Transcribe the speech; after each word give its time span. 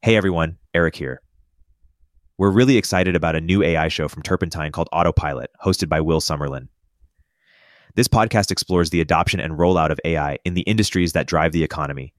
Hey 0.00 0.14
everyone, 0.14 0.58
Erik 0.74 0.94
here. 0.94 1.20
We're 2.38 2.52
really 2.52 2.76
excited 2.76 3.16
about 3.16 3.34
a 3.34 3.40
new 3.40 3.64
AI 3.64 3.88
show 3.88 4.06
from 4.06 4.22
Turpentine 4.22 4.70
called 4.70 4.88
Autopilot, 4.92 5.50
hosted 5.60 5.88
by 5.88 6.00
Will 6.00 6.20
Summerlin. 6.20 6.68
This 7.96 8.06
podcast 8.06 8.52
explores 8.52 8.90
the 8.90 9.00
adoption 9.00 9.40
and 9.40 9.54
rollout 9.54 9.90
of 9.90 9.98
AI 10.04 10.38
in 10.44 10.54
the 10.54 10.60
industries 10.62 11.14
that 11.14 11.26
drive 11.26 11.50
the 11.50 11.64
economy 11.64 12.14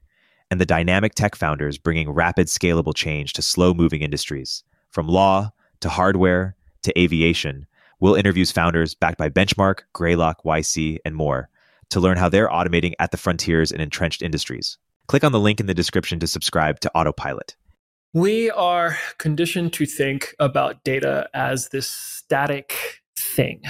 and 0.50 0.60
the 0.60 0.66
dynamic 0.66 1.14
tech 1.14 1.34
founders 1.34 1.78
bringing 1.78 2.10
rapid, 2.10 2.48
scalable 2.48 2.94
change 2.94 3.32
to 3.32 3.40
slow 3.40 3.72
moving 3.72 4.02
industries. 4.02 4.62
From 4.90 5.08
law 5.08 5.50
to 5.80 5.88
hardware 5.88 6.56
to 6.82 7.00
aviation, 7.00 7.66
Will 7.98 8.14
interviews 8.14 8.52
founders 8.52 8.94
backed 8.94 9.16
by 9.16 9.30
Benchmark, 9.30 9.80
Greylock, 9.94 10.44
YC, 10.44 10.98
and 11.06 11.16
more 11.16 11.48
to 11.88 11.98
learn 11.98 12.18
how 12.18 12.28
they're 12.28 12.48
automating 12.50 12.92
at 12.98 13.10
the 13.10 13.16
frontiers 13.16 13.72
in 13.72 13.80
entrenched 13.80 14.20
industries. 14.20 14.76
Click 15.06 15.24
on 15.24 15.32
the 15.32 15.40
link 15.40 15.60
in 15.60 15.66
the 15.66 15.72
description 15.72 16.20
to 16.20 16.26
subscribe 16.26 16.78
to 16.80 16.90
Autopilot. 16.94 17.56
We 18.12 18.50
are 18.50 18.98
conditioned 19.18 19.72
to 19.74 19.86
think 19.86 20.34
about 20.40 20.82
data 20.82 21.28
as 21.32 21.68
this 21.68 21.86
static 21.88 23.02
thing, 23.16 23.62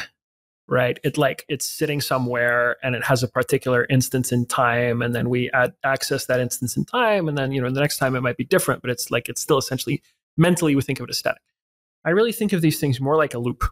right? 0.67 0.99
It 1.05 1.19
like 1.19 1.45
it's 1.49 1.67
sitting 1.67 2.01
somewhere 2.01 2.77
and 2.83 2.95
it 2.95 3.05
has 3.05 3.23
a 3.23 3.29
particular 3.29 3.87
instance 3.91 4.33
in 4.33 4.47
time, 4.47 5.03
and 5.03 5.15
then 5.15 5.29
we 5.29 5.51
add, 5.51 5.75
access 5.85 6.25
that 6.25 6.41
instance 6.41 6.75
in 6.75 6.87
time, 6.87 7.29
and 7.29 7.37
then 7.37 7.53
you 7.53 7.61
know 7.61 7.71
the 7.71 7.81
next 7.81 7.99
time 7.99 8.17
it 8.17 8.23
might 8.23 8.39
be 8.39 8.45
different, 8.45 8.81
but 8.81 8.91
it's 8.91 9.11
like 9.11 9.29
it's 9.29 9.43
still 9.43 9.59
essentially 9.59 10.03
mentally 10.39 10.75
we 10.75 10.81
think 10.81 11.01
of 11.01 11.05
it 11.05 11.11
as 11.11 11.19
static. 11.19 11.43
I 12.07 12.11
really 12.11 12.33
think 12.33 12.55
of 12.55 12.63
these 12.63 12.81
things 12.81 12.99
more 12.99 13.17
like 13.17 13.35
a 13.35 13.39
loop, 13.39 13.63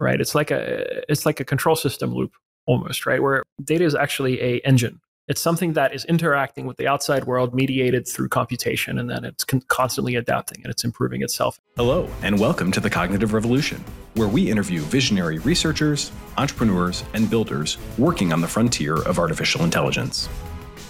right? 0.00 0.22
It's 0.22 0.34
like 0.34 0.50
a 0.50 1.02
it's 1.10 1.26
like 1.26 1.38
a 1.38 1.44
control 1.44 1.76
system 1.76 2.14
loop 2.14 2.32
almost, 2.64 3.04
right? 3.04 3.22
Where 3.22 3.42
data 3.62 3.84
is 3.84 3.94
actually 3.94 4.40
a 4.40 4.60
engine 4.60 5.02
it's 5.28 5.40
something 5.40 5.74
that 5.74 5.94
is 5.94 6.04
interacting 6.06 6.66
with 6.66 6.76
the 6.78 6.88
outside 6.88 7.24
world 7.24 7.54
mediated 7.54 8.08
through 8.08 8.28
computation 8.28 8.98
and 8.98 9.08
then 9.08 9.24
it's 9.24 9.44
con- 9.44 9.62
constantly 9.68 10.16
adapting 10.16 10.60
and 10.64 10.70
it's 10.70 10.82
improving 10.82 11.22
itself. 11.22 11.60
Hello 11.76 12.08
and 12.22 12.40
welcome 12.40 12.72
to 12.72 12.80
the 12.80 12.90
cognitive 12.90 13.32
revolution 13.32 13.84
where 14.14 14.26
we 14.26 14.50
interview 14.50 14.80
visionary 14.80 15.38
researchers 15.38 16.10
entrepreneurs 16.38 17.04
and 17.14 17.30
builders 17.30 17.78
working 17.98 18.32
on 18.32 18.40
the 18.40 18.48
frontier 18.48 18.96
of 19.02 19.20
artificial 19.20 19.62
intelligence. 19.62 20.28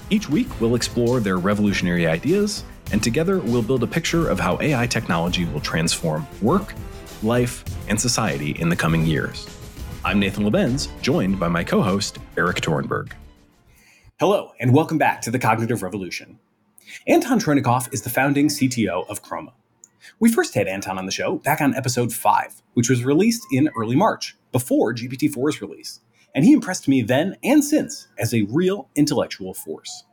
Each 0.09 0.31
week 0.31 0.49
we'll 0.63 0.77
explore 0.77 1.21
their 1.21 1.37
revolutionary 1.37 2.07
ideas 2.07 2.65
and 2.91 3.03
together 3.03 3.39
we'll 3.39 3.63
build 3.63 3.83
a 3.83 3.87
picture 3.87 4.31
of 4.31 4.41
how 4.41 4.59
ai 4.63 4.87
technology 4.87 5.45
will 5.45 5.61
transform 5.61 6.27
work 6.41 6.73
life 7.23 7.65
and 7.87 8.01
society 8.01 8.53
in 8.53 8.71
the 8.71 8.77
coming 8.77 9.05
years. 9.05 9.47
I'm 10.07 10.19
nathan 10.19 10.45
labenz 10.45 10.89
joined 11.03 11.39
by 11.39 11.49
my 11.49 11.63
co-host 11.63 12.19
erik 12.39 12.63
torenberg 12.63 13.13
Hello, 14.23 14.53
and 14.61 14.73
welcome 14.73 14.99
back 14.99 15.21
to 15.23 15.33
the 15.33 15.39
Cognitive 15.41 15.83
Revolution. 15.83 16.39
Anton 17.09 17.41
Troynikov 17.41 17.93
is 17.93 18.03
the 18.03 18.09
founding 18.09 18.47
CTO 18.47 19.05
of 19.09 19.21
Chroma. 19.21 19.53
We 20.21 20.31
first 20.31 20.55
had 20.55 20.69
Anton 20.69 20.97
on 20.97 21.07
the 21.07 21.11
show 21.11 21.39
back 21.39 21.61
on 21.61 21.75
episode 21.75 22.13
5, 22.13 22.63
which 22.75 22.89
was 22.89 23.05
released 23.05 23.45
in 23.51 23.69
early 23.77 23.97
March, 23.97 24.37
before 24.53 24.95
GPT-4's 24.95 25.61
release, 25.61 26.03
and 26.37 26.45
he 26.45 26.53
impressed 26.53 26.87
me 26.87 27.03
then 27.03 27.35
and 27.43 27.65
since 27.65 28.07
as 28.17 28.33
a 28.33 28.43
real 28.43 28.89
intellectual 28.95 29.55
force. 29.55 30.05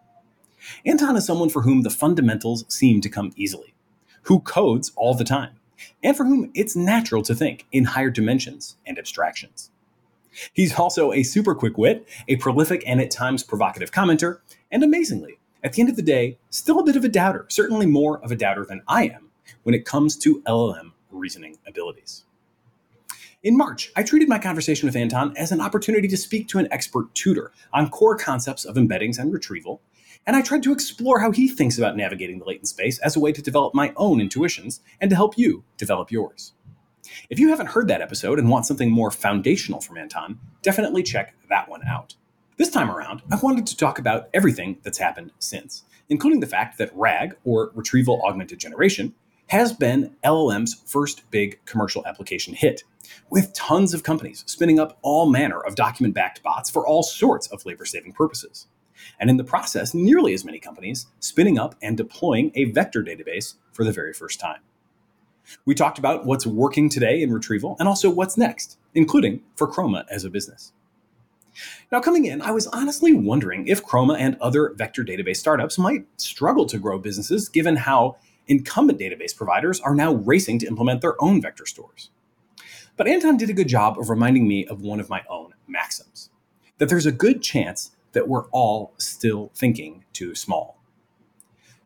Anton 0.88 1.16
is 1.16 1.28
someone 1.28 1.52
for 1.52 1.62
whom 1.62 1.84
the 1.84 1.92
fundamentals 1.92 2.66
seem 2.68 3.02
to 3.02 3.10
come 3.10 3.32
easily, 3.36 3.76
who 4.24 4.40
codes 4.40 4.92
all 4.96 5.14
the 5.14 5.24
time, 5.24 5.60
and 6.02 6.18
for 6.18 6.26
whom 6.26 6.50
it's 6.56 6.76
natural 6.76 7.22
to 7.22 7.36
think 7.36 7.68
in 7.72 7.86
higher 7.86 8.10
dimensions 8.10 8.76
and 8.88 8.98
abstractions. 8.98 9.70
He's 10.54 10.78
also 10.78 11.12
a 11.12 11.24
super 11.24 11.56
quick 11.56 11.78
wit, 11.78 12.08
a 12.28 12.36
prolific 12.38 12.84
and 12.86 13.02
at 13.02 13.12
times 13.12 13.44
provocative 13.44 13.92
commenter, 13.92 14.40
and 14.72 14.84
amazingly, 14.84 15.40
at 15.64 15.74
the 15.74 15.82
end 15.82 15.90
of 15.90 15.96
the 15.96 16.02
day, 16.02 16.38
still 16.50 16.80
a 16.80 16.84
bit 16.84 16.96
of 16.96 17.04
a 17.04 17.10
doubter, 17.10 17.46
certainly 17.50 17.86
more 17.86 18.24
of 18.24 18.32
a 18.32 18.36
doubter 18.36 18.66
than 18.66 18.82
I 18.88 19.08
am 19.08 19.30
when 19.64 19.76
it 19.76 19.86
comes 19.86 20.16
to 20.18 20.42
LLM 20.44 20.92
reasoning 21.12 21.58
abilities. 21.68 22.24
In 23.42 23.56
March, 23.56 23.92
I 23.96 24.04
treated 24.04 24.28
my 24.28 24.38
conversation 24.38 24.86
with 24.86 24.98
Anton 24.98 25.34
as 25.38 25.52
an 25.52 25.62
opportunity 25.62 26.08
to 26.10 26.18
speak 26.18 26.50
to 26.50 26.60
an 26.60 26.68
expert 26.72 27.14
tutor 27.16 27.54
on 27.72 27.90
core 27.90 28.18
concepts 28.18 28.66
of 28.66 28.76
embeddings 28.76 29.18
and 29.18 29.32
retrieval, 29.32 29.82
and 30.28 30.36
I 30.36 30.42
tried 30.42 30.64
to 30.64 30.74
explore 30.74 31.20
how 31.22 31.32
he 31.32 31.48
thinks 31.48 31.78
about 31.78 31.96
navigating 31.96 32.40
the 32.40 32.46
latent 32.46 32.68
space 32.68 33.00
as 33.00 33.16
a 33.16 33.20
way 33.20 33.32
to 33.32 33.42
develop 33.42 33.74
my 33.74 33.94
own 33.96 34.20
intuitions 34.20 34.82
and 35.00 35.10
to 35.10 35.16
help 35.16 35.38
you 35.38 35.64
develop 35.78 36.12
yours. 36.12 36.52
If 37.30 37.40
you 37.40 37.50
haven't 37.50 37.68
heard 37.68 37.88
that 37.88 38.02
episode 38.02 38.40
and 38.40 38.50
want 38.50 38.66
something 38.66 38.92
more 38.92 39.12
foundational 39.12 39.82
from 39.82 39.98
Anton, 39.98 40.40
definitely 40.62 41.04
check 41.04 41.36
that 41.50 41.70
one 41.70 41.82
out. 41.88 42.16
This 42.58 42.70
time 42.70 42.92
around, 42.92 43.22
I 43.32 43.38
wanted 43.42 43.68
to 43.68 43.78
talk 43.78 44.00
about 44.00 44.30
everything 44.34 44.80
that's 44.84 44.98
happened 44.98 45.32
since, 45.40 45.84
including 46.10 46.40
the 46.42 46.48
fact 46.48 46.78
that 46.78 46.92
RAG, 46.94 47.36
or 47.46 47.72
Retrieval 47.74 48.22
Augmented 48.24 48.60
Generation, 48.60 49.14
has 49.48 49.74
been 49.74 50.16
LLM's 50.24 50.84
first 50.86 51.30
big 51.32 51.60
commercial 51.66 52.06
application 52.06 52.54
hit, 52.54 52.84
with 53.30 53.54
tons 53.54 53.94
of 53.94 54.04
companies 54.04 54.44
spinning 54.46 54.80
up 54.80 55.00
all 55.02 55.30
manner 55.30 55.60
of 55.60 55.76
document 55.76 56.14
backed 56.14 56.44
bots 56.44 56.70
for 56.70 56.86
all 56.86 57.02
sorts 57.02 57.48
of 57.48 57.66
labor 57.66 57.86
saving 57.86 58.14
purposes. 58.14 58.68
And 59.20 59.30
in 59.30 59.38
the 59.38 59.44
process, 59.44 59.94
nearly 59.94 60.34
as 60.34 60.46
many 60.46 60.60
companies 60.60 61.08
spinning 61.20 61.58
up 61.58 61.76
and 61.82 61.98
deploying 61.98 62.52
a 62.56 62.66
vector 62.66 63.04
database 63.04 63.56
for 63.72 63.84
the 63.84 63.92
very 63.92 64.14
first 64.14 64.40
time. 64.40 64.60
We 65.66 65.76
talked 65.76 66.00
about 66.00 66.26
what's 66.26 66.46
working 66.46 66.90
today 66.90 67.22
in 67.22 67.32
retrieval 67.32 67.76
and 67.80 67.88
also 67.88 68.10
what's 68.10 68.38
next, 68.38 68.78
including 68.94 69.42
for 69.56 69.68
Chroma 69.68 70.06
as 70.10 70.24
a 70.24 70.30
business. 70.30 70.74
Now, 71.92 72.00
coming 72.00 72.26
in, 72.26 72.42
I 72.42 72.52
was 72.52 72.68
honestly 72.68 73.14
wondering 73.14 73.68
if 73.68 73.86
Chroma 73.86 74.18
and 74.18 74.38
other 74.40 74.74
vector 74.76 75.04
database 75.04 75.38
startups 75.38 75.78
might 75.78 76.06
struggle 76.18 76.66
to 76.68 76.78
grow 76.78 77.00
businesses 77.00 77.50
given 77.50 77.76
how 77.76 78.18
incumbent 78.48 79.00
database 79.00 79.36
providers 79.36 79.80
are 79.82 79.96
now 79.96 80.14
racing 80.14 80.60
to 80.60 80.68
implement 80.68 81.02
their 81.02 81.22
own 81.22 81.42
vector 81.42 81.66
stores. 81.66 82.10
But 82.98 83.08
Anton 83.08 83.38
did 83.38 83.50
a 83.50 83.54
good 83.54 83.68
job 83.68 83.98
of 84.00 84.10
reminding 84.10 84.48
me 84.48 84.66
of 84.66 84.82
one 84.82 85.00
of 85.00 85.10
my 85.10 85.24
own 85.30 85.54
maxims 85.68 86.30
that 86.80 86.90
there's 86.90 87.06
a 87.06 87.12
good 87.12 87.42
chance 87.42 87.92
that 88.14 88.28
we're 88.28 88.48
all 88.48 88.94
still 88.98 89.52
thinking 89.54 90.04
too 90.14 90.34
small. 90.34 90.79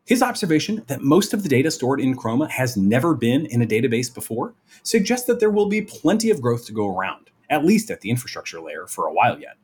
His 0.06 0.22
observation 0.22 0.84
that 0.88 1.00
most 1.00 1.32
of 1.32 1.42
the 1.42 1.48
data 1.48 1.70
stored 1.70 1.98
in 1.98 2.14
Chroma 2.14 2.50
has 2.50 2.76
never 2.76 3.14
been 3.14 3.46
in 3.46 3.62
a 3.62 3.66
database 3.66 4.14
before 4.14 4.54
suggests 4.82 5.26
that 5.26 5.40
there 5.40 5.50
will 5.50 5.64
be 5.64 5.80
plenty 5.80 6.28
of 6.28 6.42
growth 6.42 6.66
to 6.66 6.74
go 6.74 6.94
around, 6.94 7.30
at 7.48 7.64
least 7.64 7.90
at 7.90 8.02
the 8.02 8.10
infrastructure 8.10 8.60
layer 8.60 8.86
for 8.86 9.06
a 9.06 9.12
while 9.14 9.40
yet. 9.40 9.56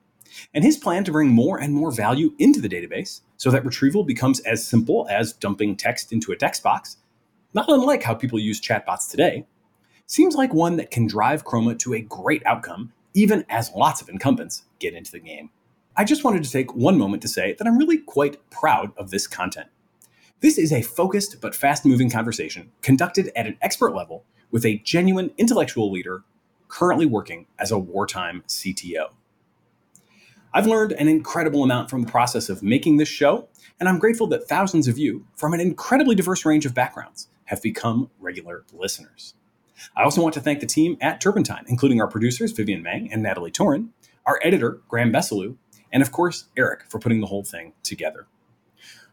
And 0.55 0.65
his 0.65 0.79
plan 0.79 1.05
to 1.05 1.13
bring 1.13 1.29
more 1.29 1.61
and 1.61 1.75
more 1.75 1.91
value 1.91 2.33
into 2.39 2.63
the 2.63 2.71
database 2.71 3.21
so 3.37 3.51
that 3.51 3.67
retrieval 3.67 4.03
becomes 4.03 4.41
as 4.41 4.67
simple 4.67 5.07
as 5.11 5.35
dumping 5.35 5.77
text 5.77 6.11
into 6.11 6.33
a 6.33 6.37
text 6.37 6.63
box, 6.63 6.97
not 7.53 7.69
unlike 7.69 8.03
how 8.03 8.15
people 8.15 8.39
use 8.39 8.63
chatbots 8.63 9.11
today, 9.11 9.45
seems 10.07 10.37
like 10.37 10.55
one 10.55 10.77
that 10.77 10.91
can 10.91 11.07
drive 11.07 11.45
Chroma 11.45 11.79
to 11.81 11.93
a 11.93 12.01
great 12.01 12.43
outcome, 12.47 12.95
even 13.13 13.45
as 13.51 13.73
lots 13.77 14.01
of 14.01 14.09
incumbents 14.09 14.63
get 14.79 14.95
into 14.95 15.13
the 15.13 15.21
game. 15.21 15.51
I 15.99 16.05
just 16.05 16.25
wanted 16.25 16.45
to 16.45 16.51
take 16.51 16.75
one 16.75 16.97
moment 16.97 17.21
to 17.23 17.29
say 17.29 17.55
that 17.59 17.67
I'm 17.67 17.77
really 17.77 17.99
quite 17.99 18.39
proud 18.49 18.93
of 18.97 19.11
this 19.11 19.27
content. 19.27 19.69
This 20.41 20.57
is 20.57 20.73
a 20.73 20.81
focused 20.81 21.43
but 21.43 21.55
fast 21.55 21.85
moving 21.85 22.09
conversation 22.09 22.73
conducted 22.81 23.31
at 23.37 23.47
an 23.47 23.59
expert 23.61 23.95
level 23.95 24.25
with 24.51 24.65
a 24.65 24.79
genuine 24.79 25.33
intellectual 25.37 25.93
leader 25.93 26.23
currently 26.69 27.05
working 27.05 27.47
as 27.59 27.71
a 27.71 27.79
wartime 27.79 28.43
CTO. 28.49 29.11
I've 30.55 30.67
learned 30.67 30.93
an 30.93 31.09
incredible 31.09 31.63
amount 31.63 31.91
from 31.91 32.01
the 32.01 32.11
process 32.11 32.49
of 32.49 32.63
making 32.63 32.97
this 32.97 33.09
show, 33.09 33.49
and 33.79 33.87
I'm 33.87 33.99
grateful 33.99 34.27
that 34.29 34.49
thousands 34.49 34.89
of 34.89 34.97
you 34.97 35.27
from 35.37 35.53
an 35.53 35.61
incredibly 35.61 36.15
diverse 36.15 36.47
range 36.47 36.65
of 36.65 36.75
backgrounds 36.75 37.29
have 37.45 37.61
become 37.61 38.11
regular 38.19 38.65
listeners. 38.73 39.35
I 39.95 40.05
also 40.05 40.23
want 40.23 40.33
to 40.35 40.41
thank 40.41 40.61
the 40.61 40.67
team 40.67 40.97
at 41.03 41.21
Turpentine, 41.21 41.65
including 41.67 42.01
our 42.01 42.09
producers, 42.09 42.53
Vivian 42.53 42.83
Meng 42.83 43.13
and 43.13 43.23
Natalie 43.23 43.51
Torin, 43.51 43.91
our 44.25 44.41
editor, 44.43 44.81
Graham 44.89 45.13
Bessellieu, 45.13 45.57
and 45.93 46.03
of 46.03 46.13
course, 46.13 46.47
Erik 46.57 46.85
for 46.89 46.99
putting 46.99 47.21
the 47.21 47.27
whole 47.27 47.45
thing 47.45 47.75
together. 47.83 48.27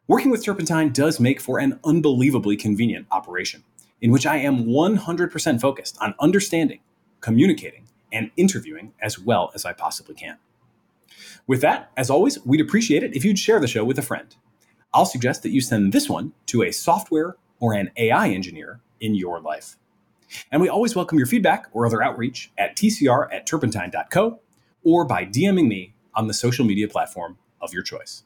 Working 0.10 0.32
with 0.32 0.46
Turpentine 0.46 0.94
does 0.94 1.20
make 1.20 1.42
for 1.42 1.60
an 1.60 1.82
unbelievably 1.84 2.56
convenient 2.56 3.08
operation, 3.12 3.66
in 4.02 4.10
which 4.10 4.26
I 4.26 4.38
am 4.38 4.64
100% 4.64 5.60
focused 5.60 5.98
on 6.00 6.16
understanding, 6.22 6.80
communicating, 7.20 7.90
and 8.14 8.32
interviewing 8.38 8.94
as 9.02 9.20
well 9.20 9.52
as 9.54 9.66
I 9.66 9.74
possibly 9.74 10.16
can. 10.16 10.38
With 11.46 11.60
that, 11.60 11.92
as 11.98 12.10
always, 12.10 12.40
we'd 12.46 12.62
appreciate 12.62 13.04
it 13.04 13.18
if 13.18 13.26
you'd 13.26 13.38
share 13.38 13.60
the 13.60 13.68
show 13.68 13.84
with 13.84 14.00
a 14.00 14.02
friend. 14.02 14.34
I'll 14.94 15.06
suggest 15.06 15.44
that 15.44 15.50
you 15.50 15.60
send 15.60 15.92
this 15.92 16.08
one 16.08 16.32
to 16.46 16.64
a 16.64 16.72
software 16.72 17.36
or 17.60 17.74
an 17.74 17.92
AI 17.98 18.30
engineer 18.30 18.80
in 19.02 19.14
your 19.14 19.42
life. 19.42 19.76
And 20.54 20.62
we 20.62 20.70
always 20.70 20.96
welcome 20.96 21.18
your 21.18 21.28
feedback 21.28 21.68
or 21.74 21.86
other 21.86 22.02
outreach 22.02 22.50
at 22.58 22.78
tcr 22.78 23.28
at 23.34 23.46
turpentine.co 23.46 24.40
or 24.86 25.04
by 25.04 25.26
DMing 25.26 25.68
me 25.68 25.96
on 26.16 26.28
the 26.28 26.34
social 26.34 26.64
media 26.64 26.88
platform 26.88 27.38
of 27.60 27.74
your 27.74 27.84
choice. 27.84 28.24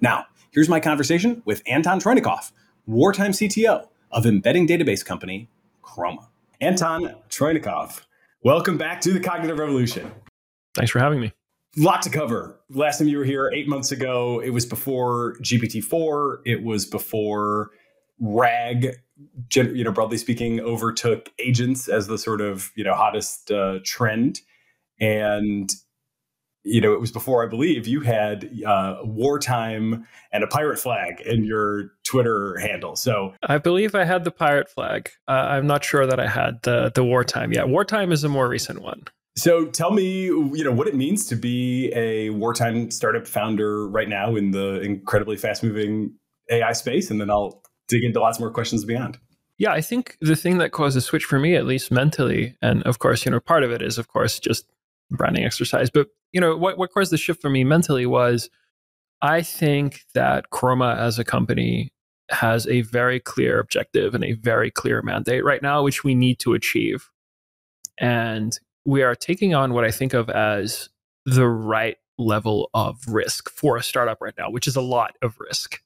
Now, 0.00 0.26
Here's 0.52 0.68
my 0.68 0.80
conversation 0.80 1.40
with 1.46 1.62
Anton 1.64 1.98
Troynikov, 1.98 2.52
wartime 2.84 3.32
CTO 3.32 3.88
of 4.10 4.26
embedding 4.26 4.68
database 4.68 5.02
company 5.02 5.48
Chroma. 5.82 6.26
Anton 6.60 7.14
Troynikov, 7.30 8.02
welcome 8.42 8.76
back 8.76 9.00
to 9.00 9.14
the 9.14 9.20
Cognitive 9.20 9.58
Revolution. 9.58 10.12
Thanks 10.74 10.90
for 10.90 10.98
having 10.98 11.20
me. 11.20 11.32
Lot 11.78 12.02
to 12.02 12.10
cover. 12.10 12.60
Last 12.68 12.98
time 12.98 13.08
you 13.08 13.16
were 13.16 13.24
here 13.24 13.50
eight 13.54 13.66
months 13.66 13.92
ago, 13.92 14.40
it 14.40 14.50
was 14.50 14.66
before 14.66 15.36
GPT-4. 15.38 16.40
It 16.44 16.62
was 16.62 16.84
before 16.84 17.70
RAG, 18.20 19.00
you 19.54 19.84
know, 19.84 19.90
broadly 19.90 20.18
speaking, 20.18 20.60
overtook 20.60 21.30
agents 21.38 21.88
as 21.88 22.08
the 22.08 22.18
sort 22.18 22.42
of 22.42 22.72
you 22.76 22.84
know 22.84 22.92
hottest 22.92 23.50
uh, 23.50 23.78
trend, 23.86 24.42
and 25.00 25.72
you 26.64 26.80
know, 26.80 26.92
it 26.92 27.00
was 27.00 27.10
before 27.10 27.44
I 27.44 27.48
believe 27.48 27.86
you 27.86 28.00
had 28.00 28.50
uh, 28.64 28.98
wartime 29.02 30.06
and 30.32 30.44
a 30.44 30.46
pirate 30.46 30.78
flag 30.78 31.20
in 31.20 31.44
your 31.44 31.92
Twitter 32.04 32.56
handle. 32.58 32.96
So 32.96 33.34
I 33.42 33.58
believe 33.58 33.94
I 33.94 34.04
had 34.04 34.24
the 34.24 34.30
pirate 34.30 34.68
flag. 34.68 35.10
Uh, 35.26 35.32
I'm 35.32 35.66
not 35.66 35.84
sure 35.84 36.06
that 36.06 36.20
I 36.20 36.28
had 36.28 36.62
the 36.62 36.92
the 36.94 37.04
wartime 37.04 37.52
yet. 37.52 37.68
Wartime 37.68 38.12
is 38.12 38.22
a 38.24 38.28
more 38.28 38.48
recent 38.48 38.80
one. 38.80 39.04
So 39.36 39.66
tell 39.66 39.92
me, 39.92 40.24
you 40.24 40.62
know, 40.62 40.72
what 40.72 40.88
it 40.88 40.94
means 40.94 41.26
to 41.28 41.36
be 41.36 41.90
a 41.94 42.30
wartime 42.30 42.90
startup 42.90 43.26
founder 43.26 43.88
right 43.88 44.08
now 44.08 44.36
in 44.36 44.50
the 44.50 44.80
incredibly 44.80 45.36
fast 45.36 45.62
moving 45.62 46.14
AI 46.50 46.72
space, 46.72 47.10
and 47.10 47.20
then 47.20 47.30
I'll 47.30 47.62
dig 47.88 48.04
into 48.04 48.20
lots 48.20 48.38
more 48.38 48.50
questions 48.50 48.84
beyond. 48.84 49.18
Yeah, 49.56 49.72
I 49.72 49.80
think 49.80 50.16
the 50.20 50.36
thing 50.36 50.58
that 50.58 50.72
caused 50.72 50.96
a 50.96 51.00
switch 51.00 51.24
for 51.24 51.38
me, 51.38 51.56
at 51.56 51.66
least 51.66 51.90
mentally, 51.90 52.56
and 52.60 52.82
of 52.82 52.98
course, 52.98 53.24
you 53.24 53.30
know, 53.30 53.40
part 53.40 53.64
of 53.64 53.70
it 53.70 53.80
is, 53.80 53.96
of 53.96 54.08
course, 54.08 54.38
just 54.38 54.66
branding 55.10 55.44
exercise. 55.44 55.88
But 55.88 56.08
you 56.32 56.40
know, 56.40 56.56
what 56.56 56.78
what 56.78 56.92
caused 56.92 57.12
the 57.12 57.18
shift 57.18 57.40
for 57.40 57.50
me 57.50 57.64
mentally 57.64 58.06
was 58.06 58.50
I 59.20 59.42
think 59.42 60.00
that 60.14 60.50
Chroma 60.50 60.96
as 60.96 61.18
a 61.18 61.24
company 61.24 61.92
has 62.30 62.66
a 62.66 62.80
very 62.82 63.20
clear 63.20 63.60
objective 63.60 64.14
and 64.14 64.24
a 64.24 64.32
very 64.32 64.70
clear 64.70 65.02
mandate 65.02 65.44
right 65.44 65.62
now, 65.62 65.82
which 65.82 66.02
we 66.02 66.14
need 66.14 66.38
to 66.40 66.54
achieve. 66.54 67.10
And 68.00 68.58
we 68.84 69.02
are 69.02 69.14
taking 69.14 69.54
on 69.54 69.74
what 69.74 69.84
I 69.84 69.90
think 69.90 70.14
of 70.14 70.28
as 70.30 70.88
the 71.24 71.46
right 71.46 71.98
level 72.18 72.70
of 72.74 72.98
risk 73.06 73.50
for 73.50 73.76
a 73.76 73.82
startup 73.82 74.20
right 74.20 74.34
now, 74.38 74.50
which 74.50 74.66
is 74.66 74.76
a 74.76 74.80
lot 74.80 75.16
of 75.22 75.36
risk 75.38 75.80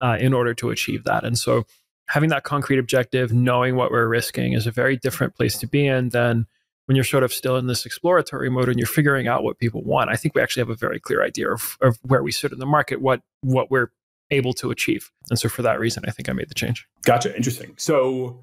uh, 0.00 0.16
in 0.18 0.32
order 0.32 0.54
to 0.54 0.70
achieve 0.70 1.04
that. 1.04 1.24
And 1.24 1.38
so 1.38 1.64
having 2.08 2.30
that 2.30 2.44
concrete 2.44 2.78
objective, 2.78 3.32
knowing 3.32 3.76
what 3.76 3.90
we're 3.90 4.08
risking 4.08 4.52
is 4.54 4.66
a 4.66 4.72
very 4.72 4.96
different 4.96 5.36
place 5.36 5.58
to 5.58 5.66
be 5.66 5.86
in 5.86 6.08
than 6.08 6.46
when 6.90 6.96
you're 6.96 7.04
sort 7.04 7.22
of 7.22 7.32
still 7.32 7.56
in 7.56 7.68
this 7.68 7.86
exploratory 7.86 8.50
mode 8.50 8.68
and 8.68 8.76
you're 8.76 8.84
figuring 8.84 9.28
out 9.28 9.44
what 9.44 9.60
people 9.60 9.80
want, 9.84 10.10
I 10.10 10.16
think 10.16 10.34
we 10.34 10.42
actually 10.42 10.62
have 10.62 10.70
a 10.70 10.74
very 10.74 10.98
clear 10.98 11.22
idea 11.22 11.48
of, 11.48 11.78
of 11.80 12.00
where 12.02 12.20
we 12.20 12.32
sit 12.32 12.50
in 12.50 12.58
the 12.58 12.66
market, 12.66 13.00
what 13.00 13.22
what 13.42 13.70
we're 13.70 13.92
able 14.32 14.52
to 14.54 14.72
achieve. 14.72 15.12
And 15.28 15.38
so 15.38 15.48
for 15.48 15.62
that 15.62 15.78
reason, 15.78 16.02
I 16.08 16.10
think 16.10 16.28
I 16.28 16.32
made 16.32 16.48
the 16.48 16.54
change. 16.54 16.88
Gotcha. 17.04 17.32
Interesting. 17.36 17.74
So 17.78 18.42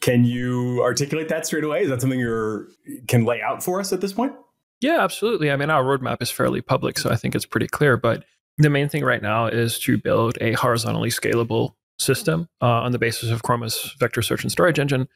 can 0.00 0.24
you 0.24 0.82
articulate 0.82 1.28
that 1.28 1.46
straight 1.46 1.62
away? 1.62 1.82
Is 1.82 1.88
that 1.90 2.00
something 2.00 2.18
you're 2.18 2.66
can 3.06 3.24
lay 3.24 3.40
out 3.40 3.62
for 3.62 3.78
us 3.78 3.92
at 3.92 4.00
this 4.00 4.12
point? 4.12 4.32
Yeah, 4.80 5.04
absolutely. 5.04 5.52
I 5.52 5.56
mean, 5.56 5.70
our 5.70 5.84
roadmap 5.84 6.20
is 6.20 6.28
fairly 6.32 6.62
public, 6.62 6.98
so 6.98 7.10
I 7.10 7.14
think 7.14 7.36
it's 7.36 7.46
pretty 7.46 7.68
clear. 7.68 7.96
But 7.96 8.24
the 8.58 8.68
main 8.68 8.88
thing 8.88 9.04
right 9.04 9.22
now 9.22 9.46
is 9.46 9.78
to 9.82 9.96
build 9.96 10.38
a 10.40 10.54
horizontally 10.54 11.10
scalable 11.10 11.74
system 12.00 12.48
uh, 12.60 12.66
on 12.66 12.90
the 12.90 12.98
basis 12.98 13.30
of 13.30 13.44
Chroma's 13.44 13.94
vector 14.00 14.22
search 14.22 14.42
and 14.42 14.50
storage 14.50 14.80
engine 14.80 15.06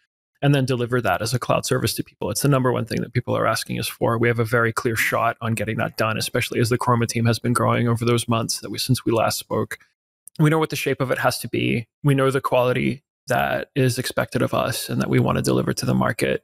and 0.43 0.55
then 0.55 0.65
deliver 0.65 1.01
that 1.01 1.21
as 1.21 1.35
a 1.35 1.39
cloud 1.39 1.67
service 1.67 1.95
to 1.95 2.05
people. 2.05 2.31
It's 2.31 2.43
the 2.43 2.49
number 2.49 2.73
one 2.73 2.87
thing 2.87 3.01
that 3.03 3.13
people 3.13 3.37
are 3.37 3.47
asking 3.47 3.79
us 3.79 3.89
for. 3.89 4.17
We 4.19 4.29
have 4.29 4.39
a 4.39 4.45
very 4.45 4.73
clear 4.73 4.97
shot 4.97 5.37
on 5.41 5.55
getting 5.55 5.77
that 5.77 5.97
done, 5.97 6.17
especially 6.17 6.61
as 6.61 6.71
the 6.71 6.79
Chroma 6.79 7.07
team 7.07 7.27
has 7.27 7.39
been 7.39 7.53
growing 7.53 7.89
over 7.89 8.05
those 8.05 8.29
months 8.29 8.61
that 8.61 8.71
we 8.71 8.79
since 8.79 9.05
we 9.05 9.13
last 9.13 9.39
spoke. 9.39 9.79
We 10.39 10.49
know 10.49 10.59
what 10.59 10.71
the 10.71 10.77
shape 10.77 11.01
of 11.01 11.11
it 11.11 11.19
has 11.19 11.39
to 11.41 11.49
be. 11.49 11.87
We 12.03 12.15
know 12.15 12.31
the 12.31 12.41
quality 12.41 13.03
that 13.27 13.69
is 13.75 13.99
expected 13.99 14.43
of 14.43 14.55
us 14.55 14.89
and 14.89 15.01
that 15.01 15.11
we 15.11 15.21
want 15.21 15.37
to 15.37 15.43
deliver 15.43 15.73
to 15.75 15.87
the 15.87 15.95
market. 15.95 16.43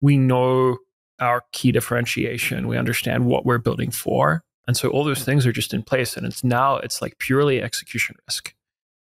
We 0.00 0.16
know 0.16 0.78
our 1.20 1.44
key 1.52 1.72
differentiation. 1.72 2.68
We 2.68 2.78
understand 2.78 3.26
what 3.26 3.44
we're 3.44 3.58
building 3.58 3.90
for. 3.90 4.42
And 4.66 4.76
so 4.76 4.88
all 4.90 5.04
those 5.04 5.24
things 5.24 5.46
are 5.46 5.52
just 5.52 5.74
in 5.74 5.82
place. 5.82 6.16
And 6.16 6.26
it's 6.26 6.42
now 6.42 6.76
it's 6.76 7.00
like 7.00 7.18
purely 7.18 7.62
execution 7.62 8.16
risk. 8.26 8.54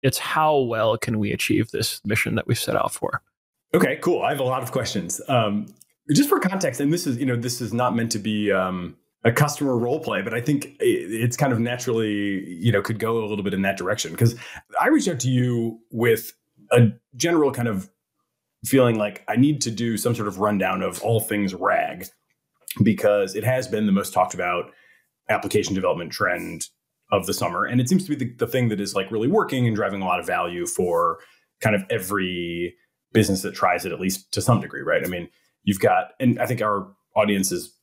It's 0.03 0.19
how 0.19 0.59
well 0.59 0.97
can 0.97 1.19
we 1.19 1.33
achieve 1.33 1.71
this 1.71 2.01
mission 2.05 2.35
that 2.37 2.47
we've 2.47 2.59
set 2.59 2.77
out 2.77 2.93
for. 2.93 3.23
Okay, 3.73 3.97
cool. 4.03 4.23
I 4.23 4.31
have 4.31 4.41
a 4.41 4.45
lot 4.45 4.63
of 4.63 4.73
questions. 4.73 5.21
Um, 5.29 5.67
just 6.11 6.29
for 6.29 6.41
context, 6.41 6.81
and 6.81 6.93
this 6.93 7.07
is 7.07 7.19
you 7.19 7.27
know 7.27 7.37
this 7.37 7.61
is 7.61 7.73
not 7.73 7.95
meant 7.95 8.11
to 8.13 8.19
be 8.19 8.51
um, 8.51 8.97
a 9.25 9.31
customer 9.31 9.77
role 9.77 10.01
play, 10.01 10.23
but 10.23 10.35
I 10.35 10.41
think 10.41 10.77
it's 10.81 11.37
kind 11.37 11.53
of 11.53 11.61
naturally 11.61 12.45
you 12.55 12.73
know 12.73 12.83
could 12.83 12.99
go 12.99 13.25
a 13.25 13.27
little 13.27 13.45
bit 13.45 13.55
in 13.55 13.63
that 13.63 13.77
direction 13.77 14.11
because 14.11 14.35
I 14.81 14.89
reached 14.89 15.09
out 15.09 15.21
to 15.21 15.31
you 15.31 15.81
with 15.91 16.33
a 16.73 16.89
general 17.17 17.53
kind 17.53 17.69
of 17.69 17.91
feeling 18.65 18.99
like 18.99 19.25
I 19.29 19.37
need 19.37 19.61
to 19.63 19.71
do 19.71 19.97
some 19.97 20.15
sort 20.15 20.29
of 20.29 20.39
rundown 20.39 20.83
of 20.83 21.01
all 21.03 21.21
things 21.21 21.55
RAG 21.55 22.07
because 22.83 23.35
it 23.35 23.45
has 23.45 23.69
been 23.69 23.87
the 23.87 23.93
most 23.93 24.13
talked 24.13 24.35
about 24.35 24.73
application 25.29 25.75
development 25.75 26.13
trend 26.13 26.67
of 27.13 27.27
the 27.27 27.35
summer, 27.35 27.65
and 27.65 27.81
it 27.81 27.89
seems 27.89 28.05
to 28.05 28.17
be 28.17 28.17
the, 28.17 28.35
the 28.35 28.47
thing 28.47 28.69
that 28.69 28.81
is 28.81 28.97
like 28.97 29.11
really 29.13 29.29
working 29.29 29.67
and 29.67 29.77
driving 29.77 30.03
a 30.03 30.05
lot 30.05 30.19
of 30.19 30.27
value 30.27 30.67
for 30.67 31.19
kind 31.61 31.77
of 31.77 31.85
every 31.89 32.75
business 33.13 33.43
that 33.43 33.55
tries 33.55 33.85
it 33.85 33.93
at 33.93 34.01
least 34.01 34.33
to 34.33 34.41
some 34.41 34.61
degree, 34.61 34.83
right? 34.83 35.05
I 35.05 35.09
mean, 35.09 35.29
you've 35.65 35.81
got, 35.81 36.13
and 36.21 36.41
I 36.41 36.47
think 36.47 36.63
our 36.63 36.89
audience 37.17 37.53
is 37.53 37.75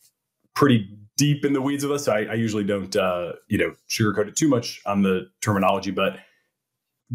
pretty 0.53 0.89
deep 1.18 1.44
in 1.44 1.53
the 1.53 1.62
weeds 1.62 1.83
of 1.83 1.91
us. 1.91 2.06
So 2.06 2.13
I, 2.13 2.24
I 2.24 2.33
usually 2.33 2.63
don't, 2.63 2.95
uh, 2.95 3.33
you 3.47 3.57
know, 3.57 3.75
sugarcoat 3.89 4.27
it 4.27 4.35
too 4.35 4.47
much 4.47 4.81
on 4.85 5.01
the 5.01 5.29
terminology, 5.41 5.91
but 5.91 6.18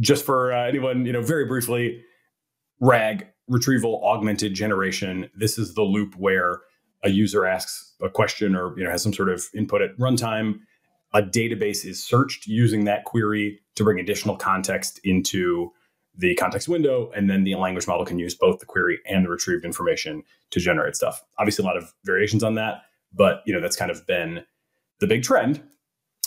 just 0.01 0.25
for 0.25 0.53
uh, 0.53 0.67
anyone, 0.67 1.07
you 1.07 1.13
know, 1.13 1.23
very 1.23 1.45
briefly, 1.45 2.03
RAG, 2.81 3.27
retrieval 3.49 4.05
augmented 4.05 4.55
generation. 4.55 5.29
This 5.35 5.59
is 5.59 5.75
the 5.75 5.83
loop 5.83 6.15
where 6.17 6.61
a 7.05 7.11
user 7.11 7.47
asks 7.47 7.95
a 8.03 8.09
question 8.09 8.55
or 8.55 8.77
you 8.79 8.85
know 8.85 8.91
has 8.91 9.03
some 9.03 9.13
sort 9.13 9.29
of 9.29 9.45
input 9.55 9.83
at 9.83 9.97
runtime. 9.99 10.61
A 11.15 11.23
database 11.23 11.85
is 11.85 12.05
searched 12.05 12.47
using 12.47 12.85
that 12.85 13.05
query 13.05 13.61
to 13.75 13.85
bring 13.85 13.99
additional 13.99 14.37
context 14.37 14.99
into 15.05 15.71
the 16.17 16.35
context 16.35 16.69
window, 16.69 17.11
and 17.17 17.31
then 17.31 17.45
the 17.45 17.55
language 17.55 17.87
model 17.87 18.05
can 18.05 18.19
use 18.19 18.35
both 18.35 18.59
the 18.59 18.67
query 18.67 18.99
and 19.07 19.25
the 19.25 19.31
retrieved 19.31 19.65
information 19.65 20.23
to 20.51 20.61
generate 20.61 20.95
stuff. 20.95 21.23
Obviously, 21.39 21.65
a 21.65 21.67
lot 21.67 21.77
of 21.77 21.93
variations 22.05 22.45
on 22.45 22.55
that, 22.57 22.83
but 23.13 23.43
you 23.47 23.53
know 23.53 23.61
that's 23.61 23.77
kind 23.77 23.91
of 23.91 24.07
been 24.07 24.45
the 25.01 25.07
big 25.07 25.23
trend. 25.23 25.63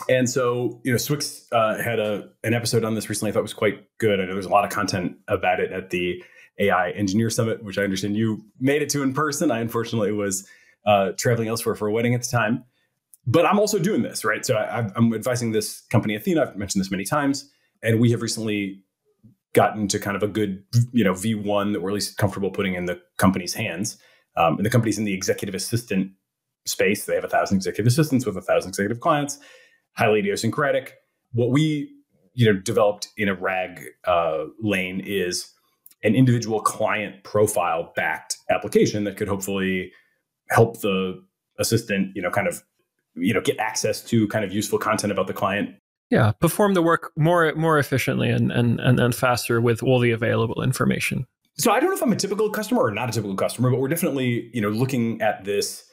And 0.10 0.30
so, 0.30 0.82
you 0.84 0.92
know, 0.92 0.98
swyx 0.98 1.46
uh, 1.52 1.82
had 1.82 2.00
a 2.00 2.30
an 2.44 2.54
episode 2.54 2.84
on 2.84 2.96
this 2.96 3.10
recently. 3.10 3.32
I 3.32 3.34
thought 3.34 3.44
was 3.44 3.54
quite 3.54 3.86
good. 3.98 4.20
I 4.20 4.26
know 4.26 4.34
there's 4.34 4.46
a 4.46 4.50
lot 4.50 4.66
of 4.66 4.70
content 4.70 5.18
about 5.28 5.60
it 5.60 5.72
at 5.72 5.90
the 5.90 6.22
AI 6.60 6.92
Engineer 6.92 7.30
Summit, 7.30 7.64
which 7.64 7.78
I 7.78 7.84
understand 7.84 8.16
you 8.16 8.44
made 8.60 8.82
it 8.82 8.90
to 8.90 9.04
in 9.04 9.14
person. 9.14 9.52
I 9.52 9.60
unfortunately 9.60 10.12
was 10.12 10.48
uh, 10.86 11.12
traveling 11.18 11.48
elsewhere 11.48 11.76
for 11.76 11.88
a 11.88 11.92
wedding 11.92 12.14
at 12.14 12.24
the 12.24 12.30
time. 12.30 12.66
But 13.28 13.46
I'm 13.46 13.58
also 13.58 13.80
doing 13.80 14.04
this, 14.04 14.24
right? 14.24 14.46
So 14.46 14.56
I, 14.56 14.90
I'm 14.96 15.14
advising 15.14 15.52
this 15.52 15.82
company, 15.90 16.16
Athena. 16.16 16.42
I've 16.42 16.58
mentioned 16.58 16.82
this 16.82 16.92
many 16.92 17.06
times, 17.06 17.50
and 17.82 18.00
we 18.00 18.12
have 18.12 18.22
recently 18.22 18.84
gotten 19.56 19.88
to 19.88 19.98
kind 19.98 20.16
of 20.16 20.22
a 20.22 20.28
good, 20.28 20.64
you 20.92 21.04
know, 21.04 21.14
V1 21.14 21.74
that 21.74 21.82
we're 21.82 21.90
at 21.90 21.96
least 21.96 22.18
comfortable 22.18 22.52
putting 22.52 22.76
in 22.76 22.86
the 22.86 23.02
company's 23.18 23.54
hands. 23.54 23.98
Um, 24.38 24.58
and 24.58 24.66
the 24.66 24.70
company's 24.70 25.00
in 25.00 25.06
the 25.06 25.14
executive 25.14 25.56
assistant 25.56 26.12
space. 26.66 27.06
They 27.06 27.16
have 27.16 27.24
a 27.24 27.30
thousand 27.30 27.58
executive 27.58 27.88
assistants 27.88 28.26
with 28.26 28.36
a 28.36 28.42
thousand 28.42 28.70
executive 28.70 29.00
clients, 29.00 29.40
highly 29.94 30.20
idiosyncratic. 30.20 30.96
What 31.32 31.52
we, 31.52 31.90
you 32.34 32.46
know, 32.46 32.60
developed 32.60 33.08
in 33.18 33.30
a 33.30 33.34
RAG 33.34 33.82
uh, 34.04 34.44
lane 34.60 35.02
is 35.04 35.52
an 36.04 36.16
individual 36.16 36.60
client 36.60 37.24
profile 37.24 37.94
backed 37.96 38.38
application 38.50 39.06
that 39.06 39.16
could 39.16 39.30
hopefully 39.30 39.92
help 40.50 40.82
the 40.82 41.24
assistant, 41.60 42.14
you 42.14 42.22
know, 42.22 42.30
kind 42.30 42.48
of, 42.48 42.62
you 43.16 43.34
know, 43.34 43.42
get 43.42 43.58
access 43.58 44.04
to 44.04 44.28
kind 44.28 44.44
of 44.44 44.52
useful 44.52 44.78
content 44.78 45.14
about 45.14 45.28
the 45.28 45.34
client 45.34 45.70
yeah. 46.10 46.32
Perform 46.34 46.74
the 46.74 46.82
work 46.82 47.12
more 47.16 47.54
more 47.56 47.80
efficiently 47.80 48.30
and 48.30 48.52
and 48.52 48.80
and, 48.80 49.00
and 49.00 49.16
faster 49.16 49.60
with 49.60 49.82
all 49.84 50.00
the 50.00 50.12
available 50.12 50.62
information. 50.62 51.26
So 51.58 51.72
i 51.72 51.80
don't 51.80 51.90
know 51.90 51.96
if 51.96 52.04
i'm 52.04 52.12
a 52.12 52.18
typical 52.18 52.50
customer 52.50 52.82
or 52.82 52.92
not 52.92 53.10
a 53.10 53.14
typical 53.14 53.36
customer 53.36 53.72
but 53.72 53.80
we're 53.80 53.88
definitely 53.88 54.50
you 54.54 54.62
know 54.62 54.70
looking 54.70 55.22
at 55.22 55.46
this. 55.46 55.84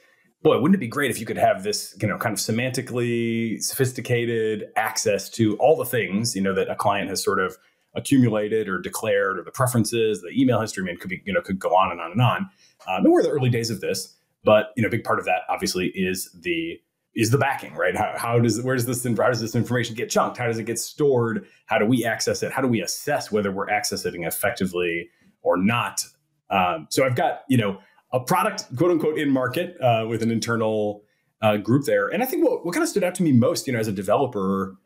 Boy 0.42 0.59
wouldn't 0.59 0.75
it 0.75 0.81
be 0.81 0.88
great 0.88 1.11
if 1.12 1.21
you 1.21 1.26
could 1.26 1.38
have 1.38 1.62
this 1.62 1.97
you 2.02 2.09
know 2.09 2.19
kind 2.19 2.33
of 2.33 2.40
semantically 2.40 3.62
sophisticated 3.62 4.64
access 4.76 5.31
to 5.31 5.57
all 5.59 5.76
the 5.76 5.85
things 5.85 6.35
you 6.35 6.42
know 6.42 6.52
that 6.52 6.69
a 6.69 6.75
client 6.75 7.09
has 7.09 7.23
sort 7.23 7.38
of 7.38 7.57
accumulated 7.95 8.69
or 8.69 8.81
declared 8.81 9.38
or 9.38 9.45
the 9.45 9.52
preferences 9.52 10.21
the 10.21 10.31
email 10.31 10.61
history 10.61 10.83
I 10.83 10.87
mean, 10.87 10.99
could 10.99 11.11
be 11.11 11.23
you 11.25 11.33
know 11.33 11.40
could 11.40 11.61
go 11.61 11.71
on 11.71 11.92
and 11.92 12.00
on 12.00 12.11
and 12.11 12.21
on. 12.21 12.50
Um, 12.88 13.04
and 13.04 13.12
we're 13.12 13.21
in 13.21 13.26
the 13.26 13.31
early 13.31 13.50
days 13.50 13.71
of 13.71 13.81
this 13.81 14.16
but 14.42 14.73
you 14.76 14.83
know 14.83 14.88
a 14.88 14.90
big 14.90 15.04
part 15.04 15.21
of 15.21 15.25
that 15.26 15.42
obviously 15.49 15.92
is 15.95 16.28
the 16.35 16.81
is 17.14 17.31
the 17.31 17.38
backing, 17.38 17.75
right? 17.75 17.97
How, 17.97 18.14
how 18.16 18.38
does 18.38 18.62
where 18.62 18.75
does 18.75 18.87
this 18.87 19.04
how 19.04 19.28
does 19.28 19.40
this 19.40 19.54
information 19.54 19.95
get 19.95 20.11
chunked? 20.11 20.38
How 20.38 20.47
does 20.47 20.59
it 20.59 20.64
get 20.64 20.78
stored? 20.78 21.47
How 21.66 21.78
do 21.78 21.85
we 21.85 22.04
access 22.04 22.42
it? 22.42 22.52
How 22.52 22.62
do 22.62 22.69
we 22.69 22.81
assess 22.81 23.31
whether 23.31 23.52
we're 23.52 23.66
accessing 23.66 24.26
effectively 24.26 25.11
or 25.42 25.57
not? 25.57 26.04
Um, 26.50 26.87
so 26.90 27.04
I've 27.04 27.16
got 27.16 27.42
you 27.49 27.59
know 27.59 27.78
a 28.12 28.21
product 28.21 28.64
quote 28.76 28.90
unquote 28.90 29.19
in 29.19 29.31
market 29.31 29.76
uh, 29.81 30.07
with 30.09 30.23
an 30.23 30.31
internal 30.31 31.02
uh, 31.42 31.57
group 31.59 31.85
there, 31.85 32.09
and 32.09 32.23
I 32.23 32.26
think 32.26 32.45
what 32.45 32.64
what 32.64 32.73
kind 32.73 32.83
of 32.83 32.88
stood 32.88 33.04
out 33.04 33.14
to 33.16 33.23
me 33.23 33.33
most, 33.33 33.66
you 33.66 33.73
know, 33.73 33.78
as 33.78 33.88
a 33.88 33.92
developer, 33.92 34.76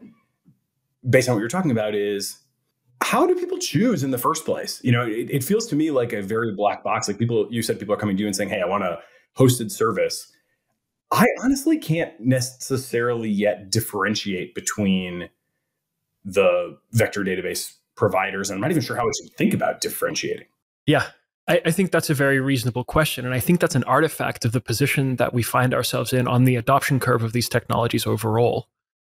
based 1.09 1.29
on 1.29 1.37
what 1.37 1.41
you're 1.41 1.49
talking 1.49 1.71
about, 1.71 1.95
is 1.95 2.39
how 3.03 3.27
do 3.27 3.37
people 3.37 3.59
choose 3.59 4.03
in 4.03 4.11
the 4.11 4.19
first 4.19 4.45
place? 4.45 4.81
You 4.83 4.91
know, 4.91 5.07
it, 5.07 5.31
it 5.31 5.45
feels 5.45 5.67
to 5.69 5.77
me 5.77 5.93
like 5.93 6.13
a 6.13 6.23
very 6.23 6.53
black 6.53 6.83
box. 6.83 7.07
Like 7.07 7.19
people, 7.19 7.47
you 7.51 7.63
said 7.63 7.79
people 7.79 7.95
are 7.95 7.99
coming 7.99 8.17
to 8.17 8.21
you 8.21 8.27
and 8.27 8.35
saying, 8.35 8.49
"Hey, 8.49 8.63
I 8.63 8.67
want 8.67 8.83
a 8.83 8.99
hosted 9.39 9.71
service." 9.71 10.33
I 11.13 11.27
honestly 11.43 11.79
can't 11.79 12.19
necessarily 12.19 13.29
yet 13.29 13.71
differentiate 13.71 14.55
between 14.55 15.29
the 16.25 16.77
vector 16.93 17.23
database 17.23 17.75
providers. 17.97 18.51
And 18.51 18.57
I'm 18.57 18.61
not 18.61 18.71
even 18.71 18.83
sure 18.83 18.97
how 18.97 19.07
we 19.07 19.13
should 19.23 19.37
think 19.37 19.55
about 19.55 19.81
differentiating. 19.81 20.47
Yeah, 20.87 21.07
I, 21.49 21.63
I, 21.67 21.71
think 21.71 21.91
that's 21.91 22.11
a 22.11 22.15
very 22.15 22.41
reasonable 22.41 22.85
question. 22.85 23.25
And 23.25 23.35
I 23.35 23.41
think 23.41 23.61
that's 23.61 23.75
an 23.75 23.85
artifact 23.85 24.45
of 24.45 24.53
the 24.53 24.61
position 24.61 25.17
that 25.17 25.33
we 25.33 25.43
find 25.43 25.73
ourselves 25.73 26.13
in 26.13 26.27
on 26.29 26.45
the 26.45 26.57
adoption 26.57 27.01
curve 27.01 27.23
of 27.23 27.33
these 27.33 27.49
technologies 27.49 28.07
overall, 28.07 28.69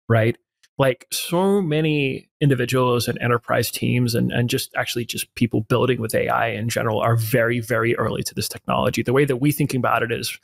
right? 0.08 0.38
Like 0.78 1.08
so 1.12 1.62
many 1.62 2.30
individuals 2.42 3.08
and 3.08 3.18
enterprise 3.22 3.72
teams 3.72 4.14
and, 4.14 4.32
and 4.32 4.50
just 4.50 4.76
actually 4.76 5.06
just 5.06 5.34
people 5.36 5.62
building 5.62 6.02
with 6.02 6.14
AI 6.14 6.48
in 6.48 6.68
general 6.68 7.00
are 7.00 7.16
very, 7.16 7.62
very 7.62 7.96
early 7.96 8.24
to 8.24 8.36
this 8.36 8.50
technology. 8.50 9.02
The 9.02 9.14
way 9.14 9.24
that 9.24 9.38
we 9.38 9.54
thinking 9.54 9.80
about 9.80 10.04
it 10.04 10.12
is 10.12 10.38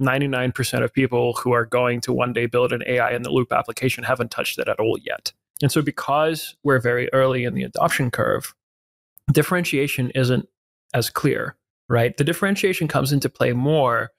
99% 0.00 0.84
of 0.84 0.92
people 0.92 1.34
who 1.34 1.52
are 1.52 1.64
going 1.64 2.00
to 2.02 2.12
one 2.12 2.32
day 2.32 2.46
build 2.46 2.72
an 2.72 2.82
AI 2.86 3.12
in 3.12 3.22
the 3.22 3.30
loop 3.30 3.52
application 3.52 4.04
haven't 4.04 4.30
touched 4.30 4.58
it 4.58 4.68
at 4.68 4.78
all 4.78 4.98
yet. 5.02 5.32
And 5.60 5.72
so 5.72 5.82
because 5.82 6.56
we're 6.62 6.80
very 6.80 7.12
early 7.12 7.44
in 7.44 7.54
the 7.54 7.64
adoption 7.64 8.10
curve, 8.10 8.54
differentiation 9.32 10.10
isn't 10.10 10.48
as 10.94 11.10
clear, 11.10 11.56
right? 11.88 12.16
The 12.16 12.24
differentiation 12.24 12.86
comes 12.88 13.12
into 13.12 13.28
play 13.28 13.52
more 13.52 14.10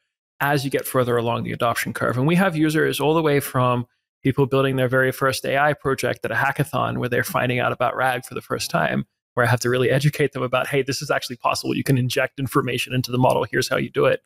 as 0.41 0.63
you 0.63 0.71
get 0.71 0.86
further 0.86 1.17
along 1.17 1.43
the 1.43 1.51
adoption 1.51 1.93
curve. 1.93 2.17
And 2.17 2.27
we 2.27 2.36
have 2.36 2.55
users 2.55 3.00
all 3.00 3.13
the 3.13 3.21
way 3.21 3.39
from 3.39 3.86
people 4.24 4.45
building 4.45 4.75
their 4.75 4.89
very 4.89 5.12
first 5.12 5.45
AI 5.45 5.74
project 5.74 6.25
at 6.25 6.31
a 6.31 6.36
hackathon 6.36 6.98
where 6.98 7.09
they're 7.09 7.24
finding 7.24 7.59
out 7.59 7.71
about 7.71 7.95
RAG 7.95 8.25
for 8.25 8.33
the 8.33 8.41
first 8.41 8.69
time, 8.69 9.05
where 9.33 9.45
I 9.45 9.50
have 9.50 9.59
to 9.62 9.69
really 9.69 9.89
educate 9.89 10.33
them 10.33 10.43
about, 10.43 10.67
hey, 10.67 10.81
this 10.81 11.01
is 11.01 11.09
actually 11.09 11.38
possible. 11.38 11.75
You 11.75 11.83
can 11.83 11.98
inject 11.98 12.39
information 12.39 12.93
into 12.93 13.12
the 13.12 13.17
model. 13.17 13.45
Here's 13.50 13.69
how 13.69 13.77
you 13.77 13.89
do 13.89 14.05
it. 14.05 14.21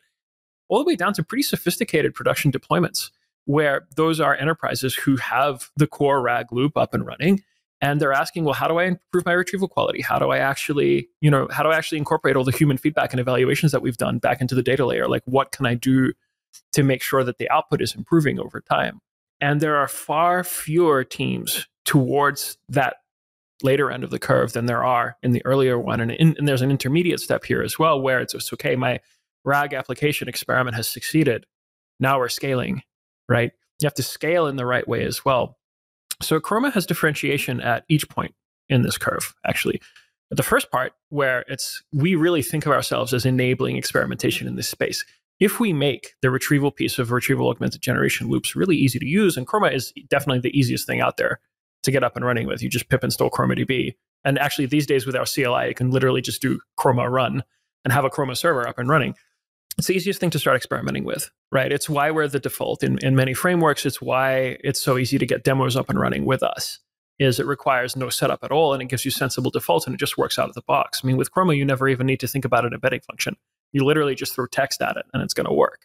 All 0.68 0.78
the 0.78 0.84
way 0.84 0.96
down 0.96 1.12
to 1.14 1.22
pretty 1.22 1.42
sophisticated 1.42 2.14
production 2.14 2.50
deployments, 2.50 3.10
where 3.44 3.86
those 3.96 4.20
are 4.20 4.34
enterprises 4.34 4.94
who 4.94 5.16
have 5.16 5.70
the 5.76 5.86
core 5.86 6.22
RAG 6.22 6.52
loop 6.52 6.76
up 6.76 6.94
and 6.94 7.06
running 7.06 7.42
and 7.84 8.00
they're 8.00 8.14
asking 8.14 8.44
well 8.44 8.54
how 8.54 8.66
do 8.66 8.78
i 8.78 8.84
improve 8.84 9.26
my 9.26 9.32
retrieval 9.32 9.68
quality? 9.68 10.00
How 10.00 10.18
do 10.18 10.30
i 10.30 10.38
actually 10.38 11.08
you 11.20 11.30
know 11.30 11.46
how 11.50 11.62
do 11.62 11.68
i 11.68 11.76
actually 11.76 11.98
incorporate 11.98 12.34
all 12.34 12.44
the 12.44 12.50
human 12.50 12.78
feedback 12.78 13.12
and 13.12 13.20
evaluations 13.20 13.72
that 13.72 13.82
we've 13.82 13.96
done 13.96 14.18
back 14.18 14.40
into 14.40 14.54
the 14.54 14.62
data 14.62 14.86
layer? 14.86 15.06
Like 15.06 15.22
what 15.26 15.52
can 15.52 15.66
i 15.66 15.74
do 15.74 16.12
to 16.72 16.82
make 16.82 17.02
sure 17.02 17.22
that 17.24 17.38
the 17.38 17.50
output 17.50 17.82
is 17.82 17.94
improving 17.94 18.40
over 18.40 18.60
time? 18.60 19.00
And 19.40 19.60
there 19.60 19.76
are 19.76 19.88
far 19.88 20.44
fewer 20.44 21.04
teams 21.04 21.66
towards 21.84 22.56
that 22.70 22.96
later 23.62 23.90
end 23.90 24.02
of 24.02 24.10
the 24.10 24.18
curve 24.18 24.52
than 24.52 24.66
there 24.66 24.84
are 24.84 25.16
in 25.22 25.32
the 25.32 25.44
earlier 25.44 25.78
one. 25.78 26.00
And, 26.00 26.10
in, 26.12 26.34
and 26.38 26.48
there's 26.48 26.62
an 26.62 26.70
intermediate 26.70 27.20
step 27.20 27.44
here 27.44 27.62
as 27.62 27.78
well 27.78 28.00
where 28.00 28.20
it's 28.20 28.32
just 28.32 28.52
okay 28.54 28.76
my 28.76 29.00
rag 29.44 29.74
application 29.74 30.28
experiment 30.28 30.76
has 30.76 30.88
succeeded 30.88 31.46
now 32.00 32.18
we're 32.18 32.28
scaling 32.28 32.82
right 33.28 33.52
you 33.80 33.86
have 33.86 33.94
to 33.94 34.02
scale 34.02 34.46
in 34.46 34.56
the 34.56 34.66
right 34.66 34.88
way 34.88 35.04
as 35.04 35.24
well 35.24 35.58
so 36.22 36.40
Chroma 36.40 36.72
has 36.72 36.86
differentiation 36.86 37.60
at 37.60 37.84
each 37.88 38.08
point 38.08 38.34
in 38.68 38.82
this 38.82 38.98
curve, 38.98 39.34
actually. 39.46 39.80
But 40.30 40.36
the 40.36 40.42
first 40.42 40.70
part, 40.70 40.92
where 41.10 41.44
it's 41.48 41.82
we 41.92 42.14
really 42.14 42.42
think 42.42 42.66
of 42.66 42.72
ourselves 42.72 43.12
as 43.12 43.26
enabling 43.26 43.76
experimentation 43.76 44.48
in 44.48 44.56
this 44.56 44.68
space. 44.68 45.04
If 45.40 45.60
we 45.60 45.72
make 45.72 46.14
the 46.22 46.30
retrieval 46.30 46.70
piece 46.70 46.98
of 46.98 47.10
retrieval 47.10 47.48
augmented 47.48 47.82
generation 47.82 48.28
loops 48.28 48.54
really 48.54 48.76
easy 48.76 48.98
to 48.98 49.06
use, 49.06 49.36
and 49.36 49.46
Chroma 49.46 49.72
is 49.72 49.92
definitely 50.08 50.40
the 50.40 50.56
easiest 50.58 50.86
thing 50.86 51.00
out 51.00 51.16
there 51.16 51.40
to 51.82 51.90
get 51.90 52.04
up 52.04 52.16
and 52.16 52.24
running 52.24 52.46
with. 52.46 52.62
You 52.62 52.70
just 52.70 52.88
pip 52.88 53.04
install 53.04 53.30
ChromaDB. 53.30 53.94
And 54.24 54.38
actually, 54.38 54.66
these 54.66 54.86
days 54.86 55.04
with 55.04 55.16
our 55.16 55.26
CLI, 55.26 55.68
you 55.68 55.74
can 55.74 55.90
literally 55.90 56.22
just 56.22 56.40
do 56.40 56.60
Chroma 56.78 57.10
run 57.10 57.42
and 57.84 57.92
have 57.92 58.04
a 58.04 58.10
Chroma 58.10 58.36
server 58.36 58.66
up 58.66 58.78
and 58.78 58.88
running 58.88 59.14
it's 59.76 59.88
the 59.88 59.94
easiest 59.94 60.20
thing 60.20 60.30
to 60.30 60.38
start 60.38 60.56
experimenting 60.56 61.04
with, 61.04 61.30
right? 61.50 61.72
It's 61.72 61.88
why 61.88 62.10
we're 62.10 62.28
the 62.28 62.38
default 62.38 62.82
in, 62.82 62.98
in 62.98 63.16
many 63.16 63.34
frameworks. 63.34 63.84
It's 63.84 64.00
why 64.00 64.58
it's 64.62 64.80
so 64.80 64.98
easy 64.98 65.18
to 65.18 65.26
get 65.26 65.44
demos 65.44 65.76
up 65.76 65.90
and 65.90 65.98
running 65.98 66.24
with 66.24 66.42
us. 66.42 66.78
Is 67.18 67.38
it 67.38 67.46
requires 67.46 67.96
no 67.96 68.08
setup 68.08 68.42
at 68.42 68.50
all 68.50 68.72
and 68.72 68.82
it 68.82 68.88
gives 68.88 69.04
you 69.04 69.10
sensible 69.10 69.50
defaults 69.50 69.86
and 69.86 69.94
it 69.94 69.98
just 69.98 70.18
works 70.18 70.38
out 70.38 70.48
of 70.48 70.54
the 70.54 70.62
box. 70.62 71.00
I 71.02 71.06
mean, 71.06 71.16
with 71.16 71.32
Chroma, 71.32 71.56
you 71.56 71.64
never 71.64 71.88
even 71.88 72.06
need 72.06 72.20
to 72.20 72.26
think 72.26 72.44
about 72.44 72.64
an 72.64 72.72
embedding 72.72 73.00
function. 73.00 73.36
You 73.72 73.84
literally 73.84 74.14
just 74.14 74.34
throw 74.34 74.46
text 74.46 74.82
at 74.82 74.96
it 74.96 75.06
and 75.12 75.22
it's 75.22 75.34
going 75.34 75.46
to 75.46 75.52
work. 75.52 75.82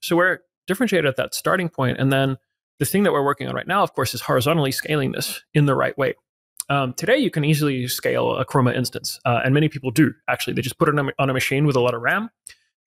So 0.00 0.16
we're 0.16 0.40
differentiated 0.66 1.06
at 1.06 1.16
that 1.16 1.34
starting 1.34 1.68
point. 1.68 1.98
And 1.98 2.12
then 2.12 2.38
the 2.78 2.86
thing 2.86 3.02
that 3.02 3.12
we're 3.12 3.24
working 3.24 3.46
on 3.46 3.54
right 3.54 3.66
now, 3.66 3.82
of 3.82 3.92
course, 3.92 4.14
is 4.14 4.22
horizontally 4.22 4.72
scaling 4.72 5.12
this 5.12 5.42
in 5.52 5.66
the 5.66 5.74
right 5.74 5.96
way. 5.98 6.14
Um, 6.70 6.94
today, 6.94 7.18
you 7.18 7.30
can 7.30 7.44
easily 7.44 7.88
scale 7.88 8.36
a 8.36 8.44
Chroma 8.44 8.74
instance, 8.74 9.18
uh, 9.24 9.40
and 9.44 9.52
many 9.52 9.68
people 9.68 9.90
do 9.90 10.12
actually. 10.28 10.54
They 10.54 10.62
just 10.62 10.78
put 10.78 10.88
it 10.88 10.96
on 10.96 11.08
a, 11.08 11.12
on 11.18 11.28
a 11.28 11.32
machine 11.32 11.66
with 11.66 11.74
a 11.74 11.80
lot 11.80 11.94
of 11.94 12.00
RAM 12.00 12.30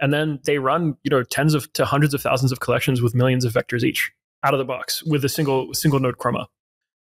and 0.04 0.14
then 0.14 0.40
they 0.46 0.60
run 0.60 0.96
you 1.04 1.10
know 1.10 1.24
tens 1.24 1.54
of 1.54 1.72
to 1.74 1.86
hundreds 1.86 2.14
of 2.14 2.22
thousands 2.22 2.52
of 2.52 2.60
collections 2.60 3.02
with 3.02 3.16
millions 3.16 3.46
of 3.46 3.54
vectors 3.54 3.84
each 3.84 4.12
out 4.44 4.54
of 4.54 4.58
the 4.58 4.66
box 4.66 5.02
with 5.04 5.24
a 5.26 5.30
single 5.30 5.74
single 5.74 6.00
node 6.00 6.18
chroma 6.18 6.46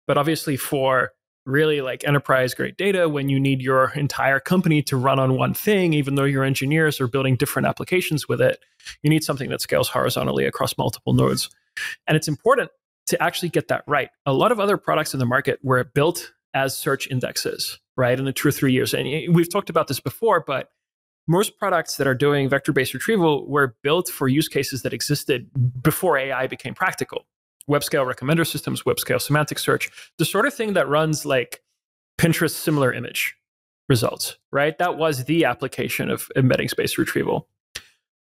but 0.07 0.17
obviously 0.17 0.55
for 0.55 1.11
really 1.47 1.81
like 1.81 2.07
enterprise 2.07 2.53
grade 2.53 2.77
data 2.77 3.09
when 3.09 3.27
you 3.27 3.39
need 3.39 3.61
your 3.61 3.91
entire 3.95 4.39
company 4.39 4.83
to 4.83 4.95
run 4.95 5.19
on 5.19 5.35
one 5.35 5.53
thing 5.53 5.91
even 5.93 6.13
though 6.13 6.23
your 6.23 6.43
engineers 6.43 7.01
are 7.01 7.07
building 7.07 7.35
different 7.35 7.67
applications 7.67 8.29
with 8.29 8.39
it 8.39 8.59
you 9.01 9.09
need 9.09 9.23
something 9.23 9.49
that 9.49 9.61
scales 9.61 9.89
horizontally 9.89 10.45
across 10.45 10.77
multiple 10.77 11.13
nodes. 11.13 11.49
And 12.07 12.15
it's 12.15 12.27
important 12.27 12.69
to 13.07 13.21
actually 13.21 13.49
get 13.49 13.67
that 13.69 13.83
right. 13.87 14.09
A 14.25 14.33
lot 14.33 14.51
of 14.51 14.59
other 14.59 14.77
products 14.77 15.13
in 15.13 15.19
the 15.19 15.25
market 15.25 15.59
were 15.63 15.83
built 15.83 16.31
as 16.53 16.77
search 16.77 17.07
indexes 17.09 17.79
right 17.97 18.17
in 18.17 18.25
the 18.25 18.33
two 18.33 18.47
or 18.47 18.51
three 18.51 18.73
years. 18.73 18.93
And 18.93 19.35
we've 19.35 19.49
talked 19.49 19.69
about 19.69 19.87
this 19.87 19.99
before 19.99 20.43
but 20.45 20.69
most 21.31 21.57
products 21.57 21.95
that 21.97 22.05
are 22.05 22.13
doing 22.13 22.49
vector 22.49 22.73
based 22.73 22.93
retrieval 22.93 23.47
were 23.47 23.75
built 23.81 24.09
for 24.09 24.27
use 24.27 24.47
cases 24.47 24.81
that 24.83 24.93
existed 24.93 25.49
before 25.81 26.17
AI 26.17 26.45
became 26.45 26.75
practical. 26.75 27.25
Web 27.67 27.83
scale 27.83 28.05
recommender 28.05 28.45
systems, 28.45 28.85
web 28.85 28.99
scale 28.99 29.19
semantic 29.19 29.57
search, 29.57 29.89
the 30.17 30.25
sort 30.25 30.45
of 30.45 30.53
thing 30.53 30.73
that 30.73 30.89
runs 30.89 31.25
like 31.25 31.61
Pinterest 32.19 32.51
similar 32.51 32.93
image 32.93 33.35
results, 33.87 34.37
right? 34.51 34.77
That 34.77 34.97
was 34.97 35.23
the 35.25 35.45
application 35.45 36.11
of 36.11 36.29
embedding 36.35 36.67
space 36.67 36.97
retrieval. 36.97 37.47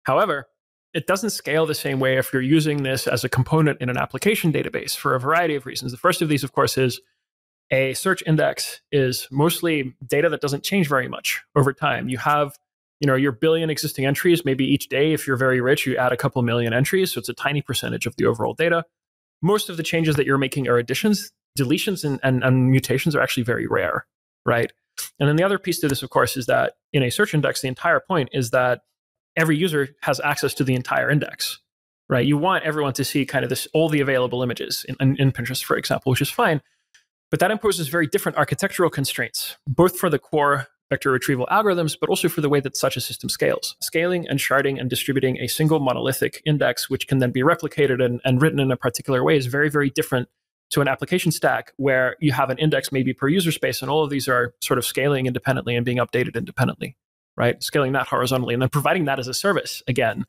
However, 0.03 0.47
it 0.93 1.07
doesn't 1.07 1.31
scale 1.31 1.65
the 1.65 1.75
same 1.75 1.99
way 1.99 2.17
if 2.17 2.31
you're 2.31 2.41
using 2.41 2.83
this 2.83 3.07
as 3.07 3.23
a 3.23 3.29
component 3.29 3.81
in 3.81 3.89
an 3.89 3.97
application 3.97 4.51
database 4.53 4.95
for 4.95 5.15
a 5.15 5.19
variety 5.19 5.55
of 5.55 5.65
reasons. 5.65 5.91
The 5.91 5.97
first 5.97 6.21
of 6.21 6.29
these, 6.29 6.43
of 6.43 6.53
course, 6.53 6.77
is 6.77 7.01
a 7.71 7.93
search 7.93 8.23
index 8.25 8.81
is 8.91 9.27
mostly 9.31 9.95
data 10.05 10.29
that 10.29 10.41
doesn't 10.41 10.63
change 10.63 10.87
very 10.87 11.07
much 11.07 11.41
over 11.55 11.73
time. 11.73 12.09
You 12.09 12.17
have 12.17 12.57
you 12.99 13.07
know 13.07 13.15
your 13.15 13.31
billion 13.31 13.69
existing 13.69 14.05
entries 14.05 14.43
maybe 14.43 14.65
each 14.65 14.89
day 14.89 15.13
if 15.13 15.25
you're 15.25 15.37
very 15.37 15.61
rich 15.61 15.85
you 15.85 15.95
add 15.95 16.11
a 16.11 16.17
couple 16.17 16.41
million 16.41 16.73
entries 16.73 17.13
so 17.13 17.19
it's 17.19 17.29
a 17.29 17.33
tiny 17.33 17.61
percentage 17.61 18.05
of 18.05 18.15
the 18.17 18.25
overall 18.25 18.53
data. 18.53 18.85
Most 19.41 19.69
of 19.69 19.77
the 19.77 19.83
changes 19.83 20.15
that 20.17 20.25
you're 20.25 20.37
making 20.37 20.67
are 20.67 20.77
additions. 20.77 21.31
Deletions 21.57 22.03
and, 22.03 22.19
and, 22.23 22.43
and 22.43 22.69
mutations 22.69 23.15
are 23.15 23.21
actually 23.21 23.43
very 23.43 23.67
rare 23.67 24.05
right? 24.45 24.71
And 25.19 25.29
then 25.29 25.35
the 25.35 25.43
other 25.43 25.59
piece 25.59 25.79
to 25.79 25.87
this 25.87 26.03
of 26.03 26.09
course 26.09 26.37
is 26.37 26.45
that 26.47 26.73
in 26.93 27.03
a 27.03 27.09
search 27.09 27.33
index 27.33 27.61
the 27.61 27.67
entire 27.67 27.99
point 27.99 28.29
is 28.33 28.51
that 28.51 28.81
every 29.35 29.57
user 29.57 29.89
has 30.01 30.19
access 30.19 30.53
to 30.55 30.63
the 30.63 30.75
entire 30.75 31.09
index 31.09 31.59
right? 32.09 32.25
You 32.25 32.37
want 32.37 32.63
everyone 32.63 32.93
to 32.93 33.05
see 33.05 33.23
kind 33.25 33.43
of 33.43 33.49
this 33.49 33.67
all 33.73 33.87
the 33.87 34.01
available 34.01 34.41
images 34.41 34.83
in, 34.89 34.95
in, 34.99 35.15
in 35.17 35.31
pinterest 35.31 35.63
for 35.63 35.77
example 35.77 36.09
which 36.09 36.21
is 36.21 36.29
fine 36.29 36.61
but 37.31 37.39
that 37.39 37.51
imposes 37.51 37.87
very 37.87 38.07
different 38.07 38.37
architectural 38.37 38.89
constraints 38.89 39.57
both 39.67 39.97
for 39.97 40.09
the 40.09 40.19
core 40.19 40.67
vector 40.89 41.11
retrieval 41.11 41.47
algorithms, 41.51 41.97
but 41.99 42.09
also 42.09 42.27
for 42.29 42.41
the 42.41 42.49
way 42.49 42.59
that 42.59 42.75
such 42.75 42.97
a 42.97 43.01
system 43.01 43.29
scales. 43.29 43.75
Scaling 43.79 44.27
and 44.27 44.39
sharding 44.39 44.79
and 44.79 44.89
distributing 44.89 45.37
a 45.37 45.47
single 45.47 45.79
monolithic 45.79 46.41
index, 46.45 46.89
which 46.89 47.07
can 47.07 47.19
then 47.19 47.31
be 47.31 47.41
replicated 47.41 48.03
and, 48.03 48.19
and 48.25 48.41
written 48.41 48.59
in 48.59 48.71
a 48.71 48.77
particular 48.77 49.23
way, 49.23 49.37
is 49.37 49.45
very, 49.45 49.69
very 49.69 49.89
different 49.89 50.27
to 50.71 50.81
an 50.81 50.87
application 50.87 51.31
stack 51.31 51.73
where 51.77 52.15
you 52.19 52.31
have 52.31 52.49
an 52.49 52.57
index 52.57 52.91
maybe 52.91 53.13
per 53.13 53.27
user 53.27 53.51
space, 53.51 53.81
and 53.81 53.89
all 53.89 54.03
of 54.03 54.09
these 54.09 54.27
are 54.27 54.53
sort 54.61 54.77
of 54.77 54.85
scaling 54.85 55.25
independently 55.25 55.75
and 55.75 55.85
being 55.85 55.97
updated 55.97 56.35
independently, 56.35 56.95
right? 57.35 57.61
Scaling 57.63 57.93
that 57.93 58.07
horizontally 58.07 58.53
and 58.53 58.61
then 58.61 58.69
providing 58.69 59.05
that 59.05 59.19
as 59.19 59.27
a 59.27 59.33
service 59.33 59.81
again 59.87 60.25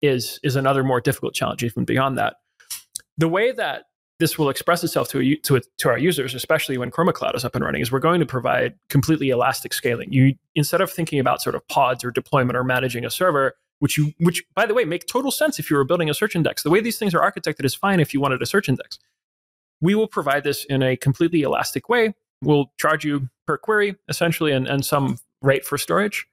is 0.00 0.38
is 0.42 0.56
another 0.56 0.84
more 0.84 1.00
difficult 1.00 1.34
challenge 1.34 1.64
even 1.64 1.84
beyond 1.84 2.18
that. 2.18 2.36
The 3.16 3.28
way 3.28 3.50
that 3.52 3.84
this 4.18 4.36
will 4.36 4.50
express 4.50 4.82
itself 4.82 5.08
to, 5.10 5.20
a, 5.20 5.36
to, 5.36 5.56
a, 5.56 5.60
to 5.78 5.88
our 5.88 5.98
users, 5.98 6.34
especially 6.34 6.76
when 6.76 6.90
Chroma 6.90 7.14
Cloud 7.14 7.36
is 7.36 7.44
up 7.44 7.54
and 7.54 7.64
running, 7.64 7.80
is 7.80 7.92
we're 7.92 8.00
going 8.00 8.20
to 8.20 8.26
provide 8.26 8.74
completely 8.88 9.30
elastic 9.30 9.72
scaling. 9.72 10.12
You 10.12 10.34
instead 10.54 10.80
of 10.80 10.90
thinking 10.90 11.20
about 11.20 11.40
sort 11.40 11.54
of 11.54 11.66
pods 11.68 12.04
or 12.04 12.10
deployment 12.10 12.56
or 12.56 12.64
managing 12.64 13.04
a 13.04 13.10
server, 13.10 13.54
which 13.78 13.96
you 13.96 14.12
which 14.18 14.44
by 14.54 14.66
the 14.66 14.74
way 14.74 14.84
make 14.84 15.06
total 15.06 15.30
sense 15.30 15.58
if 15.58 15.70
you 15.70 15.76
were 15.76 15.84
building 15.84 16.10
a 16.10 16.14
search 16.14 16.34
index. 16.34 16.62
The 16.62 16.70
way 16.70 16.80
these 16.80 16.98
things 16.98 17.14
are 17.14 17.20
architected 17.20 17.64
is 17.64 17.74
fine 17.74 18.00
if 18.00 18.12
you 18.12 18.20
wanted 18.20 18.42
a 18.42 18.46
search 18.46 18.68
index. 18.68 18.98
We 19.80 19.94
will 19.94 20.08
provide 20.08 20.42
this 20.42 20.64
in 20.64 20.82
a 20.82 20.96
completely 20.96 21.42
elastic 21.42 21.88
way. 21.88 22.14
We'll 22.42 22.72
charge 22.78 23.04
you 23.04 23.28
per 23.46 23.56
query 23.56 23.96
essentially 24.08 24.52
and, 24.52 24.66
and 24.66 24.84
some 24.84 25.18
rate 25.42 25.64
for 25.64 25.78
storage. 25.78 26.26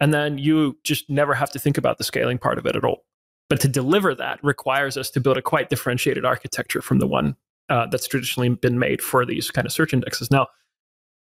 And 0.00 0.14
then 0.14 0.38
you 0.38 0.78
just 0.84 1.10
never 1.10 1.34
have 1.34 1.50
to 1.50 1.58
think 1.58 1.78
about 1.78 1.98
the 1.98 2.04
scaling 2.04 2.38
part 2.38 2.58
of 2.58 2.66
it 2.66 2.76
at 2.76 2.84
all. 2.84 3.04
But 3.52 3.60
to 3.60 3.68
deliver 3.68 4.14
that 4.14 4.42
requires 4.42 4.96
us 4.96 5.10
to 5.10 5.20
build 5.20 5.36
a 5.36 5.42
quite 5.42 5.68
differentiated 5.68 6.24
architecture 6.24 6.80
from 6.80 7.00
the 7.00 7.06
one 7.06 7.36
uh, 7.68 7.84
that's 7.84 8.08
traditionally 8.08 8.48
been 8.48 8.78
made 8.78 9.02
for 9.02 9.26
these 9.26 9.50
kind 9.50 9.66
of 9.66 9.72
search 9.74 9.92
indexes. 9.92 10.30
Now, 10.30 10.46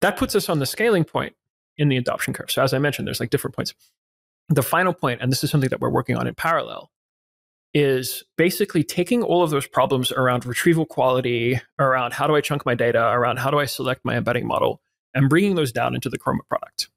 that 0.02 0.18
puts 0.18 0.36
us 0.36 0.50
on 0.50 0.60
the 0.60 0.66
scaling 0.66 1.06
point 1.06 1.34
in 1.78 1.88
the 1.88 1.96
adoption 1.96 2.34
curve. 2.34 2.52
So, 2.52 2.62
as 2.62 2.74
I 2.74 2.78
mentioned, 2.78 3.08
there's 3.08 3.22
like 3.22 3.30
different 3.30 3.56
points. 3.56 3.74
The 4.50 4.62
final 4.62 4.92
point, 4.92 5.22
and 5.22 5.32
this 5.32 5.46
is 5.46 5.50
something 5.50 5.70
that 5.70 5.80
we're 5.80 5.92
working 5.92 6.18
on 6.18 6.28
in 6.28 6.36
parallel, 6.36 6.92
is 7.74 8.26
basically 8.38 8.84
taking 8.84 9.24
all 9.24 9.42
of 9.42 9.50
those 9.50 9.68
problems 9.68 10.12
around 10.12 10.46
retrieval 10.46 10.86
quality, 10.86 11.62
around 11.80 12.12
how 12.12 12.28
do 12.28 12.36
I 12.36 12.42
chunk 12.42 12.66
my 12.66 12.76
data, 12.76 13.02
around 13.02 13.40
how 13.40 13.50
do 13.50 13.60
I 13.60 13.66
select 13.66 14.04
my 14.04 14.18
embedding 14.18 14.46
model, 14.46 14.82
and 15.14 15.30
bringing 15.30 15.56
those 15.56 15.72
down 15.72 15.96
into 15.96 16.10
the 16.10 16.20
Chroma 16.20 16.46
product. 16.50 16.90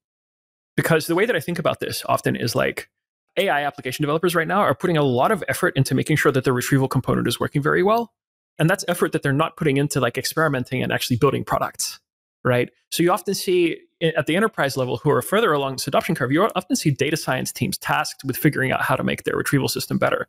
Because 0.76 1.06
the 1.06 1.14
way 1.14 1.26
that 1.26 1.36
I 1.36 1.40
think 1.40 1.60
about 1.60 1.78
this 1.78 2.02
often 2.08 2.34
is 2.34 2.56
like 2.56 2.90
AI 3.36 3.64
application 3.64 4.02
developers 4.02 4.34
right 4.34 4.48
now 4.48 4.60
are 4.60 4.74
putting 4.74 4.96
a 4.96 5.02
lot 5.02 5.32
of 5.32 5.42
effort 5.48 5.76
into 5.76 5.94
making 5.94 6.16
sure 6.16 6.32
that 6.32 6.44
the 6.44 6.52
retrieval 6.52 6.88
component 6.88 7.26
is 7.26 7.40
working 7.40 7.62
very 7.62 7.82
well. 7.82 8.12
And 8.58 8.68
that's 8.68 8.84
effort 8.88 9.12
that 9.12 9.22
they're 9.22 9.32
not 9.32 9.56
putting 9.56 9.78
into 9.78 10.00
like 10.00 10.18
experimenting 10.18 10.82
and 10.82 10.92
actually 10.92 11.16
building 11.16 11.44
products, 11.44 11.98
right? 12.44 12.70
So 12.90 13.02
you 13.02 13.10
often 13.10 13.34
see 13.34 13.78
at 14.02 14.26
the 14.26 14.36
enterprise 14.36 14.76
level 14.76 14.98
who 14.98 15.10
are 15.10 15.22
further 15.22 15.52
along 15.52 15.74
this 15.74 15.86
adoption 15.86 16.14
curve, 16.14 16.32
you 16.32 16.42
often 16.42 16.76
see 16.76 16.90
data 16.90 17.16
science 17.16 17.52
teams 17.52 17.78
tasked 17.78 18.24
with 18.24 18.36
figuring 18.36 18.72
out 18.72 18.82
how 18.82 18.96
to 18.96 19.04
make 19.04 19.24
their 19.24 19.36
retrieval 19.36 19.68
system 19.68 19.96
better, 19.96 20.28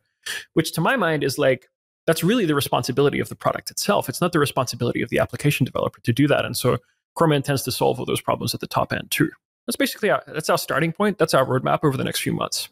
which 0.54 0.72
to 0.72 0.80
my 0.80 0.96
mind 0.96 1.22
is 1.24 1.38
like, 1.38 1.68
that's 2.06 2.22
really 2.22 2.44
the 2.44 2.54
responsibility 2.54 3.18
of 3.18 3.28
the 3.28 3.34
product 3.34 3.70
itself. 3.70 4.08
It's 4.08 4.20
not 4.20 4.32
the 4.32 4.38
responsibility 4.38 5.02
of 5.02 5.08
the 5.08 5.18
application 5.18 5.64
developer 5.64 6.00
to 6.02 6.12
do 6.12 6.28
that. 6.28 6.44
And 6.44 6.56
so 6.56 6.78
Chroma 7.16 7.36
intends 7.36 7.62
to 7.62 7.72
solve 7.72 7.98
all 7.98 8.06
those 8.06 8.20
problems 8.20 8.54
at 8.54 8.60
the 8.60 8.66
top 8.66 8.92
end 8.92 9.10
too. 9.10 9.30
That's 9.66 9.76
basically 9.76 10.10
our, 10.10 10.22
that's 10.26 10.50
our 10.50 10.58
starting 10.58 10.92
point. 10.92 11.18
That's 11.18 11.34
our 11.34 11.46
roadmap 11.46 11.80
over 11.82 11.96
the 11.96 12.04
next 12.04 12.20
few 12.20 12.32
months. 12.32 12.68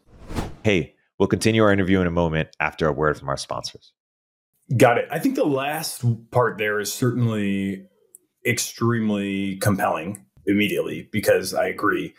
Hey, 0.62 0.95
we'll 1.19 1.28
continue 1.28 1.62
our 1.62 1.73
interview 1.73 2.00
in 2.00 2.07
a 2.07 2.11
moment 2.12 2.49
after 2.61 2.87
a 2.87 2.92
word 2.92 3.19
from 3.19 3.28
our 3.28 3.37
sponsors. 3.37 3.92
Got 4.76 4.99
it. 4.99 5.09
I 5.11 5.19
think 5.19 5.35
the 5.35 5.45
last 5.45 6.04
part 6.31 6.59
there 6.59 6.81
is 6.81 6.92
certainly 6.92 7.87
extremely 8.47 9.57
compelling 9.57 10.25
immediately 10.47 11.09
because 11.12 11.54
I 11.54 11.66
agree. 11.66 12.14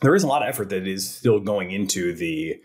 There 0.00 0.14
is 0.14 0.22
a 0.22 0.26
lot 0.26 0.42
of 0.42 0.48
effort 0.48 0.68
that 0.70 0.86
is 0.86 1.08
still 1.08 1.40
going 1.40 1.70
into 1.70 2.14
the, 2.14 2.56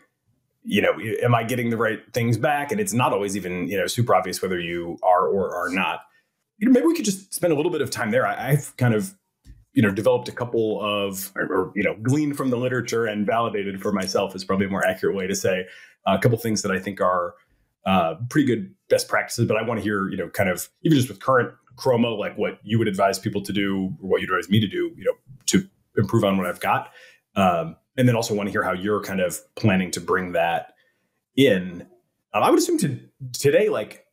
you 0.63 0.81
know, 0.81 0.93
am 1.23 1.33
I 1.33 1.43
getting 1.43 1.69
the 1.69 1.77
right 1.77 1.99
things 2.13 2.37
back? 2.37 2.71
And 2.71 2.79
it's 2.79 2.93
not 2.93 3.13
always 3.13 3.35
even, 3.35 3.67
you 3.67 3.77
know, 3.77 3.87
super 3.87 4.15
obvious 4.15 4.41
whether 4.41 4.59
you 4.59 4.97
are 5.03 5.27
or 5.27 5.55
are 5.55 5.69
not. 5.69 6.01
You 6.57 6.67
know, 6.67 6.73
maybe 6.73 6.85
we 6.85 6.95
could 6.95 7.05
just 7.05 7.33
spend 7.33 7.51
a 7.51 7.55
little 7.55 7.71
bit 7.71 7.81
of 7.81 7.89
time 7.89 8.11
there. 8.11 8.25
I, 8.25 8.51
I've 8.51 8.75
kind 8.77 8.93
of 8.93 9.15
you 9.73 9.81
know 9.81 9.91
developed 9.91 10.27
a 10.27 10.31
couple 10.31 10.81
of 10.81 11.31
or, 11.35 11.43
or, 11.43 11.71
you 11.75 11.83
know 11.83 11.95
gleaned 12.01 12.35
from 12.35 12.49
the 12.49 12.57
literature 12.57 13.05
and 13.05 13.25
validated 13.25 13.81
for 13.81 13.91
myself 13.91 14.35
is 14.35 14.43
probably 14.43 14.65
a 14.65 14.69
more 14.69 14.85
accurate 14.85 15.15
way 15.15 15.27
to 15.27 15.35
say 15.35 15.65
uh, 16.05 16.15
a 16.17 16.21
couple 16.21 16.37
things 16.37 16.61
that 16.61 16.71
I 16.71 16.79
think 16.79 16.99
are 16.99 17.35
uh, 17.85 18.15
pretty 18.29 18.45
good 18.45 18.73
best 18.89 19.07
practices. 19.07 19.47
But 19.47 19.57
I 19.57 19.63
want 19.63 19.79
to 19.79 19.83
hear 19.83 20.09
you 20.09 20.17
know 20.17 20.29
kind 20.29 20.49
of 20.49 20.69
even 20.83 20.97
just 20.97 21.09
with 21.09 21.19
current 21.19 21.53
Chroma, 21.77 22.17
like 22.17 22.37
what 22.37 22.59
you 22.63 22.77
would 22.77 22.87
advise 22.87 23.17
people 23.19 23.41
to 23.41 23.53
do 23.53 23.95
or 24.01 24.09
what 24.09 24.21
you'd 24.21 24.29
advise 24.29 24.49
me 24.49 24.59
to 24.59 24.67
do, 24.67 24.91
you 24.95 25.03
know, 25.05 25.13
to 25.47 25.67
improve 25.97 26.23
on 26.23 26.37
what 26.37 26.45
I've 26.45 26.59
got. 26.59 26.91
Um, 27.35 27.75
and 27.97 28.07
then 28.07 28.15
also 28.15 28.33
want 28.33 28.47
to 28.47 28.51
hear 28.51 28.63
how 28.63 28.73
you're 28.73 29.01
kind 29.01 29.19
of 29.19 29.39
planning 29.55 29.91
to 29.91 30.01
bring 30.01 30.33
that 30.33 30.73
in. 31.35 31.87
Um, 32.33 32.43
I 32.43 32.49
would 32.49 32.59
assume 32.59 32.77
to 32.79 32.99
today, 33.33 33.69
like 33.69 34.05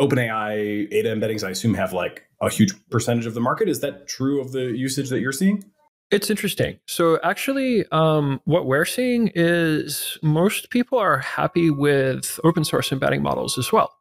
OpenAI 0.00 0.92
ADA 0.92 1.14
embeddings, 1.14 1.44
I 1.44 1.50
assume 1.50 1.74
have 1.74 1.92
like 1.92 2.27
a 2.40 2.50
huge 2.50 2.72
percentage 2.90 3.26
of 3.26 3.34
the 3.34 3.40
market. 3.40 3.68
Is 3.68 3.80
that 3.80 4.06
true 4.06 4.40
of 4.40 4.52
the 4.52 4.76
usage 4.76 5.08
that 5.10 5.20
you're 5.20 5.32
seeing? 5.32 5.64
It's 6.10 6.30
interesting. 6.30 6.78
So 6.86 7.18
actually, 7.22 7.84
um, 7.92 8.40
what 8.44 8.64
we're 8.64 8.86
seeing 8.86 9.30
is 9.34 10.16
most 10.22 10.70
people 10.70 10.98
are 10.98 11.18
happy 11.18 11.70
with 11.70 12.40
open 12.44 12.64
source 12.64 12.92
embedding 12.92 13.22
models 13.22 13.58
as 13.58 13.70
well 13.72 13.92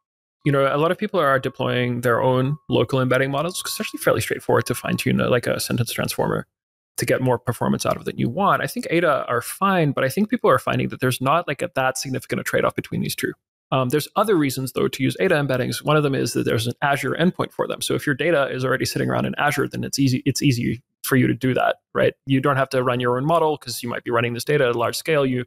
you 0.47 0.53
know, 0.53 0.73
a 0.73 0.77
lot 0.77 0.91
of 0.91 0.97
people 0.97 1.19
are 1.19 1.39
deploying 1.39 1.99
their 2.01 2.21
own 2.21 2.57
local 2.69 3.01
embedding 3.01 3.29
models 3.29 3.61
because 3.61 3.73
it's 3.73 3.81
actually 3.81 3.99
fairly 3.99 4.21
straightforward 4.21 4.65
to 4.67 4.75
fine 4.75 4.95
tune 4.95 5.17
like 5.17 5.45
a 5.45 5.59
sentence 5.59 5.91
transformer 5.91 6.47
to 6.95 7.05
get 7.05 7.21
more 7.21 7.37
performance 7.37 7.85
out 7.85 7.97
of 7.97 8.03
it 8.03 8.05
than 8.05 8.17
you 8.17 8.29
want. 8.29 8.63
I 8.63 8.67
think 8.67 8.87
Ada 8.89 9.25
are 9.27 9.41
fine, 9.41 9.91
but 9.91 10.05
I 10.05 10.09
think 10.09 10.29
people 10.29 10.49
are 10.49 10.57
finding 10.57 10.87
that 10.87 11.01
there's 11.01 11.19
not 11.19 11.49
like 11.49 11.61
a, 11.61 11.69
that 11.75 11.97
significant 11.97 12.39
a 12.39 12.45
trade 12.45 12.63
off 12.63 12.75
between 12.75 13.01
these 13.01 13.13
two. 13.13 13.33
Um, 13.71 13.89
there's 13.89 14.07
other 14.15 14.35
reasons 14.35 14.71
though 14.71 14.87
to 14.87 15.03
use 15.03 15.17
Ada 15.19 15.35
embeddings. 15.35 15.83
One 15.83 15.97
of 15.97 16.03
them 16.03 16.15
is 16.15 16.33
that 16.33 16.45
there's 16.45 16.67
an 16.67 16.73
Azure 16.81 17.15
endpoint 17.19 17.51
for 17.51 17.67
them. 17.67 17.81
So 17.81 17.95
if 17.95 18.05
your 18.05 18.15
data 18.15 18.49
is 18.49 18.63
already 18.63 18.85
sitting 18.85 19.09
around 19.09 19.25
in 19.25 19.35
Azure, 19.37 19.67
then 19.67 19.83
it's 19.83 19.99
easy. 19.99 20.23
It's 20.25 20.41
easy 20.41 20.81
for 21.03 21.15
you 21.15 21.27
to 21.27 21.33
do 21.33 21.53
that, 21.53 21.77
right? 21.93 22.13
You 22.25 22.39
don't 22.39 22.57
have 22.57 22.69
to 22.69 22.83
run 22.83 22.99
your 22.99 23.17
own 23.17 23.25
model 23.25 23.57
because 23.57 23.83
you 23.83 23.89
might 23.89 24.03
be 24.03 24.11
running 24.11 24.33
this 24.33 24.43
data 24.43 24.65
at 24.65 24.75
a 24.75 24.77
large 24.77 24.95
scale. 24.95 25.25
You 25.25 25.45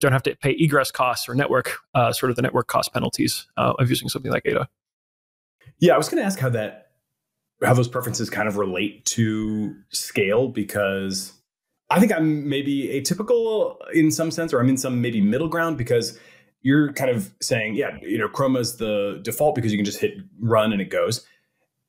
don't 0.00 0.12
have 0.12 0.22
to 0.24 0.34
pay 0.36 0.56
egress 0.58 0.90
costs 0.90 1.28
or 1.28 1.34
network 1.34 1.78
uh, 1.94 2.12
sort 2.12 2.30
of 2.30 2.36
the 2.36 2.42
network 2.42 2.66
cost 2.66 2.92
penalties 2.92 3.46
uh, 3.56 3.74
of 3.78 3.88
using 3.88 4.08
something 4.08 4.32
like 4.32 4.42
Ada. 4.46 4.68
Yeah, 5.78 5.94
I 5.94 5.98
was 5.98 6.08
going 6.08 6.20
to 6.20 6.26
ask 6.26 6.38
how 6.38 6.50
that 6.50 6.88
how 7.62 7.74
those 7.74 7.88
preferences 7.88 8.30
kind 8.30 8.48
of 8.48 8.56
relate 8.56 9.04
to 9.04 9.74
scale 9.90 10.48
because 10.48 11.34
I 11.90 12.00
think 12.00 12.12
I'm 12.12 12.48
maybe 12.48 12.88
atypical 12.88 13.76
in 13.92 14.10
some 14.10 14.30
sense, 14.30 14.54
or 14.54 14.60
I'm 14.60 14.68
in 14.68 14.76
some 14.76 15.02
maybe 15.02 15.20
middle 15.20 15.48
ground 15.48 15.76
because 15.76 16.18
you're 16.62 16.92
kind 16.92 17.10
of 17.10 17.32
saying, 17.40 17.74
yeah, 17.74 17.96
you 18.02 18.18
know, 18.18 18.28
Chroma 18.28 18.58
is 18.58 18.76
the 18.76 19.20
default 19.22 19.54
because 19.54 19.72
you 19.72 19.78
can 19.78 19.84
just 19.84 20.00
hit 20.00 20.14
run 20.38 20.72
and 20.72 20.80
it 20.80 20.90
goes. 20.90 21.26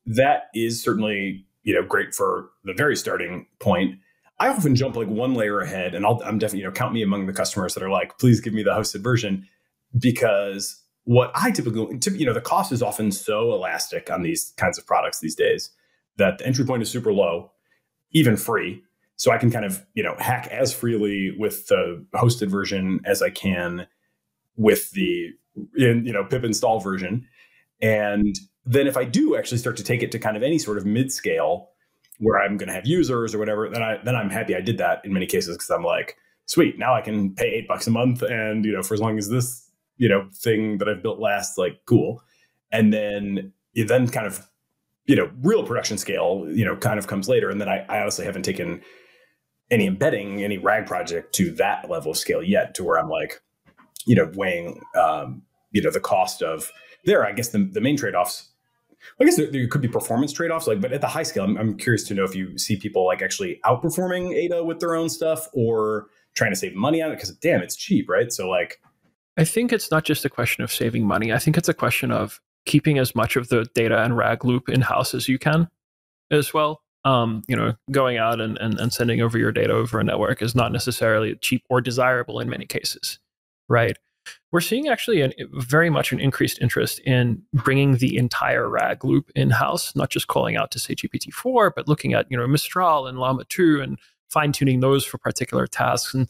That 0.06 0.44
is 0.54 0.82
certainly 0.82 1.46
you 1.62 1.74
know 1.74 1.82
great 1.82 2.14
for 2.14 2.50
the 2.64 2.72
very 2.72 2.96
starting 2.96 3.46
point. 3.58 3.98
I 4.38 4.48
often 4.48 4.74
jump 4.74 4.96
like 4.96 5.08
one 5.08 5.34
layer 5.34 5.60
ahead, 5.60 5.94
and 5.94 6.04
i 6.04 6.10
am 6.10 6.38
definitely 6.38 6.60
you 6.60 6.64
know 6.64 6.72
count 6.72 6.92
me 6.92 7.02
among 7.02 7.26
the 7.26 7.32
customers 7.32 7.74
that 7.74 7.82
are 7.82 7.90
like, 7.90 8.18
please 8.18 8.40
give 8.40 8.54
me 8.54 8.62
the 8.62 8.70
hosted 8.70 9.02
version, 9.02 9.46
because 9.98 10.80
what 11.04 11.30
I 11.34 11.50
typically 11.50 11.98
you 12.18 12.26
know 12.26 12.32
the 12.32 12.40
cost 12.40 12.72
is 12.72 12.82
often 12.82 13.12
so 13.12 13.52
elastic 13.52 14.10
on 14.10 14.22
these 14.22 14.52
kinds 14.56 14.78
of 14.78 14.86
products 14.86 15.20
these 15.20 15.34
days 15.34 15.70
that 16.16 16.38
the 16.38 16.46
entry 16.46 16.64
point 16.64 16.82
is 16.82 16.90
super 16.90 17.12
low, 17.12 17.52
even 18.12 18.36
free. 18.36 18.82
So 19.16 19.30
I 19.30 19.38
can 19.38 19.50
kind 19.50 19.64
of 19.64 19.84
you 19.94 20.02
know 20.02 20.16
hack 20.18 20.48
as 20.48 20.72
freely 20.74 21.34
with 21.38 21.68
the 21.68 22.04
hosted 22.14 22.48
version 22.48 23.00
as 23.04 23.22
I 23.22 23.30
can 23.30 23.86
with 24.56 24.90
the 24.92 25.30
in, 25.76 26.04
you 26.06 26.12
know 26.12 26.24
pip 26.24 26.44
install 26.44 26.80
version, 26.80 27.26
and 27.80 28.38
then 28.64 28.86
if 28.86 28.96
I 28.96 29.04
do 29.04 29.36
actually 29.36 29.58
start 29.58 29.76
to 29.78 29.84
take 29.84 30.02
it 30.02 30.12
to 30.12 30.18
kind 30.18 30.36
of 30.36 30.42
any 30.42 30.58
sort 30.58 30.78
of 30.78 30.86
mid 30.86 31.12
scale 31.12 31.70
where 32.18 32.40
I'm 32.40 32.56
going 32.56 32.68
to 32.68 32.74
have 32.74 32.86
users 32.86 33.34
or 33.34 33.38
whatever, 33.38 33.68
then 33.68 33.82
I 33.82 33.98
then 34.04 34.14
I'm 34.14 34.30
happy 34.30 34.54
I 34.54 34.60
did 34.60 34.78
that 34.78 35.04
in 35.04 35.12
many 35.12 35.26
cases 35.26 35.56
because 35.56 35.70
I'm 35.70 35.84
like, 35.84 36.16
sweet, 36.46 36.78
now 36.78 36.94
I 36.94 37.00
can 37.00 37.34
pay 37.34 37.46
eight 37.46 37.68
bucks 37.68 37.86
a 37.86 37.90
month, 37.90 38.22
and 38.22 38.64
you 38.64 38.72
know, 38.72 38.82
for 38.82 38.94
as 38.94 39.00
long 39.00 39.18
as 39.18 39.28
this 39.28 39.68
you 39.96 40.08
know 40.08 40.28
thing 40.32 40.78
that 40.78 40.88
I've 40.88 41.02
built 41.02 41.18
lasts, 41.18 41.58
like 41.58 41.80
cool. 41.86 42.22
And 42.70 42.92
then 42.92 43.52
you 43.72 43.84
then 43.84 44.08
kind 44.08 44.26
of 44.26 44.46
you 45.06 45.16
know 45.16 45.30
real 45.42 45.64
production 45.64 45.98
scale, 45.98 46.46
you 46.48 46.64
know, 46.64 46.76
kind 46.76 46.98
of 46.98 47.06
comes 47.06 47.28
later. 47.28 47.50
And 47.50 47.60
then 47.60 47.68
I, 47.68 47.84
I 47.88 48.00
honestly 48.00 48.24
haven't 48.24 48.44
taken 48.44 48.82
any 49.70 49.86
embedding, 49.86 50.42
any 50.42 50.58
RAG 50.58 50.86
project 50.86 51.34
to 51.36 51.50
that 51.52 51.88
level 51.90 52.12
of 52.12 52.18
scale 52.18 52.42
yet, 52.42 52.74
to 52.74 52.84
where 52.84 52.98
I'm 52.98 53.08
like, 53.08 53.40
you 54.06 54.14
know, 54.14 54.30
weighing 54.34 54.80
um, 55.00 55.42
you 55.70 55.82
know 55.82 55.90
the 55.90 56.00
cost 56.00 56.42
of 56.42 56.70
there. 57.04 57.24
I 57.24 57.32
guess 57.32 57.48
the 57.48 57.58
the 57.58 57.80
main 57.80 57.96
trade 57.96 58.14
offs 58.14 58.52
I 59.20 59.24
guess 59.24 59.36
there, 59.36 59.50
there, 59.50 59.66
could 59.66 59.80
be 59.80 59.88
performance 59.88 60.32
trade 60.32 60.50
offs, 60.50 60.66
like, 60.66 60.80
but 60.80 60.92
at 60.92 61.00
the 61.00 61.08
high 61.08 61.22
scale, 61.22 61.44
I'm, 61.44 61.56
I'm, 61.56 61.76
curious 61.76 62.04
to 62.04 62.14
know 62.14 62.24
if 62.24 62.34
you 62.34 62.56
see 62.58 62.76
people 62.76 63.06
like 63.06 63.22
actually 63.22 63.60
outperforming 63.64 64.34
Ada 64.34 64.64
with 64.64 64.80
their 64.80 64.94
own 64.94 65.08
stuff 65.08 65.48
or 65.52 66.06
trying 66.34 66.52
to 66.52 66.56
save 66.56 66.74
money 66.74 67.02
on 67.02 67.10
it 67.10 67.16
because 67.16 67.30
damn, 67.30 67.62
it's 67.62 67.76
cheap, 67.76 68.08
right? 68.08 68.32
So 68.32 68.48
like, 68.48 68.80
I 69.36 69.44
think 69.44 69.72
it's 69.72 69.90
not 69.90 70.04
just 70.04 70.24
a 70.24 70.30
question 70.30 70.62
of 70.62 70.72
saving 70.72 71.06
money. 71.06 71.32
I 71.32 71.38
think 71.38 71.56
it's 71.56 71.68
a 71.68 71.74
question 71.74 72.10
of 72.10 72.40
keeping 72.66 72.98
as 72.98 73.14
much 73.14 73.36
of 73.36 73.48
the 73.48 73.66
data 73.74 74.02
and 74.02 74.16
RAG 74.16 74.44
loop 74.44 74.68
in 74.68 74.82
house 74.82 75.14
as 75.14 75.28
you 75.28 75.38
can, 75.38 75.68
as 76.30 76.54
well. 76.54 76.82
Um, 77.04 77.42
you 77.48 77.56
know, 77.56 77.74
going 77.90 78.18
out 78.18 78.40
and, 78.40 78.56
and, 78.58 78.78
and 78.78 78.92
sending 78.92 79.20
over 79.20 79.36
your 79.36 79.50
data 79.50 79.72
over 79.72 79.98
a 79.98 80.04
network 80.04 80.40
is 80.40 80.54
not 80.54 80.70
necessarily 80.70 81.34
cheap 81.36 81.64
or 81.68 81.80
desirable 81.80 82.38
in 82.38 82.48
many 82.48 82.64
cases, 82.64 83.18
right? 83.72 83.96
we're 84.50 84.60
seeing 84.60 84.88
actually 84.88 85.22
an, 85.22 85.32
very 85.52 85.90
much 85.90 86.12
an 86.12 86.20
increased 86.20 86.60
interest 86.60 87.00
in 87.00 87.42
bringing 87.52 87.96
the 87.96 88.16
entire 88.16 88.68
RAG 88.68 89.04
loop 89.04 89.30
in 89.34 89.50
house, 89.50 89.96
not 89.96 90.10
just 90.10 90.28
calling 90.28 90.56
out 90.56 90.70
to 90.72 90.78
say 90.78 90.94
GPT-4, 90.94 91.72
but 91.74 91.88
looking 91.88 92.12
at 92.14 92.26
you 92.30 92.36
know 92.36 92.46
Mistral 92.46 93.06
and 93.06 93.18
Llama 93.18 93.44
2 93.48 93.80
and 93.80 93.98
fine 94.30 94.52
tuning 94.52 94.80
those 94.80 95.04
for 95.04 95.18
particular 95.18 95.66
tasks. 95.66 96.14
And 96.14 96.28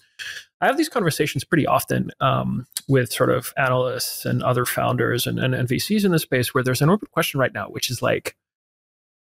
I 0.61 0.67
have 0.67 0.77
these 0.77 0.89
conversations 0.89 1.45
pretty 1.45 1.67
often 1.67 2.11
um, 2.21 2.67
with 2.89 3.13
sort 3.13 3.31
of 3.31 3.53
analysts 3.57 4.25
and 4.25 4.43
other 4.43 4.65
founders 4.65 5.27
and, 5.27 5.39
and, 5.39 5.55
and 5.55 5.69
VCs 5.69 6.05
in 6.05 6.11
the 6.11 6.19
space 6.19 6.53
where 6.53 6.65
there's 6.65 6.83
an 6.83 6.91
open 6.91 7.09
question 7.13 7.39
right 7.39 7.55
now, 7.55 7.69
which 7.69 7.91
is 7.91 8.03
like, 8.03 8.37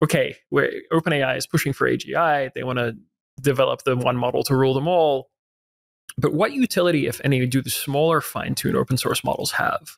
okay, 0.03 0.35
where 0.49 0.71
OpenAI 0.91 1.37
is 1.37 1.45
pushing 1.45 1.71
for 1.71 1.87
AGI, 1.87 2.51
they 2.53 2.63
want 2.63 2.79
to 2.79 2.95
develop 3.41 3.83
the 3.83 3.95
one 3.95 4.17
model 4.17 4.43
to 4.43 4.55
rule 4.55 4.73
them 4.73 4.87
all 4.87 5.29
but 6.17 6.33
what 6.33 6.53
utility, 6.53 7.07
if 7.07 7.19
any, 7.23 7.45
do 7.45 7.61
the 7.61 7.69
smaller 7.69 8.21
fine 8.21 8.55
tuned 8.55 8.75
open 8.75 8.97
source 8.97 9.23
models 9.23 9.51
have? 9.51 9.97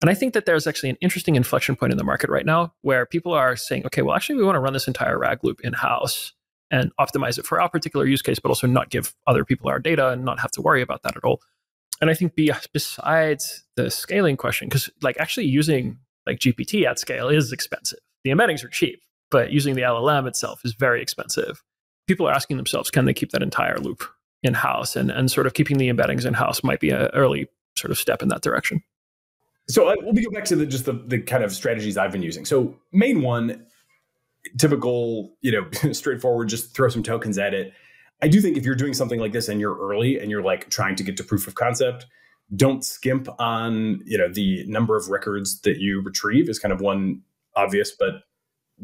And 0.00 0.10
I 0.10 0.14
think 0.14 0.34
that 0.34 0.46
there's 0.46 0.66
actually 0.66 0.90
an 0.90 0.98
interesting 1.00 1.36
inflection 1.36 1.76
point 1.76 1.92
in 1.92 1.98
the 1.98 2.04
market 2.04 2.28
right 2.28 2.44
now 2.44 2.74
where 2.82 3.06
people 3.06 3.32
are 3.32 3.54
saying, 3.54 3.86
okay, 3.86 4.02
well, 4.02 4.16
actually, 4.16 4.36
we 4.36 4.44
want 4.44 4.56
to 4.56 4.60
run 4.60 4.72
this 4.72 4.88
entire 4.88 5.18
RAG 5.18 5.44
loop 5.44 5.60
in 5.62 5.74
house 5.74 6.32
and 6.72 6.90
optimize 6.98 7.38
it 7.38 7.46
for 7.46 7.60
our 7.60 7.68
particular 7.68 8.06
use 8.06 8.22
case, 8.22 8.40
but 8.40 8.48
also 8.48 8.66
not 8.66 8.90
give 8.90 9.14
other 9.26 9.44
people 9.44 9.70
our 9.70 9.78
data 9.78 10.08
and 10.08 10.24
not 10.24 10.40
have 10.40 10.50
to 10.52 10.62
worry 10.62 10.82
about 10.82 11.02
that 11.02 11.16
at 11.16 11.22
all. 11.22 11.40
And 12.00 12.10
I 12.10 12.14
think 12.14 12.34
besides 12.34 13.64
the 13.76 13.90
scaling 13.90 14.36
question, 14.36 14.68
because 14.68 14.90
like 15.02 15.18
actually 15.20 15.46
using 15.46 15.98
like 16.26 16.40
GPT 16.40 16.84
at 16.84 16.98
scale 16.98 17.28
is 17.28 17.52
expensive. 17.52 18.00
The 18.24 18.30
embeddings 18.30 18.64
are 18.64 18.68
cheap, 18.68 19.02
but 19.30 19.52
using 19.52 19.76
the 19.76 19.82
LLM 19.82 20.26
itself 20.26 20.62
is 20.64 20.74
very 20.74 21.00
expensive. 21.00 21.62
People 22.08 22.26
are 22.26 22.32
asking 22.32 22.56
themselves, 22.56 22.90
can 22.90 23.04
they 23.04 23.14
keep 23.14 23.30
that 23.30 23.42
entire 23.42 23.78
loop 23.78 24.02
in 24.42 24.54
house 24.54 24.96
and, 24.96 25.10
and 25.10 25.30
sort 25.30 25.46
of 25.46 25.54
keeping 25.54 25.78
the 25.78 25.88
embeddings 25.88 26.26
in 26.26 26.34
house 26.34 26.62
might 26.62 26.80
be 26.80 26.90
an 26.90 27.08
early 27.14 27.48
sort 27.76 27.90
of 27.90 27.98
step 27.98 28.22
in 28.22 28.28
that 28.28 28.42
direction. 28.42 28.82
So 29.68 29.88
uh, 29.88 29.94
we'll 30.00 30.12
go 30.12 30.30
back 30.32 30.44
to 30.46 30.56
the, 30.56 30.66
just 30.66 30.84
the, 30.84 30.92
the 30.92 31.20
kind 31.20 31.44
of 31.44 31.52
strategies 31.52 31.96
I've 31.96 32.12
been 32.12 32.22
using. 32.22 32.44
So 32.44 32.76
main 32.92 33.22
one, 33.22 33.64
typical, 34.58 35.34
you 35.40 35.52
know, 35.52 35.92
straightforward, 35.92 36.48
just 36.48 36.74
throw 36.74 36.88
some 36.88 37.02
tokens 37.02 37.38
at 37.38 37.54
it. 37.54 37.72
I 38.20 38.28
do 38.28 38.40
think 38.40 38.56
if 38.56 38.64
you're 38.64 38.74
doing 38.74 38.94
something 38.94 39.20
like 39.20 39.32
this 39.32 39.48
and 39.48 39.60
you're 39.60 39.76
early 39.76 40.18
and 40.18 40.30
you're 40.30 40.42
like 40.42 40.68
trying 40.70 40.96
to 40.96 41.02
get 41.02 41.16
to 41.16 41.24
proof 41.24 41.46
of 41.46 41.54
concept, 41.54 42.06
don't 42.54 42.84
skimp 42.84 43.28
on 43.40 44.00
you 44.04 44.18
know 44.18 44.28
the 44.28 44.64
number 44.66 44.96
of 44.96 45.08
records 45.08 45.60
that 45.62 45.78
you 45.78 46.02
retrieve 46.02 46.48
is 46.48 46.58
kind 46.58 46.72
of 46.72 46.80
one 46.80 47.20
obvious 47.56 47.92
but 47.92 48.22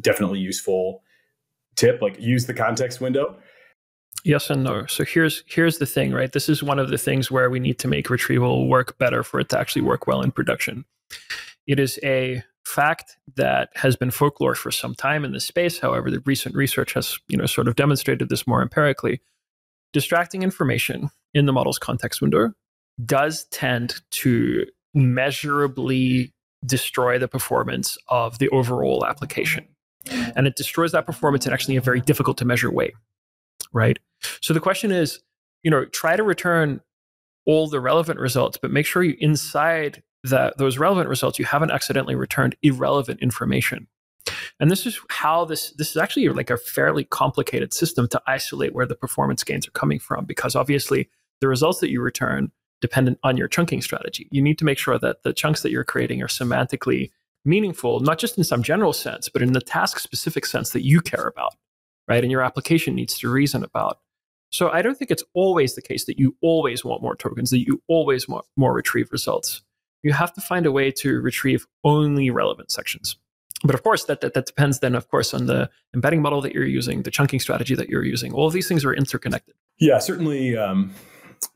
definitely 0.00 0.38
useful 0.38 1.02
tip 1.76 2.00
like 2.00 2.18
use 2.18 2.46
the 2.46 2.54
context 2.54 3.00
window 3.00 3.36
yes 4.24 4.50
and 4.50 4.64
no 4.64 4.86
so 4.86 5.04
here's 5.04 5.44
here's 5.46 5.78
the 5.78 5.86
thing 5.86 6.12
right 6.12 6.32
this 6.32 6.48
is 6.48 6.62
one 6.62 6.78
of 6.78 6.90
the 6.90 6.98
things 6.98 7.30
where 7.30 7.50
we 7.50 7.60
need 7.60 7.78
to 7.78 7.88
make 7.88 8.10
retrieval 8.10 8.68
work 8.68 8.98
better 8.98 9.22
for 9.22 9.40
it 9.40 9.48
to 9.48 9.58
actually 9.58 9.82
work 9.82 10.06
well 10.06 10.22
in 10.22 10.30
production 10.30 10.84
it 11.66 11.78
is 11.78 11.98
a 12.02 12.42
fact 12.64 13.16
that 13.36 13.70
has 13.74 13.96
been 13.96 14.10
folklore 14.10 14.54
for 14.54 14.70
some 14.70 14.94
time 14.94 15.24
in 15.24 15.32
this 15.32 15.44
space 15.44 15.78
however 15.78 16.10
the 16.10 16.22
recent 16.26 16.54
research 16.54 16.92
has 16.92 17.18
you 17.28 17.36
know 17.36 17.46
sort 17.46 17.68
of 17.68 17.76
demonstrated 17.76 18.28
this 18.28 18.46
more 18.46 18.60
empirically 18.60 19.20
distracting 19.92 20.42
information 20.42 21.10
in 21.32 21.46
the 21.46 21.52
model's 21.52 21.78
context 21.78 22.20
window 22.20 22.52
does 23.04 23.44
tend 23.50 24.00
to 24.10 24.66
measurably 24.94 26.32
destroy 26.64 27.18
the 27.18 27.28
performance 27.28 27.96
of 28.08 28.38
the 28.38 28.48
overall 28.50 29.06
application. 29.06 29.66
And 30.36 30.46
it 30.46 30.56
destroys 30.56 30.92
that 30.92 31.06
performance 31.06 31.46
in 31.46 31.52
actually 31.52 31.76
a 31.76 31.80
very 31.80 32.00
difficult 32.00 32.38
to 32.38 32.44
measure 32.44 32.70
way. 32.70 32.92
Right. 33.72 33.98
So 34.40 34.54
the 34.54 34.60
question 34.60 34.90
is, 34.90 35.20
you 35.62 35.70
know, 35.70 35.84
try 35.86 36.16
to 36.16 36.22
return 36.22 36.80
all 37.46 37.68
the 37.68 37.80
relevant 37.80 38.20
results, 38.20 38.58
but 38.60 38.70
make 38.70 38.86
sure 38.86 39.02
you 39.02 39.16
inside 39.18 40.02
that 40.24 40.58
those 40.58 40.78
relevant 40.78 41.08
results, 41.08 41.38
you 41.38 41.44
haven't 41.44 41.70
accidentally 41.70 42.14
returned 42.14 42.56
irrelevant 42.62 43.20
information. 43.20 43.86
And 44.60 44.70
this 44.70 44.84
is 44.86 45.00
how 45.10 45.44
this 45.44 45.70
this 45.72 45.90
is 45.90 45.96
actually 45.96 46.28
like 46.28 46.50
a 46.50 46.56
fairly 46.56 47.04
complicated 47.04 47.72
system 47.72 48.08
to 48.08 48.22
isolate 48.26 48.74
where 48.74 48.86
the 48.86 48.94
performance 48.94 49.44
gains 49.44 49.66
are 49.66 49.72
coming 49.72 49.98
from, 49.98 50.24
because 50.24 50.54
obviously 50.54 51.08
the 51.40 51.48
results 51.48 51.80
that 51.80 51.90
you 51.90 52.00
return 52.02 52.50
dependent 52.80 53.18
on 53.22 53.36
your 53.36 53.48
chunking 53.48 53.82
strategy. 53.82 54.28
You 54.30 54.42
need 54.42 54.58
to 54.58 54.64
make 54.64 54.78
sure 54.78 54.98
that 54.98 55.22
the 55.22 55.32
chunks 55.32 55.62
that 55.62 55.70
you're 55.70 55.84
creating 55.84 56.22
are 56.22 56.28
semantically 56.28 57.10
meaningful, 57.44 58.00
not 58.00 58.18
just 58.18 58.38
in 58.38 58.44
some 58.44 58.62
general 58.62 58.92
sense, 58.92 59.28
but 59.28 59.42
in 59.42 59.52
the 59.52 59.60
task 59.60 59.98
specific 59.98 60.46
sense 60.46 60.70
that 60.70 60.84
you 60.84 61.00
care 61.00 61.26
about, 61.26 61.54
right? 62.06 62.22
And 62.22 62.30
your 62.30 62.42
application 62.42 62.94
needs 62.94 63.18
to 63.18 63.30
reason 63.30 63.64
about. 63.64 64.00
So 64.50 64.70
I 64.70 64.82
don't 64.82 64.96
think 64.96 65.10
it's 65.10 65.24
always 65.34 65.74
the 65.74 65.82
case 65.82 66.04
that 66.06 66.18
you 66.18 66.36
always 66.42 66.84
want 66.84 67.02
more 67.02 67.16
tokens, 67.16 67.50
that 67.50 67.66
you 67.66 67.82
always 67.86 68.28
want 68.28 68.46
more 68.56 68.72
retrieve 68.72 69.12
results. 69.12 69.62
You 70.02 70.12
have 70.12 70.32
to 70.34 70.40
find 70.40 70.64
a 70.64 70.72
way 70.72 70.90
to 70.92 71.20
retrieve 71.20 71.66
only 71.84 72.30
relevant 72.30 72.70
sections. 72.70 73.16
But 73.64 73.74
of 73.74 73.82
course, 73.82 74.04
that, 74.04 74.20
that, 74.20 74.34
that 74.34 74.46
depends 74.46 74.78
then, 74.78 74.94
of 74.94 75.08
course, 75.08 75.34
on 75.34 75.46
the 75.46 75.68
embedding 75.92 76.22
model 76.22 76.40
that 76.42 76.52
you're 76.52 76.64
using, 76.64 77.02
the 77.02 77.10
chunking 77.10 77.40
strategy 77.40 77.74
that 77.74 77.88
you're 77.88 78.04
using. 78.04 78.32
All 78.32 78.46
of 78.46 78.52
these 78.52 78.68
things 78.68 78.84
are 78.84 78.94
interconnected. 78.94 79.54
Yeah, 79.78 79.98
certainly. 79.98 80.56
Um, 80.56 80.94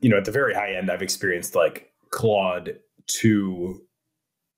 you 0.01 0.09
know, 0.09 0.17
at 0.17 0.25
the 0.25 0.31
very 0.31 0.53
high 0.53 0.73
end, 0.75 0.91
I've 0.91 1.01
experienced 1.01 1.55
like 1.55 1.93
Claude 2.11 2.79
2 3.07 3.81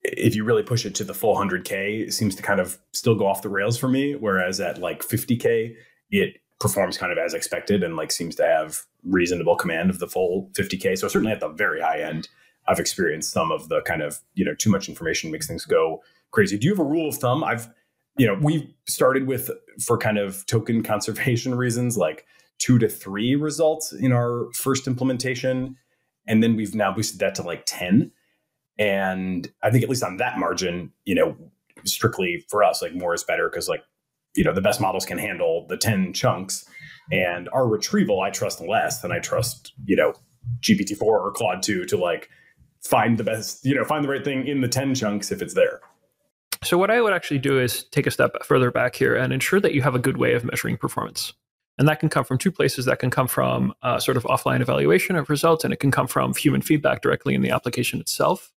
if 0.08 0.36
you 0.36 0.43
really 0.43 0.63
push 0.63 0.86
it 0.86 0.93
to 0.95 1.04
the 1.04 1.15
full 1.15 1.36
100k 1.36 2.08
it 2.08 2.13
seems 2.13 2.36
to 2.36 2.43
kind 2.43 2.60
of 2.60 2.78
still 2.93 3.15
go 3.15 3.26
off 3.26 3.41
the 3.41 3.50
rails 3.50 3.76
for 3.76 3.88
me 3.88 4.13
whereas 4.13 4.60
at 4.60 4.78
like 4.78 5.02
50k 5.02 5.74
it 6.12 6.38
performs 6.60 6.98
kind 6.98 7.12
of 7.12 7.18
as 7.18 7.34
expected 7.34 7.84
and 7.84 7.96
like 7.96 8.12
seems 8.12 8.36
to 8.36 8.44
have 8.44 8.82
reasonable 9.04 9.56
command 9.56 9.89
of 9.89 10.00
the 10.00 10.08
full 10.08 10.50
50k 10.54 10.98
so 10.98 11.08
certainly 11.08 11.32
at 11.32 11.39
the 11.39 11.50
very 11.50 11.82
high 11.82 12.00
end 12.00 12.30
i've 12.68 12.80
experienced 12.80 13.32
some 13.32 13.52
of 13.52 13.70
the 13.70 13.82
kind 13.82 14.02
of 14.02 14.20
you 14.34 14.46
know 14.46 14.56
too 14.56 14.70
much 14.70 14.88
information 14.89 15.32
makes 15.32 15.48
things 15.48 15.65
go 15.65 16.02
crazy 16.32 16.58
do 16.58 16.65
you 16.65 16.74
have 16.74 16.80
a 16.80 16.84
rule 16.84 17.10
of 17.10 17.15
thumb 17.15 17.44
i've 17.44 17.68
you 18.18 18.26
know 18.26 18.38
we've 18.41 18.68
started 18.88 19.28
with 19.28 19.52
for 19.80 19.98
kind 19.98 20.18
of 20.18 20.46
token 20.46 20.82
conservation 20.82 21.56
reasons 21.58 21.98
like 21.98 22.26
two 22.58 22.80
to 22.80 22.88
three 22.88 23.36
results 23.36 23.91
in 23.91 24.12
our 24.12 24.48
first 24.54 24.88
implementation. 24.88 25.76
And 26.28 26.41
then 26.41 26.56
we've 26.56 26.76
now 26.76 26.94
boosted 26.94 27.20
that 27.20 27.36
to 27.36 27.44
like 27.44 27.63
10. 27.65 28.12
And 28.78 29.52
I 29.62 29.72
think 29.72 29.84
at 29.84 29.89
least 29.89 30.04
on 30.04 30.18
that 30.18 30.38
margin, 30.38 30.91
you 31.06 31.15
know, 31.15 31.36
strictly 31.86 32.46
for 32.50 32.63
us, 32.63 32.82
like 32.82 32.94
more 32.94 33.13
is 33.13 33.24
better 33.24 33.50
because 33.50 33.70
like, 33.70 33.84
you 34.36 34.43
know, 34.43 34.54
the 34.54 34.62
best 34.62 34.82
models 34.82 35.06
can 35.06 35.17
handle 35.17 35.65
the 35.67 35.78
10 35.78 36.13
chunks. 36.13 36.65
And 37.12 37.50
our 37.54 37.67
retrieval, 37.67 38.21
I 38.21 38.30
trust 38.30 38.62
less 38.62 39.02
than 39.02 39.12
I 39.12 39.19
trust, 39.19 39.74
you 39.86 39.95
know, 39.95 40.13
GPT-4 40.62 41.02
or 41.02 41.32
Claude 41.32 41.63
2 41.63 41.86
to 41.86 41.98
like 41.98 42.30
find 42.84 43.17
the 43.17 43.24
best, 43.24 43.65
you 43.65 43.76
know, 43.76 43.84
find 43.84 44.04
the 44.04 44.10
right 44.10 44.24
thing 44.24 44.48
in 44.48 44.62
the 44.62 44.67
10 44.67 44.95
chunks 44.95 45.32
if 45.32 45.41
it's 45.41 45.54
there. 45.54 45.82
So 46.63 46.78
what 46.78 46.89
I 46.89 47.02
would 47.02 47.13
actually 47.13 47.39
do 47.39 47.60
is 47.60 47.84
take 47.86 48.08
a 48.08 48.12
step 48.12 48.43
further 48.43 48.71
back 48.71 48.95
here 48.95 49.15
and 49.15 49.32
ensure 49.32 49.60
that 49.60 49.74
you 49.74 49.82
have 49.82 49.95
a 49.95 50.00
good 50.00 50.17
way 50.17 50.34
of 50.34 50.43
measuring 50.43 50.78
performance. 50.78 51.34
And 51.78 51.88
that 51.88 52.00
can 52.00 52.10
come 52.10 52.24
from 52.24 52.38
two 52.38 52.52
places. 52.52 52.86
That 52.86 53.00
can 53.00 53.12
come 53.12 53.28
from 53.28 53.74
uh, 53.84 54.00
sort 54.00 54.17
of 54.17 54.24
offline 54.24 54.62
evaluation 54.62 55.15
of 55.15 55.30
results, 55.30 55.63
and 55.63 55.74
it 55.74 55.80
can 55.80 55.91
come 55.91 56.08
from 56.08 56.34
human 56.34 56.62
feedback 56.62 57.02
directly 57.02 57.36
in 57.36 57.41
the 57.41 57.50
application 57.50 58.00
itself. 58.00 58.54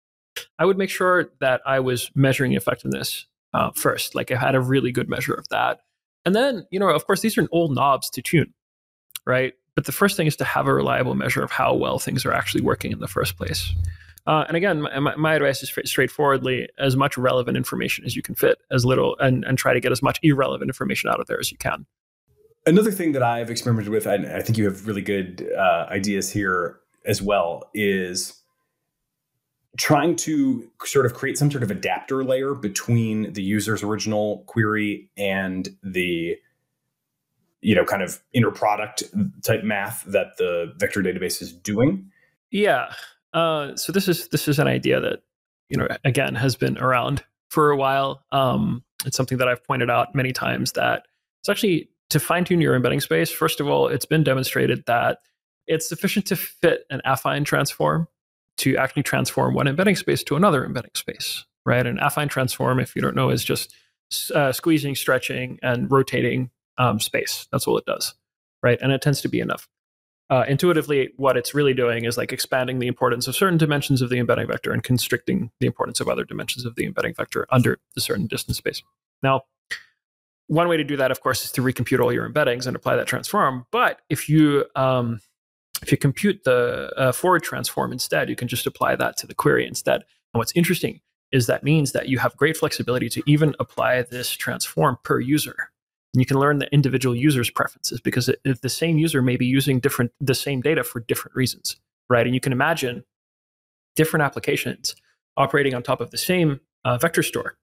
I 0.59 0.65
would 0.65 0.79
make 0.79 0.89
sure 0.89 1.33
that 1.41 1.61
I 1.67 1.81
was 1.81 2.11
measuring 2.15 2.53
effectiveness 2.53 3.27
uh, 3.55 3.71
first, 3.75 4.15
like 4.15 4.31
I 4.31 4.37
had 4.37 4.55
a 4.55 4.61
really 4.61 4.93
good 4.93 5.09
measure 5.09 5.35
of 5.35 5.49
that. 5.49 5.81
And 6.25 6.35
then, 6.35 6.67
you 6.71 6.79
know, 6.79 6.89
of 6.89 7.07
course, 7.07 7.21
these 7.21 7.39
are 7.39 7.47
old 7.53 7.75
knobs 7.75 8.11
to 8.11 8.23
tune, 8.23 8.53
right? 9.27 9.55
But 9.75 9.87
the 9.87 9.93
first 9.93 10.17
thing 10.17 10.27
is 10.27 10.37
to 10.37 10.45
have 10.45 10.67
a 10.67 10.75
reliable 10.75 11.15
measure 11.15 11.43
of 11.43 11.51
how 11.51 11.75
well 11.75 11.99
things 11.99 12.27
are 12.27 12.33
actually 12.33 12.63
working 12.63 12.93
in 12.93 12.99
the 12.99 13.07
first 13.07 13.37
place. 13.37 13.73
Uh, 14.27 14.45
and 14.47 14.57
again, 14.57 14.83
my, 14.83 15.17
my, 15.17 15.35
advice 15.35 15.63
is 15.63 15.73
straightforwardly 15.91 16.69
as 16.79 16.97
much 16.97 17.17
relevant 17.17 17.57
information 17.57 18.05
as 18.05 18.15
you 18.15 18.21
can 18.21 18.35
fit, 18.35 18.59
as 18.71 18.85
little, 18.85 19.17
and, 19.21 19.43
and 19.45 19.57
try 19.57 19.73
to 19.73 19.81
get 19.81 19.91
as 19.91 20.03
much 20.03 20.19
irrelevant 20.23 20.69
information 20.69 21.09
out 21.09 21.19
of 21.19 21.27
there 21.29 21.41
as 21.41 21.51
you 21.51 21.57
can. 21.57 21.87
Another 22.67 22.91
thing 22.91 23.13
that 23.13 23.23
I've 23.23 23.51
experimented 23.51 23.91
with, 23.91 24.05
and 24.05 24.27
I 24.27 24.43
think 24.43 24.59
you 24.59 24.67
have 24.67 24.87
really 24.87 25.01
good 25.01 25.49
uh, 25.57 25.87
ideas 25.89 26.31
here 26.31 26.81
as 27.07 27.23
well, 27.23 27.71
is 27.73 28.38
trying 29.79 30.17
to 30.17 30.69
sort 30.85 31.07
of 31.07 31.15
create 31.15 31.39
some 31.39 31.51
sort 31.51 31.63
of 31.63 31.71
adapter 31.71 32.25
layer 32.25 32.53
between 32.53 33.33
the 33.33 33.43
user's 33.43 33.83
original 33.83 34.45
query 34.47 35.09
and 35.17 35.69
the 35.83 36.37
you 37.61 37.75
know 37.75 37.85
kind 37.85 38.03
of 38.03 38.21
inner 38.33 38.51
product 38.51 39.03
type 39.45 39.65
math 39.65 40.05
that 40.05 40.37
the 40.37 40.73
vector 40.77 41.03
database 41.03 41.41
is 41.41 41.53
doing. 41.53 42.11
Yeah. 42.51 42.93
Uh, 43.33 43.75
so 43.77 43.93
this 43.93 44.09
is 44.09 44.29
this 44.29 44.49
is 44.49 44.59
an 44.59 44.67
idea 44.67 45.01
that 45.01 45.23
you 45.69 45.77
know 45.79 45.89
again 46.05 46.35
has 46.35 46.57
been 46.57 46.77
around 46.79 47.25
for 47.49 47.71
a 47.71 47.77
while. 47.77 48.23
Um, 48.33 48.85
it's 49.07 49.17
something 49.17 49.39
that 49.39 49.47
i've 49.47 49.63
pointed 49.65 49.89
out 49.89 50.13
many 50.15 50.33
times 50.33 50.73
that 50.73 51.07
it's 51.41 51.49
actually 51.49 51.89
to 52.11 52.19
fine 52.19 52.45
tune 52.45 52.61
your 52.61 52.75
embedding 52.75 53.01
space, 53.01 53.31
first 53.31 53.61
of 53.61 53.69
all, 53.69 53.89
it's 53.89 54.07
been 54.07 54.25
demonstrated 54.25 54.85
that 54.87 55.19
it's 55.67 55.89
sufficient 55.89 56.27
to 56.27 56.37
fit 56.37 56.85
an 56.91 57.01
affine 57.07 57.45
transform 57.45 58.09
to 58.59 58.77
actually 58.77 59.03
transform 59.03 59.55
one 59.55 59.67
embedding 59.67 59.97
space 59.97 60.23
to 60.25 60.37
another 60.37 60.65
embedding 60.65 60.91
space, 60.95 61.45
right? 61.65 61.87
An 61.87 61.99
affine 61.99 62.29
transform, 62.29 62.81
if 62.81 62.95
you 62.95 63.03
don't 63.03 63.17
know, 63.17 63.31
is 63.31 63.45
just 63.45 63.75
uh, 64.35 64.53
squeezing, 64.53 64.95
stretching, 64.95 65.59
and 65.63 65.91
rotating 65.91 66.51
um, 66.77 67.01
space. 67.01 67.47
That's 67.51 67.67
all 67.67 67.79
it 67.79 67.87
does, 67.87 68.15
right? 68.63 68.79
And 68.81 68.93
it 68.93 69.03
tends 69.03 69.21
to 69.23 69.29
be 69.29 69.41
enough. 69.41 69.69
Uh, 70.31 70.45
intuitively, 70.47 71.11
what 71.17 71.39
it's 71.39 71.55
really 71.55 71.73
doing 71.73 72.05
is 72.05 72.19
like 72.19 72.33
expanding 72.33 72.81
the 72.81 72.87
importance 72.87 73.27
of 73.27 73.35
certain 73.35 73.57
dimensions 73.57 74.03
of 74.03 74.11
the 74.11 74.19
embedding 74.19 74.47
vector 74.47 74.73
and 74.73 74.83
constricting 74.83 75.51
the 75.61 75.67
importance 75.67 76.01
of 76.01 76.09
other 76.09 76.25
dimensions 76.25 76.67
of 76.67 76.75
the 76.75 76.85
embedding 76.85 77.15
vector 77.15 77.47
under 77.51 77.79
the 77.95 78.01
certain 78.01 78.27
distance 78.27 78.59
space. 78.59 78.83
Now, 79.23 79.43
one 80.49 80.69
way 80.69 80.77
to 80.77 80.85
do 80.85 80.97
that, 80.97 81.11
of 81.11 81.21
course, 81.21 81.45
is 81.45 81.53
to 81.53 81.63
recompute 81.63 82.01
all 82.01 82.13
your 82.13 82.29
embeddings 82.29 82.67
and 82.67 82.77
apply 82.77 82.97
that 82.97 83.07
transform. 83.07 83.67
But 83.71 84.01
if 84.11 84.29
you 84.29 84.67
um, 84.75 85.21
if 85.83 85.93
you 85.93 85.99
compute 85.99 86.45
the 86.45 86.93
uh, 86.97 87.13
forward 87.13 87.43
transform 87.43 87.93
instead, 87.93 88.29
you 88.29 88.37
can 88.37 88.49
just 88.49 88.67
apply 88.67 88.97
that 88.97 89.17
to 89.19 89.27
the 89.27 89.35
query 89.35 89.67
instead. 89.67 90.03
And 90.33 90.39
what's 90.39 90.53
interesting 90.55 91.01
is 91.31 91.47
that 91.47 91.63
means 91.63 91.93
that 91.93 92.09
you 92.09 92.19
have 92.19 92.37
great 92.37 92.57
flexibility 92.57 93.09
to 93.11 93.23
even 93.27 93.55
apply 93.61 94.03
this 94.03 94.31
transform 94.31 94.99
per 95.03 95.21
user. 95.21 95.71
And 96.15 96.21
you 96.21 96.27
can 96.27 96.39
learn 96.39 96.59
the 96.59 96.73
individual 96.73 97.15
user's 97.15 97.51
preferences 97.51 98.01
because 98.01 98.31
the 98.45 98.69
same 98.69 98.99
user 98.99 99.21
may 99.21 99.37
be 99.37 99.47
using 99.47 99.79
different 99.79 100.13
the 100.21 100.35
same 100.35 100.61
data 100.61 100.83
for 100.83 101.01
different 101.01 101.37
reasons, 101.37 101.77
right? 102.09 102.27
And 102.27 102.35
you 102.35 102.41
can 102.41 102.53
imagine 102.53 103.05
different 103.95 104.23
applications 104.23 104.97
operating 105.37 105.75
on 105.75 105.83
top 105.83 106.01
of 106.01 106.11
the 106.11 106.19
same 106.19 106.61
uh, 106.85 106.97
vector 106.97 107.23
store, 107.23 107.59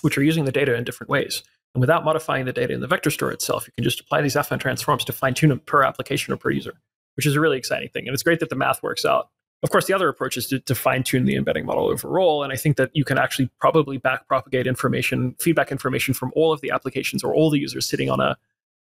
which 0.00 0.16
are 0.16 0.22
using 0.22 0.46
the 0.46 0.52
data 0.52 0.74
in 0.74 0.84
different 0.84 1.10
ways. 1.10 1.42
And 1.74 1.80
without 1.80 2.04
modifying 2.04 2.46
the 2.46 2.52
data 2.52 2.72
in 2.72 2.80
the 2.80 2.86
vector 2.86 3.10
store 3.10 3.30
itself, 3.30 3.66
you 3.66 3.72
can 3.76 3.84
just 3.84 4.00
apply 4.00 4.22
these 4.22 4.34
affine 4.34 4.58
transforms 4.58 5.04
to 5.04 5.12
fine 5.12 5.34
tune 5.34 5.50
them 5.50 5.60
per 5.60 5.82
application 5.82 6.32
or 6.32 6.38
per 6.38 6.50
user, 6.50 6.80
which 7.18 7.26
is 7.26 7.34
a 7.34 7.40
really 7.40 7.58
exciting 7.58 7.88
thing. 7.90 8.06
And 8.06 8.14
it's 8.14 8.22
great 8.22 8.38
that 8.38 8.48
the 8.48 8.56
math 8.56 8.80
works 8.80 9.04
out. 9.04 9.28
Of 9.64 9.70
course, 9.70 9.86
the 9.86 9.92
other 9.92 10.08
approach 10.08 10.36
is 10.36 10.46
to, 10.46 10.60
to 10.60 10.74
fine 10.76 11.02
tune 11.02 11.24
the 11.24 11.34
embedding 11.34 11.66
model 11.66 11.88
overall. 11.88 12.44
And 12.44 12.52
I 12.52 12.56
think 12.56 12.76
that 12.76 12.90
you 12.94 13.04
can 13.04 13.18
actually 13.18 13.50
probably 13.60 13.98
back 13.98 14.28
propagate 14.28 14.68
information, 14.68 15.34
feedback 15.40 15.72
information 15.72 16.14
from 16.14 16.32
all 16.36 16.52
of 16.52 16.60
the 16.60 16.70
applications 16.70 17.24
or 17.24 17.34
all 17.34 17.50
the 17.50 17.58
users 17.58 17.84
sitting 17.84 18.08
on 18.08 18.20
a 18.20 18.38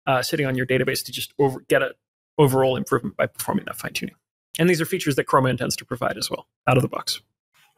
uh, 0.06 0.22
sitting 0.22 0.46
on 0.46 0.56
your 0.56 0.64
database 0.64 1.04
to 1.04 1.10
just 1.12 1.34
over, 1.38 1.64
get 1.68 1.82
an 1.82 1.90
overall 2.38 2.76
improvement 2.76 3.16
by 3.16 3.26
performing 3.26 3.64
that 3.64 3.76
fine 3.76 3.92
tuning. 3.92 4.14
And 4.56 4.70
these 4.70 4.80
are 4.80 4.84
features 4.84 5.16
that 5.16 5.26
Chroma 5.26 5.50
intends 5.50 5.74
to 5.76 5.84
provide 5.84 6.16
as 6.16 6.30
well 6.30 6.46
out 6.68 6.76
of 6.76 6.82
the 6.82 6.88
box. 6.88 7.20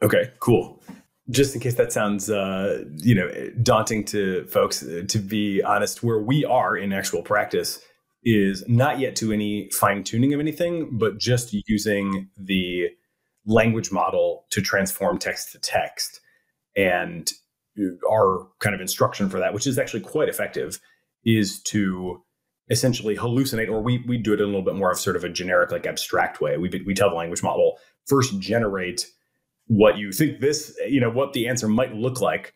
Okay, 0.03 0.31
cool. 0.39 0.79
just 1.29 1.55
in 1.55 1.61
case 1.61 1.75
that 1.75 1.91
sounds 1.91 2.29
uh, 2.29 2.83
you 2.97 3.15
know 3.15 3.31
daunting 3.63 4.03
to 4.05 4.45
folks 4.45 4.83
uh, 4.83 5.03
to 5.07 5.17
be 5.17 5.63
honest 5.63 6.03
where 6.03 6.19
we 6.19 6.45
are 6.45 6.77
in 6.77 6.93
actual 6.93 7.21
practice 7.21 7.79
is 8.25 8.63
not 8.67 8.99
yet 8.99 9.15
to 9.15 9.31
any 9.31 9.69
fine 9.71 10.03
tuning 10.03 10.33
of 10.33 10.39
anything 10.39 10.89
but 10.97 11.17
just 11.17 11.55
using 11.67 12.27
the 12.37 12.89
language 13.45 13.91
model 13.91 14.45
to 14.49 14.61
transform 14.61 15.17
text 15.17 15.51
to 15.51 15.59
text 15.59 16.19
and 16.75 17.31
our 18.09 18.47
kind 18.59 18.73
of 18.73 18.81
instruction 18.81 19.29
for 19.29 19.39
that 19.39 19.53
which 19.53 19.67
is 19.67 19.77
actually 19.77 20.01
quite 20.01 20.27
effective 20.27 20.79
is 21.23 21.61
to 21.61 22.21
essentially 22.69 23.15
hallucinate 23.15 23.69
or 23.69 23.81
we 23.81 24.03
we 24.07 24.17
do 24.17 24.33
it 24.33 24.39
in 24.39 24.43
a 24.43 24.47
little 24.47 24.63
bit 24.63 24.75
more 24.75 24.91
of 24.91 24.97
sort 24.97 25.15
of 25.15 25.23
a 25.23 25.29
generic 25.29 25.71
like 25.71 25.85
abstract 25.85 26.41
way 26.41 26.57
we 26.57 26.69
we 26.85 26.95
tell 26.95 27.09
the 27.09 27.15
language 27.15 27.43
model 27.43 27.77
first 28.07 28.39
generate 28.39 29.05
what 29.67 29.97
you 29.97 30.11
think 30.11 30.39
this, 30.39 30.77
you 30.87 30.99
know, 30.99 31.09
what 31.09 31.33
the 31.33 31.47
answer 31.47 31.67
might 31.67 31.93
look 31.93 32.21
like. 32.21 32.53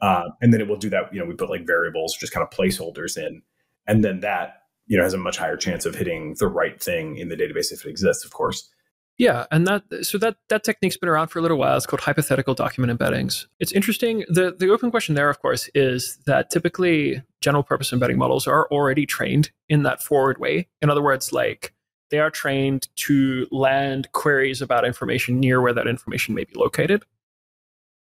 Uh, 0.00 0.30
and 0.40 0.52
then 0.52 0.60
it 0.60 0.68
will 0.68 0.76
do 0.76 0.90
that. 0.90 1.12
You 1.12 1.20
know, 1.20 1.26
we 1.26 1.34
put 1.34 1.50
like 1.50 1.66
variables, 1.66 2.16
just 2.16 2.32
kind 2.32 2.46
of 2.46 2.50
placeholders 2.50 3.16
in, 3.16 3.42
and 3.86 4.04
then 4.04 4.20
that 4.20 4.61
you 4.92 4.98
know 4.98 5.04
has 5.04 5.14
a 5.14 5.18
much 5.18 5.38
higher 5.38 5.56
chance 5.56 5.86
of 5.86 5.94
hitting 5.94 6.34
the 6.38 6.46
right 6.46 6.78
thing 6.78 7.16
in 7.16 7.30
the 7.30 7.34
database 7.34 7.72
if 7.72 7.86
it 7.86 7.88
exists, 7.88 8.26
of 8.26 8.30
course. 8.30 8.68
Yeah, 9.16 9.46
and 9.50 9.66
that 9.66 9.84
so 10.02 10.18
that 10.18 10.36
that 10.50 10.64
technique's 10.64 10.98
been 10.98 11.08
around 11.08 11.28
for 11.28 11.38
a 11.38 11.42
little 11.42 11.56
while. 11.56 11.78
It's 11.78 11.86
called 11.86 12.02
hypothetical 12.02 12.52
document 12.52 12.98
embeddings. 12.98 13.46
It's 13.58 13.72
interesting. 13.72 14.26
The 14.28 14.54
the 14.58 14.68
open 14.68 14.90
question 14.90 15.14
there, 15.14 15.30
of 15.30 15.40
course, 15.40 15.70
is 15.74 16.18
that 16.26 16.50
typically 16.50 17.22
general 17.40 17.62
purpose 17.62 17.90
embedding 17.90 18.18
models 18.18 18.46
are 18.46 18.68
already 18.70 19.06
trained 19.06 19.50
in 19.66 19.82
that 19.84 20.02
forward 20.02 20.38
way. 20.38 20.68
In 20.82 20.90
other 20.90 21.02
words, 21.02 21.32
like 21.32 21.72
they 22.10 22.18
are 22.18 22.30
trained 22.30 22.88
to 22.96 23.46
land 23.50 24.12
queries 24.12 24.60
about 24.60 24.84
information 24.84 25.40
near 25.40 25.62
where 25.62 25.72
that 25.72 25.86
information 25.86 26.34
may 26.34 26.44
be 26.44 26.54
located. 26.54 27.02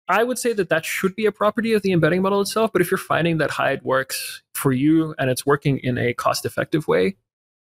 I 0.08 0.22
would 0.22 0.38
say 0.38 0.52
that 0.52 0.68
that 0.68 0.84
should 0.84 1.16
be 1.16 1.26
a 1.26 1.32
property 1.32 1.72
of 1.72 1.82
the 1.82 1.92
embedding 1.92 2.22
model 2.22 2.40
itself. 2.40 2.72
But 2.72 2.82
if 2.82 2.90
you're 2.90 2.98
finding 2.98 3.38
that 3.38 3.50
HyDE 3.50 3.82
works 3.82 4.42
for 4.54 4.72
you 4.72 5.14
and 5.18 5.30
it's 5.30 5.44
working 5.44 5.78
in 5.78 5.98
a 5.98 6.14
cost-effective 6.14 6.86
way, 6.86 7.16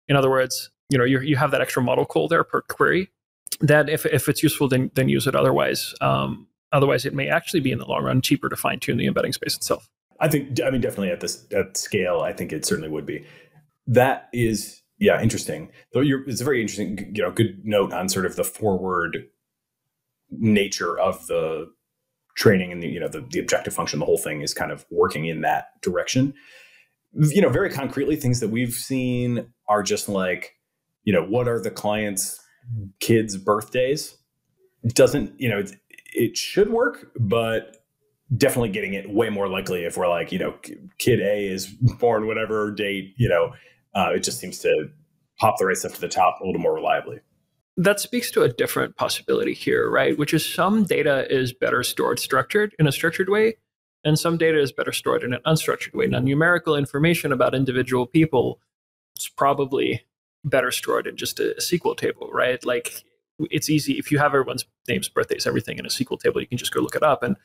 in 0.06 0.16
other 0.16 0.30
words, 0.30 0.70
you 0.88 0.96
know 0.96 1.04
you 1.04 1.20
you 1.20 1.36
have 1.36 1.50
that 1.50 1.60
extra 1.60 1.82
model 1.82 2.06
call 2.06 2.28
there 2.28 2.44
per 2.44 2.62
query, 2.62 3.10
then 3.60 3.88
if 3.88 4.06
if 4.06 4.28
it's 4.28 4.42
useful, 4.42 4.68
then 4.68 4.90
then 4.94 5.08
use 5.08 5.26
it. 5.26 5.34
Otherwise, 5.34 5.94
um, 6.00 6.46
otherwise 6.72 7.04
it 7.04 7.14
may 7.14 7.28
actually 7.28 7.60
be 7.60 7.72
in 7.72 7.78
the 7.78 7.86
long 7.86 8.04
run 8.04 8.20
cheaper 8.20 8.48
to 8.48 8.56
fine 8.56 8.80
tune 8.80 8.96
the 8.96 9.06
embedding 9.06 9.32
space 9.32 9.56
itself. 9.56 9.88
I 10.20 10.28
think 10.28 10.60
I 10.64 10.70
mean 10.70 10.80
definitely 10.80 11.10
at 11.10 11.20
this 11.20 11.46
at 11.52 11.76
scale, 11.76 12.20
I 12.20 12.32
think 12.32 12.52
it 12.52 12.64
certainly 12.64 12.88
would 12.88 13.06
be. 13.06 13.24
That 13.86 14.28
is 14.32 14.82
yeah, 14.98 15.22
interesting. 15.22 15.70
Though 15.92 16.02
it's 16.04 16.40
a 16.40 16.44
very 16.44 16.60
interesting, 16.60 17.12
you 17.14 17.22
know, 17.22 17.30
good 17.30 17.60
note 17.64 17.92
on 17.92 18.08
sort 18.08 18.26
of 18.26 18.36
the 18.36 18.44
forward 18.44 19.28
nature 20.30 20.98
of 20.98 21.26
the 21.28 21.70
training 22.38 22.70
and 22.70 22.80
the 22.80 22.88
you 22.88 23.00
know 23.00 23.08
the, 23.08 23.20
the 23.30 23.40
objective 23.40 23.74
function. 23.74 23.98
The 23.98 24.06
whole 24.06 24.16
thing 24.16 24.40
is 24.40 24.54
kind 24.54 24.70
of 24.70 24.86
working 24.90 25.26
in 25.26 25.42
that 25.42 25.80
direction. 25.82 26.32
You 27.12 27.42
know, 27.42 27.48
very 27.48 27.70
concretely, 27.70 28.16
things 28.16 28.40
that 28.40 28.48
we've 28.48 28.72
seen 28.72 29.52
are 29.66 29.82
just 29.82 30.08
like, 30.08 30.54
you 31.04 31.12
know, 31.12 31.24
what 31.24 31.48
are 31.48 31.60
the 31.60 31.70
clients' 31.70 32.40
kids' 33.00 33.36
birthdays? 33.36 34.16
It 34.84 34.94
doesn't, 34.94 35.38
you 35.40 35.48
know, 35.48 35.58
it, 35.58 35.72
it 36.14 36.36
should 36.36 36.70
work, 36.70 37.10
but 37.18 37.78
definitely 38.36 38.68
getting 38.68 38.94
it 38.94 39.10
way 39.10 39.30
more 39.30 39.48
likely 39.48 39.84
if 39.84 39.96
we're 39.96 40.08
like, 40.08 40.30
you 40.30 40.38
know, 40.38 40.54
kid 40.98 41.20
A 41.20 41.48
is 41.48 41.66
born 41.98 42.26
whatever 42.26 42.70
date, 42.70 43.14
you 43.16 43.28
know, 43.28 43.54
uh, 43.94 44.12
it 44.14 44.22
just 44.22 44.38
seems 44.38 44.58
to 44.60 44.90
pop 45.38 45.56
the 45.58 45.66
right 45.66 45.76
stuff 45.76 45.94
to 45.94 46.00
the 46.00 46.08
top 46.08 46.38
a 46.42 46.46
little 46.46 46.60
more 46.60 46.74
reliably. 46.74 47.20
That 47.78 48.00
speaks 48.00 48.32
to 48.32 48.42
a 48.42 48.48
different 48.48 48.96
possibility 48.96 49.54
here, 49.54 49.88
right? 49.88 50.18
Which 50.18 50.34
is 50.34 50.44
some 50.44 50.82
data 50.82 51.32
is 51.32 51.52
better 51.52 51.84
stored 51.84 52.18
structured 52.18 52.74
in 52.80 52.88
a 52.88 52.92
structured 52.92 53.28
way, 53.28 53.54
and 54.02 54.18
some 54.18 54.36
data 54.36 54.60
is 54.60 54.72
better 54.72 54.90
stored 54.90 55.22
in 55.22 55.32
an 55.32 55.40
unstructured 55.46 55.94
way. 55.94 56.08
Now, 56.08 56.18
numerical 56.18 56.74
information 56.74 57.32
about 57.32 57.54
individual 57.54 58.04
people 58.04 58.58
is 59.16 59.28
probably 59.28 60.04
better 60.44 60.72
stored 60.72 61.06
in 61.06 61.16
just 61.16 61.38
a, 61.38 61.52
a 61.52 61.60
SQL 61.60 61.96
table, 61.96 62.28
right? 62.32 62.64
Like 62.66 63.04
it's 63.38 63.70
easy 63.70 63.92
if 63.92 64.10
you 64.10 64.18
have 64.18 64.34
everyone's 64.34 64.64
names, 64.88 65.08
birthdays, 65.08 65.46
everything 65.46 65.78
in 65.78 65.86
a 65.86 65.88
SQL 65.88 66.18
table, 66.18 66.40
you 66.40 66.48
can 66.48 66.58
just 66.58 66.74
go 66.74 66.80
look 66.80 66.96
it 66.96 67.04
up. 67.04 67.22
And 67.22 67.36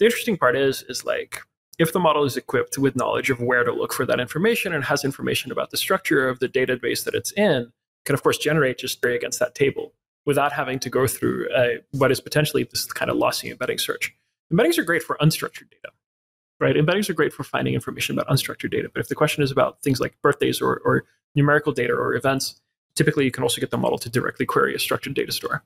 the 0.00 0.06
interesting 0.06 0.36
part 0.36 0.56
is, 0.56 0.82
is 0.88 1.04
like 1.04 1.38
if 1.78 1.92
the 1.92 2.00
model 2.00 2.24
is 2.24 2.36
equipped 2.36 2.78
with 2.78 2.96
knowledge 2.96 3.30
of 3.30 3.40
where 3.40 3.62
to 3.62 3.72
look 3.72 3.92
for 3.92 4.04
that 4.06 4.18
information 4.18 4.74
and 4.74 4.82
has 4.84 5.04
information 5.04 5.52
about 5.52 5.70
the 5.70 5.76
structure 5.76 6.28
of 6.28 6.40
the 6.40 6.48
database 6.48 7.04
that 7.04 7.14
it's 7.14 7.30
in, 7.32 7.72
can 8.08 8.14
of 8.14 8.22
course 8.22 8.38
generate 8.38 8.78
just 8.78 9.02
query 9.02 9.16
against 9.16 9.38
that 9.38 9.54
table 9.54 9.92
without 10.24 10.50
having 10.50 10.78
to 10.78 10.88
go 10.88 11.06
through 11.06 11.46
a, 11.54 11.76
what 11.90 12.10
is 12.10 12.22
potentially 12.22 12.62
this 12.64 12.86
kind 12.86 13.10
of 13.10 13.18
lossy 13.18 13.50
embedding 13.50 13.76
search. 13.76 14.14
Embeddings 14.50 14.78
are 14.78 14.82
great 14.82 15.02
for 15.02 15.18
unstructured 15.20 15.68
data, 15.70 15.92
right? 16.58 16.74
Embeddings 16.74 17.10
are 17.10 17.12
great 17.12 17.34
for 17.34 17.44
finding 17.44 17.74
information 17.74 18.18
about 18.18 18.34
unstructured 18.34 18.70
data. 18.70 18.88
But 18.90 19.00
if 19.00 19.08
the 19.08 19.14
question 19.14 19.42
is 19.42 19.50
about 19.50 19.82
things 19.82 20.00
like 20.00 20.14
birthdays 20.22 20.62
or, 20.62 20.80
or 20.86 21.04
numerical 21.34 21.70
data 21.70 21.92
or 21.92 22.14
events, 22.14 22.58
typically 22.94 23.26
you 23.26 23.30
can 23.30 23.42
also 23.42 23.60
get 23.60 23.70
the 23.70 23.76
model 23.76 23.98
to 23.98 24.08
directly 24.08 24.46
query 24.46 24.74
a 24.74 24.78
structured 24.78 25.12
data 25.12 25.30
store 25.32 25.62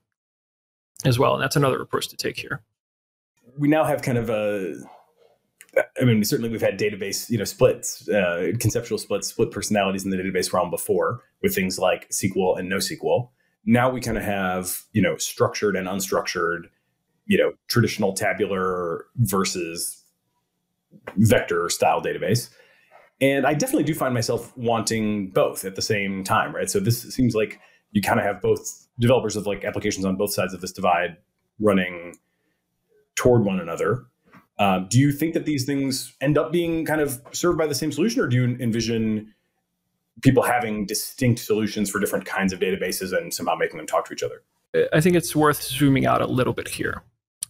as 1.04 1.20
well. 1.20 1.34
And 1.34 1.42
that's 1.44 1.54
another 1.54 1.80
approach 1.80 2.08
to 2.08 2.16
take 2.16 2.40
here. 2.40 2.60
We 3.56 3.68
now 3.68 3.84
have 3.84 4.02
kind 4.02 4.18
of 4.18 4.30
a 4.30 4.74
I 6.00 6.04
mean, 6.04 6.22
certainly 6.24 6.50
we've 6.50 6.60
had 6.60 6.78
database, 6.78 7.30
you 7.30 7.38
know, 7.38 7.44
splits, 7.44 8.08
uh, 8.08 8.52
conceptual 8.58 8.98
splits, 8.98 9.28
split 9.28 9.50
personalities 9.50 10.04
in 10.04 10.10
the 10.10 10.16
database 10.16 10.52
realm 10.52 10.70
before 10.70 11.22
with 11.42 11.54
things 11.54 11.78
like 11.78 12.10
SQL 12.10 12.58
and 12.58 12.70
NoSQL. 12.70 13.30
Now 13.64 13.88
we 13.88 14.00
kind 14.00 14.18
of 14.18 14.24
have, 14.24 14.82
you 14.92 15.00
know, 15.00 15.16
structured 15.16 15.76
and 15.76 15.86
unstructured, 15.86 16.64
you 17.26 17.38
know, 17.38 17.52
traditional 17.68 18.12
tabular 18.12 19.06
versus 19.16 20.02
vector 21.16 21.68
style 21.70 22.02
database. 22.02 22.50
And 23.20 23.46
I 23.46 23.54
definitely 23.54 23.84
do 23.84 23.94
find 23.94 24.12
myself 24.12 24.54
wanting 24.56 25.30
both 25.30 25.64
at 25.64 25.76
the 25.76 25.82
same 25.82 26.24
time, 26.24 26.54
right? 26.54 26.68
So 26.68 26.80
this 26.80 27.02
seems 27.14 27.34
like 27.34 27.60
you 27.92 28.02
kind 28.02 28.18
of 28.18 28.26
have 28.26 28.42
both 28.42 28.88
developers 28.98 29.36
of 29.36 29.46
like 29.46 29.64
applications 29.64 30.04
on 30.04 30.16
both 30.16 30.34
sides 30.34 30.52
of 30.52 30.60
this 30.60 30.72
divide 30.72 31.16
running 31.60 32.16
toward 33.14 33.44
one 33.44 33.60
another 33.60 34.06
um, 34.62 34.86
do 34.88 34.96
you 34.96 35.10
think 35.10 35.34
that 35.34 35.44
these 35.44 35.64
things 35.64 36.14
end 36.20 36.38
up 36.38 36.52
being 36.52 36.84
kind 36.84 37.00
of 37.00 37.20
served 37.32 37.58
by 37.58 37.66
the 37.66 37.74
same 37.74 37.90
solution, 37.90 38.22
or 38.22 38.28
do 38.28 38.36
you 38.36 38.44
envision 38.60 39.34
people 40.20 40.44
having 40.44 40.86
distinct 40.86 41.40
solutions 41.40 41.90
for 41.90 41.98
different 41.98 42.26
kinds 42.26 42.52
of 42.52 42.60
databases 42.60 43.16
and 43.16 43.34
somehow 43.34 43.56
making 43.56 43.78
them 43.78 43.88
talk 43.88 44.06
to 44.06 44.14
each 44.14 44.22
other? 44.22 44.44
I 44.92 45.00
think 45.00 45.16
it's 45.16 45.34
worth 45.34 45.60
zooming 45.60 46.06
out 46.06 46.22
a 46.22 46.26
little 46.26 46.52
bit 46.52 46.68
here 46.68 47.02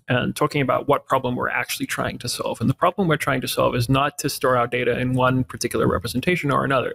and 0.09 0.35
talking 0.35 0.62
about 0.62 0.88
what 0.88 1.05
problem 1.05 1.37
we're 1.37 1.51
actually 1.51 1.85
trying 1.85 2.16
to 2.18 2.31
solve. 2.31 2.62
And 2.62 2.70
the 2.70 2.75
problem 2.75 3.09
we're 3.09 3.18
trying 3.18 3.42
to 3.42 3.48
solve 3.48 3.75
is 3.75 3.90
not 3.90 4.16
to 4.18 4.31
store 4.31 4.57
our 4.57 4.66
data 4.66 4.98
in 4.98 5.12
one 5.12 5.44
particular 5.44 5.87
representation 5.87 6.51
or 6.51 6.64
another. 6.64 6.94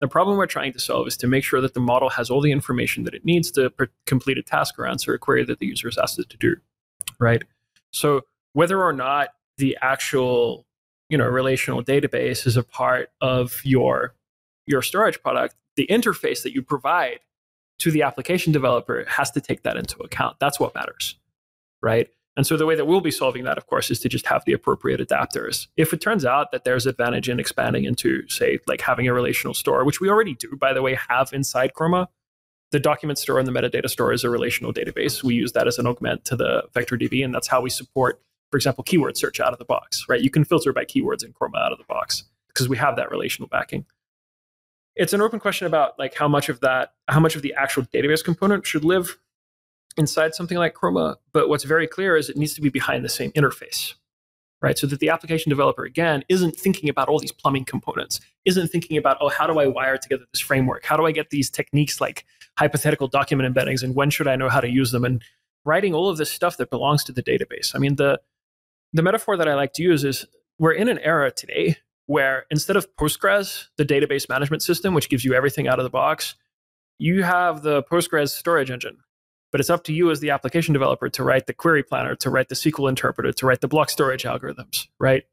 The 0.00 0.08
problem 0.08 0.38
we're 0.38 0.46
trying 0.46 0.72
to 0.72 0.80
solve 0.80 1.06
is 1.06 1.16
to 1.18 1.28
make 1.28 1.44
sure 1.44 1.60
that 1.60 1.74
the 1.74 1.80
model 1.80 2.10
has 2.10 2.30
all 2.30 2.40
the 2.40 2.50
information 2.50 3.04
that 3.04 3.14
it 3.14 3.24
needs 3.24 3.52
to 3.52 3.72
complete 4.06 4.38
a 4.38 4.42
task 4.42 4.76
or 4.76 4.86
answer 4.86 5.14
a 5.14 5.20
query 5.20 5.44
that 5.44 5.60
the 5.60 5.66
user 5.66 5.86
is 5.86 5.98
asked 5.98 6.18
it 6.18 6.28
to 6.30 6.36
do, 6.36 6.56
right? 7.20 7.44
So 7.92 8.22
whether 8.54 8.82
or 8.82 8.92
not 8.92 9.28
the 9.58 9.76
actual 9.80 10.66
you 11.08 11.18
know 11.18 11.26
relational 11.26 11.82
database 11.82 12.46
is 12.46 12.56
a 12.56 12.62
part 12.62 13.10
of 13.20 13.60
your 13.64 14.14
your 14.66 14.82
storage 14.82 15.22
product 15.22 15.54
the 15.76 15.86
interface 15.88 16.42
that 16.42 16.54
you 16.54 16.62
provide 16.62 17.20
to 17.78 17.90
the 17.90 18.02
application 18.02 18.52
developer 18.52 19.04
has 19.08 19.30
to 19.32 19.40
take 19.40 19.62
that 19.62 19.76
into 19.76 19.98
account. 19.98 20.36
That's 20.38 20.60
what 20.60 20.74
matters 20.74 21.16
right? 21.82 22.08
And 22.36 22.46
so 22.46 22.56
the 22.56 22.64
way 22.64 22.76
that 22.76 22.86
we'll 22.86 23.02
be 23.02 23.10
solving 23.10 23.44
that 23.44 23.58
of 23.58 23.66
course 23.66 23.90
is 23.90 24.00
to 24.00 24.08
just 24.08 24.26
have 24.26 24.44
the 24.46 24.54
appropriate 24.54 25.06
adapters. 25.06 25.66
If 25.76 25.92
it 25.92 26.00
turns 26.00 26.24
out 26.24 26.50
that 26.52 26.64
there's 26.64 26.86
advantage 26.86 27.28
in 27.28 27.38
expanding 27.38 27.84
into 27.84 28.26
say 28.28 28.58
like 28.66 28.80
having 28.80 29.06
a 29.06 29.12
relational 29.12 29.52
store 29.54 29.84
which 29.84 30.00
we 30.00 30.08
already 30.08 30.34
do 30.34 30.56
by 30.58 30.72
the 30.72 30.80
way 30.80 30.96
have 31.10 31.32
inside 31.32 31.72
chroma 31.74 32.06
the 32.70 32.80
document 32.80 33.18
store 33.18 33.38
and 33.38 33.46
the 33.46 33.52
metadata 33.52 33.90
store 33.90 34.14
is 34.14 34.24
a 34.24 34.30
relational 34.30 34.72
database. 34.72 35.22
We 35.22 35.34
use 35.34 35.52
that 35.52 35.68
as 35.68 35.78
an 35.78 35.86
augment 35.86 36.24
to 36.26 36.36
the 36.36 36.64
vector 36.72 36.96
db 36.96 37.24
and 37.24 37.34
that's 37.34 37.48
how 37.48 37.60
we 37.60 37.68
support 37.68 38.22
for 38.52 38.58
example, 38.58 38.84
keyword 38.84 39.16
search 39.16 39.40
out 39.40 39.54
of 39.54 39.58
the 39.58 39.64
box, 39.64 40.04
right? 40.10 40.20
You 40.20 40.28
can 40.28 40.44
filter 40.44 40.74
by 40.74 40.84
keywords 40.84 41.24
in 41.24 41.32
Chroma 41.32 41.56
out 41.56 41.72
of 41.72 41.78
the 41.78 41.84
box 41.84 42.24
because 42.48 42.68
we 42.68 42.76
have 42.76 42.96
that 42.96 43.10
relational 43.10 43.48
backing. 43.48 43.86
It's 44.94 45.14
an 45.14 45.22
open 45.22 45.40
question 45.40 45.66
about 45.66 45.98
like 45.98 46.14
how 46.14 46.28
much 46.28 46.50
of 46.50 46.60
that, 46.60 46.92
how 47.08 47.18
much 47.18 47.34
of 47.34 47.40
the 47.40 47.54
actual 47.54 47.84
database 47.84 48.22
component 48.22 48.66
should 48.66 48.84
live 48.84 49.16
inside 49.96 50.34
something 50.34 50.58
like 50.58 50.74
Chroma. 50.74 51.16
But 51.32 51.48
what's 51.48 51.64
very 51.64 51.86
clear 51.86 52.14
is 52.14 52.28
it 52.28 52.36
needs 52.36 52.52
to 52.52 52.60
be 52.60 52.68
behind 52.68 53.06
the 53.06 53.08
same 53.08 53.32
interface, 53.32 53.94
right? 54.60 54.76
So 54.76 54.86
that 54.88 55.00
the 55.00 55.08
application 55.08 55.48
developer, 55.48 55.84
again, 55.84 56.22
isn't 56.28 56.54
thinking 56.54 56.90
about 56.90 57.08
all 57.08 57.18
these 57.18 57.32
plumbing 57.32 57.64
components, 57.64 58.20
isn't 58.44 58.68
thinking 58.68 58.98
about, 58.98 59.16
oh, 59.22 59.30
how 59.30 59.46
do 59.46 59.60
I 59.60 59.66
wire 59.66 59.96
together 59.96 60.24
this 60.30 60.42
framework? 60.42 60.84
How 60.84 60.98
do 60.98 61.06
I 61.06 61.12
get 61.12 61.30
these 61.30 61.48
techniques 61.48 62.02
like 62.02 62.26
hypothetical 62.58 63.08
document 63.08 63.54
embeddings 63.54 63.82
and 63.82 63.94
when 63.94 64.10
should 64.10 64.28
I 64.28 64.36
know 64.36 64.50
how 64.50 64.60
to 64.60 64.68
use 64.68 64.90
them? 64.90 65.06
And 65.06 65.22
writing 65.64 65.94
all 65.94 66.10
of 66.10 66.18
this 66.18 66.30
stuff 66.30 66.58
that 66.58 66.68
belongs 66.68 67.02
to 67.04 67.12
the 67.12 67.22
database. 67.22 67.74
I 67.74 67.78
mean, 67.78 67.96
the 67.96 68.20
the 68.92 69.02
metaphor 69.02 69.36
that 69.36 69.48
I 69.48 69.54
like 69.54 69.72
to 69.74 69.82
use 69.82 70.04
is 70.04 70.26
we're 70.58 70.72
in 70.72 70.88
an 70.88 70.98
era 70.98 71.30
today 71.30 71.76
where 72.06 72.44
instead 72.50 72.76
of 72.76 72.86
Postgres, 72.96 73.68
the 73.76 73.84
database 73.84 74.28
management 74.28 74.62
system, 74.62 74.94
which 74.94 75.08
gives 75.08 75.24
you 75.24 75.34
everything 75.34 75.68
out 75.68 75.78
of 75.78 75.84
the 75.84 75.90
box, 75.90 76.34
you 76.98 77.22
have 77.22 77.62
the 77.62 77.82
Postgres 77.84 78.30
storage 78.30 78.70
engine, 78.70 78.98
But 79.50 79.60
it's 79.60 79.70
up 79.70 79.84
to 79.84 79.92
you 79.92 80.10
as 80.10 80.20
the 80.20 80.30
application 80.30 80.72
developer 80.72 81.08
to 81.08 81.24
write 81.24 81.46
the 81.46 81.54
query 81.54 81.82
planner, 81.82 82.14
to 82.16 82.30
write 82.30 82.48
the 82.48 82.54
SQL 82.54 82.88
interpreter, 82.88 83.32
to 83.32 83.46
write 83.46 83.60
the 83.60 83.68
block 83.68 83.90
storage 83.90 84.24
algorithms, 84.24 84.88
right? 84.98 85.24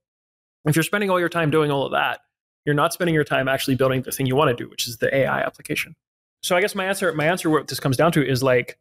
If 0.66 0.76
you're 0.76 0.84
spending 0.84 1.10
all 1.10 1.20
your 1.20 1.30
time 1.30 1.52
doing 1.52 1.72
all 1.72 1.86
of 1.86 1.92
that, 1.92 2.20
you're 2.66 2.76
not 2.76 2.94
spending 2.94 3.16
your 3.16 3.24
time 3.24 3.48
actually 3.48 3.76
building 3.76 4.02
the 4.04 4.12
thing 4.12 4.26
you 4.26 4.36
want 4.36 4.56
to 4.56 4.64
do, 4.64 4.70
which 4.70 4.88
is 4.88 4.98
the 4.98 5.14
AI 5.16 5.42
application. 5.42 5.96
So 6.44 6.56
I 6.56 6.62
guess 6.62 6.76
my 6.76 6.86
answer, 6.86 7.12
my 7.14 7.26
answer, 7.26 7.50
what 7.50 7.68
this 7.68 7.80
comes 7.80 7.98
down 7.98 8.12
to 8.14 8.26
is 8.26 8.44
like 8.44 8.78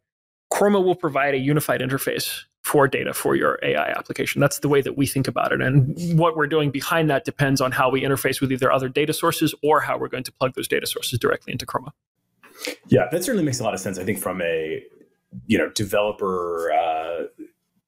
Chroma 0.53 0.83
will 0.83 0.95
provide 0.95 1.33
a 1.33 1.37
unified 1.37 1.81
interface 1.81 2.43
for 2.69 2.87
data 2.87 3.15
for 3.15 3.35
your 3.35 3.57
AI 3.63 3.89
application. 3.97 4.39
That's 4.39 4.59
the 4.59 4.69
way 4.69 4.79
that 4.81 4.95
we 4.95 5.07
think 5.07 5.27
about 5.27 5.51
it. 5.51 5.59
And 5.59 5.97
what 6.19 6.37
we're 6.37 6.45
doing 6.45 6.69
behind 6.69 7.09
that 7.09 7.25
depends 7.25 7.61
on 7.61 7.71
how 7.71 7.89
we 7.89 8.03
interface 8.03 8.39
with 8.39 8.51
either 8.51 8.71
other 8.71 8.87
data 8.87 9.11
sources 9.11 9.55
or 9.63 9.81
how 9.81 9.97
we're 9.97 10.07
going 10.07 10.23
to 10.25 10.31
plug 10.31 10.53
those 10.53 10.67
data 10.67 10.85
sources 10.85 11.17
directly 11.17 11.51
into 11.51 11.65
Chroma. 11.65 11.93
Yeah, 12.87 13.07
that 13.11 13.23
certainly 13.23 13.43
makes 13.43 13.59
a 13.59 13.63
lot 13.63 13.73
of 13.73 13.79
sense. 13.79 13.97
I 13.97 14.03
think 14.03 14.19
from 14.19 14.39
a 14.43 14.83
you 15.47 15.57
know 15.57 15.69
developer 15.69 16.71
uh, 16.71 17.23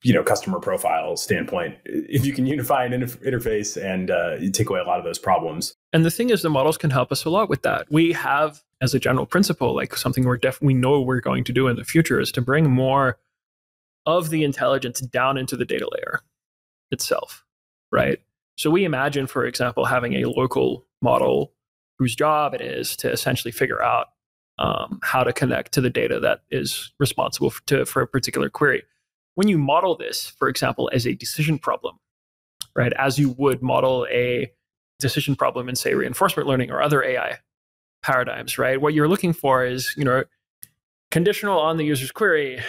you 0.02 0.14
know 0.16 0.24
customer 0.24 0.60
profile 0.60 1.16
standpoint, 1.16 1.78
if 1.86 2.26
you 2.26 2.34
can 2.34 2.48
unify 2.48 2.84
an 2.84 2.94
inter- 2.94 3.18
interface 3.18 3.80
and 3.80 4.10
uh, 4.10 4.40
take 4.52 4.68
away 4.72 4.80
a 4.80 4.84
lot 4.84 4.98
of 4.98 5.06
those 5.06 5.20
problems. 5.20 5.76
And 5.94 6.04
the 6.04 6.12
thing 6.12 6.32
is, 6.32 6.42
the 6.42 6.50
models 6.50 6.80
can 6.80 6.90
help 6.90 7.12
us 7.12 7.24
a 7.24 7.30
lot 7.30 7.50
with 7.50 7.62
that. 7.62 7.86
We 7.92 8.14
have, 8.14 8.64
as 8.82 8.96
a 8.96 9.00
general 9.00 9.28
principle, 9.28 9.76
like 9.76 9.96
something 9.96 10.24
we're 10.24 10.38
def- 10.38 10.60
we 10.60 10.74
know 10.74 11.02
we're 11.02 11.22
going 11.22 11.44
to 11.44 11.54
do 11.54 11.68
in 11.68 11.76
the 11.76 11.84
future 11.84 12.20
is 12.20 12.32
to 12.32 12.42
bring 12.42 12.68
more 12.68 13.20
of 14.06 14.30
the 14.30 14.44
intelligence 14.44 15.00
down 15.00 15.38
into 15.38 15.56
the 15.56 15.66
data 15.66 15.88
layer 15.92 16.22
itself, 16.92 17.44
right? 17.92 18.20
So 18.58 18.70
we 18.70 18.84
imagine, 18.84 19.28
for 19.28 19.46
example, 19.46 19.86
having 19.86 20.16
a 20.16 20.30
local 20.30 20.86
model 21.02 21.54
whose 21.98 22.16
job 22.16 22.54
it 22.54 22.62
is 22.62 22.96
to 22.98 23.12
essentially 23.12 23.52
figure 23.52 23.82
out 23.82 24.08
um, 24.60 25.00
how 25.02 25.24
to 25.24 25.34
connect 25.34 25.72
to 25.74 25.82
the 25.82 25.90
data 25.90 26.20
that 26.20 26.42
is 26.52 26.92
responsible 27.00 27.50
for, 27.50 27.62
to, 27.68 27.86
for 27.86 28.02
a 28.02 28.08
particular 28.08 28.50
query. 28.50 28.84
When 29.36 29.48
you 29.48 29.58
model 29.58 29.96
this, 29.96 30.28
for 30.38 30.48
example, 30.48 30.90
as 30.94 31.08
a 31.08 31.14
decision 31.14 31.58
problem, 31.58 31.98
right, 32.76 32.94
as 32.94 33.18
you 33.18 33.30
would 33.38 33.62
model 33.62 34.06
a 34.12 34.52
decision 35.00 35.36
problem 35.36 35.70
in, 35.70 35.76
say, 35.76 35.94
reinforcement 35.94 36.48
learning 36.48 36.70
or 36.70 36.82
other 36.82 37.04
AI 37.04 37.40
paradigms, 38.04 38.58
right, 38.58 38.80
what 38.80 38.94
you're 38.94 39.08
looking 39.08 39.34
for 39.34 39.66
is, 39.66 39.94
you 39.98 40.04
know, 40.04 40.24
conditional 41.10 41.60
on 41.60 41.78
the 41.78 41.86
user's 41.86 42.12
query, 42.12 42.62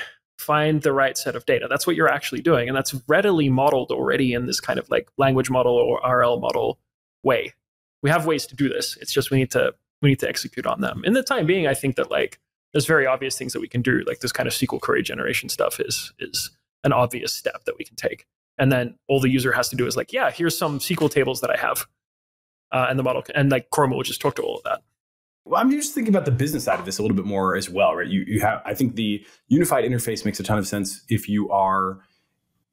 find 0.42 0.82
the 0.82 0.92
right 0.92 1.16
set 1.16 1.36
of 1.36 1.46
data. 1.46 1.66
That's 1.68 1.86
what 1.86 1.96
you're 1.96 2.08
actually 2.08 2.42
doing. 2.42 2.68
And 2.68 2.76
that's 2.76 2.94
readily 3.06 3.48
modeled 3.48 3.90
already 3.90 4.34
in 4.34 4.46
this 4.46 4.60
kind 4.60 4.78
of 4.78 4.90
like 4.90 5.08
language 5.16 5.50
model 5.50 5.74
or 5.74 6.00
RL 6.06 6.38
model 6.38 6.78
way. 7.22 7.54
We 8.02 8.10
have 8.10 8.26
ways 8.26 8.46
to 8.46 8.56
do 8.56 8.68
this. 8.68 8.96
It's 9.00 9.12
just 9.12 9.30
we 9.30 9.38
need 9.38 9.50
to 9.52 9.74
we 10.02 10.10
need 10.10 10.18
to 10.20 10.28
execute 10.28 10.66
on 10.66 10.80
them. 10.80 11.02
In 11.04 11.12
the 11.12 11.22
time 11.22 11.46
being, 11.46 11.66
I 11.66 11.74
think 11.74 11.96
that 11.96 12.10
like 12.10 12.40
there's 12.72 12.86
very 12.86 13.06
obvious 13.06 13.38
things 13.38 13.52
that 13.52 13.60
we 13.60 13.68
can 13.68 13.82
do. 13.82 14.02
Like 14.06 14.20
this 14.20 14.32
kind 14.32 14.48
of 14.48 14.52
SQL 14.52 14.80
query 14.80 15.02
generation 15.02 15.48
stuff 15.48 15.78
is 15.78 16.12
is 16.18 16.50
an 16.84 16.92
obvious 16.92 17.32
step 17.32 17.64
that 17.64 17.78
we 17.78 17.84
can 17.84 17.96
take. 17.96 18.26
And 18.58 18.70
then 18.70 18.96
all 19.08 19.20
the 19.20 19.30
user 19.30 19.52
has 19.52 19.68
to 19.70 19.76
do 19.76 19.86
is 19.86 19.96
like, 19.96 20.12
yeah, 20.12 20.30
here's 20.30 20.58
some 20.58 20.78
SQL 20.78 21.10
tables 21.10 21.40
that 21.40 21.50
I 21.50 21.56
have. 21.56 21.86
Uh, 22.70 22.86
and 22.88 22.98
the 22.98 23.02
model 23.02 23.22
and 23.34 23.50
like 23.50 23.70
Chroma 23.70 23.94
will 23.94 24.02
just 24.02 24.20
talk 24.20 24.34
to 24.36 24.42
all 24.42 24.56
of 24.56 24.64
that. 24.64 24.82
Well, 25.44 25.60
I'm 25.60 25.70
just 25.70 25.94
thinking 25.94 26.14
about 26.14 26.24
the 26.24 26.30
business 26.30 26.64
side 26.64 26.78
of 26.78 26.86
this 26.86 26.98
a 26.98 27.02
little 27.02 27.16
bit 27.16 27.26
more 27.26 27.56
as 27.56 27.68
well, 27.68 27.94
right? 27.94 28.06
You 28.06 28.24
you 28.26 28.40
have 28.40 28.62
I 28.64 28.74
think 28.74 28.94
the 28.94 29.24
unified 29.48 29.84
interface 29.84 30.24
makes 30.24 30.38
a 30.38 30.42
ton 30.42 30.58
of 30.58 30.66
sense 30.66 31.04
if 31.08 31.28
you 31.28 31.50
are, 31.50 31.98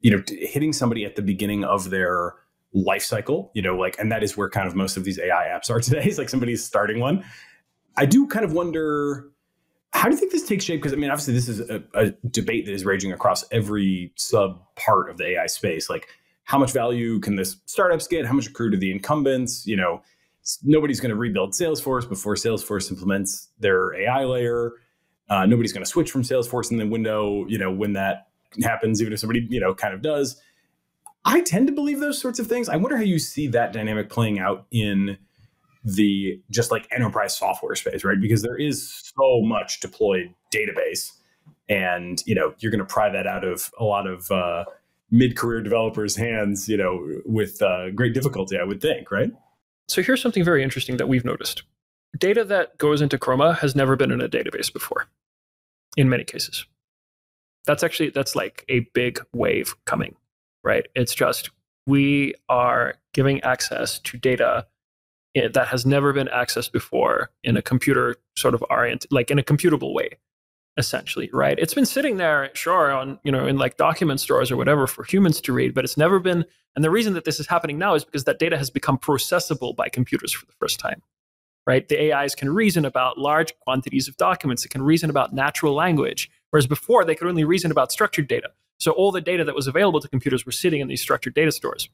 you 0.00 0.10
know, 0.10 0.22
hitting 0.28 0.72
somebody 0.72 1.04
at 1.04 1.16
the 1.16 1.22
beginning 1.22 1.64
of 1.64 1.90
their 1.90 2.34
life 2.72 3.02
cycle, 3.02 3.50
you 3.54 3.62
know, 3.62 3.76
like, 3.76 3.98
and 3.98 4.12
that 4.12 4.22
is 4.22 4.36
where 4.36 4.48
kind 4.48 4.68
of 4.68 4.76
most 4.76 4.96
of 4.96 5.04
these 5.04 5.18
AI 5.18 5.48
apps 5.52 5.70
are 5.70 5.80
today. 5.80 6.06
Is 6.06 6.18
like 6.18 6.28
somebody's 6.28 6.64
starting 6.64 7.00
one. 7.00 7.24
I 7.96 8.06
do 8.06 8.26
kind 8.26 8.44
of 8.44 8.52
wonder 8.52 9.30
how 9.92 10.04
do 10.04 10.14
you 10.14 10.16
think 10.16 10.30
this 10.30 10.46
takes 10.46 10.64
shape? 10.64 10.80
Because 10.80 10.92
I 10.92 10.96
mean, 10.96 11.10
obviously, 11.10 11.34
this 11.34 11.48
is 11.48 11.60
a, 11.68 11.82
a, 11.94 12.10
debate 12.30 12.66
that 12.66 12.72
is 12.72 12.84
raging 12.84 13.12
across 13.12 13.44
every 13.50 14.12
sub 14.16 14.62
part 14.76 15.10
of 15.10 15.16
the 15.16 15.30
AI 15.30 15.46
space. 15.46 15.90
Like, 15.90 16.06
how 16.44 16.58
much 16.58 16.72
value 16.72 17.18
can 17.18 17.34
this 17.36 17.56
startups 17.66 18.06
get? 18.06 18.24
How 18.26 18.32
much 18.32 18.46
accrue 18.46 18.70
to 18.70 18.76
the 18.76 18.92
incumbents? 18.92 19.66
You 19.66 19.76
know, 19.76 20.02
nobody's 20.62 21.00
going 21.00 21.10
to 21.10 21.16
rebuild 21.16 21.52
Salesforce 21.52 22.08
before 22.08 22.34
Salesforce 22.34 22.90
implements 22.90 23.48
their 23.58 23.94
AI 23.94 24.24
layer. 24.24 24.72
Uh, 25.28 25.46
nobody's 25.46 25.72
going 25.72 25.84
to 25.84 25.90
switch 25.90 26.10
from 26.10 26.22
Salesforce 26.22 26.70
in 26.70 26.78
the 26.78 26.86
window, 26.86 27.46
you 27.46 27.58
know, 27.58 27.70
when 27.70 27.92
that 27.92 28.28
happens, 28.62 29.00
even 29.00 29.12
if 29.12 29.20
somebody, 29.20 29.46
you 29.48 29.60
know, 29.60 29.74
kind 29.74 29.94
of 29.94 30.02
does. 30.02 30.40
I 31.24 31.42
tend 31.42 31.66
to 31.66 31.72
believe 31.72 32.00
those 32.00 32.20
sorts 32.20 32.38
of 32.38 32.46
things. 32.46 32.68
I 32.68 32.76
wonder 32.76 32.96
how 32.96 33.02
you 33.02 33.18
see 33.18 33.46
that 33.48 33.72
dynamic 33.72 34.08
playing 34.08 34.38
out 34.38 34.66
in 34.70 35.18
the 35.84 36.40
just 36.50 36.70
like 36.70 36.86
enterprise 36.90 37.36
software 37.36 37.74
space, 37.74 38.04
right? 38.04 38.20
Because 38.20 38.42
there 38.42 38.56
is 38.56 39.12
so 39.16 39.42
much 39.42 39.80
deployed 39.80 40.34
database, 40.52 41.12
and 41.68 42.22
you 42.26 42.34
know 42.34 42.54
you're 42.58 42.72
going 42.72 42.80
to 42.80 42.84
pry 42.84 43.10
that 43.10 43.26
out 43.26 43.44
of 43.44 43.70
a 43.78 43.84
lot 43.84 44.06
of 44.06 44.30
uh, 44.30 44.64
mid-career 45.10 45.62
developers' 45.62 46.16
hands, 46.16 46.68
you 46.68 46.76
know, 46.76 47.20
with 47.24 47.60
uh, 47.62 47.90
great 47.90 48.14
difficulty, 48.14 48.58
I 48.58 48.64
would 48.64 48.80
think, 48.80 49.10
right? 49.10 49.30
So 49.90 50.02
here's 50.02 50.22
something 50.22 50.44
very 50.44 50.62
interesting 50.62 50.98
that 50.98 51.08
we've 51.08 51.24
noticed. 51.24 51.64
Data 52.16 52.44
that 52.44 52.78
goes 52.78 53.02
into 53.02 53.18
Chroma 53.18 53.58
has 53.58 53.74
never 53.74 53.96
been 53.96 54.12
in 54.12 54.20
a 54.20 54.28
database 54.28 54.72
before, 54.72 55.08
in 55.96 56.08
many 56.08 56.22
cases. 56.22 56.64
That's 57.66 57.82
actually 57.82 58.10
that's 58.10 58.36
like 58.36 58.64
a 58.68 58.80
big 58.94 59.20
wave 59.32 59.74
coming, 59.86 60.14
right? 60.62 60.86
It's 60.94 61.12
just 61.12 61.50
we 61.88 62.34
are 62.48 62.94
giving 63.14 63.40
access 63.42 63.98
to 63.98 64.16
data 64.16 64.68
eh, 65.34 65.48
that 65.52 65.66
has 65.66 65.84
never 65.84 66.12
been 66.12 66.28
accessed 66.28 66.70
before 66.70 67.32
in 67.42 67.56
a 67.56 67.62
computer 67.62 68.14
sort 68.36 68.54
of 68.54 68.64
orient, 68.70 69.06
like 69.10 69.28
in 69.28 69.40
a 69.40 69.42
computable 69.42 69.92
way 69.92 70.18
essentially 70.76 71.28
right? 71.32 71.58
It's 71.58 71.74
been 71.74 71.86
sitting 71.86 72.16
there 72.16 72.50
sure 72.54 72.92
on 72.92 73.18
you 73.22 73.32
know 73.32 73.46
in 73.46 73.58
like 73.58 73.76
document 73.76 74.20
stores 74.20 74.50
or 74.50 74.56
whatever 74.56 74.86
for 74.86 75.04
humans 75.04 75.40
to 75.42 75.52
read 75.52 75.74
but 75.74 75.84
it's 75.84 75.96
never 75.96 76.18
been 76.18 76.44
and 76.76 76.84
the 76.84 76.90
reason 76.90 77.14
that 77.14 77.24
this 77.24 77.40
is 77.40 77.46
happening 77.46 77.78
now 77.78 77.94
is 77.94 78.04
because 78.04 78.24
that 78.24 78.38
data 78.38 78.56
has 78.56 78.70
become 78.70 78.96
processable 78.96 79.74
by 79.74 79.88
computers 79.88 80.32
for 80.32 80.46
the 80.46 80.52
first 80.58 80.78
time 80.78 81.02
right? 81.66 81.88
The 81.88 82.12
ais 82.12 82.34
can 82.34 82.50
reason 82.50 82.84
about 82.84 83.18
large 83.18 83.52
quantities 83.60 84.08
of 84.08 84.16
documents. 84.16 84.64
It 84.64 84.70
can 84.70 84.82
reason 84.82 85.10
about 85.10 85.32
natural 85.32 85.74
language 85.74 86.30
whereas 86.50 86.66
before 86.66 87.04
they 87.04 87.14
could 87.14 87.28
only 87.28 87.44
reason 87.44 87.70
about 87.70 87.92
structured 87.92 88.28
data. 88.28 88.50
So 88.78 88.92
all 88.92 89.12
the 89.12 89.20
data 89.20 89.44
that 89.44 89.54
was 89.54 89.66
available 89.66 90.00
to 90.00 90.08
computers 90.08 90.46
were 90.46 90.52
sitting 90.52 90.80
in 90.80 90.88
these 90.88 91.02
structured 91.02 91.34
data 91.34 91.52
stores 91.52 91.88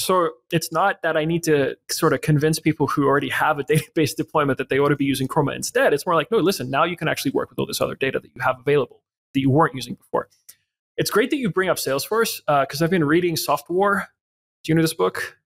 so 0.00 0.30
it's 0.50 0.72
not 0.72 1.02
that 1.02 1.16
I 1.18 1.26
need 1.26 1.42
to 1.42 1.76
sort 1.90 2.14
of 2.14 2.22
convince 2.22 2.58
people 2.58 2.86
who 2.86 3.06
already 3.06 3.28
have 3.28 3.58
a 3.58 3.64
database 3.70 4.16
deployment 4.16 4.56
that 4.58 4.70
they 4.70 4.78
ought 4.78 4.88
to 4.88 4.96
be 4.96 5.04
using 5.04 5.28
Chroma 5.28 5.54
instead. 5.54 5.92
It's 5.92 6.06
more 6.06 6.14
like, 6.14 6.30
no, 6.30 6.38
listen, 6.38 6.70
now 6.70 6.84
you 6.84 6.96
can 6.96 7.06
actually 7.06 7.32
work 7.32 7.50
with 7.50 7.58
all 7.58 7.66
this 7.66 7.80
other 7.80 7.94
data 7.94 8.18
that 8.18 8.30
you 8.34 8.40
have 8.40 8.58
available 8.58 9.02
that 9.34 9.40
you 9.40 9.50
weren't 9.50 9.74
using 9.74 9.94
before. 9.94 10.28
It's 10.96 11.10
great 11.10 11.30
that 11.30 11.36
you 11.36 11.50
bring 11.50 11.68
up 11.68 11.76
Salesforce 11.76 12.40
because 12.46 12.80
uh, 12.80 12.84
I've 12.84 12.90
been 12.90 13.04
reading 13.04 13.34
Softwar. 13.36 14.06
Do 14.64 14.72
you 14.72 14.74
know 14.74 14.82
this 14.82 14.94
book? 14.94 15.38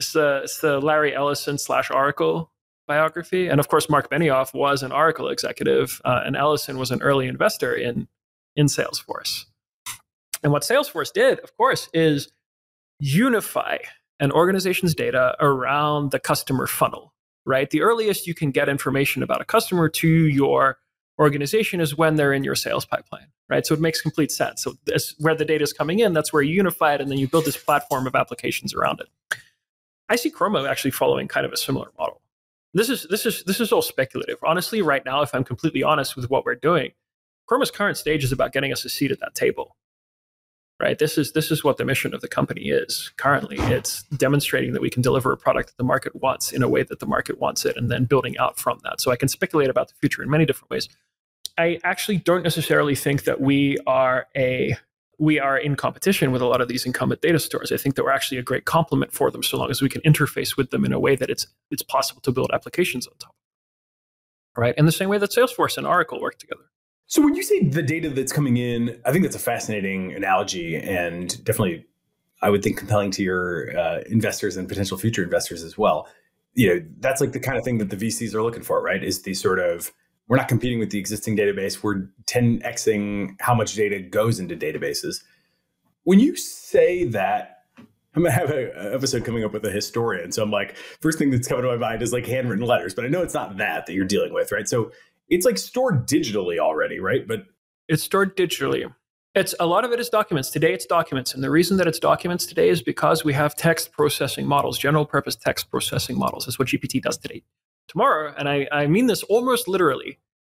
It's 0.00 0.12
the, 0.12 0.40
it's 0.44 0.60
the 0.60 0.80
Larry 0.80 1.14
Ellison 1.14 1.56
slash 1.56 1.90
Oracle 1.90 2.50
biography. 2.88 3.46
And 3.46 3.60
of 3.60 3.68
course, 3.68 3.88
Mark 3.88 4.10
Benioff 4.10 4.52
was 4.52 4.82
an 4.82 4.90
Oracle 4.90 5.28
executive, 5.28 6.00
uh, 6.04 6.22
and 6.24 6.36
Ellison 6.36 6.78
was 6.78 6.90
an 6.90 7.00
early 7.00 7.28
investor 7.28 7.72
in, 7.72 8.08
in 8.56 8.66
Salesforce. 8.66 9.44
And 10.42 10.52
what 10.52 10.62
Salesforce 10.62 11.12
did, 11.12 11.38
of 11.40 11.56
course, 11.56 11.88
is 11.94 12.32
unify 13.02 13.78
an 14.20 14.30
organization's 14.30 14.94
data 14.94 15.34
around 15.40 16.12
the 16.12 16.20
customer 16.20 16.68
funnel, 16.68 17.12
right? 17.44 17.68
The 17.68 17.82
earliest 17.82 18.28
you 18.28 18.34
can 18.34 18.52
get 18.52 18.68
information 18.68 19.24
about 19.24 19.40
a 19.40 19.44
customer 19.44 19.88
to 19.88 20.08
your 20.08 20.78
organization 21.18 21.80
is 21.80 21.96
when 21.96 22.14
they're 22.14 22.32
in 22.32 22.44
your 22.44 22.54
sales 22.54 22.84
pipeline, 22.84 23.26
right? 23.48 23.66
So 23.66 23.74
it 23.74 23.80
makes 23.80 24.00
complete 24.00 24.30
sense. 24.30 24.62
So 24.62 24.74
this, 24.84 25.16
where 25.18 25.34
the 25.34 25.44
data 25.44 25.64
is 25.64 25.72
coming 25.72 25.98
in, 25.98 26.12
that's 26.12 26.32
where 26.32 26.42
you 26.42 26.54
unify 26.54 26.94
it, 26.94 27.00
and 27.00 27.10
then 27.10 27.18
you 27.18 27.26
build 27.26 27.44
this 27.44 27.56
platform 27.56 28.06
of 28.06 28.14
applications 28.14 28.72
around 28.72 29.00
it. 29.00 29.08
I 30.08 30.14
see 30.14 30.30
Chroma 30.30 30.68
actually 30.68 30.92
following 30.92 31.26
kind 31.26 31.44
of 31.44 31.52
a 31.52 31.56
similar 31.56 31.90
model. 31.98 32.22
This 32.72 32.88
is 32.88 33.06
this 33.10 33.26
is 33.26 33.42
this 33.44 33.60
is 33.60 33.72
all 33.72 33.82
speculative. 33.82 34.38
Honestly, 34.44 34.80
right 34.80 35.04
now, 35.04 35.22
if 35.22 35.34
I'm 35.34 35.44
completely 35.44 35.82
honest 35.82 36.16
with 36.16 36.30
what 36.30 36.44
we're 36.44 36.54
doing, 36.54 36.92
Chroma's 37.50 37.70
current 37.70 37.96
stage 37.96 38.22
is 38.24 38.32
about 38.32 38.52
getting 38.52 38.72
us 38.72 38.84
a 38.84 38.88
seat 38.88 39.10
at 39.10 39.20
that 39.20 39.34
table 39.34 39.76
right 40.82 40.98
this 40.98 41.16
is 41.16 41.32
this 41.32 41.50
is 41.50 41.62
what 41.64 41.76
the 41.76 41.84
mission 41.84 42.14
of 42.14 42.20
the 42.20 42.28
company 42.28 42.68
is 42.68 43.12
currently 43.16 43.56
it's 43.58 44.02
demonstrating 44.16 44.72
that 44.72 44.82
we 44.82 44.90
can 44.90 45.02
deliver 45.02 45.32
a 45.32 45.36
product 45.36 45.68
that 45.68 45.76
the 45.76 45.84
market 45.84 46.14
wants 46.16 46.52
in 46.52 46.62
a 46.62 46.68
way 46.68 46.82
that 46.82 47.00
the 47.00 47.06
market 47.06 47.38
wants 47.38 47.64
it 47.64 47.76
and 47.76 47.90
then 47.90 48.04
building 48.04 48.36
out 48.38 48.58
from 48.58 48.78
that 48.82 49.00
so 49.00 49.10
i 49.10 49.16
can 49.16 49.28
speculate 49.28 49.70
about 49.70 49.88
the 49.88 49.94
future 49.94 50.22
in 50.22 50.28
many 50.28 50.44
different 50.44 50.70
ways 50.70 50.88
i 51.58 51.78
actually 51.84 52.18
don't 52.18 52.42
necessarily 52.42 52.94
think 52.94 53.24
that 53.24 53.40
we 53.40 53.78
are 53.86 54.26
a 54.36 54.76
we 55.22 55.38
are 55.38 55.56
in 55.56 55.76
competition 55.76 56.32
with 56.32 56.42
a 56.42 56.46
lot 56.46 56.60
of 56.60 56.66
these 56.66 56.84
incumbent 56.84 57.20
data 57.20 57.38
stores. 57.38 57.70
I 57.70 57.76
think 57.76 57.94
that 57.94 58.04
we're 58.04 58.10
actually 58.10 58.38
a 58.38 58.42
great 58.42 58.64
complement 58.64 59.12
for 59.12 59.30
them 59.30 59.44
so 59.44 59.56
long 59.56 59.70
as 59.70 59.80
we 59.80 59.88
can 59.88 60.00
interface 60.02 60.56
with 60.56 60.70
them 60.70 60.84
in 60.84 60.92
a 60.92 60.98
way 60.98 61.14
that 61.14 61.30
it's 61.30 61.46
it's 61.70 61.82
possible 61.82 62.20
to 62.22 62.32
build 62.32 62.50
applications 62.52 63.06
on 63.06 63.12
top. 63.20 63.34
Right? 64.56 64.74
In 64.76 64.84
the 64.84 64.92
same 64.92 65.08
way 65.08 65.18
that 65.18 65.30
Salesforce 65.30 65.78
and 65.78 65.86
Oracle 65.86 66.20
work 66.20 66.38
together. 66.38 66.64
So 67.12 67.20
when 67.20 67.34
you 67.34 67.42
say 67.42 67.62
the 67.62 67.82
data 67.82 68.08
that's 68.08 68.32
coming 68.32 68.56
in, 68.56 68.98
I 69.04 69.12
think 69.12 69.22
that's 69.22 69.36
a 69.36 69.38
fascinating 69.38 70.14
analogy 70.14 70.76
and 70.76 71.28
definitely 71.44 71.84
I 72.40 72.48
would 72.48 72.62
think 72.62 72.78
compelling 72.78 73.10
to 73.10 73.22
your 73.22 73.78
uh, 73.78 74.00
investors 74.06 74.56
and 74.56 74.66
potential 74.66 74.96
future 74.96 75.22
investors 75.22 75.62
as 75.62 75.76
well. 75.76 76.08
You 76.54 76.68
know, 76.68 76.86
that's 77.00 77.20
like 77.20 77.32
the 77.32 77.38
kind 77.38 77.58
of 77.58 77.64
thing 77.64 77.76
that 77.76 77.90
the 77.90 77.96
VCs 77.96 78.32
are 78.32 78.42
looking 78.42 78.62
for, 78.62 78.82
right? 78.82 79.04
Is 79.04 79.20
the 79.20 79.34
sort 79.34 79.58
of 79.58 79.92
we're 80.26 80.38
not 80.38 80.48
competing 80.48 80.78
with 80.78 80.88
the 80.88 80.98
existing 80.98 81.36
database. 81.36 81.82
We're 81.82 82.08
10xing 82.24 83.36
how 83.40 83.52
much 83.52 83.74
data 83.74 84.00
goes 84.00 84.40
into 84.40 84.56
databases. 84.56 85.22
When 86.04 86.18
you 86.18 86.34
say 86.34 87.04
that, 87.08 87.64
I'm 88.14 88.22
gonna 88.22 88.30
have 88.30 88.48
an 88.48 88.70
episode 88.94 89.26
coming 89.26 89.44
up 89.44 89.52
with 89.52 89.66
a 89.66 89.70
historian. 89.70 90.32
So 90.32 90.42
I'm 90.42 90.50
like, 90.50 90.76
first 91.02 91.18
thing 91.18 91.30
that's 91.30 91.46
coming 91.46 91.64
to 91.64 91.68
my 91.68 91.76
mind 91.76 92.00
is 92.00 92.10
like 92.14 92.24
handwritten 92.24 92.64
letters, 92.64 92.94
but 92.94 93.04
I 93.04 93.08
know 93.08 93.20
it's 93.20 93.34
not 93.34 93.58
that 93.58 93.84
that 93.84 93.92
you're 93.92 94.06
dealing 94.06 94.32
with, 94.32 94.50
right? 94.50 94.66
So 94.66 94.92
it's 95.28 95.46
like 95.46 95.58
stored 95.58 96.06
digitally 96.06 96.58
already, 96.58 97.00
right? 97.00 97.26
But 97.26 97.44
it's 97.88 98.02
stored 98.02 98.36
digitally. 98.36 98.92
It's 99.34 99.54
a 99.58 99.66
lot 99.66 99.84
of 99.84 99.92
it 99.92 100.00
is 100.00 100.08
documents. 100.10 100.50
Today 100.50 100.74
it's 100.74 100.84
documents. 100.84 101.34
And 101.34 101.42
the 101.42 101.50
reason 101.50 101.78
that 101.78 101.86
it's 101.86 101.98
documents 101.98 102.44
today 102.44 102.68
is 102.68 102.82
because 102.82 103.24
we 103.24 103.32
have 103.32 103.56
text 103.56 103.92
processing 103.92 104.46
models, 104.46 104.78
general 104.78 105.06
purpose 105.06 105.36
text 105.36 105.70
processing 105.70 106.18
models. 106.18 106.44
That's 106.44 106.58
what 106.58 106.68
GPT 106.68 107.00
does 107.00 107.16
today. 107.16 107.42
Tomorrow, 107.88 108.34
and 108.36 108.48
I, 108.48 108.68
I 108.70 108.86
mean 108.86 109.06
this 109.06 109.22
almost 109.24 109.68
literally, 109.68 110.18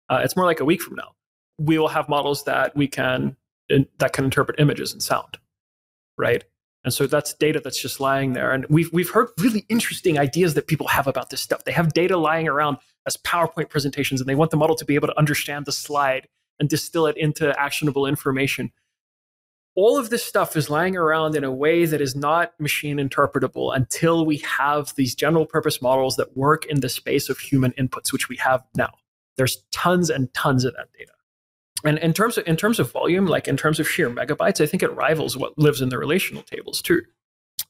uh, 0.10 0.22
it's 0.24 0.36
more 0.36 0.46
like 0.46 0.60
a 0.60 0.66
week 0.66 0.82
from 0.82 0.96
now, 0.96 1.16
we 1.58 1.78
will 1.78 1.88
have 1.88 2.10
models 2.10 2.44
that 2.46 2.76
we 2.76 2.88
can 2.88 3.36
that 3.70 4.14
can 4.14 4.26
interpret 4.26 4.60
images 4.60 4.92
and 4.92 5.02
sound, 5.02 5.38
right? 6.18 6.44
And 6.84 6.94
so 6.94 7.08
that's 7.08 7.34
data 7.34 7.62
that's 7.64 7.82
just 7.82 8.00
lying 8.00 8.34
there. 8.34 8.52
And 8.52 8.66
we've 8.70 8.92
we've 8.92 9.10
heard 9.10 9.30
really 9.40 9.66
interesting 9.70 10.20
ideas 10.20 10.54
that 10.56 10.68
people 10.68 10.88
have 10.88 11.08
about 11.08 11.30
this 11.30 11.42
stuff. 11.42 11.64
They 11.64 11.72
have 11.72 11.94
data 11.94 12.18
lying 12.18 12.48
around 12.48 12.78
as 13.08 13.18
PowerPoint 13.18 13.70
presentations, 13.70 14.20
and 14.20 14.30
they 14.30 14.36
want 14.36 14.52
the 14.52 14.58
model 14.58 14.76
to 14.76 14.86
be 14.86 14.96
able 14.96 15.08
to 15.08 15.18
understand 15.18 15.66
the 15.66 15.72
slide 15.72 16.28
and 16.60 16.70
distill 16.70 17.08
it 17.08 17.18
into 17.18 17.58
actionable 17.60 18.06
information. 18.06 18.72
All 19.76 19.98
of 19.98 20.12
this 20.12 20.24
stuff 20.24 20.56
is 20.56 20.70
lying 20.70 20.96
around 20.96 21.36
in 21.36 21.44
a 21.44 21.52
way 21.52 21.86
that 21.86 22.00
is 22.00 22.16
not 22.16 22.52
machine 22.60 22.98
interpretable 22.98 23.76
until 23.76 24.24
we 24.24 24.38
have 24.38 24.94
these 24.96 25.16
general 25.16 25.48
purpose 25.48 25.82
models 25.82 26.16
that 26.18 26.38
work 26.38 26.66
in 26.66 26.82
the 26.82 26.90
space 26.90 27.28
of 27.28 27.40
human 27.40 27.72
inputs, 27.72 28.14
which 28.14 28.30
we 28.30 28.38
have 28.38 28.64
now. 28.76 28.92
There's 29.36 29.64
tons 29.72 30.12
and 30.12 30.32
tons 30.36 30.64
of 30.64 30.76
that 30.76 30.90
data. 30.98 31.13
And 31.84 31.98
in 32.00 32.14
terms 32.14 32.38
of 32.38 32.48
in 32.48 32.56
terms 32.56 32.80
of 32.80 32.92
volume, 32.92 33.26
like 33.26 33.48
in 33.48 33.58
terms 33.58 33.80
of 33.80 33.90
sheer 33.90 34.10
megabytes, 34.10 34.62
I 34.62 34.66
think 34.66 34.84
it 34.84 34.94
rivals 34.96 35.38
what 35.38 35.58
lives 35.58 35.82
in 35.82 35.90
the 35.90 35.98
relational 35.98 36.44
tables 36.44 36.82
too. 36.82 37.02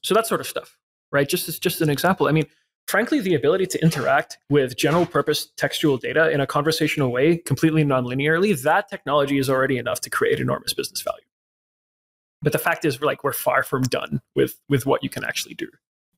So 0.02 0.14
that 0.14 0.26
sort 0.26 0.40
of 0.40 0.46
stuff, 0.46 0.78
right? 1.10 1.28
Just 1.28 1.48
as 1.48 1.58
just 1.58 1.80
an 1.80 1.90
example. 1.90 2.28
I 2.28 2.32
mean, 2.32 2.46
frankly, 2.86 3.20
the 3.20 3.34
ability 3.34 3.66
to 3.66 3.82
interact 3.82 4.38
with 4.48 4.76
general 4.76 5.06
purpose 5.06 5.48
textual 5.56 5.96
data 5.96 6.30
in 6.30 6.40
a 6.40 6.46
conversational 6.46 7.10
way, 7.10 7.38
completely 7.38 7.84
nonlinearly, 7.84 8.60
that 8.62 8.88
technology 8.88 9.38
is 9.38 9.50
already 9.50 9.78
enough 9.78 10.00
to 10.02 10.10
create 10.10 10.38
enormous 10.38 10.74
business 10.74 11.02
value. 11.02 11.24
But 12.42 12.52
the 12.52 12.58
fact 12.58 12.84
is, 12.84 13.00
we're 13.00 13.06
like 13.06 13.24
we're 13.24 13.32
far 13.32 13.62
from 13.62 13.82
done 13.82 14.20
with 14.36 14.60
with 14.68 14.86
what 14.86 15.02
you 15.02 15.08
can 15.08 15.24
actually 15.24 15.54
do. 15.54 15.68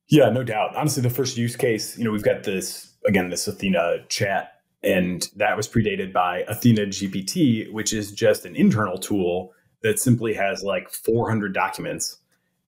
Yeah, 0.09 0.29
no 0.29 0.43
doubt. 0.43 0.75
Honestly, 0.75 1.01
the 1.01 1.09
first 1.09 1.37
use 1.37 1.55
case, 1.55 1.97
you 1.97 2.03
know, 2.03 2.11
we've 2.11 2.23
got 2.23 2.43
this 2.43 2.93
again, 3.05 3.29
this 3.29 3.47
Athena 3.47 4.05
chat, 4.09 4.56
and 4.83 5.27
that 5.35 5.57
was 5.57 5.67
predated 5.67 6.13
by 6.13 6.43
Athena 6.47 6.87
GPT, 6.87 7.71
which 7.71 7.93
is 7.93 8.11
just 8.11 8.45
an 8.45 8.55
internal 8.55 8.97
tool 8.97 9.53
that 9.83 9.99
simply 9.99 10.33
has 10.33 10.63
like 10.63 10.89
400 10.89 11.53
documents 11.53 12.17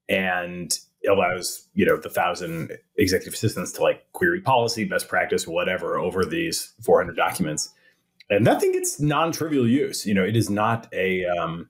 and 0.08 0.78
allows 1.08 1.68
you 1.74 1.86
know 1.86 1.98
the 1.98 2.10
thousand 2.10 2.78
executive 2.98 3.34
assistants 3.34 3.72
to 3.72 3.82
like 3.82 4.12
query 4.12 4.42
policy 4.42 4.84
best 4.84 5.08
practice 5.08 5.48
whatever 5.48 5.98
over 5.98 6.26
these 6.26 6.74
400 6.84 7.16
documents. 7.16 7.70
And 8.30 8.46
that 8.46 8.60
thing 8.60 8.74
gets 8.74 9.00
non-trivial 9.00 9.68
use. 9.68 10.06
You 10.06 10.14
know 10.14 10.24
it 10.24 10.36
is 10.36 10.50
not 10.50 10.88
a 10.94 11.26
um 11.26 11.70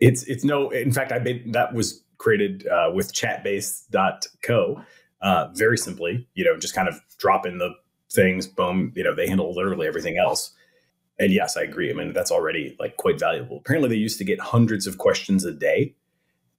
it's 0.00 0.24
it's 0.24 0.44
no 0.44 0.70
in 0.70 0.92
fact 0.92 1.12
i 1.12 1.18
made 1.18 1.52
that 1.52 1.72
was 1.72 2.02
created 2.18 2.66
uh, 2.68 2.90
with 2.94 3.12
chatbase.co 3.14 4.82
uh, 5.22 5.48
very 5.54 5.78
simply 5.78 6.26
you 6.34 6.44
know 6.44 6.58
just 6.58 6.74
kind 6.74 6.88
of 6.88 7.00
drop 7.18 7.46
in 7.46 7.58
the 7.58 7.70
things 8.12 8.46
boom 8.46 8.92
you 8.94 9.04
know 9.04 9.14
they 9.14 9.28
handle 9.28 9.54
literally 9.54 9.86
everything 9.86 10.18
else. 10.18 10.52
And 11.18 11.32
yes 11.32 11.56
i 11.56 11.62
agree. 11.62 11.90
I 11.90 11.94
mean 11.94 12.12
that's 12.12 12.30
already 12.30 12.76
like 12.78 12.96
quite 12.96 13.18
valuable. 13.18 13.58
Apparently 13.58 13.88
they 13.88 13.96
used 13.96 14.18
to 14.18 14.24
get 14.24 14.40
hundreds 14.40 14.86
of 14.86 14.98
questions 14.98 15.44
a 15.44 15.52
day. 15.52 15.94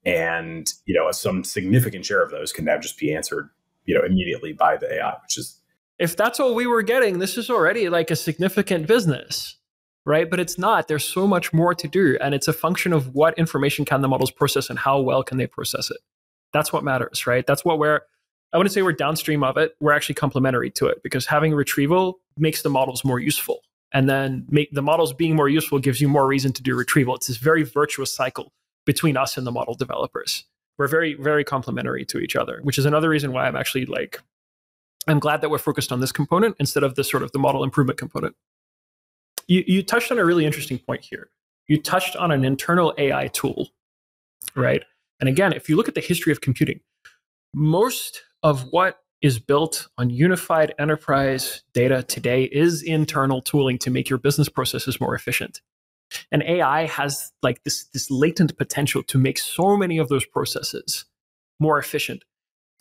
And 0.05 0.67
you 0.85 0.95
know 0.95 1.11
some 1.11 1.43
significant 1.43 2.05
share 2.05 2.23
of 2.23 2.31
those 2.31 2.53
can 2.53 2.65
now 2.65 2.77
just 2.77 2.97
be 2.97 3.13
answered 3.13 3.49
you 3.85 3.95
know 3.95 4.05
immediately 4.05 4.53
by 4.53 4.77
the 4.77 4.93
ai 4.95 5.15
which 5.23 5.37
is 5.37 5.59
if 5.97 6.15
that's 6.15 6.39
all 6.39 6.53
we 6.53 6.67
were 6.67 6.83
getting 6.83 7.19
this 7.19 7.37
is 7.37 7.49
already 7.49 7.89
like 7.89 8.11
a 8.11 8.15
significant 8.15 8.87
business 8.87 9.57
right? 10.07 10.29
But 10.29 10.39
it's 10.39 10.57
not. 10.57 10.87
There's 10.87 11.03
so 11.03 11.27
much 11.27 11.51
more 11.51 11.75
to 11.75 11.87
do 11.87 12.17
and 12.21 12.33
it's 12.33 12.47
a 12.47 12.53
function 12.53 12.93
of 12.93 13.13
what 13.13 13.37
information 13.37 13.83
can 13.83 14.01
the 14.01 14.07
models 14.07 14.31
process 14.31 14.69
and 14.69 14.79
how 14.79 15.01
well 15.01 15.21
can 15.21 15.37
they 15.37 15.47
process 15.47 15.91
it. 15.91 15.97
That's 16.53 16.71
what 16.71 16.83
matters 16.83 17.27
right? 17.27 17.45
That's 17.45 17.65
what 17.65 17.77
we're 17.77 18.01
i 18.53 18.57
wouldn't 18.57 18.73
say 18.73 18.81
we're 18.81 18.91
downstream 18.91 19.43
of 19.43 19.57
it 19.57 19.75
we're 19.79 19.93
actually 19.93 20.15
complementary 20.15 20.69
to 20.69 20.87
it 20.87 21.01
because 21.03 21.25
having 21.25 21.53
retrieval 21.53 22.19
makes 22.37 22.61
the 22.61 22.69
models 22.69 23.03
more 23.03 23.19
useful 23.19 23.59
and 23.93 24.09
then 24.09 24.45
make 24.49 24.69
the 24.71 24.81
models 24.81 25.13
being 25.13 25.35
more 25.35 25.49
useful 25.49 25.79
gives 25.79 26.01
you 26.01 26.07
more 26.07 26.27
reason 26.27 26.51
to 26.53 26.63
do 26.63 26.75
retrieval 26.75 27.15
it's 27.15 27.27
this 27.27 27.37
very 27.37 27.63
virtuous 27.63 28.13
cycle 28.13 28.51
between 28.87 29.17
us 29.17 29.37
and 29.37 29.45
the 29.45 29.51
model 29.51 29.75
developers. 29.75 30.45
We're 30.79 30.87
very, 30.87 31.13
very 31.13 31.43
complementary 31.43 32.05
to 32.05 32.17
each 32.19 32.35
other, 32.35 32.59
which 32.63 32.79
is 32.79 32.85
another 32.85 33.09
reason 33.09 33.31
why 33.33 33.45
I'm 33.45 33.55
actually 33.55 33.85
like, 33.85 34.19
I'm 35.07 35.19
glad 35.19 35.41
that 35.41 35.49
we're 35.49 35.59
focused 35.59 35.91
on 35.91 35.99
this 35.99 36.11
component 36.11 36.55
instead 36.59 36.83
of 36.83 36.95
the 36.95 37.03
sort 37.03 37.21
of 37.21 37.31
the 37.33 37.39
model 37.39 37.63
improvement 37.63 37.99
component. 37.99 38.35
You, 39.47 39.63
you 39.67 39.83
touched 39.83 40.11
on 40.11 40.17
a 40.17 40.25
really 40.25 40.45
interesting 40.45 40.79
point 40.79 41.05
here. 41.05 41.29
You 41.67 41.79
touched 41.79 42.15
on 42.15 42.31
an 42.31 42.43
internal 42.43 42.93
AI 42.97 43.27
tool, 43.27 43.69
right? 44.55 44.83
And 45.19 45.27
again, 45.27 45.53
if 45.53 45.69
you 45.69 45.75
look 45.75 45.87
at 45.87 45.95
the 45.95 46.01
history 46.01 46.31
of 46.31 46.41
computing, 46.41 46.79
most 47.53 48.23
of 48.43 48.67
what 48.71 48.99
is 49.21 49.39
built 49.39 49.87
on 49.97 50.09
unified 50.09 50.73
enterprise 50.77 51.63
data 51.73 52.03
today 52.03 52.43
is 52.43 52.83
internal 52.83 53.41
tooling 53.41 53.77
to 53.79 53.89
make 53.89 54.09
your 54.09 54.19
business 54.19 54.47
processes 54.47 55.01
more 55.01 55.15
efficient. 55.15 55.61
And 56.31 56.43
AI 56.43 56.85
has 56.85 57.31
like 57.41 57.63
this, 57.63 57.85
this 57.93 58.09
latent 58.11 58.57
potential 58.57 59.03
to 59.03 59.17
make 59.17 59.37
so 59.37 59.75
many 59.75 59.97
of 59.97 60.07
those 60.09 60.25
processes 60.25 61.05
more 61.59 61.79
efficient. 61.79 62.23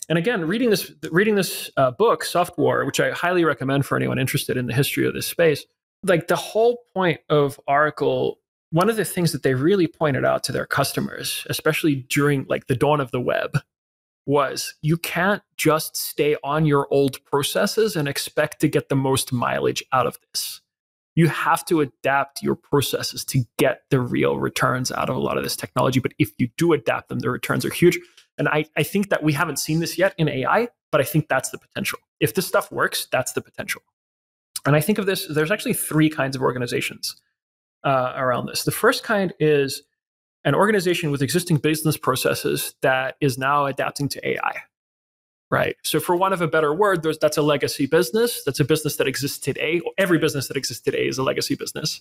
And 0.08 0.18
again, 0.18 0.46
reading 0.46 0.70
this, 0.70 0.92
reading 1.10 1.34
this 1.34 1.70
uh, 1.76 1.90
book, 1.90 2.22
Softwar, 2.22 2.86
which 2.86 3.00
I 3.00 3.10
highly 3.10 3.44
recommend 3.44 3.86
for 3.86 3.96
anyone 3.96 4.18
interested 4.18 4.56
in 4.56 4.66
the 4.66 4.74
history 4.74 5.06
of 5.06 5.14
this 5.14 5.26
space, 5.26 5.64
like 6.04 6.28
the 6.28 6.36
whole 6.36 6.84
point 6.94 7.20
of 7.28 7.58
Oracle, 7.66 8.38
one 8.70 8.88
of 8.88 8.96
the 8.96 9.04
things 9.04 9.32
that 9.32 9.42
they 9.42 9.54
really 9.54 9.88
pointed 9.88 10.24
out 10.24 10.44
to 10.44 10.52
their 10.52 10.66
customers, 10.66 11.44
especially 11.48 12.06
during 12.08 12.46
like 12.48 12.66
the 12.68 12.76
dawn 12.76 13.00
of 13.00 13.10
the 13.10 13.20
web, 13.20 13.58
was 14.26 14.74
you 14.82 14.96
can't 14.96 15.42
just 15.56 15.96
stay 15.96 16.36
on 16.42 16.66
your 16.66 16.86
old 16.90 17.24
processes 17.24 17.96
and 17.96 18.08
expect 18.08 18.60
to 18.60 18.68
get 18.68 18.88
the 18.88 18.96
most 18.96 19.32
mileage 19.32 19.82
out 19.92 20.06
of 20.06 20.18
this 20.32 20.60
you 21.16 21.28
have 21.28 21.64
to 21.64 21.80
adapt 21.80 22.42
your 22.42 22.54
processes 22.54 23.24
to 23.24 23.42
get 23.58 23.80
the 23.90 23.98
real 23.98 24.38
returns 24.38 24.92
out 24.92 25.08
of 25.08 25.16
a 25.16 25.18
lot 25.18 25.38
of 25.38 25.42
this 25.42 25.56
technology. 25.56 25.98
But 25.98 26.12
if 26.18 26.30
you 26.38 26.48
do 26.58 26.74
adapt 26.74 27.08
them, 27.08 27.18
the 27.18 27.30
returns 27.30 27.64
are 27.64 27.72
huge. 27.72 27.98
And 28.38 28.48
I, 28.48 28.66
I 28.76 28.82
think 28.82 29.08
that 29.08 29.22
we 29.22 29.32
haven't 29.32 29.58
seen 29.58 29.80
this 29.80 29.96
yet 29.98 30.14
in 30.18 30.28
AI, 30.28 30.68
but 30.92 31.00
I 31.00 31.04
think 31.04 31.28
that's 31.28 31.48
the 31.48 31.58
potential. 31.58 31.98
If 32.20 32.34
this 32.34 32.46
stuff 32.46 32.70
works, 32.70 33.08
that's 33.10 33.32
the 33.32 33.40
potential. 33.40 33.80
And 34.66 34.76
I 34.76 34.80
think 34.80 34.98
of 34.98 35.06
this, 35.06 35.26
there's 35.26 35.50
actually 35.50 35.72
three 35.72 36.10
kinds 36.10 36.36
of 36.36 36.42
organizations 36.42 37.16
uh, 37.82 38.12
around 38.14 38.46
this. 38.46 38.64
The 38.64 38.70
first 38.70 39.02
kind 39.02 39.32
is 39.40 39.82
an 40.46 40.54
organization 40.54 41.10
with 41.10 41.20
existing 41.20 41.58
business 41.58 41.98
processes 41.98 42.74
that 42.80 43.16
is 43.20 43.36
now 43.36 43.66
adapting 43.66 44.08
to 44.08 44.26
AI 44.26 44.62
right? 45.50 45.76
So, 45.82 46.00
for 46.00 46.16
want 46.16 46.34
of 46.34 46.40
a 46.40 46.48
better 46.48 46.74
word, 46.74 47.06
that's 47.20 47.36
a 47.36 47.42
legacy 47.42 47.86
business. 47.86 48.42
That's 48.44 48.60
a 48.60 48.64
business 48.64 48.96
that 48.96 49.06
exists 49.06 49.38
today. 49.38 49.80
Every 49.98 50.18
business 50.18 50.48
that 50.48 50.56
exists 50.56 50.82
today 50.82 51.06
is 51.06 51.18
a 51.18 51.22
legacy 51.22 51.54
business, 51.54 52.00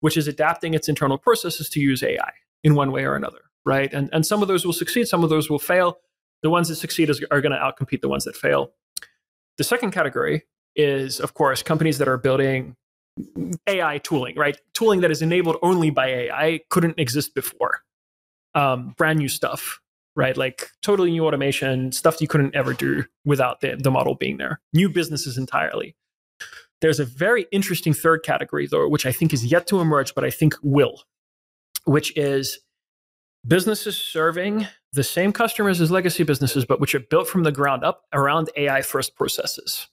which 0.00 0.16
is 0.16 0.28
adapting 0.28 0.74
its 0.74 0.88
internal 0.88 1.18
processes 1.18 1.68
to 1.70 1.80
use 1.80 2.02
AI 2.02 2.32
in 2.64 2.74
one 2.74 2.90
way 2.90 3.04
or 3.04 3.14
another, 3.14 3.40
right? 3.64 3.92
And, 3.92 4.08
and 4.12 4.24
some 4.24 4.42
of 4.42 4.48
those 4.48 4.64
will 4.64 4.72
succeed, 4.72 5.06
some 5.06 5.22
of 5.22 5.30
those 5.30 5.50
will 5.50 5.58
fail. 5.58 5.98
The 6.42 6.50
ones 6.50 6.68
that 6.68 6.76
succeed 6.76 7.10
is, 7.10 7.22
are 7.30 7.40
going 7.40 7.52
to 7.52 7.58
outcompete 7.58 8.00
the 8.00 8.08
ones 8.08 8.24
that 8.24 8.36
fail. 8.36 8.72
The 9.58 9.64
second 9.64 9.90
category 9.90 10.44
is, 10.76 11.18
of 11.18 11.34
course, 11.34 11.62
companies 11.62 11.98
that 11.98 12.08
are 12.08 12.16
building 12.16 12.76
AI 13.66 13.98
tooling, 13.98 14.36
right? 14.36 14.58
Tooling 14.74 15.00
that 15.00 15.10
is 15.10 15.22
enabled 15.22 15.56
only 15.62 15.90
by 15.90 16.06
AI 16.06 16.60
couldn't 16.70 16.98
exist 16.98 17.34
before. 17.34 17.82
Um, 18.54 18.94
brand 18.96 19.18
new 19.18 19.28
stuff, 19.28 19.80
right? 20.16 20.36
Like 20.36 20.70
totally 20.82 21.10
new 21.10 21.26
automation, 21.26 21.92
stuff 21.92 22.20
you 22.20 22.28
couldn't 22.28 22.54
ever 22.54 22.74
do 22.74 23.04
without 23.24 23.60
the, 23.60 23.76
the 23.76 23.90
model 23.90 24.14
being 24.14 24.36
there. 24.38 24.60
New 24.72 24.88
businesses 24.88 25.38
entirely. 25.38 25.94
There's 26.80 27.00
a 27.00 27.04
very 27.04 27.46
interesting 27.50 27.92
third 27.92 28.22
category, 28.24 28.66
though, 28.66 28.88
which 28.88 29.06
I 29.06 29.12
think 29.12 29.32
is 29.32 29.44
yet 29.44 29.66
to 29.68 29.80
emerge, 29.80 30.14
but 30.14 30.24
I 30.24 30.30
think 30.30 30.54
will, 30.62 31.02
which 31.84 32.16
is 32.16 32.60
businesses 33.46 33.96
serving 33.96 34.66
the 34.92 35.04
same 35.04 35.32
customers 35.32 35.80
as 35.80 35.90
legacy 35.90 36.22
businesses, 36.22 36.64
but 36.64 36.80
which 36.80 36.94
are 36.94 37.00
built 37.00 37.28
from 37.28 37.42
the 37.42 37.52
ground 37.52 37.84
up 37.84 38.04
around 38.12 38.50
AI 38.56 38.82
first 38.82 39.16
processes. 39.16 39.88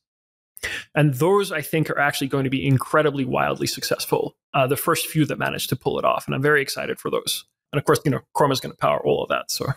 And 0.94 1.14
those, 1.16 1.52
I 1.52 1.62
think, 1.62 1.90
are 1.90 2.00
actually 2.00 2.28
going 2.28 2.44
to 2.44 2.50
be 2.50 2.66
incredibly 2.66 3.26
wildly 3.26 3.68
successful. 3.68 4.36
Uh, 4.54 4.68
the 4.68 4.78
first 4.78 5.08
few 5.08 5.26
that 5.26 5.38
managed 5.38 5.70
to 5.70 5.76
pull 5.76 6.00
it 6.00 6.06
off. 6.06 6.26
And 6.26 6.36
I'm 6.36 6.42
very 6.42 6.62
excited 6.62 7.00
for 7.00 7.12
those. 7.12 7.46
And 7.72 7.80
of 7.80 7.86
course, 7.86 8.00
you 8.06 8.12
know, 8.12 8.22
Chroma 8.36 8.54
is 8.54 8.60
going 8.60 8.72
to 8.72 8.78
power 8.78 9.06
all 9.06 9.22
of 9.22 9.30
that. 9.30 9.52
So 9.52 9.74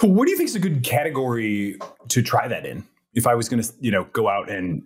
what 0.00 0.24
do 0.24 0.30
you 0.30 0.36
think 0.36 0.48
is 0.48 0.56
a 0.56 0.60
good 0.60 0.82
category 0.82 1.78
to 2.08 2.22
try 2.22 2.48
that 2.48 2.64
in? 2.64 2.84
If 3.14 3.26
I 3.26 3.34
was 3.34 3.48
going 3.48 3.62
to, 3.62 3.72
you 3.80 3.90
know, 3.90 4.04
go 4.12 4.28
out 4.28 4.50
and 4.50 4.82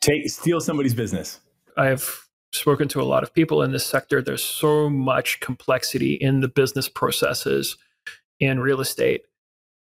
take 0.00 0.28
steal 0.30 0.60
somebody's 0.60 0.94
business, 0.94 1.40
I 1.76 1.86
have 1.86 2.08
spoken 2.52 2.88
to 2.88 3.00
a 3.00 3.04
lot 3.04 3.22
of 3.22 3.34
people 3.34 3.62
in 3.62 3.72
this 3.72 3.84
sector. 3.84 4.22
There's 4.22 4.44
so 4.44 4.88
much 4.88 5.40
complexity 5.40 6.14
in 6.14 6.40
the 6.40 6.48
business 6.48 6.88
processes 6.88 7.76
in 8.38 8.60
real 8.60 8.80
estate. 8.80 9.24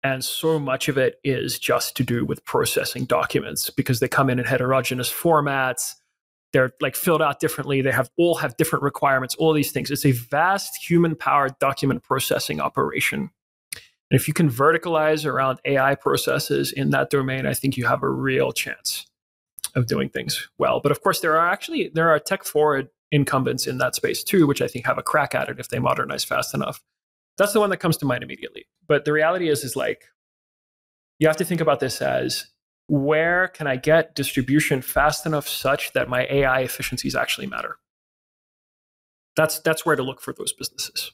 And 0.04 0.22
so 0.22 0.58
much 0.58 0.88
of 0.88 0.98
it 0.98 1.18
is 1.24 1.58
just 1.58 1.96
to 1.96 2.04
do 2.04 2.26
with 2.26 2.44
processing 2.44 3.06
documents 3.06 3.70
because 3.70 4.00
they 4.00 4.08
come 4.08 4.28
in 4.28 4.38
in 4.38 4.44
heterogeneous 4.44 5.10
formats. 5.10 5.94
They're 6.52 6.72
like 6.82 6.94
filled 6.94 7.22
out 7.22 7.40
differently. 7.40 7.80
They 7.80 7.90
have 7.90 8.10
all 8.18 8.34
have 8.36 8.56
different 8.58 8.82
requirements, 8.82 9.34
all 9.36 9.54
these 9.54 9.72
things. 9.72 9.90
It's 9.90 10.04
a 10.04 10.12
vast 10.12 10.76
human 10.88 11.16
powered 11.16 11.58
document 11.58 12.02
processing 12.02 12.60
operation. 12.60 13.30
And 14.10 14.20
if 14.20 14.28
you 14.28 14.34
can 14.34 14.50
verticalize 14.50 15.24
around 15.24 15.58
AI 15.64 15.94
processes 15.94 16.70
in 16.70 16.90
that 16.90 17.08
domain, 17.08 17.46
I 17.46 17.54
think 17.54 17.78
you 17.78 17.86
have 17.86 18.02
a 18.02 18.08
real 18.08 18.52
chance 18.52 19.06
of 19.74 19.86
doing 19.86 20.10
things 20.10 20.48
well. 20.58 20.80
But 20.80 20.92
of 20.92 21.02
course, 21.02 21.20
there 21.20 21.36
are 21.36 21.48
actually 21.48 21.90
there 21.94 22.10
are 22.10 22.18
tech 22.18 22.44
forward 22.44 22.90
incumbents 23.10 23.66
in 23.66 23.78
that 23.78 23.94
space 23.94 24.22
too, 24.22 24.46
which 24.46 24.60
I 24.60 24.68
think 24.68 24.84
have 24.84 24.98
a 24.98 25.02
crack 25.02 25.34
at 25.34 25.48
it 25.48 25.58
if 25.58 25.68
they 25.68 25.78
modernize 25.78 26.24
fast 26.24 26.52
enough. 26.52 26.82
That's 27.36 27.52
the 27.52 27.60
one 27.60 27.70
that 27.70 27.78
comes 27.78 27.96
to 27.98 28.06
mind 28.06 28.22
immediately. 28.22 28.66
But 28.86 29.04
the 29.04 29.12
reality 29.12 29.48
is, 29.48 29.64
is 29.64 29.76
like 29.76 30.04
you 31.18 31.26
have 31.26 31.36
to 31.38 31.44
think 31.44 31.60
about 31.60 31.80
this 31.80 32.00
as 32.02 32.46
where 32.86 33.48
can 33.48 33.66
I 33.66 33.76
get 33.76 34.14
distribution 34.14 34.82
fast 34.82 35.26
enough 35.26 35.48
such 35.48 35.92
that 35.94 36.08
my 36.08 36.26
AI 36.30 36.60
efficiencies 36.60 37.14
actually 37.14 37.46
matter? 37.46 37.78
That's 39.36 39.58
that's 39.60 39.84
where 39.84 39.96
to 39.96 40.02
look 40.02 40.20
for 40.20 40.32
those 40.32 40.52
businesses. 40.52 41.12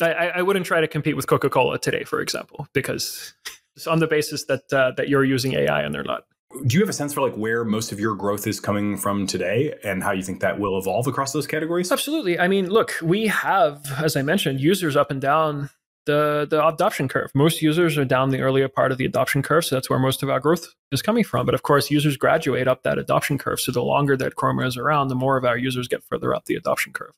I, 0.00 0.32
I 0.36 0.42
wouldn't 0.42 0.66
try 0.66 0.80
to 0.80 0.88
compete 0.88 1.16
with 1.16 1.28
Coca 1.28 1.48
Cola 1.48 1.78
today, 1.78 2.04
for 2.04 2.20
example, 2.20 2.66
because 2.72 3.34
it's 3.76 3.86
on 3.86 4.00
the 4.00 4.06
basis 4.06 4.44
that 4.46 4.72
uh, 4.72 4.92
that 4.96 5.08
you're 5.08 5.24
using 5.24 5.54
AI 5.54 5.82
and 5.82 5.94
they're 5.94 6.04
not 6.04 6.24
do 6.66 6.76
you 6.76 6.80
have 6.80 6.88
a 6.88 6.94
sense 6.94 7.12
for 7.12 7.20
like 7.20 7.34
where 7.34 7.64
most 7.64 7.92
of 7.92 8.00
your 8.00 8.14
growth 8.14 8.46
is 8.46 8.60
coming 8.60 8.96
from 8.96 9.26
today 9.26 9.74
and 9.84 10.02
how 10.02 10.12
you 10.12 10.22
think 10.22 10.40
that 10.40 10.58
will 10.58 10.78
evolve 10.78 11.06
across 11.06 11.32
those 11.32 11.46
categories? 11.46 11.90
Absolutely. 11.90 12.38
I 12.38 12.48
mean 12.48 12.68
look 12.68 12.94
we 13.02 13.26
have 13.26 13.84
as 14.02 14.16
i 14.16 14.22
mentioned 14.22 14.60
users 14.60 14.96
up 14.96 15.10
and 15.10 15.20
down 15.20 15.70
the 16.06 16.46
the 16.48 16.66
adoption 16.66 17.08
curve. 17.08 17.30
Most 17.34 17.62
users 17.62 17.96
are 17.96 18.04
down 18.04 18.30
the 18.30 18.40
earlier 18.40 18.68
part 18.68 18.92
of 18.92 18.98
the 18.98 19.04
adoption 19.04 19.42
curve 19.42 19.64
so 19.64 19.74
that's 19.74 19.88
where 19.88 19.98
most 19.98 20.22
of 20.22 20.30
our 20.30 20.40
growth 20.40 20.74
is 20.92 21.02
coming 21.02 21.24
from. 21.24 21.46
But 21.46 21.54
of 21.54 21.62
course 21.62 21.90
users 21.90 22.16
graduate 22.16 22.68
up 22.68 22.82
that 22.82 22.98
adoption 22.98 23.38
curve 23.38 23.60
so 23.60 23.72
the 23.72 23.82
longer 23.82 24.16
that 24.16 24.36
chroma 24.36 24.66
is 24.66 24.76
around 24.76 25.08
the 25.08 25.14
more 25.14 25.36
of 25.36 25.44
our 25.44 25.56
users 25.56 25.88
get 25.88 26.04
further 26.04 26.34
up 26.34 26.44
the 26.46 26.54
adoption 26.54 26.92
curve. 26.92 27.12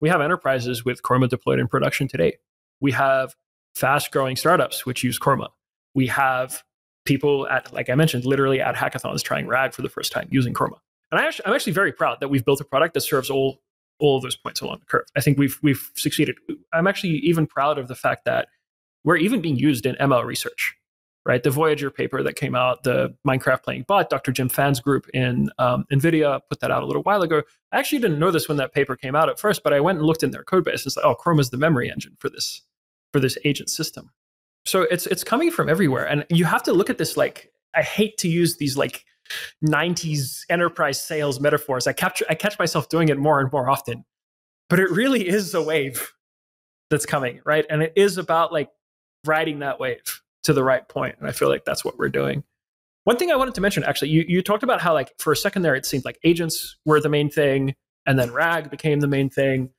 We 0.00 0.08
have 0.08 0.20
enterprises 0.20 0.84
with 0.84 1.02
chroma 1.02 1.28
deployed 1.28 1.58
in 1.58 1.68
production 1.68 2.06
today. 2.06 2.36
We 2.80 2.92
have 2.92 3.34
fast 3.74 4.12
growing 4.12 4.36
startups 4.36 4.86
which 4.86 5.02
use 5.02 5.18
chroma. 5.18 5.48
We 5.94 6.08
have 6.08 6.62
people 7.08 7.48
at, 7.48 7.72
like 7.72 7.88
I 7.90 7.94
mentioned, 7.94 8.24
literally 8.24 8.60
at 8.60 8.76
hackathons 8.76 9.22
trying 9.22 9.48
RAG 9.48 9.72
for 9.72 9.82
the 9.82 9.88
first 9.88 10.12
time 10.12 10.28
using 10.30 10.54
Chroma. 10.54 10.78
And 11.10 11.18
I 11.18 11.32
I'm 11.46 11.54
actually 11.54 11.72
very 11.72 11.90
proud 11.90 12.18
that 12.20 12.28
we've 12.28 12.44
built 12.44 12.60
a 12.60 12.64
product 12.64 12.94
that 12.94 13.00
serves 13.00 13.30
all 13.30 13.58
all 13.98 14.20
those 14.20 14.36
points 14.36 14.60
along 14.60 14.78
the 14.80 14.86
curve. 14.86 15.06
I 15.16 15.20
think 15.20 15.38
we've 15.38 15.58
we've 15.62 15.90
succeeded. 15.96 16.36
I'm 16.72 16.86
actually 16.86 17.14
even 17.14 17.46
proud 17.46 17.78
of 17.78 17.88
the 17.88 17.96
fact 17.96 18.26
that 18.26 18.48
we're 19.04 19.16
even 19.16 19.40
being 19.40 19.56
used 19.56 19.86
in 19.86 19.96
ML 19.96 20.24
research. 20.24 20.74
Right, 21.26 21.42
the 21.42 21.50
Voyager 21.50 21.90
paper 21.90 22.22
that 22.22 22.36
came 22.36 22.54
out, 22.54 22.84
the 22.84 23.14
Minecraft 23.26 23.62
playing 23.62 23.84
bot, 23.86 24.08
Dr. 24.08 24.32
Jim 24.32 24.48
Fan's 24.48 24.80
group 24.80 25.10
in 25.12 25.50
um, 25.58 25.84
NVIDIA 25.92 26.40
put 26.48 26.60
that 26.60 26.70
out 26.70 26.82
a 26.82 26.86
little 26.86 27.02
while 27.02 27.20
ago. 27.20 27.42
I 27.70 27.78
actually 27.78 27.98
didn't 27.98 28.18
know 28.18 28.30
this 28.30 28.48
when 28.48 28.56
that 28.56 28.72
paper 28.72 28.96
came 28.96 29.14
out 29.14 29.28
at 29.28 29.38
first, 29.38 29.62
but 29.62 29.74
I 29.74 29.80
went 29.80 29.98
and 29.98 30.06
looked 30.06 30.22
in 30.22 30.30
their 30.30 30.42
code 30.42 30.64
base 30.64 30.84
and 30.84 30.92
said, 30.92 31.02
oh, 31.04 31.14
Chroma 31.14 31.40
is 31.40 31.50
the 31.50 31.58
memory 31.58 31.90
engine 31.90 32.16
for 32.18 32.30
this 32.30 32.62
for 33.12 33.20
this 33.20 33.36
agent 33.44 33.68
system. 33.68 34.10
So 34.68 34.82
it's 34.82 35.06
it's 35.06 35.24
coming 35.24 35.50
from 35.50 35.68
everywhere, 35.68 36.06
and 36.06 36.26
you 36.28 36.44
have 36.44 36.62
to 36.64 36.72
look 36.72 36.90
at 36.90 36.98
this 36.98 37.16
like 37.16 37.50
I 37.74 37.82
hate 37.82 38.18
to 38.18 38.28
use 38.28 38.58
these 38.58 38.76
like 38.76 39.04
90s 39.66 40.44
enterprise 40.50 41.02
sales 41.02 41.40
metaphors. 41.40 41.86
I 41.86 41.92
capture 41.94 42.26
I 42.28 42.34
catch 42.34 42.58
myself 42.58 42.88
doing 42.88 43.08
it 43.08 43.18
more 43.18 43.40
and 43.40 43.50
more 43.50 43.70
often. 43.70 44.04
But 44.68 44.80
it 44.80 44.90
really 44.90 45.26
is 45.26 45.54
a 45.54 45.62
wave 45.62 46.12
that's 46.90 47.06
coming, 47.06 47.40
right? 47.46 47.64
And 47.70 47.82
it 47.82 47.94
is 47.96 48.18
about 48.18 48.52
like 48.52 48.68
riding 49.24 49.60
that 49.60 49.80
wave 49.80 50.22
to 50.44 50.52
the 50.52 50.62
right 50.62 50.86
point. 50.86 51.16
And 51.18 51.26
I 51.26 51.32
feel 51.32 51.48
like 51.48 51.64
that's 51.64 51.84
what 51.84 51.98
we're 51.98 52.10
doing. 52.10 52.44
One 53.04 53.16
thing 53.16 53.30
I 53.30 53.36
wanted 53.36 53.54
to 53.54 53.62
mention, 53.62 53.84
actually, 53.84 54.10
you, 54.10 54.24
you 54.28 54.42
talked 54.42 54.62
about 54.62 54.82
how 54.82 54.92
like 54.92 55.14
for 55.18 55.32
a 55.32 55.36
second 55.36 55.62
there 55.62 55.74
it 55.74 55.86
seemed 55.86 56.04
like 56.04 56.18
agents 56.24 56.76
were 56.84 57.00
the 57.00 57.08
main 57.08 57.30
thing, 57.30 57.74
and 58.04 58.18
then 58.18 58.32
RAG 58.32 58.70
became 58.70 59.00
the 59.00 59.06
main 59.06 59.30
thing. 59.30 59.70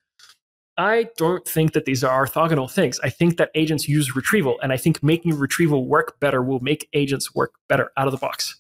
I 0.80 1.10
don't 1.18 1.46
think 1.46 1.74
that 1.74 1.84
these 1.84 2.06
are 2.06 2.26
orthogonal 2.26 2.72
things. 2.72 3.02
I 3.04 3.10
think 3.10 3.36
that 3.36 3.52
agents 3.54 3.90
use 3.90 4.16
retrieval, 4.16 4.58
and 4.64 4.72
I 4.72 4.78
think 4.78 5.04
making 5.04 5.38
retrieval 5.38 5.86
work 5.86 6.18
better 6.22 6.42
will 6.42 6.62
make 6.62 6.88
agents 6.94 7.36
work 7.36 7.52
better 7.68 7.92
out 7.98 8.08
of 8.08 8.12
the 8.12 8.18
box. 8.18 8.56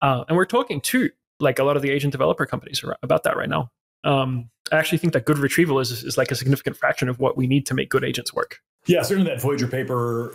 Uh, 0.00 0.24
and 0.28 0.36
we're 0.36 0.44
talking 0.44 0.80
to 0.82 1.10
like 1.40 1.58
a 1.58 1.64
lot 1.64 1.74
of 1.74 1.82
the 1.82 1.90
agent 1.90 2.12
developer 2.12 2.46
companies 2.46 2.84
about 3.02 3.24
that 3.24 3.36
right 3.36 3.48
now. 3.48 3.72
Um, 4.04 4.50
I 4.70 4.76
actually 4.76 4.98
think 4.98 5.14
that 5.14 5.24
good 5.24 5.38
retrieval 5.38 5.80
is, 5.80 5.90
is 6.04 6.16
like 6.16 6.30
a 6.30 6.36
significant 6.36 6.76
fraction 6.76 7.08
of 7.08 7.18
what 7.18 7.36
we 7.36 7.48
need 7.48 7.66
to 7.66 7.74
make 7.74 7.90
good 7.90 8.04
agents 8.04 8.32
work. 8.32 8.60
Yeah, 8.86 9.02
certainly 9.02 9.28
that 9.28 9.40
Voyager 9.40 9.66
paper 9.66 10.32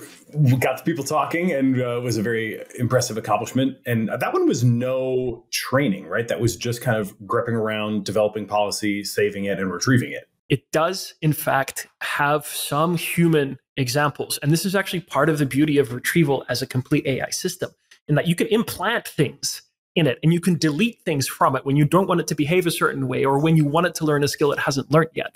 got 0.59 0.83
people 0.83 1.05
talking 1.05 1.53
and 1.53 1.81
uh, 1.81 2.01
was 2.03 2.17
a 2.17 2.21
very 2.21 2.61
impressive 2.77 3.17
accomplishment. 3.17 3.77
And 3.85 4.09
that 4.09 4.33
one 4.33 4.45
was 4.45 4.65
no 4.65 5.45
training, 5.51 6.07
right? 6.07 6.27
That 6.27 6.41
was 6.41 6.57
just 6.57 6.81
kind 6.81 6.97
of 6.97 7.15
gripping 7.25 7.55
around, 7.55 8.03
developing 8.03 8.45
policy, 8.45 9.05
saving 9.05 9.45
it, 9.45 9.59
and 9.59 9.71
retrieving 9.71 10.11
it 10.11 10.27
it 10.53 10.71
does, 10.71 11.15
in 11.23 11.33
fact, 11.33 11.87
have 12.01 12.45
some 12.45 12.95
human 12.95 13.57
examples. 13.75 14.37
And 14.43 14.51
this 14.51 14.67
is 14.67 14.75
actually 14.75 14.99
part 14.99 15.27
of 15.27 15.39
the 15.39 15.47
beauty 15.47 15.79
of 15.79 15.91
retrieval 15.91 16.45
as 16.47 16.61
a 16.61 16.67
complete 16.67 17.07
AI 17.07 17.31
system, 17.31 17.71
in 18.07 18.13
that 18.13 18.27
you 18.27 18.35
can 18.35 18.45
implant 18.49 19.07
things 19.07 19.63
in 19.95 20.05
it 20.05 20.19
and 20.21 20.31
you 20.31 20.39
can 20.39 20.59
delete 20.59 21.01
things 21.01 21.27
from 21.27 21.55
it 21.55 21.65
when 21.65 21.75
you 21.75 21.85
don't 21.85 22.07
want 22.07 22.19
it 22.19 22.27
to 22.27 22.35
behave 22.35 22.67
a 22.67 22.71
certain 22.71 23.07
way 23.07 23.25
or 23.25 23.39
when 23.39 23.57
you 23.57 23.65
want 23.65 23.87
it 23.87 23.95
to 23.95 24.05
learn 24.05 24.23
a 24.23 24.27
skill 24.27 24.51
it 24.51 24.59
hasn't 24.59 24.91
learned 24.91 25.09
yet, 25.15 25.33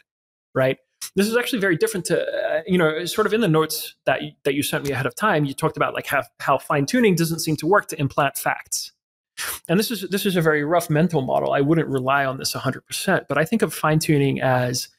right? 0.54 0.78
This 1.16 1.28
is 1.28 1.36
actually 1.36 1.62
very 1.62 1.78
different 1.78 2.06
to, 2.08 2.22
uh, 2.22 2.62
you 2.68 2.78
know, 2.78 3.04
sort 3.06 3.26
of 3.26 3.34
in 3.34 3.42
the 3.42 3.48
notes 3.48 3.96
that 4.06 4.22
that 4.44 4.54
you 4.54 4.62
sent 4.62 4.84
me 4.84 4.92
ahead 4.92 5.08
of 5.08 5.16
time, 5.16 5.46
you 5.46 5.56
talked 5.56 5.78
about 5.78 5.96
like 5.96 6.06
how, 6.06 6.22
how 6.42 6.60
fine 6.60 6.86
tuning 6.86 7.16
doesn't 7.16 7.40
seem 7.40 7.56
to 7.56 7.66
work 7.66 7.88
to 7.88 8.00
implant 8.00 8.38
facts. 8.38 8.92
And 9.68 9.80
this 9.80 9.90
is 9.90 10.08
this 10.12 10.28
is 10.28 10.36
a 10.36 10.42
very 10.42 10.64
rough 10.64 10.92
mental 10.92 11.24
model. 11.24 11.54
I 11.54 11.62
wouldn't 11.62 11.88
rely 11.88 12.24
on 12.24 12.38
this 12.38 12.54
100%, 12.54 13.26
but 13.28 13.40
I 13.40 13.46
think 13.46 13.64
of 13.64 13.74
fine 13.74 13.98
tuning 13.98 14.42
as 14.42 14.90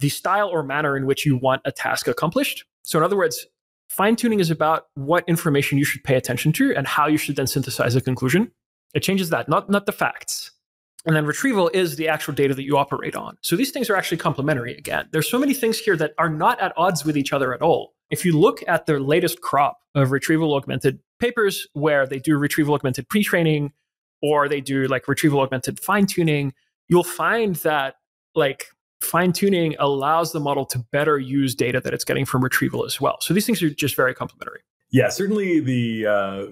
the 0.00 0.08
style 0.08 0.48
or 0.48 0.62
manner 0.62 0.96
in 0.96 1.06
which 1.06 1.26
you 1.26 1.36
want 1.36 1.62
a 1.64 1.72
task 1.72 2.08
accomplished. 2.08 2.64
So, 2.82 2.98
in 2.98 3.04
other 3.04 3.16
words, 3.16 3.46
fine 3.88 4.16
tuning 4.16 4.40
is 4.40 4.50
about 4.50 4.86
what 4.94 5.24
information 5.28 5.78
you 5.78 5.84
should 5.84 6.04
pay 6.04 6.14
attention 6.14 6.52
to 6.54 6.74
and 6.74 6.86
how 6.86 7.06
you 7.06 7.18
should 7.18 7.36
then 7.36 7.46
synthesize 7.46 7.96
a 7.96 8.00
conclusion. 8.00 8.50
It 8.94 9.00
changes 9.00 9.30
that, 9.30 9.48
not, 9.48 9.68
not 9.68 9.86
the 9.86 9.92
facts. 9.92 10.52
And 11.04 11.14
then 11.14 11.26
retrieval 11.26 11.70
is 11.72 11.96
the 11.96 12.08
actual 12.08 12.34
data 12.34 12.54
that 12.54 12.64
you 12.64 12.76
operate 12.76 13.14
on. 13.14 13.36
So 13.40 13.56
these 13.56 13.70
things 13.70 13.88
are 13.88 13.96
actually 13.96 14.18
complementary 14.18 14.74
again. 14.76 15.08
There's 15.12 15.28
so 15.28 15.38
many 15.38 15.54
things 15.54 15.78
here 15.78 15.96
that 15.96 16.12
are 16.18 16.28
not 16.28 16.60
at 16.60 16.72
odds 16.76 17.04
with 17.04 17.16
each 17.16 17.32
other 17.32 17.54
at 17.54 17.62
all. 17.62 17.94
If 18.10 18.24
you 18.24 18.38
look 18.38 18.62
at 18.66 18.86
the 18.86 18.98
latest 18.98 19.40
crop 19.40 19.78
of 19.94 20.10
retrieval 20.10 20.54
augmented 20.54 20.98
papers 21.20 21.66
where 21.72 22.06
they 22.06 22.18
do 22.18 22.36
retrieval 22.36 22.74
augmented 22.74 23.08
pre 23.08 23.22
training 23.22 23.72
or 24.22 24.48
they 24.48 24.60
do 24.60 24.86
like 24.86 25.08
retrieval 25.08 25.40
augmented 25.40 25.78
fine 25.78 26.06
tuning, 26.06 26.52
you'll 26.88 27.04
find 27.04 27.56
that 27.56 27.96
like 28.34 28.66
fine 29.00 29.32
tuning 29.32 29.74
allows 29.78 30.32
the 30.32 30.40
model 30.40 30.66
to 30.66 30.78
better 30.78 31.18
use 31.18 31.54
data 31.54 31.80
that 31.80 31.94
it's 31.94 32.04
getting 32.04 32.24
from 32.24 32.42
retrieval 32.42 32.84
as 32.84 33.00
well. 33.00 33.18
So 33.20 33.34
these 33.34 33.46
things 33.46 33.62
are 33.62 33.70
just 33.70 33.94
very 33.94 34.14
complementary. 34.14 34.60
Yeah, 34.90 35.08
certainly 35.08 35.60
the 35.60 36.06
uh, 36.06 36.46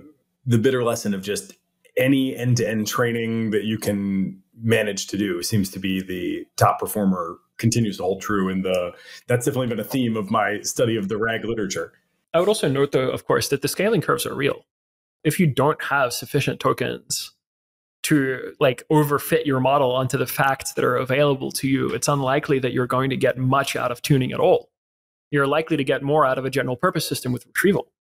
the 0.46 0.58
bitter 0.58 0.84
lesson 0.84 1.14
of 1.14 1.22
just 1.22 1.54
any 1.96 2.36
end 2.36 2.58
to 2.58 2.68
end 2.68 2.86
training 2.86 3.50
that 3.50 3.64
you 3.64 3.78
can 3.78 4.40
manage 4.62 5.06
to 5.08 5.18
do 5.18 5.42
seems 5.42 5.70
to 5.70 5.78
be 5.78 6.00
the 6.00 6.46
top 6.56 6.78
performer 6.78 7.38
continues 7.58 7.96
to 7.96 8.02
hold 8.02 8.20
true 8.20 8.48
and 8.48 8.64
the 8.64 8.92
that's 9.26 9.46
definitely 9.46 9.66
been 9.66 9.80
a 9.80 9.84
theme 9.84 10.16
of 10.16 10.30
my 10.30 10.60
study 10.60 10.96
of 10.96 11.08
the 11.08 11.16
rag 11.16 11.44
literature 11.44 11.92
i 12.34 12.38
would 12.38 12.48
also 12.48 12.68
note 12.68 12.92
though 12.92 13.10
of 13.10 13.26
course 13.26 13.48
that 13.48 13.62
the 13.62 13.68
scaling 13.68 14.00
curves 14.00 14.26
are 14.26 14.34
real 14.34 14.64
if 15.24 15.40
you 15.40 15.46
don't 15.46 15.82
have 15.84 16.12
sufficient 16.12 16.60
tokens 16.60 17.32
to 18.06 18.54
like 18.60 18.84
overfit 18.90 19.46
your 19.46 19.58
model 19.58 19.90
onto 19.90 20.16
the 20.16 20.26
facts 20.26 20.74
that 20.74 20.84
are 20.84 20.96
available 20.96 21.50
to 21.50 21.66
you, 21.66 21.88
it's 21.90 22.06
unlikely 22.06 22.60
that 22.60 22.72
you're 22.72 22.86
going 22.86 23.10
to 23.10 23.16
get 23.16 23.36
much 23.36 23.74
out 23.74 23.90
of 23.90 24.00
tuning 24.00 24.32
at 24.32 24.38
all. 24.38 24.70
You're 25.32 25.48
likely 25.48 25.76
to 25.76 25.82
get 25.82 26.04
more 26.04 26.24
out 26.24 26.38
of 26.38 26.44
a 26.44 26.50
general 26.50 26.76
purpose 26.76 27.06
system 27.08 27.32
with 27.32 27.44
retrieval, 27.46 27.92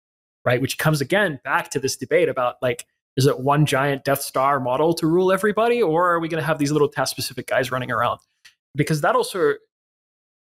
right? 0.45 0.61
Which 0.61 0.77
comes 0.77 1.01
again 1.01 1.39
back 1.43 1.71
to 1.71 1.79
this 1.79 1.95
debate 1.95 2.29
about 2.29 2.57
like, 2.61 2.85
is 3.17 3.25
it 3.25 3.39
one 3.39 3.65
giant 3.65 4.03
Death 4.03 4.21
Star 4.21 4.59
model 4.59 4.93
to 4.93 5.07
rule 5.07 5.31
everybody, 5.31 5.81
or 5.81 6.11
are 6.11 6.19
we 6.19 6.27
going 6.27 6.41
to 6.41 6.45
have 6.45 6.59
these 6.59 6.71
little 6.71 6.89
task 6.89 7.11
specific 7.11 7.47
guys 7.47 7.71
running 7.71 7.89
around? 7.89 8.19
Because 8.75 9.01
that 9.01 9.15
also 9.15 9.53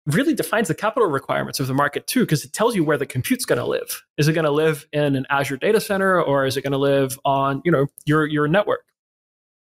really 0.05 0.35
defines 0.35 0.67
the 0.67 0.75
capital 0.75 1.09
requirements 1.09 1.59
of 1.59 1.65
the 1.65 1.73
market 1.73 2.05
too, 2.05 2.19
because 2.19 2.45
it 2.45 2.53
tells 2.53 2.75
you 2.75 2.83
where 2.83 2.97
the 2.99 3.05
compute's 3.07 3.45
going 3.45 3.57
to 3.57 3.65
live. 3.65 4.03
Is 4.19 4.27
it 4.27 4.33
going 4.33 4.45
to 4.45 4.51
live 4.51 4.85
in 4.93 5.15
an 5.15 5.25
Azure 5.31 5.57
data 5.57 5.81
center, 5.81 6.21
or 6.21 6.45
is 6.45 6.55
it 6.55 6.61
going 6.61 6.73
to 6.73 6.77
live 6.77 7.17
on 7.25 7.63
you 7.65 7.71
know 7.71 7.87
your 8.05 8.27
your 8.27 8.47
network? 8.47 8.83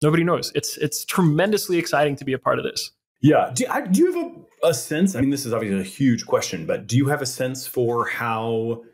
Nobody 0.02 0.24
knows. 0.24 0.52
It's 0.54 0.76
it's 0.76 1.04
tremendously 1.04 1.78
exciting 1.78 2.16
to 2.16 2.24
be 2.24 2.32
a 2.32 2.38
part 2.38 2.58
of 2.58 2.64
this. 2.64 2.92
Yeah. 3.20 3.50
Do, 3.52 3.66
I, 3.68 3.80
do 3.82 4.00
you 4.00 4.12
have 4.12 4.32
a, 4.62 4.68
a 4.68 4.74
sense? 4.74 5.16
I 5.16 5.20
mean, 5.20 5.30
this 5.30 5.44
is 5.44 5.52
obviously 5.52 5.80
a 5.80 5.84
huge 5.84 6.26
question, 6.26 6.66
but 6.66 6.86
do 6.86 6.96
you 6.96 7.06
have 7.06 7.20
a 7.20 7.26
sense 7.26 7.66
for 7.66 8.06
how 8.06 8.84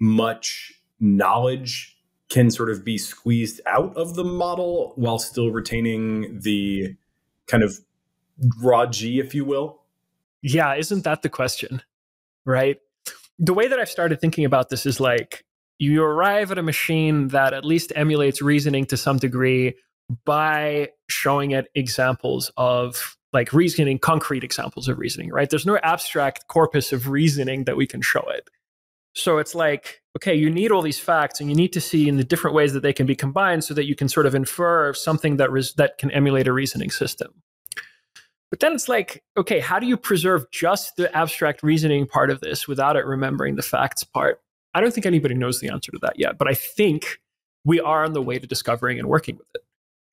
much 0.00 0.72
knowledge 1.00 1.98
can 2.30 2.50
sort 2.50 2.70
of 2.70 2.84
be 2.84 2.96
squeezed 2.96 3.60
out 3.66 3.94
of 3.96 4.14
the 4.14 4.24
model 4.24 4.92
while 4.96 5.18
still 5.18 5.50
retaining 5.50 6.40
the 6.40 6.96
kind 7.46 7.62
of 7.62 7.78
raw 8.62 8.86
G, 8.86 9.20
if 9.20 9.34
you 9.34 9.44
will? 9.44 9.82
Yeah, 10.42 10.74
isn't 10.74 11.04
that 11.04 11.22
the 11.22 11.28
question? 11.28 11.82
Right? 12.44 12.80
The 13.38 13.54
way 13.54 13.68
that 13.68 13.78
I've 13.78 13.90
started 13.90 14.20
thinking 14.20 14.44
about 14.44 14.70
this 14.70 14.86
is 14.86 15.00
like 15.00 15.44
you 15.78 16.02
arrive 16.02 16.50
at 16.50 16.58
a 16.58 16.62
machine 16.62 17.28
that 17.28 17.52
at 17.52 17.64
least 17.64 17.92
emulates 17.96 18.40
reasoning 18.40 18.86
to 18.86 18.96
some 18.96 19.18
degree 19.18 19.74
by 20.24 20.90
showing 21.08 21.52
it 21.52 21.68
examples 21.74 22.50
of 22.56 23.16
like 23.32 23.52
reasoning, 23.52 23.98
concrete 23.98 24.44
examples 24.44 24.88
of 24.88 24.98
reasoning, 24.98 25.30
right? 25.30 25.50
There's 25.50 25.66
no 25.66 25.78
abstract 25.78 26.46
corpus 26.48 26.92
of 26.92 27.08
reasoning 27.08 27.64
that 27.64 27.76
we 27.76 27.86
can 27.86 28.00
show 28.00 28.22
it. 28.28 28.48
So 29.14 29.38
it's 29.38 29.54
like, 29.54 30.02
okay, 30.16 30.34
you 30.34 30.50
need 30.50 30.70
all 30.70 30.82
these 30.82 30.98
facts 30.98 31.40
and 31.40 31.48
you 31.48 31.56
need 31.56 31.72
to 31.72 31.80
see 31.80 32.08
in 32.08 32.16
the 32.16 32.24
different 32.24 32.54
ways 32.54 32.72
that 32.72 32.82
they 32.82 32.92
can 32.92 33.06
be 33.06 33.16
combined 33.16 33.64
so 33.64 33.74
that 33.74 33.86
you 33.86 33.94
can 33.94 34.08
sort 34.08 34.26
of 34.26 34.34
infer 34.34 34.92
something 34.92 35.36
that 35.36 35.50
res- 35.50 35.74
that 35.74 35.98
can 35.98 36.10
emulate 36.10 36.46
a 36.46 36.52
reasoning 36.52 36.90
system. 36.90 37.32
But 38.50 38.60
then 38.60 38.72
it's 38.72 38.88
like, 38.88 39.24
okay, 39.36 39.58
how 39.58 39.80
do 39.80 39.86
you 39.86 39.96
preserve 39.96 40.48
just 40.52 40.96
the 40.96 41.14
abstract 41.16 41.62
reasoning 41.64 42.06
part 42.06 42.30
of 42.30 42.40
this 42.40 42.68
without 42.68 42.96
it 42.96 43.04
remembering 43.04 43.56
the 43.56 43.62
facts 43.62 44.04
part? 44.04 44.40
I 44.74 44.80
don't 44.80 44.92
think 44.92 45.06
anybody 45.06 45.34
knows 45.34 45.60
the 45.60 45.70
answer 45.70 45.90
to 45.90 45.98
that 46.02 46.18
yet, 46.18 46.38
but 46.38 46.48
I 46.48 46.54
think 46.54 47.20
we 47.64 47.80
are 47.80 48.04
on 48.04 48.12
the 48.12 48.22
way 48.22 48.38
to 48.38 48.46
discovering 48.46 48.98
and 48.98 49.08
working 49.08 49.36
with 49.36 49.46
it. 49.54 49.63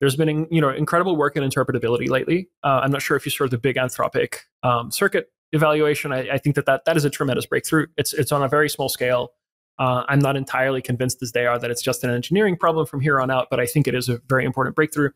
There's 0.01 0.15
been 0.15 0.47
you 0.51 0.59
know 0.59 0.69
incredible 0.69 1.15
work 1.15 1.37
in 1.37 1.43
interpretability 1.43 2.09
lately. 2.09 2.49
Uh, 2.63 2.81
I'm 2.83 2.91
not 2.91 3.03
sure 3.03 3.15
if 3.15 3.25
you 3.25 3.29
saw 3.29 3.47
the 3.47 3.59
big 3.59 3.77
Anthropic 3.77 4.39
um, 4.63 4.91
circuit 4.91 5.31
evaluation. 5.51 6.11
I, 6.11 6.27
I, 6.31 6.37
think 6.39 6.55
that, 6.55 6.65
that 6.65 6.85
that 6.85 6.97
is 6.97 7.05
a 7.05 7.09
tremendous 7.09 7.45
breakthrough. 7.45 7.85
It's 7.97 8.13
it's 8.13 8.31
on 8.31 8.41
a 8.43 8.49
very 8.49 8.67
small 8.67 8.89
scale. 8.89 9.29
Uh, 9.77 10.03
I'm 10.09 10.19
not 10.19 10.35
entirely 10.35 10.81
convinced 10.81 11.21
as 11.21 11.31
they 11.31 11.45
are 11.45 11.57
that 11.57 11.71
it's 11.71 11.81
just 11.81 12.03
an 12.03 12.09
engineering 12.09 12.57
problem 12.57 12.85
from 12.85 12.99
here 12.99 13.21
on 13.21 13.31
out, 13.31 13.47
but 13.49 13.59
I 13.59 13.65
think 13.65 13.87
it 13.87 13.95
is 13.95 14.09
a 14.09 14.19
very 14.27 14.43
important 14.43 14.75
breakthrough. 14.75 15.11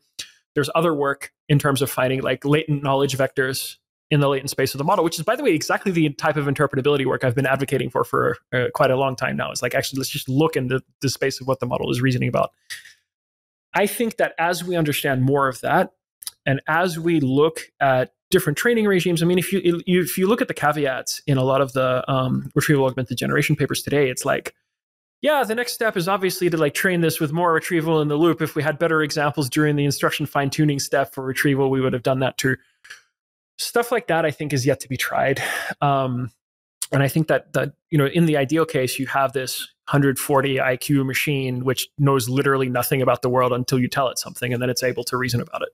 There's 0.54 0.70
other 0.74 0.94
work 0.94 1.32
in 1.48 1.58
terms 1.58 1.82
of 1.82 1.90
finding 1.90 2.22
like 2.22 2.44
latent 2.44 2.82
knowledge 2.82 3.16
vectors 3.16 3.76
in 4.10 4.20
the 4.20 4.28
latent 4.28 4.50
space 4.50 4.72
of 4.72 4.78
the 4.78 4.84
model, 4.84 5.04
which 5.04 5.18
is, 5.18 5.24
by 5.24 5.34
the 5.34 5.42
way, 5.42 5.52
exactly 5.52 5.90
the 5.90 6.08
type 6.10 6.36
of 6.36 6.46
interpretability 6.46 7.04
work 7.06 7.24
I've 7.24 7.34
been 7.34 7.46
advocating 7.46 7.90
for 7.90 8.04
for 8.04 8.36
uh, 8.52 8.66
quite 8.72 8.92
a 8.92 8.96
long 8.96 9.16
time 9.16 9.36
now. 9.36 9.50
It's 9.50 9.62
like 9.62 9.74
actually 9.74 9.98
let's 9.98 10.10
just 10.10 10.28
look 10.28 10.56
in 10.56 10.68
the, 10.68 10.80
the 11.00 11.08
space 11.08 11.40
of 11.40 11.48
what 11.48 11.58
the 11.58 11.66
model 11.66 11.90
is 11.90 12.00
reasoning 12.00 12.28
about. 12.28 12.52
I 13.76 13.86
think 13.86 14.16
that 14.16 14.32
as 14.38 14.64
we 14.64 14.74
understand 14.74 15.22
more 15.22 15.48
of 15.48 15.60
that, 15.60 15.90
and 16.46 16.62
as 16.66 16.98
we 16.98 17.20
look 17.20 17.60
at 17.78 18.14
different 18.30 18.56
training 18.56 18.86
regimes, 18.86 19.22
I 19.22 19.26
mean, 19.26 19.38
if 19.38 19.52
you 19.52 19.60
if 19.86 20.16
you 20.16 20.26
look 20.26 20.40
at 20.40 20.48
the 20.48 20.54
caveats 20.54 21.20
in 21.26 21.36
a 21.36 21.44
lot 21.44 21.60
of 21.60 21.74
the 21.74 22.02
um, 22.10 22.50
retrieval 22.54 22.86
augmented 22.86 23.18
generation 23.18 23.54
papers 23.54 23.82
today, 23.82 24.08
it's 24.08 24.24
like, 24.24 24.54
yeah, 25.20 25.44
the 25.44 25.54
next 25.54 25.74
step 25.74 25.94
is 25.94 26.08
obviously 26.08 26.48
to 26.48 26.56
like 26.56 26.72
train 26.72 27.02
this 27.02 27.20
with 27.20 27.32
more 27.32 27.52
retrieval 27.52 28.00
in 28.00 28.08
the 28.08 28.16
loop. 28.16 28.40
If 28.40 28.54
we 28.54 28.62
had 28.62 28.78
better 28.78 29.02
examples 29.02 29.50
during 29.50 29.76
the 29.76 29.84
instruction 29.84 30.24
fine 30.24 30.48
tuning 30.48 30.78
step 30.78 31.12
for 31.12 31.22
retrieval, 31.22 31.68
we 31.68 31.82
would 31.82 31.92
have 31.92 32.02
done 32.02 32.20
that 32.20 32.38
too. 32.38 32.56
Stuff 33.58 33.92
like 33.92 34.06
that, 34.06 34.24
I 34.24 34.30
think, 34.30 34.54
is 34.54 34.64
yet 34.64 34.80
to 34.80 34.88
be 34.88 34.96
tried. 34.96 35.42
Um, 35.82 36.30
and 36.92 37.02
I 37.02 37.08
think 37.08 37.28
that 37.28 37.52
that 37.52 37.74
you 37.90 37.98
know, 37.98 38.06
in 38.06 38.26
the 38.26 38.36
ideal 38.36 38.64
case, 38.64 38.98
you 38.98 39.06
have 39.06 39.32
this 39.32 39.60
140 39.88 40.56
IQ 40.56 41.06
machine, 41.06 41.64
which 41.64 41.88
knows 41.98 42.28
literally 42.28 42.68
nothing 42.68 43.02
about 43.02 43.22
the 43.22 43.28
world 43.28 43.52
until 43.52 43.78
you 43.78 43.88
tell 43.88 44.08
it 44.08 44.18
something, 44.18 44.52
and 44.52 44.62
then 44.62 44.70
it's 44.70 44.82
able 44.82 45.04
to 45.04 45.16
reason 45.16 45.40
about 45.40 45.62
it. 45.62 45.68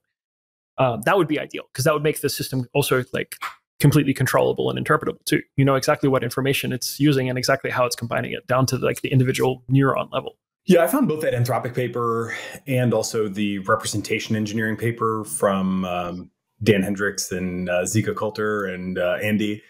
Um, 0.79 1.03
that 1.05 1.17
would 1.17 1.29
be 1.29 1.39
ideal 1.39 1.65
because 1.73 1.85
that 1.85 1.95
would 1.95 2.03
make 2.03 2.21
the 2.21 2.31
system 2.31 2.67
also 2.75 3.05
like 3.13 3.37
completely 3.79 4.15
controllable 4.15 4.71
and 4.71 4.85
interpretable 4.85 5.23
too. 5.25 5.43
You 5.57 5.65
know 5.65 5.75
exactly 5.75 6.09
what 6.09 6.25
information 6.25 6.73
it's 6.73 6.99
using 6.99 7.29
and 7.29 7.37
exactly 7.37 7.71
how 7.71 7.85
it's 7.85 7.97
combining 7.97 8.33
it 8.33 8.47
down 8.47 8.67
to 8.67 8.79
like 8.79 9.03
the 9.03 9.11
individual 9.11 9.65
neuron 9.71 10.11
level. 10.13 10.37
Yeah, 10.65 10.85
I 10.85 10.87
found 10.87 11.09
both 11.09 11.23
that 11.23 11.35
Anthropic 11.35 11.75
paper 11.75 12.37
and 12.69 12.95
also 12.95 13.29
the 13.29 13.59
representation 13.61 14.37
engineering 14.37 14.77
paper 14.77 15.25
from 15.25 15.85
um, 15.85 16.31
Dan 16.63 16.83
Hendrycks 16.83 17.37
and 17.37 17.69
uh, 17.69 17.83
Zico 17.83 18.15
Kolter 18.15 18.73
and 18.73 18.97
uh, 18.97 19.19
Andy 19.21 19.63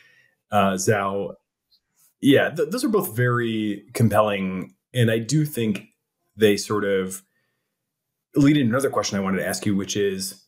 uh, 0.53 0.77
Zou 0.77 1.35
yeah, 2.23 2.51
th- 2.51 2.71
those 2.71 2.85
are 2.85 2.89
both 2.89 3.15
very 3.15 3.85
compelling. 3.93 4.75
And 4.95 5.11
I 5.11 5.19
do 5.19 5.45
think 5.45 5.89
they 6.37 6.57
sort 6.57 6.85
of 6.85 7.23
lead 8.37 8.57
into 8.57 8.71
another 8.71 8.89
question 8.89 9.19
I 9.19 9.21
wanted 9.21 9.39
to 9.39 9.47
ask 9.47 9.67
you, 9.67 9.77
which 9.77 9.97
is 9.97 10.43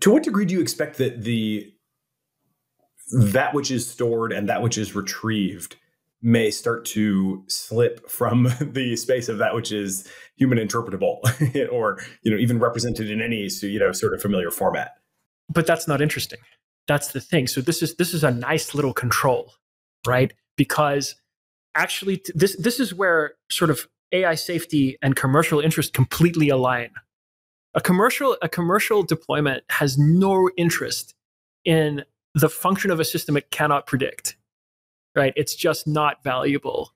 to 0.00 0.10
what 0.10 0.24
degree 0.24 0.46
do 0.46 0.54
you 0.54 0.60
expect 0.60 0.98
that 0.98 1.22
the 1.22 1.70
that 3.12 3.54
which 3.54 3.70
is 3.70 3.88
stored 3.88 4.32
and 4.32 4.48
that 4.48 4.62
which 4.62 4.76
is 4.76 4.96
retrieved 4.96 5.76
may 6.22 6.50
start 6.50 6.84
to 6.84 7.44
slip 7.46 8.08
from 8.10 8.44
the 8.60 8.96
space 8.96 9.28
of 9.28 9.38
that 9.38 9.54
which 9.54 9.70
is 9.70 10.10
human 10.36 10.58
interpretable 10.58 11.18
or 11.72 12.00
you 12.22 12.32
know 12.32 12.36
even 12.36 12.58
represented 12.58 13.08
in 13.08 13.22
any 13.22 13.48
you 13.62 13.78
know 13.78 13.92
sort 13.92 14.12
of 14.12 14.20
familiar 14.20 14.50
format 14.50 14.94
but 15.48 15.66
that's 15.66 15.86
not 15.86 16.02
interesting 16.02 16.38
that's 16.86 17.08
the 17.12 17.20
thing 17.20 17.46
so 17.46 17.60
this 17.60 17.82
is 17.82 17.96
this 17.96 18.14
is 18.14 18.24
a 18.24 18.30
nice 18.30 18.74
little 18.74 18.92
control 18.92 19.52
right 20.06 20.32
because 20.56 21.16
actually 21.74 22.22
this 22.34 22.56
this 22.56 22.80
is 22.80 22.94
where 22.94 23.34
sort 23.50 23.70
of 23.70 23.86
AI 24.12 24.34
safety 24.34 24.98
and 25.02 25.16
commercial 25.16 25.60
interest 25.60 25.92
completely 25.92 26.48
align. 26.48 26.90
A 27.74 27.80
commercial 27.80 28.36
a 28.42 28.48
commercial 28.48 29.02
deployment 29.02 29.64
has 29.70 29.98
no 29.98 30.50
interest 30.56 31.14
in 31.64 32.04
the 32.34 32.48
function 32.48 32.90
of 32.90 33.00
a 33.00 33.04
system 33.04 33.36
it 33.36 33.50
cannot 33.50 33.86
predict. 33.86 34.36
Right? 35.14 35.32
It's 35.36 35.54
just 35.54 35.86
not 35.86 36.22
valuable. 36.22 36.92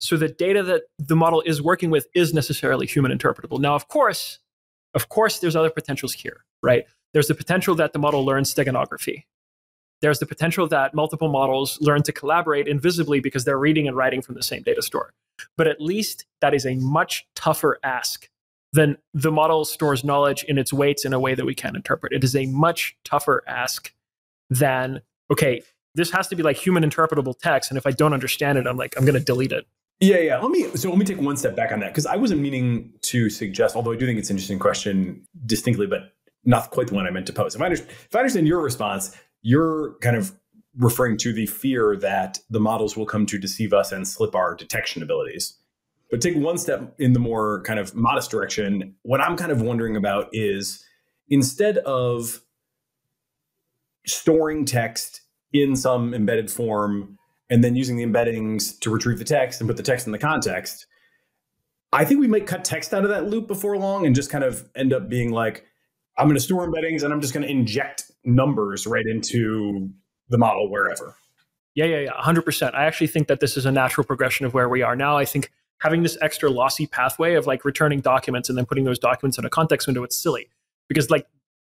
So 0.00 0.16
the 0.16 0.28
data 0.28 0.62
that 0.62 0.82
the 0.98 1.16
model 1.16 1.42
is 1.46 1.60
working 1.62 1.90
with 1.90 2.06
is 2.14 2.32
necessarily 2.32 2.86
human 2.86 3.16
interpretable. 3.16 3.58
Now, 3.58 3.74
of 3.74 3.88
course, 3.88 4.38
of 4.94 5.08
course, 5.08 5.40
there's 5.40 5.56
other 5.56 5.70
potentials 5.70 6.12
here, 6.12 6.44
right? 6.66 6.84
There's 7.12 7.28
the 7.28 7.34
potential 7.34 7.74
that 7.76 7.92
the 7.92 7.98
model 7.98 8.24
learns 8.24 8.52
steganography, 8.52 9.24
there's 10.02 10.18
the 10.18 10.26
potential 10.26 10.66
that 10.68 10.94
multiple 10.94 11.28
models 11.28 11.78
learn 11.80 12.02
to 12.02 12.12
collaborate 12.12 12.68
invisibly 12.68 13.20
because 13.20 13.44
they're 13.44 13.58
reading 13.58 13.88
and 13.88 13.96
writing 13.96 14.20
from 14.20 14.34
the 14.34 14.42
same 14.42 14.62
data 14.62 14.82
store. 14.82 15.12
But 15.56 15.68
at 15.68 15.80
least 15.80 16.26
that 16.40 16.54
is 16.54 16.66
a 16.66 16.74
much 16.74 17.26
tougher 17.34 17.78
ask 17.82 18.28
than 18.72 18.98
the 19.14 19.32
model 19.32 19.64
stores 19.64 20.04
knowledge 20.04 20.44
in 20.44 20.58
its 20.58 20.72
weights 20.72 21.04
in 21.04 21.12
a 21.12 21.20
way 21.20 21.34
that 21.34 21.46
we 21.46 21.54
can 21.54 21.76
interpret. 21.76 22.12
It 22.12 22.24
is 22.24 22.36
a 22.36 22.46
much 22.46 22.96
tougher 23.04 23.42
ask 23.46 23.92
than, 24.50 25.00
okay, 25.32 25.62
this 25.94 26.10
has 26.10 26.28
to 26.28 26.36
be 26.36 26.42
like 26.42 26.56
human 26.56 26.82
interpretable 26.82 27.38
text. 27.38 27.70
And 27.70 27.78
if 27.78 27.86
I 27.86 27.90
don't 27.90 28.12
understand 28.12 28.58
it, 28.58 28.66
I'm 28.66 28.76
like, 28.76 28.94
I'm 28.98 29.04
going 29.04 29.18
to 29.18 29.24
delete 29.24 29.52
it. 29.52 29.66
Yeah, 30.00 30.18
yeah. 30.18 30.38
Let 30.38 30.50
me 30.50 30.68
so 30.76 30.90
let 30.90 30.98
me 30.98 31.06
take 31.06 31.18
one 31.18 31.38
step 31.38 31.56
back 31.56 31.72
on 31.72 31.80
that 31.80 31.88
because 31.88 32.04
I 32.04 32.16
wasn't 32.16 32.42
meaning 32.42 32.92
to 33.02 33.30
suggest, 33.30 33.74
although 33.74 33.92
I 33.92 33.96
do 33.96 34.04
think 34.04 34.18
it's 34.18 34.28
an 34.28 34.36
interesting 34.36 34.58
question 34.58 35.26
distinctly, 35.46 35.86
but 35.86 36.12
not 36.46 36.70
quite 36.70 36.86
the 36.86 36.94
one 36.94 37.06
I 37.06 37.10
meant 37.10 37.26
to 37.26 37.32
pose. 37.32 37.54
If 37.54 37.60
I, 37.60 37.66
understand, 37.66 37.90
if 37.90 38.14
I 38.14 38.20
understand 38.20 38.46
your 38.46 38.60
response, 38.60 39.16
you're 39.42 39.96
kind 40.00 40.16
of 40.16 40.32
referring 40.78 41.16
to 41.18 41.32
the 41.32 41.46
fear 41.46 41.96
that 41.96 42.38
the 42.50 42.60
models 42.60 42.96
will 42.96 43.06
come 43.06 43.26
to 43.26 43.38
deceive 43.38 43.72
us 43.72 43.92
and 43.92 44.06
slip 44.06 44.34
our 44.34 44.54
detection 44.54 45.02
abilities. 45.02 45.58
But 46.10 46.20
take 46.20 46.36
one 46.36 46.56
step 46.56 46.94
in 46.98 47.12
the 47.12 47.18
more 47.18 47.62
kind 47.62 47.80
of 47.80 47.94
modest 47.94 48.30
direction. 48.30 48.94
What 49.02 49.20
I'm 49.20 49.36
kind 49.36 49.50
of 49.50 49.60
wondering 49.60 49.96
about 49.96 50.28
is 50.32 50.84
instead 51.28 51.78
of 51.78 52.40
storing 54.06 54.64
text 54.64 55.22
in 55.52 55.74
some 55.74 56.14
embedded 56.14 56.50
form 56.50 57.18
and 57.50 57.64
then 57.64 57.74
using 57.74 57.96
the 57.96 58.04
embeddings 58.04 58.78
to 58.80 58.90
retrieve 58.90 59.18
the 59.18 59.24
text 59.24 59.60
and 59.60 59.68
put 59.68 59.76
the 59.76 59.82
text 59.82 60.06
in 60.06 60.12
the 60.12 60.18
context, 60.18 60.86
I 61.92 62.04
think 62.04 62.20
we 62.20 62.28
might 62.28 62.46
cut 62.46 62.64
text 62.64 62.92
out 62.92 63.04
of 63.04 63.10
that 63.10 63.28
loop 63.28 63.48
before 63.48 63.76
long 63.78 64.06
and 64.06 64.14
just 64.14 64.30
kind 64.30 64.44
of 64.44 64.68
end 64.76 64.92
up 64.92 65.08
being 65.08 65.32
like, 65.32 65.64
I'm 66.18 66.26
going 66.26 66.36
to 66.36 66.42
store 66.42 66.66
embeddings 66.66 67.02
and 67.02 67.12
I'm 67.12 67.20
just 67.20 67.34
going 67.34 67.44
to 67.44 67.50
inject 67.50 68.10
numbers 68.24 68.86
right 68.86 69.06
into 69.06 69.90
the 70.28 70.38
model 70.38 70.70
wherever. 70.70 71.16
Yeah, 71.74 71.84
yeah, 71.84 71.98
yeah, 72.00 72.12
100%. 72.12 72.74
I 72.74 72.86
actually 72.86 73.08
think 73.08 73.28
that 73.28 73.40
this 73.40 73.56
is 73.56 73.66
a 73.66 73.72
natural 73.72 74.04
progression 74.06 74.46
of 74.46 74.54
where 74.54 74.68
we 74.68 74.82
are 74.82 74.96
now. 74.96 75.18
I 75.18 75.26
think 75.26 75.52
having 75.80 76.02
this 76.02 76.16
extra 76.22 76.50
lossy 76.50 76.86
pathway 76.86 77.34
of 77.34 77.46
like 77.46 77.64
returning 77.64 78.00
documents 78.00 78.48
and 78.48 78.56
then 78.56 78.64
putting 78.64 78.84
those 78.84 78.98
documents 78.98 79.36
in 79.36 79.44
a 79.44 79.50
context 79.50 79.86
window, 79.86 80.02
it's 80.02 80.20
silly 80.20 80.48
because 80.88 81.10
like, 81.10 81.26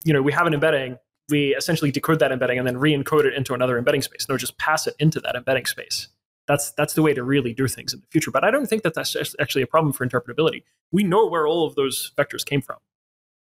you 0.05 0.13
know, 0.13 0.21
we 0.21 0.33
have 0.33 0.47
an 0.47 0.55
embedding, 0.55 0.99
we 1.29 1.55
essentially 1.55 1.93
decode 1.93 2.19
that 2.19 2.33
embedding 2.33 2.59
and 2.59 2.67
then 2.67 2.79
re-encode 2.79 3.25
it 3.25 3.35
into 3.35 3.55
another 3.55 3.79
embedding 3.79 4.03
space. 4.03 4.27
No, 4.29 4.37
just 4.37 4.59
pass 4.59 4.89
it 4.89 4.97
into 4.99 5.21
that 5.21 5.37
embedding 5.37 5.67
space. 5.67 6.09
That's 6.49 6.73
that's 6.73 6.95
the 6.95 7.03
way 7.03 7.15
to 7.15 7.23
really 7.23 7.55
do 7.55 7.69
things 7.69 7.95
in 7.95 8.01
the 8.01 8.07
future. 8.09 8.33
But 8.33 8.43
I 8.43 8.51
don't 8.51 8.67
think 8.67 8.83
that 8.83 8.95
that's 8.95 9.15
actually 9.41 9.63
a 9.63 9.67
problem 9.69 9.93
for 9.93 10.05
interpretability. 10.05 10.65
We 10.91 11.05
know 11.05 11.29
where 11.29 11.47
all 11.47 11.65
of 11.65 11.77
those 11.77 12.11
vectors 12.19 12.45
came 12.45 12.61
from. 12.61 12.79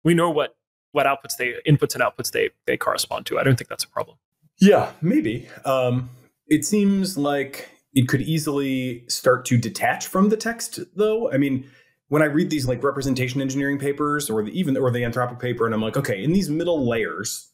We 0.03 0.13
know 0.13 0.29
what 0.29 0.55
what 0.95 1.05
outputs 1.05 1.35
they 1.37 1.55
inputs 1.67 1.93
and 1.93 2.01
outputs 2.01 2.31
they 2.31 2.49
they 2.65 2.77
correspond 2.77 3.25
to. 3.25 3.37
I 3.37 3.43
don't 3.43 3.57
think 3.57 3.67
that's 3.67 3.83
a 3.83 3.89
problem. 3.89 4.17
Yeah, 4.59 4.91
maybe. 5.01 5.49
Um, 5.65 6.09
it 6.47 6.65
seems 6.65 7.17
like 7.17 7.69
it 7.93 8.07
could 8.07 8.21
easily 8.21 9.03
start 9.09 9.43
to 9.45 9.57
detach 9.57 10.07
from 10.07 10.29
the 10.29 10.37
text, 10.37 10.79
though. 10.95 11.31
I 11.31 11.37
mean, 11.37 11.69
when 12.07 12.21
I 12.21 12.25
read 12.25 12.49
these 12.49 12.65
like 12.65 12.81
representation 12.81 13.41
engineering 13.41 13.77
papers, 13.77 14.29
or 14.29 14.43
the, 14.43 14.57
even 14.57 14.77
or 14.77 14.89
the 14.89 15.01
Anthropic 15.01 15.39
paper, 15.39 15.65
and 15.65 15.75
I'm 15.75 15.81
like, 15.81 15.97
okay, 15.97 16.23
in 16.23 16.31
these 16.31 16.49
middle 16.49 16.87
layers, 16.87 17.49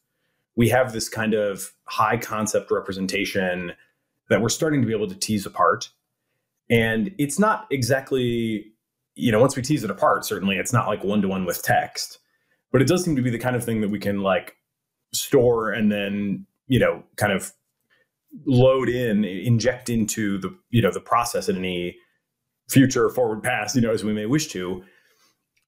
we 0.55 0.69
have 0.69 0.93
this 0.93 1.09
kind 1.09 1.33
of 1.33 1.73
high 1.85 2.17
concept 2.17 2.69
representation 2.69 3.73
that 4.29 4.41
we're 4.41 4.49
starting 4.49 4.81
to 4.81 4.87
be 4.87 4.93
able 4.93 5.07
to 5.07 5.15
tease 5.15 5.47
apart, 5.47 5.89
and 6.69 7.11
it's 7.17 7.39
not 7.39 7.65
exactly, 7.71 8.67
you 9.15 9.31
know, 9.31 9.41
once 9.41 9.55
we 9.55 9.63
tease 9.63 9.83
it 9.83 9.89
apart, 9.89 10.25
certainly 10.25 10.57
it's 10.57 10.73
not 10.73 10.87
like 10.87 11.03
one 11.03 11.23
to 11.23 11.27
one 11.27 11.45
with 11.45 11.63
text 11.63 12.19
but 12.71 12.81
it 12.81 12.87
does 12.87 13.03
seem 13.03 13.15
to 13.15 13.21
be 13.21 13.29
the 13.29 13.39
kind 13.39 13.55
of 13.55 13.63
thing 13.63 13.81
that 13.81 13.89
we 13.89 13.99
can 13.99 14.21
like 14.21 14.55
store 15.13 15.71
and 15.71 15.91
then 15.91 16.45
you 16.67 16.79
know 16.79 17.03
kind 17.17 17.33
of 17.33 17.51
load 18.45 18.87
in 18.87 19.25
inject 19.25 19.89
into 19.89 20.37
the 20.39 20.55
you 20.69 20.81
know 20.81 20.91
the 20.91 21.01
process 21.01 21.49
in 21.49 21.57
any 21.57 21.95
future 22.69 23.09
forward 23.09 23.43
past 23.43 23.75
you 23.75 23.81
know 23.81 23.91
as 23.91 24.03
we 24.03 24.13
may 24.13 24.25
wish 24.25 24.47
to. 24.47 24.83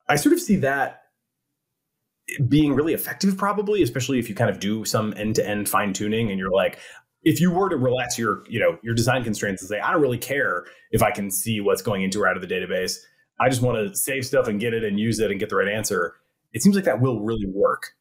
I 0.10 0.16
sort 0.16 0.34
of 0.34 0.40
see 0.40 0.58
that 0.58 1.02
being 2.48 2.74
really 2.74 2.94
effective 2.94 3.38
probably 3.38 3.84
especially 3.84 4.18
if 4.18 4.30
you 4.30 4.36
kind 4.36 4.50
of 4.50 4.60
do 4.60 4.86
some 4.86 5.14
end-to-end 5.18 5.68
fine 5.68 5.92
tuning 5.92 6.30
and 6.30 6.40
you're 6.40 6.52
like 6.52 6.80
if 7.24 7.42
you 7.42 7.52
were 7.52 7.68
to 7.68 7.76
relax 7.76 8.18
your 8.18 8.46
you 8.48 8.60
know 8.60 8.78
your 8.82 8.96
design 8.96 9.26
constraints 9.26 9.62
and 9.62 9.68
say 9.68 9.80
i 9.82 9.92
don't 9.92 10.02
really 10.02 10.18
care 10.18 10.64
if 10.92 11.04
i 11.04 11.12
can 11.12 11.30
see 11.30 11.60
what's 11.60 11.82
going 11.82 12.02
into 12.02 12.22
or 12.22 12.28
out 12.28 12.38
of 12.38 12.42
the 12.42 12.48
database. 12.48 12.98
I 13.42 13.50
just 13.50 13.62
want 13.62 13.78
to 13.78 13.94
save 13.94 14.26
stuff 14.26 14.48
and 14.48 14.58
get 14.58 14.74
it 14.74 14.86
and 14.86 14.98
use 14.98 15.20
it 15.20 15.32
and 15.32 15.40
get 15.40 15.50
the 15.50 15.58
right 15.58 15.68
answer 15.68 16.16
it 16.54 16.62
seems 16.62 16.76
like 16.76 16.86
that 16.86 17.02
will 17.02 17.22
really 17.22 17.48
work 17.48 17.94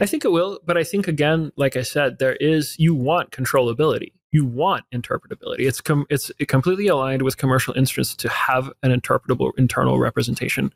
I 0.00 0.06
think 0.06 0.24
it 0.24 0.30
will, 0.30 0.60
but 0.64 0.76
I 0.76 0.84
think 0.84 1.08
again, 1.08 1.50
like 1.56 1.76
I 1.76 1.82
said, 1.82 2.18
there 2.18 2.36
is 2.36 2.76
you 2.78 2.94
want 2.94 3.32
controllability, 3.32 4.12
you 4.30 4.44
want 4.44 4.84
interpretability. 4.94 5.66
It's 5.66 5.80
com- 5.80 6.06
it's 6.08 6.30
completely 6.46 6.86
aligned 6.86 7.22
with 7.22 7.36
commercial 7.36 7.74
instance 7.74 8.14
to 8.16 8.28
have 8.28 8.70
an 8.84 8.92
interpretable 8.92 9.50
internal 9.58 9.98
representation, 9.98 10.72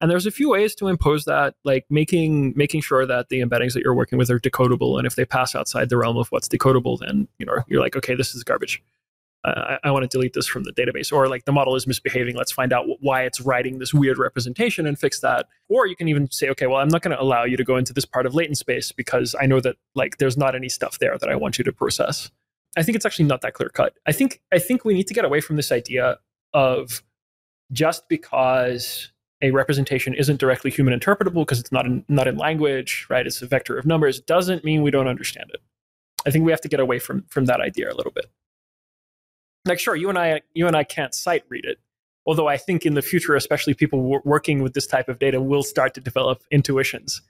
and 0.00 0.10
there's 0.10 0.24
a 0.24 0.30
few 0.30 0.48
ways 0.48 0.74
to 0.76 0.88
impose 0.88 1.26
that, 1.26 1.54
like 1.64 1.84
making 1.90 2.54
making 2.56 2.80
sure 2.80 3.04
that 3.04 3.28
the 3.28 3.40
embeddings 3.40 3.74
that 3.74 3.82
you're 3.82 3.94
working 3.94 4.16
with 4.16 4.30
are 4.30 4.40
decodable, 4.40 4.96
and 4.96 5.06
if 5.06 5.16
they 5.16 5.26
pass 5.26 5.54
outside 5.54 5.90
the 5.90 5.98
realm 5.98 6.16
of 6.16 6.28
what's 6.28 6.48
decodable, 6.48 6.98
then 6.98 7.28
you 7.38 7.44
know 7.44 7.58
you're 7.68 7.82
like, 7.82 7.96
okay, 7.96 8.14
this 8.14 8.34
is 8.34 8.42
garbage. 8.42 8.82
I, 9.44 9.78
I 9.84 9.90
want 9.90 10.04
to 10.04 10.08
delete 10.08 10.34
this 10.34 10.46
from 10.46 10.64
the 10.64 10.72
database, 10.72 11.12
or 11.12 11.28
like 11.28 11.44
the 11.44 11.52
model 11.52 11.74
is 11.74 11.86
misbehaving. 11.86 12.36
Let's 12.36 12.52
find 12.52 12.72
out 12.72 12.86
why 13.00 13.22
it's 13.22 13.40
writing 13.40 13.78
this 13.78 13.92
weird 13.92 14.18
representation 14.18 14.86
and 14.86 14.98
fix 14.98 15.20
that. 15.20 15.46
Or 15.68 15.86
you 15.86 15.96
can 15.96 16.08
even 16.08 16.30
say, 16.30 16.48
okay, 16.50 16.66
well, 16.66 16.78
I'm 16.78 16.88
not 16.88 17.02
going 17.02 17.16
to 17.16 17.20
allow 17.20 17.44
you 17.44 17.56
to 17.56 17.64
go 17.64 17.76
into 17.76 17.92
this 17.92 18.04
part 18.04 18.26
of 18.26 18.34
latent 18.34 18.58
space 18.58 18.92
because 18.92 19.34
I 19.40 19.46
know 19.46 19.60
that 19.60 19.76
like 19.94 20.18
there's 20.18 20.36
not 20.36 20.54
any 20.54 20.68
stuff 20.68 20.98
there 20.98 21.18
that 21.18 21.28
I 21.28 21.34
want 21.34 21.58
you 21.58 21.64
to 21.64 21.72
process. 21.72 22.30
I 22.76 22.82
think 22.82 22.96
it's 22.96 23.04
actually 23.04 23.26
not 23.26 23.40
that 23.42 23.54
clear 23.54 23.68
cut. 23.68 23.94
I 24.06 24.12
think 24.12 24.40
I 24.52 24.58
think 24.58 24.84
we 24.84 24.94
need 24.94 25.08
to 25.08 25.14
get 25.14 25.24
away 25.24 25.40
from 25.40 25.56
this 25.56 25.72
idea 25.72 26.18
of 26.54 27.02
just 27.72 28.08
because 28.08 29.10
a 29.42 29.50
representation 29.50 30.14
isn't 30.14 30.38
directly 30.38 30.70
human 30.70 30.98
interpretable 30.98 31.42
because 31.42 31.58
it's 31.58 31.72
not 31.72 31.84
in, 31.84 32.04
not 32.08 32.28
in 32.28 32.36
language, 32.36 33.06
right? 33.10 33.26
It's 33.26 33.42
a 33.42 33.46
vector 33.46 33.76
of 33.76 33.84
numbers 33.84 34.20
doesn't 34.20 34.62
mean 34.62 34.82
we 34.82 34.92
don't 34.92 35.08
understand 35.08 35.50
it. 35.52 35.60
I 36.24 36.30
think 36.30 36.44
we 36.44 36.52
have 36.52 36.60
to 36.60 36.68
get 36.68 36.78
away 36.78 37.00
from 37.00 37.24
from 37.28 37.46
that 37.46 37.60
idea 37.60 37.92
a 37.92 37.96
little 37.96 38.12
bit 38.12 38.26
like 39.66 39.78
sure 39.78 39.94
you 39.96 40.08
and 40.08 40.18
i 40.18 40.40
you 40.54 40.66
and 40.66 40.76
i 40.76 40.84
can't 40.84 41.14
sight 41.14 41.44
read 41.48 41.64
it 41.64 41.78
although 42.26 42.48
i 42.48 42.56
think 42.56 42.84
in 42.86 42.94
the 42.94 43.02
future 43.02 43.34
especially 43.34 43.74
people 43.74 44.00
w- 44.00 44.22
working 44.24 44.62
with 44.62 44.74
this 44.74 44.86
type 44.86 45.08
of 45.08 45.18
data 45.18 45.40
will 45.40 45.62
start 45.62 45.94
to 45.94 46.00
develop 46.00 46.42
intuitions 46.50 47.22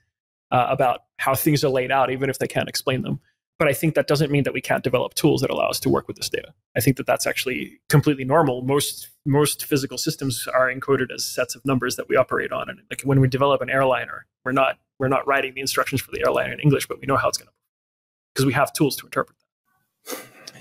uh, 0.51 0.67
about 0.69 1.03
how 1.17 1.35
things 1.35 1.63
are 1.63 1.69
laid 1.69 1.91
out 1.91 2.11
even 2.11 2.29
if 2.29 2.39
they 2.39 2.47
can't 2.47 2.69
explain 2.69 3.01
them. 3.01 3.19
But 3.59 3.67
i 3.67 3.73
think 3.73 3.95
that 3.95 4.07
doesn't 4.07 4.31
mean 4.31 4.43
that 4.43 4.53
we 4.53 4.61
can't 4.61 4.83
develop 4.83 5.13
tools 5.13 5.41
that 5.41 5.49
allow 5.49 5.69
us 5.69 5.79
to 5.81 5.89
work 5.89 6.07
with 6.07 6.17
this 6.17 6.29
data. 6.29 6.53
I 6.75 6.81
think 6.81 6.97
that 6.97 7.05
that's 7.05 7.27
actually 7.27 7.79
completely 7.89 8.25
normal. 8.25 8.61
Most 8.61 9.09
most 9.25 9.65
physical 9.65 9.97
systems 9.97 10.47
are 10.53 10.71
encoded 10.73 11.11
as 11.13 11.23
sets 11.25 11.55
of 11.55 11.63
numbers 11.65 11.95
that 11.95 12.09
we 12.09 12.15
operate 12.17 12.51
on. 12.51 12.69
And 12.69 12.81
like 12.89 13.01
when 13.03 13.19
we 13.21 13.27
develop 13.27 13.61
an 13.61 13.69
airliner 13.69 14.25
we're 14.45 14.51
not 14.51 14.79
we're 14.99 15.07
not 15.07 15.25
writing 15.27 15.53
the 15.53 15.61
instructions 15.61 16.01
for 16.01 16.11
the 16.11 16.21
airliner 16.21 16.53
in 16.53 16.59
english 16.59 16.87
but 16.87 16.99
we 16.99 17.07
know 17.07 17.17
how 17.17 17.29
it's 17.29 17.37
going 17.37 17.47
to 17.47 17.51
work. 17.51 18.33
because 18.33 18.45
we 18.45 18.53
have 18.53 18.73
tools 18.73 18.95
to 18.97 19.05
interpret 19.05 19.37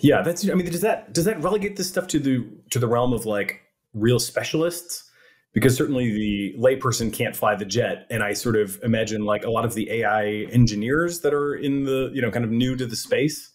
yeah, 0.02 0.20
that's. 0.20 0.48
I 0.48 0.54
mean, 0.54 0.66
does 0.66 0.80
that 0.80 1.12
does 1.12 1.24
that 1.24 1.40
relegate 1.40 1.76
this 1.76 1.88
stuff 1.88 2.08
to 2.08 2.18
the 2.18 2.44
to 2.70 2.78
the 2.78 2.88
realm 2.88 3.12
of 3.12 3.24
like 3.24 3.62
real 3.94 4.18
specialists? 4.18 5.08
Because 5.52 5.76
certainly 5.76 6.10
the 6.10 6.54
layperson 6.58 7.12
can't 7.12 7.36
fly 7.36 7.54
the 7.54 7.64
jet, 7.64 8.06
and 8.10 8.22
I 8.22 8.32
sort 8.32 8.56
of 8.56 8.80
imagine 8.82 9.24
like 9.24 9.44
a 9.44 9.50
lot 9.50 9.64
of 9.64 9.74
the 9.74 9.90
AI 9.90 10.46
engineers 10.50 11.20
that 11.20 11.32
are 11.32 11.54
in 11.54 11.84
the 11.84 12.10
you 12.12 12.20
know 12.20 12.32
kind 12.32 12.44
of 12.44 12.50
new 12.50 12.74
to 12.76 12.84
the 12.84 12.96
space 12.96 13.50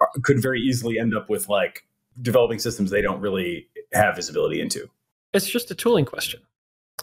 are, 0.00 0.10
could 0.22 0.42
very 0.42 0.60
easily 0.60 0.98
end 0.98 1.16
up 1.16 1.30
with 1.30 1.48
like 1.48 1.86
developing 2.20 2.58
systems 2.58 2.90
they 2.90 3.00
don't 3.00 3.20
really 3.20 3.66
have 3.94 4.16
visibility 4.16 4.60
into. 4.60 4.90
It's 5.32 5.48
just 5.48 5.70
a 5.70 5.74
tooling 5.74 6.04
question, 6.04 6.40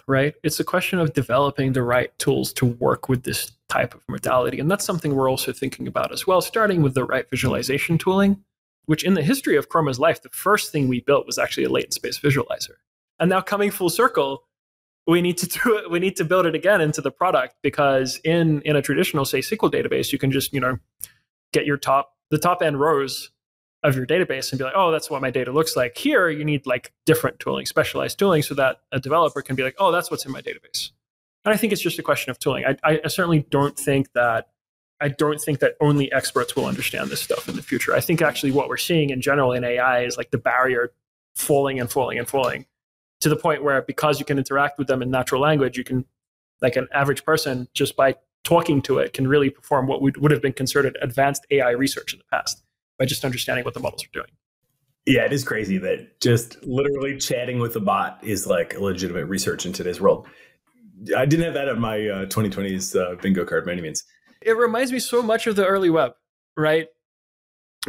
right? 0.05 0.35
It's 0.43 0.59
a 0.59 0.63
question 0.63 0.99
of 0.99 1.13
developing 1.13 1.73
the 1.73 1.81
right 1.81 2.15
tools 2.19 2.53
to 2.53 2.65
work 2.65 3.09
with 3.09 3.23
this 3.23 3.51
type 3.69 3.95
of 3.95 4.01
modality. 4.07 4.59
And 4.59 4.69
that's 4.69 4.85
something 4.85 5.15
we're 5.15 5.29
also 5.29 5.51
thinking 5.51 5.87
about 5.87 6.11
as 6.11 6.27
well, 6.27 6.41
starting 6.41 6.81
with 6.81 6.93
the 6.93 7.05
right 7.05 7.27
visualization 7.29 7.97
tooling 7.97 8.43
which 8.87 9.03
in 9.03 9.13
the 9.13 9.21
history 9.21 9.55
of 9.55 9.69
Chroma's 9.69 9.99
life, 9.99 10.21
the 10.21 10.29
first 10.29 10.71
thing 10.71 10.87
we 10.87 11.01
built 11.01 11.27
was 11.27 11.37
actually 11.37 11.65
a 11.65 11.69
latent 11.69 11.93
space 11.93 12.19
visualizer. 12.19 12.75
And 13.19 13.29
now 13.29 13.41
coming 13.41 13.69
full 13.69 13.89
circle, 13.89 14.43
we 15.05 15.21
need 15.21 15.37
to 15.37 15.47
do 15.63 15.77
it, 15.77 15.91
we 15.91 15.99
need 15.99 16.15
to 16.15 16.25
build 16.25 16.45
it 16.45 16.55
again 16.55 16.81
into 16.81 17.01
the 17.01 17.11
product 17.11 17.55
because 17.61 18.19
in 18.23 18.61
in 18.61 18.75
a 18.75 18.81
traditional, 18.81 19.25
say, 19.25 19.39
SQL 19.39 19.71
database, 19.71 20.11
you 20.11 20.17
can 20.17 20.31
just, 20.31 20.53
you 20.53 20.59
know, 20.59 20.79
get 21.53 21.65
your 21.65 21.77
top 21.77 22.13
the 22.29 22.37
top 22.37 22.61
end 22.61 22.79
rows 22.79 23.31
of 23.83 23.95
your 23.95 24.05
database 24.05 24.51
and 24.51 24.57
be 24.57 24.65
like, 24.65 24.73
oh, 24.75 24.91
that's 24.91 25.09
what 25.09 25.21
my 25.21 25.29
data 25.29 25.51
looks 25.51 25.75
like. 25.75 25.97
Here, 25.97 26.29
you 26.29 26.43
need 26.43 26.65
like 26.65 26.93
different 27.05 27.39
tooling, 27.39 27.65
specialized 27.65 28.17
tooling, 28.17 28.41
so 28.41 28.55
that 28.55 28.77
a 28.91 28.99
developer 28.99 29.41
can 29.41 29.55
be 29.55 29.63
like, 29.63 29.75
oh, 29.79 29.91
that's 29.91 30.09
what's 30.09 30.25
in 30.25 30.31
my 30.31 30.41
database. 30.41 30.91
And 31.45 31.53
I 31.53 31.57
think 31.57 31.71
it's 31.71 31.81
just 31.81 31.99
a 31.99 32.03
question 32.03 32.31
of 32.31 32.39
tooling. 32.39 32.65
I, 32.65 32.99
I 33.03 33.07
certainly 33.07 33.45
don't 33.49 33.77
think 33.77 34.11
that 34.13 34.49
I 34.99 35.09
don't 35.09 35.39
think 35.39 35.59
that 35.59 35.75
only 35.79 36.11
experts 36.11 36.55
will 36.55 36.65
understand 36.65 37.09
this 37.09 37.21
stuff 37.21 37.47
in 37.47 37.55
the 37.55 37.61
future. 37.61 37.93
I 37.93 37.99
think 37.99 38.21
actually 38.21 38.51
what 38.51 38.67
we're 38.67 38.77
seeing 38.77 39.11
in 39.11 39.21
general 39.21 39.53
in 39.53 39.63
AI 39.63 40.03
is 40.03 40.17
like 40.17 40.31
the 40.31 40.37
barrier 40.37 40.91
falling 41.35 41.79
and 41.79 41.89
falling 41.89 42.17
and 42.17 42.27
falling 42.27 42.65
to 43.21 43.29
the 43.29 43.35
point 43.35 43.63
where 43.63 43.81
because 43.81 44.19
you 44.19 44.25
can 44.25 44.37
interact 44.37 44.77
with 44.77 44.87
them 44.87 45.01
in 45.01 45.11
natural 45.11 45.41
language, 45.41 45.77
you 45.77 45.83
can, 45.83 46.05
like 46.61 46.75
an 46.75 46.87
average 46.93 47.23
person, 47.23 47.67
just 47.73 47.95
by 47.95 48.15
talking 48.43 48.81
to 48.83 48.97
it, 48.97 49.13
can 49.13 49.27
really 49.27 49.49
perform 49.49 49.87
what 49.87 50.01
would, 50.01 50.17
would 50.17 50.31
have 50.31 50.41
been 50.41 50.53
considered 50.53 50.97
advanced 51.01 51.45
AI 51.51 51.71
research 51.71 52.13
in 52.13 52.19
the 52.19 52.25
past 52.31 52.63
by 52.97 53.05
just 53.05 53.23
understanding 53.23 53.65
what 53.65 53.73
the 53.73 53.79
models 53.79 54.03
are 54.03 54.13
doing. 54.13 54.29
Yeah, 55.05 55.25
it 55.25 55.31
is 55.31 55.43
crazy 55.43 55.77
that 55.77 56.19
just 56.19 56.61
literally 56.63 57.17
chatting 57.17 57.59
with 57.59 57.75
a 57.75 57.79
bot 57.79 58.19
is 58.23 58.45
like 58.45 58.77
legitimate 58.79 59.25
research 59.25 59.65
in 59.65 59.73
today's 59.73 60.01
world. 60.01 60.27
I 61.15 61.25
didn't 61.25 61.45
have 61.45 61.53
that 61.53 61.69
on 61.69 61.79
my 61.79 61.97
uh, 62.07 62.25
2020s 62.25 62.99
uh, 62.99 63.15
bingo 63.21 63.45
card 63.45 63.65
by 63.65 63.71
any 63.73 63.81
means 63.81 64.03
it 64.41 64.57
reminds 64.57 64.91
me 64.91 64.99
so 64.99 65.21
much 65.21 65.47
of 65.47 65.55
the 65.55 65.65
early 65.65 65.89
web, 65.89 66.13
right? 66.55 66.87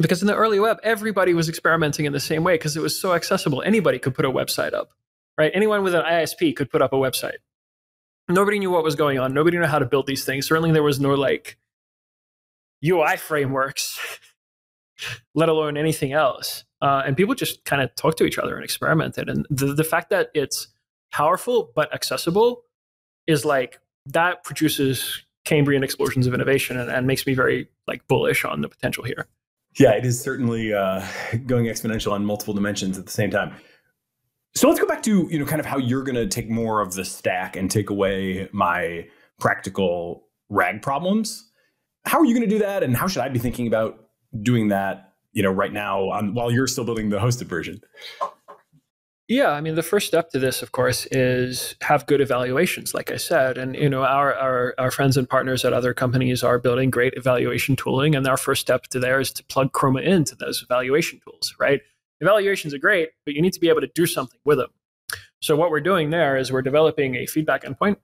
Because 0.01 0.22
in 0.22 0.28
the 0.28 0.36
early 0.36 0.61
web, 0.61 0.78
everybody 0.82 1.34
was 1.34 1.49
experimenting 1.49 2.05
in 2.05 2.12
the 2.12 2.20
same 2.20 2.44
way 2.44 2.55
because 2.55 2.76
it 2.76 2.82
was 2.82 3.01
so 3.01 3.14
accessible. 3.14 3.62
Anybody 3.62 3.99
could 3.99 4.14
put 4.14 4.24
a 4.24 4.30
website 4.30 4.72
up, 4.72 4.90
right? 5.36 5.51
Anyone 5.55 5.82
with 5.82 5.94
an 5.94 6.05
ISP 6.05 6.55
could 6.55 6.70
put 6.70 6.82
up 6.82 6.92
a 6.92 6.96
website. 6.96 7.38
Nobody 8.28 8.59
knew 8.59 8.70
what 8.70 8.84
was 8.84 8.94
going 8.94 9.18
on. 9.18 9.32
Nobody 9.32 9.59
knew 9.59 9.64
how 9.64 9.78
to 9.78 9.86
build 9.86 10.07
these 10.07 10.24
things. 10.24 10.46
Certainly, 10.46 10.72
there 10.72 10.82
was 10.82 11.01
no 11.01 11.14
like 11.14 11.59
UI 12.84 13.16
frameworks, 13.16 13.99
let 15.34 15.49
alone 15.49 15.76
anything 15.76 16.12
else. 16.12 16.64
Uh, 16.80 17.03
and 17.05 17.16
people 17.16 17.34
just 17.34 17.64
kind 17.64 17.82
of 17.82 17.94
talked 17.96 18.18
to 18.18 18.24
each 18.24 18.38
other 18.38 18.55
and 18.55 18.64
experimented. 18.64 19.28
And 19.28 19.46
the, 19.51 19.74
the 19.74 19.84
fact 19.84 20.11
that 20.11 20.30
it's 20.34 20.68
powerful 21.11 21.72
but 21.74 21.92
accessible 21.92 22.62
is 23.26 23.44
like 23.44 23.80
that 24.07 24.44
produces 24.44 25.24
Cambrian 25.49 25.82
explosions 25.82 26.26
of 26.26 26.34
innovation 26.34 26.78
and, 26.78 26.90
and 26.90 27.07
makes 27.07 27.26
me 27.26 27.32
very 27.32 27.68
like 27.86 28.07
bullish 28.07 28.44
on 28.44 28.61
the 28.61 28.68
potential 28.68 29.03
here. 29.03 29.26
Yeah, 29.78 29.92
it 29.92 30.05
is 30.05 30.20
certainly 30.20 30.74
uh, 30.74 31.03
going 31.46 31.64
exponential 31.64 32.12
on 32.12 32.24
multiple 32.24 32.53
dimensions 32.53 32.99
at 32.99 33.07
the 33.07 33.12
same 33.12 33.30
time. 33.30 33.55
So 34.55 34.68
let's 34.68 34.78
go 34.78 34.86
back 34.86 35.03
to 35.05 35.26
you 35.30 35.38
know 35.38 35.46
kind 35.46 35.61
of 35.61 35.64
how 35.64 35.78
you're 35.78 36.03
going 36.03 36.16
to 36.16 36.26
take 36.26 36.51
more 36.51 36.82
of 36.82 36.94
the 36.94 37.05
stack 37.05 37.57
and 37.57 37.70
take 37.70 37.88
away 37.88 38.49
my 38.53 39.07
practical 39.40 40.26
RAG 40.51 40.82
problems. 40.82 41.51
How 42.05 42.18
are 42.18 42.26
you 42.26 42.34
going 42.34 42.49
to 42.49 42.55
do 42.55 42.59
that, 42.59 42.82
and 42.82 42.94
how 42.94 43.09
should 43.09 43.22
I 43.22 43.28
be 43.30 43.38
thinking 43.38 43.66
about 43.66 44.05
doing 44.42 44.68
that? 44.68 45.14
You 45.32 45.42
know, 45.42 45.51
right 45.51 45.72
now 45.72 46.11
on, 46.11 46.34
while 46.34 46.51
you're 46.51 46.66
still 46.66 46.84
building 46.84 47.09
the 47.09 47.18
hosted 47.18 47.46
version. 47.46 47.80
Yeah, 49.29 49.51
I 49.51 49.61
mean, 49.61 49.74
the 49.74 49.83
first 49.83 50.07
step 50.07 50.31
to 50.31 50.39
this, 50.39 50.62
of 50.62 50.72
course, 50.72 51.05
is 51.11 51.74
have 51.83 52.07
good 52.07 52.22
evaluations, 52.22 52.95
like 52.95 53.11
I 53.11 53.18
said. 53.18 53.59
And, 53.59 53.76
you 53.76 53.91
know, 53.91 54.03
our, 54.03 54.35
our, 54.35 54.74
our 54.79 54.91
friends 54.91 55.18
and 55.18 55.29
partners 55.29 55.66
at 55.66 55.74
other 55.74 55.93
companies 55.93 56.43
are 56.43 56.59
building 56.59 56.89
great 56.89 57.12
evaluation 57.14 57.76
tooling. 57.76 58.14
And 58.14 58.26
our 58.26 58.39
first 58.39 58.62
step 58.62 58.85
to 58.85 58.99
there 58.99 59.20
is 59.20 59.31
to 59.33 59.45
plug 59.45 59.72
Chroma 59.72 60.03
into 60.03 60.35
those 60.35 60.62
evaluation 60.62 61.20
tools, 61.20 61.55
right? 61.61 61.83
Evaluations 62.22 62.72
are 62.72 62.79
great, 62.79 63.11
but 63.26 63.35
you 63.35 63.43
need 63.43 63.53
to 63.53 63.61
be 63.61 63.68
able 63.68 63.83
to 63.83 63.91
do 63.95 64.07
something 64.07 64.41
with 64.47 64.57
them. 64.57 64.70
So, 65.41 65.55
what 65.57 65.70
we're 65.70 65.81
doing 65.81 66.09
there 66.09 66.39
is 66.39 66.51
we're 66.51 66.62
developing 66.62 67.14
a 67.14 67.26
feedback 67.26 67.64
endpoint, 67.64 67.97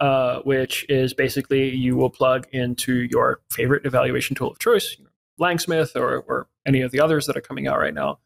uh, 0.00 0.40
which 0.40 0.84
is 0.88 1.14
basically 1.14 1.70
you 1.70 1.96
will 1.96 2.10
plug 2.10 2.46
into 2.52 3.06
your 3.10 3.40
favorite 3.50 3.86
evaluation 3.86 4.34
tool 4.34 4.50
of 4.50 4.58
choice, 4.58 4.96
you 4.98 5.04
know, 5.04 5.10
LangSmith 5.40 5.96
or, 5.96 6.18
or 6.18 6.48
any 6.66 6.82
of 6.82 6.90
the 6.90 7.00
others 7.00 7.26
that 7.26 7.36
are 7.36 7.40
coming 7.40 7.68
out 7.68 7.78
right 7.78 7.94
now 7.94 8.18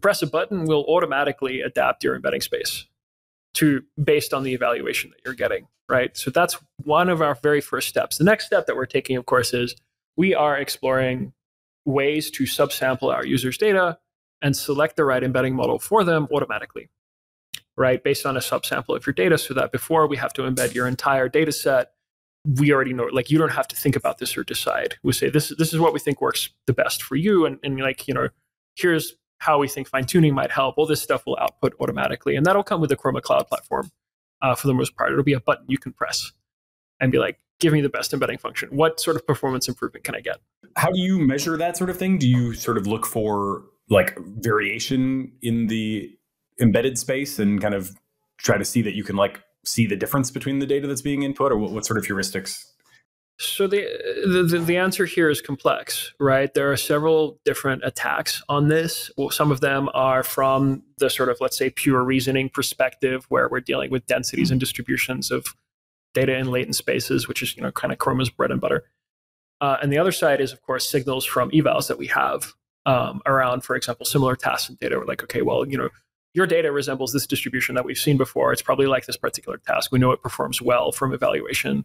press 0.00 0.22
a 0.22 0.26
button 0.26 0.64
will 0.64 0.84
automatically 0.88 1.60
adapt 1.60 2.04
your 2.04 2.14
embedding 2.16 2.40
space 2.40 2.86
to 3.54 3.82
based 4.02 4.34
on 4.34 4.42
the 4.42 4.52
evaluation 4.52 5.10
that 5.10 5.20
you're 5.24 5.34
getting, 5.34 5.66
right? 5.88 6.16
So 6.16 6.30
that's 6.30 6.58
one 6.84 7.08
of 7.08 7.22
our 7.22 7.34
very 7.34 7.60
first 7.60 7.88
steps. 7.88 8.18
The 8.18 8.24
next 8.24 8.46
step 8.46 8.66
that 8.66 8.76
we're 8.76 8.86
taking, 8.86 9.16
of 9.16 9.26
course, 9.26 9.54
is 9.54 9.74
we 10.16 10.34
are 10.34 10.56
exploring 10.56 11.32
ways 11.84 12.30
to 12.32 12.44
subsample 12.44 13.14
our 13.14 13.24
users' 13.24 13.58
data 13.58 13.98
and 14.42 14.56
select 14.56 14.96
the 14.96 15.04
right 15.04 15.22
embedding 15.22 15.54
model 15.54 15.78
for 15.78 16.04
them 16.04 16.28
automatically, 16.32 16.90
right? 17.76 18.02
Based 18.02 18.26
on 18.26 18.36
a 18.36 18.40
subsample 18.40 18.96
of 18.96 19.06
your 19.06 19.14
data, 19.14 19.38
so 19.38 19.54
that 19.54 19.72
before 19.72 20.06
we 20.06 20.16
have 20.16 20.32
to 20.34 20.42
embed 20.42 20.74
your 20.74 20.86
entire 20.86 21.28
data 21.28 21.52
set, 21.52 21.92
we 22.58 22.72
already 22.72 22.92
know 22.92 23.08
like 23.12 23.30
you 23.30 23.38
don't 23.38 23.52
have 23.52 23.66
to 23.68 23.76
think 23.76 23.96
about 23.96 24.18
this 24.18 24.36
or 24.36 24.44
decide 24.44 24.94
we 25.02 25.12
say 25.12 25.28
this 25.28 25.52
this 25.58 25.72
is 25.72 25.80
what 25.80 25.92
we 25.92 25.98
think 25.98 26.20
works 26.20 26.50
the 26.66 26.72
best 26.72 27.02
for 27.02 27.16
you 27.16 27.44
and, 27.44 27.58
and 27.64 27.78
like 27.80 28.06
you 28.06 28.14
know 28.14 28.28
here's 28.76 29.14
how 29.38 29.58
we 29.58 29.68
think 29.68 29.88
fine 29.88 30.04
tuning 30.04 30.34
might 30.34 30.50
help 30.50 30.76
all 30.78 30.86
this 30.86 31.02
stuff 31.02 31.24
will 31.26 31.36
output 31.40 31.74
automatically 31.80 32.36
and 32.36 32.46
that'll 32.46 32.62
come 32.62 32.80
with 32.80 32.90
the 32.90 32.96
chroma 32.96 33.22
cloud 33.22 33.46
platform 33.46 33.90
uh, 34.42 34.54
for 34.54 34.66
the 34.66 34.74
most 34.74 34.96
part. 34.96 35.12
It'll 35.12 35.24
be 35.24 35.32
a 35.32 35.40
button 35.40 35.64
you 35.68 35.78
can 35.78 35.92
press 35.92 36.32
and 37.00 37.12
be 37.12 37.18
like 37.18 37.38
give 37.58 37.72
me 37.72 37.80
the 37.80 37.88
best 37.88 38.12
embedding 38.12 38.38
function. 38.38 38.68
What 38.70 39.00
sort 39.00 39.16
of 39.16 39.26
performance 39.26 39.68
improvement 39.68 40.04
can 40.04 40.14
i 40.14 40.20
get? 40.20 40.38
How 40.76 40.90
do 40.90 41.00
you 41.00 41.18
measure 41.18 41.56
that 41.56 41.76
sort 41.76 41.90
of 41.90 41.96
thing? 41.96 42.18
Do 42.18 42.28
you 42.28 42.52
sort 42.52 42.76
of 42.76 42.86
look 42.86 43.06
for 43.06 43.64
like 43.88 44.18
variation 44.18 45.32
in 45.42 45.68
the 45.68 46.10
embedded 46.60 46.98
space 46.98 47.38
and 47.38 47.60
kind 47.60 47.74
of 47.74 47.92
try 48.38 48.58
to 48.58 48.64
see 48.64 48.82
that 48.82 48.94
you 48.94 49.04
can 49.04 49.16
like 49.16 49.40
see 49.64 49.86
the 49.86 49.96
difference 49.96 50.30
between 50.30 50.58
the 50.58 50.66
data 50.66 50.86
that's 50.86 51.02
being 51.02 51.22
input, 51.22 51.50
or 51.50 51.56
what, 51.56 51.72
what 51.72 51.86
sort 51.86 51.98
of 51.98 52.04
heuristics? 52.04 52.64
So 53.38 53.66
the, 53.66 53.86
the 54.48 54.58
the 54.58 54.78
answer 54.78 55.04
here 55.04 55.28
is 55.28 55.42
complex, 55.42 56.14
right? 56.18 56.52
There 56.54 56.72
are 56.72 56.76
several 56.76 57.38
different 57.44 57.82
attacks 57.84 58.42
on 58.48 58.68
this. 58.68 59.10
Well, 59.18 59.28
some 59.28 59.52
of 59.52 59.60
them 59.60 59.90
are 59.92 60.22
from 60.22 60.82
the 60.96 61.10
sort 61.10 61.28
of 61.28 61.36
let's 61.40 61.58
say 61.58 61.68
pure 61.68 62.02
reasoning 62.02 62.48
perspective, 62.48 63.26
where 63.28 63.48
we're 63.48 63.60
dealing 63.60 63.90
with 63.90 64.06
densities 64.06 64.50
and 64.50 64.58
distributions 64.58 65.30
of 65.30 65.54
data 66.14 66.34
in 66.34 66.50
latent 66.50 66.76
spaces, 66.76 67.28
which 67.28 67.42
is 67.42 67.54
you 67.56 67.62
know 67.62 67.70
kind 67.70 67.92
of 67.92 67.98
Chroma's 67.98 68.30
bread 68.30 68.50
and 68.50 68.60
butter. 68.60 68.84
Uh, 69.60 69.76
and 69.82 69.92
the 69.92 69.98
other 69.98 70.12
side 70.12 70.40
is, 70.40 70.52
of 70.52 70.62
course, 70.62 70.88
signals 70.88 71.24
from 71.24 71.50
evals 71.50 71.88
that 71.88 71.98
we 71.98 72.06
have 72.06 72.54
um, 72.84 73.20
around, 73.26 73.62
for 73.62 73.76
example, 73.76 74.06
similar 74.06 74.36
tasks 74.36 74.68
and 74.68 74.78
data. 74.78 74.98
We're 74.98 75.06
like, 75.06 75.22
okay, 75.22 75.42
well, 75.42 75.66
you 75.66 75.76
know, 75.76 75.88
your 76.34 76.46
data 76.46 76.70
resembles 76.72 77.12
this 77.12 77.26
distribution 77.26 77.74
that 77.74 77.84
we've 77.84 77.98
seen 77.98 78.16
before. 78.16 78.52
It's 78.52 78.62
probably 78.62 78.86
like 78.86 79.06
this 79.06 79.16
particular 79.16 79.58
task. 79.58 79.92
We 79.92 79.98
know 79.98 80.12
it 80.12 80.22
performs 80.22 80.60
well 80.60 80.92
from 80.92 81.14
evaluation. 81.14 81.84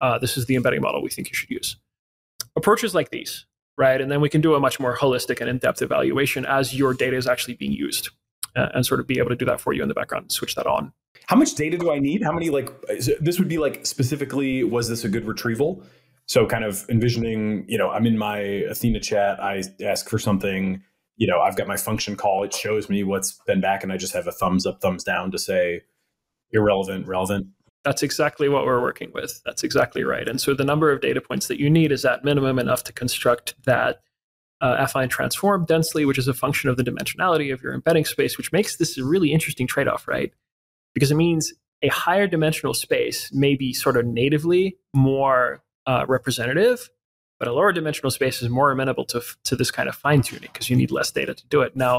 Uh, 0.00 0.18
this 0.18 0.36
is 0.36 0.46
the 0.46 0.56
embedding 0.56 0.80
model 0.80 1.02
we 1.02 1.10
think 1.10 1.28
you 1.28 1.34
should 1.34 1.50
use. 1.50 1.76
Approaches 2.56 2.94
like 2.94 3.10
these, 3.10 3.46
right? 3.76 4.00
And 4.00 4.10
then 4.10 4.20
we 4.20 4.28
can 4.28 4.40
do 4.40 4.54
a 4.54 4.60
much 4.60 4.80
more 4.80 4.96
holistic 4.96 5.40
and 5.40 5.48
in 5.48 5.58
depth 5.58 5.82
evaluation 5.82 6.44
as 6.46 6.74
your 6.74 6.94
data 6.94 7.16
is 7.16 7.26
actually 7.26 7.54
being 7.54 7.72
used 7.72 8.10
uh, 8.54 8.68
and 8.74 8.84
sort 8.84 9.00
of 9.00 9.06
be 9.06 9.18
able 9.18 9.30
to 9.30 9.36
do 9.36 9.44
that 9.44 9.60
for 9.60 9.72
you 9.72 9.82
in 9.82 9.88
the 9.88 9.94
background 9.94 10.32
switch 10.32 10.54
that 10.54 10.66
on. 10.66 10.92
How 11.26 11.36
much 11.36 11.54
data 11.54 11.76
do 11.76 11.90
I 11.90 11.98
need? 11.98 12.22
How 12.22 12.32
many, 12.32 12.50
like, 12.50 12.70
this 13.20 13.38
would 13.38 13.48
be 13.48 13.58
like 13.58 13.84
specifically, 13.84 14.62
was 14.64 14.88
this 14.88 15.04
a 15.04 15.08
good 15.08 15.26
retrieval? 15.26 15.82
So, 16.26 16.46
kind 16.46 16.64
of 16.64 16.84
envisioning, 16.88 17.64
you 17.68 17.78
know, 17.78 17.90
I'm 17.90 18.06
in 18.06 18.18
my 18.18 18.38
Athena 18.38 19.00
chat, 19.00 19.42
I 19.42 19.62
ask 19.82 20.08
for 20.08 20.18
something 20.18 20.82
you 21.16 21.26
know, 21.26 21.40
I've 21.40 21.56
got 21.56 21.66
my 21.66 21.76
function 21.76 22.16
call. 22.16 22.44
It 22.44 22.54
shows 22.54 22.88
me 22.88 23.02
what's 23.02 23.40
been 23.46 23.60
back, 23.60 23.82
and 23.82 23.92
I 23.92 23.96
just 23.96 24.12
have 24.12 24.26
a 24.26 24.32
thumbs 24.32 24.66
up, 24.66 24.80
thumbs 24.80 25.02
down 25.02 25.30
to 25.30 25.38
say 25.38 25.82
irrelevant, 26.52 27.06
relevant. 27.06 27.48
That's 27.86 28.02
exactly 28.02 28.50
what 28.50 28.66
we're 28.66 28.82
working 28.82 29.10
with. 29.14 29.40
That's 29.46 29.62
exactly 29.62 30.04
right. 30.04 30.28
And 30.28 30.40
so 30.40 30.52
the 30.52 30.64
number 30.64 30.92
of 30.92 31.00
data 31.00 31.22
points 31.22 31.46
that 31.46 31.58
you 31.58 31.70
need 31.70 31.92
is 31.92 32.04
at 32.04 32.24
minimum 32.24 32.58
enough 32.58 32.84
to 32.84 32.92
construct 32.92 33.54
that 33.64 34.02
uh, 34.60 34.84
affine 34.84 35.08
transform 35.08 35.64
densely, 35.64 36.04
which 36.04 36.18
is 36.18 36.28
a 36.28 36.34
function 36.34 36.68
of 36.68 36.76
the 36.76 36.82
dimensionality 36.82 37.52
of 37.52 37.62
your 37.62 37.72
embedding 37.72 38.04
space, 38.04 38.36
which 38.36 38.52
makes 38.52 38.76
this 38.76 38.98
a 38.98 39.04
really 39.04 39.32
interesting 39.32 39.66
trade 39.66 39.88
off, 39.88 40.06
right? 40.06 40.32
Because 40.92 41.10
it 41.10 41.14
means 41.14 41.54
a 41.80 41.88
higher 41.88 42.26
dimensional 42.26 42.74
space 42.74 43.30
may 43.32 43.54
be 43.54 43.72
sort 43.72 43.96
of 43.96 44.04
natively 44.04 44.76
more 44.92 45.62
uh, 45.86 46.04
representative 46.08 46.90
but 47.38 47.48
a 47.48 47.52
lower 47.52 47.72
dimensional 47.72 48.10
space 48.10 48.42
is 48.42 48.48
more 48.48 48.70
amenable 48.70 49.04
to, 49.06 49.22
to 49.44 49.56
this 49.56 49.70
kind 49.70 49.88
of 49.88 49.94
fine 49.94 50.22
tuning 50.22 50.48
because 50.52 50.70
you 50.70 50.76
need 50.76 50.90
less 50.90 51.10
data 51.10 51.34
to 51.34 51.46
do 51.48 51.60
it. 51.62 51.76
Now, 51.76 51.96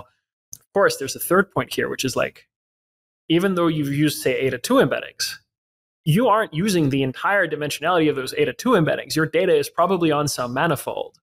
of 0.53 0.73
course, 0.73 0.97
there's 0.97 1.15
a 1.15 1.19
third 1.19 1.51
point 1.51 1.73
here, 1.73 1.89
which 1.89 2.03
is 2.03 2.15
like, 2.15 2.47
even 3.29 3.55
though 3.55 3.67
you've 3.67 3.93
used, 3.93 4.21
say, 4.21 4.37
Ada 4.37 4.57
2 4.57 4.75
embeddings, 4.75 5.35
you 6.07 6.29
aren't 6.29 6.53
using 6.53 6.89
the 6.89 7.03
entire 7.03 7.45
dimensionality 7.49 8.09
of 8.09 8.15
those 8.15 8.33
Ada 8.37 8.53
2 8.53 8.69
embeddings. 8.69 9.13
Your 9.13 9.25
data 9.25 9.53
is 9.53 9.69
probably 9.69 10.09
on 10.09 10.29
some 10.29 10.53
manifold 10.53 11.19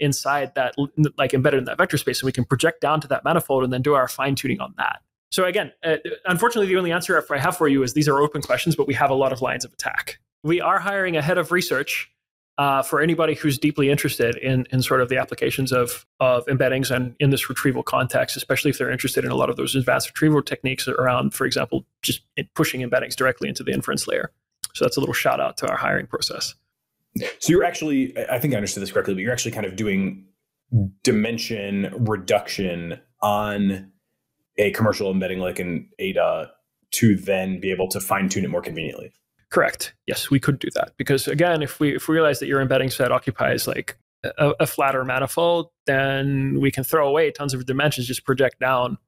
inside 0.00 0.52
that, 0.56 0.74
like 1.16 1.32
embedded 1.32 1.58
in 1.58 1.64
that 1.66 1.78
vector 1.78 1.96
space. 1.96 2.20
And 2.20 2.26
we 2.26 2.32
can 2.32 2.44
project 2.44 2.80
down 2.80 3.00
to 3.02 3.08
that 3.08 3.22
manifold 3.22 3.62
and 3.62 3.72
then 3.72 3.80
do 3.80 3.94
our 3.94 4.08
fine 4.08 4.34
tuning 4.34 4.60
on 4.60 4.74
that. 4.76 5.02
So, 5.30 5.44
again, 5.44 5.70
uh, 5.84 5.98
unfortunately, 6.24 6.66
the 6.66 6.76
only 6.76 6.90
answer 6.90 7.24
I 7.30 7.38
have 7.38 7.56
for 7.56 7.68
you 7.68 7.84
is 7.84 7.94
these 7.94 8.08
are 8.08 8.20
open 8.20 8.42
questions, 8.42 8.74
but 8.74 8.88
we 8.88 8.94
have 8.94 9.08
a 9.08 9.14
lot 9.14 9.32
of 9.32 9.40
lines 9.40 9.64
of 9.64 9.72
attack. 9.72 10.18
We 10.42 10.60
are 10.60 10.80
hiring 10.80 11.16
a 11.16 11.22
head 11.22 11.38
of 11.38 11.52
research 11.52 12.10
uh, 12.56 12.82
for 12.82 13.00
anybody 13.00 13.34
who's 13.34 13.58
deeply 13.58 13.90
interested 13.90 14.36
in, 14.36 14.66
in 14.70 14.82
sort 14.82 15.00
of 15.00 15.08
the 15.08 15.16
applications 15.16 15.72
of, 15.72 16.06
of 16.20 16.46
embeddings 16.46 16.94
and 16.94 17.16
in 17.18 17.30
this 17.30 17.48
retrieval 17.48 17.82
context, 17.82 18.36
especially 18.36 18.70
if 18.70 18.78
they're 18.78 18.90
interested 18.90 19.24
in 19.24 19.30
a 19.30 19.34
lot 19.34 19.50
of 19.50 19.56
those 19.56 19.74
advanced 19.74 20.08
retrieval 20.08 20.42
techniques 20.42 20.86
around, 20.86 21.34
for 21.34 21.46
example, 21.46 21.84
just 22.02 22.22
pushing 22.54 22.80
embeddings 22.80 23.16
directly 23.16 23.48
into 23.48 23.64
the 23.64 23.72
inference 23.72 24.06
layer. 24.06 24.30
So 24.74 24.84
that's 24.84 24.96
a 24.96 25.00
little 25.00 25.14
shout 25.14 25.40
out 25.40 25.56
to 25.58 25.68
our 25.68 25.76
hiring 25.76 26.06
process. 26.06 26.54
So 27.38 27.52
you're 27.52 27.64
actually, 27.64 28.16
I 28.28 28.38
think 28.38 28.54
I 28.54 28.56
understood 28.56 28.82
this 28.82 28.92
correctly, 28.92 29.14
but 29.14 29.20
you're 29.20 29.32
actually 29.32 29.52
kind 29.52 29.66
of 29.66 29.76
doing 29.76 30.24
dimension 31.02 31.92
reduction 31.98 33.00
on 33.22 33.90
a 34.58 34.70
commercial 34.72 35.10
embedding 35.10 35.38
like 35.38 35.58
an 35.58 35.88
ADA 35.98 36.50
to 36.92 37.16
then 37.16 37.60
be 37.60 37.72
able 37.72 37.88
to 37.88 38.00
fine 38.00 38.28
tune 38.28 38.44
it 38.44 38.50
more 38.50 38.62
conveniently. 38.62 39.12
Correct. 39.54 39.94
Yes, 40.08 40.32
we 40.32 40.40
could 40.40 40.58
do 40.58 40.68
that 40.74 40.94
because 40.96 41.28
again, 41.28 41.62
if 41.62 41.78
we 41.78 41.94
if 41.94 42.08
we 42.08 42.14
realize 42.16 42.40
that 42.40 42.48
your 42.48 42.60
embedding 42.60 42.90
set 42.90 43.12
occupies 43.12 43.68
like 43.68 43.96
a, 44.24 44.52
a 44.58 44.66
flatter 44.66 45.04
manifold, 45.04 45.70
then 45.86 46.58
we 46.60 46.72
can 46.72 46.82
throw 46.82 47.06
away 47.06 47.30
tons 47.30 47.54
of 47.54 47.64
dimensions, 47.64 48.08
just 48.08 48.24
project 48.24 48.58
down 48.58 48.98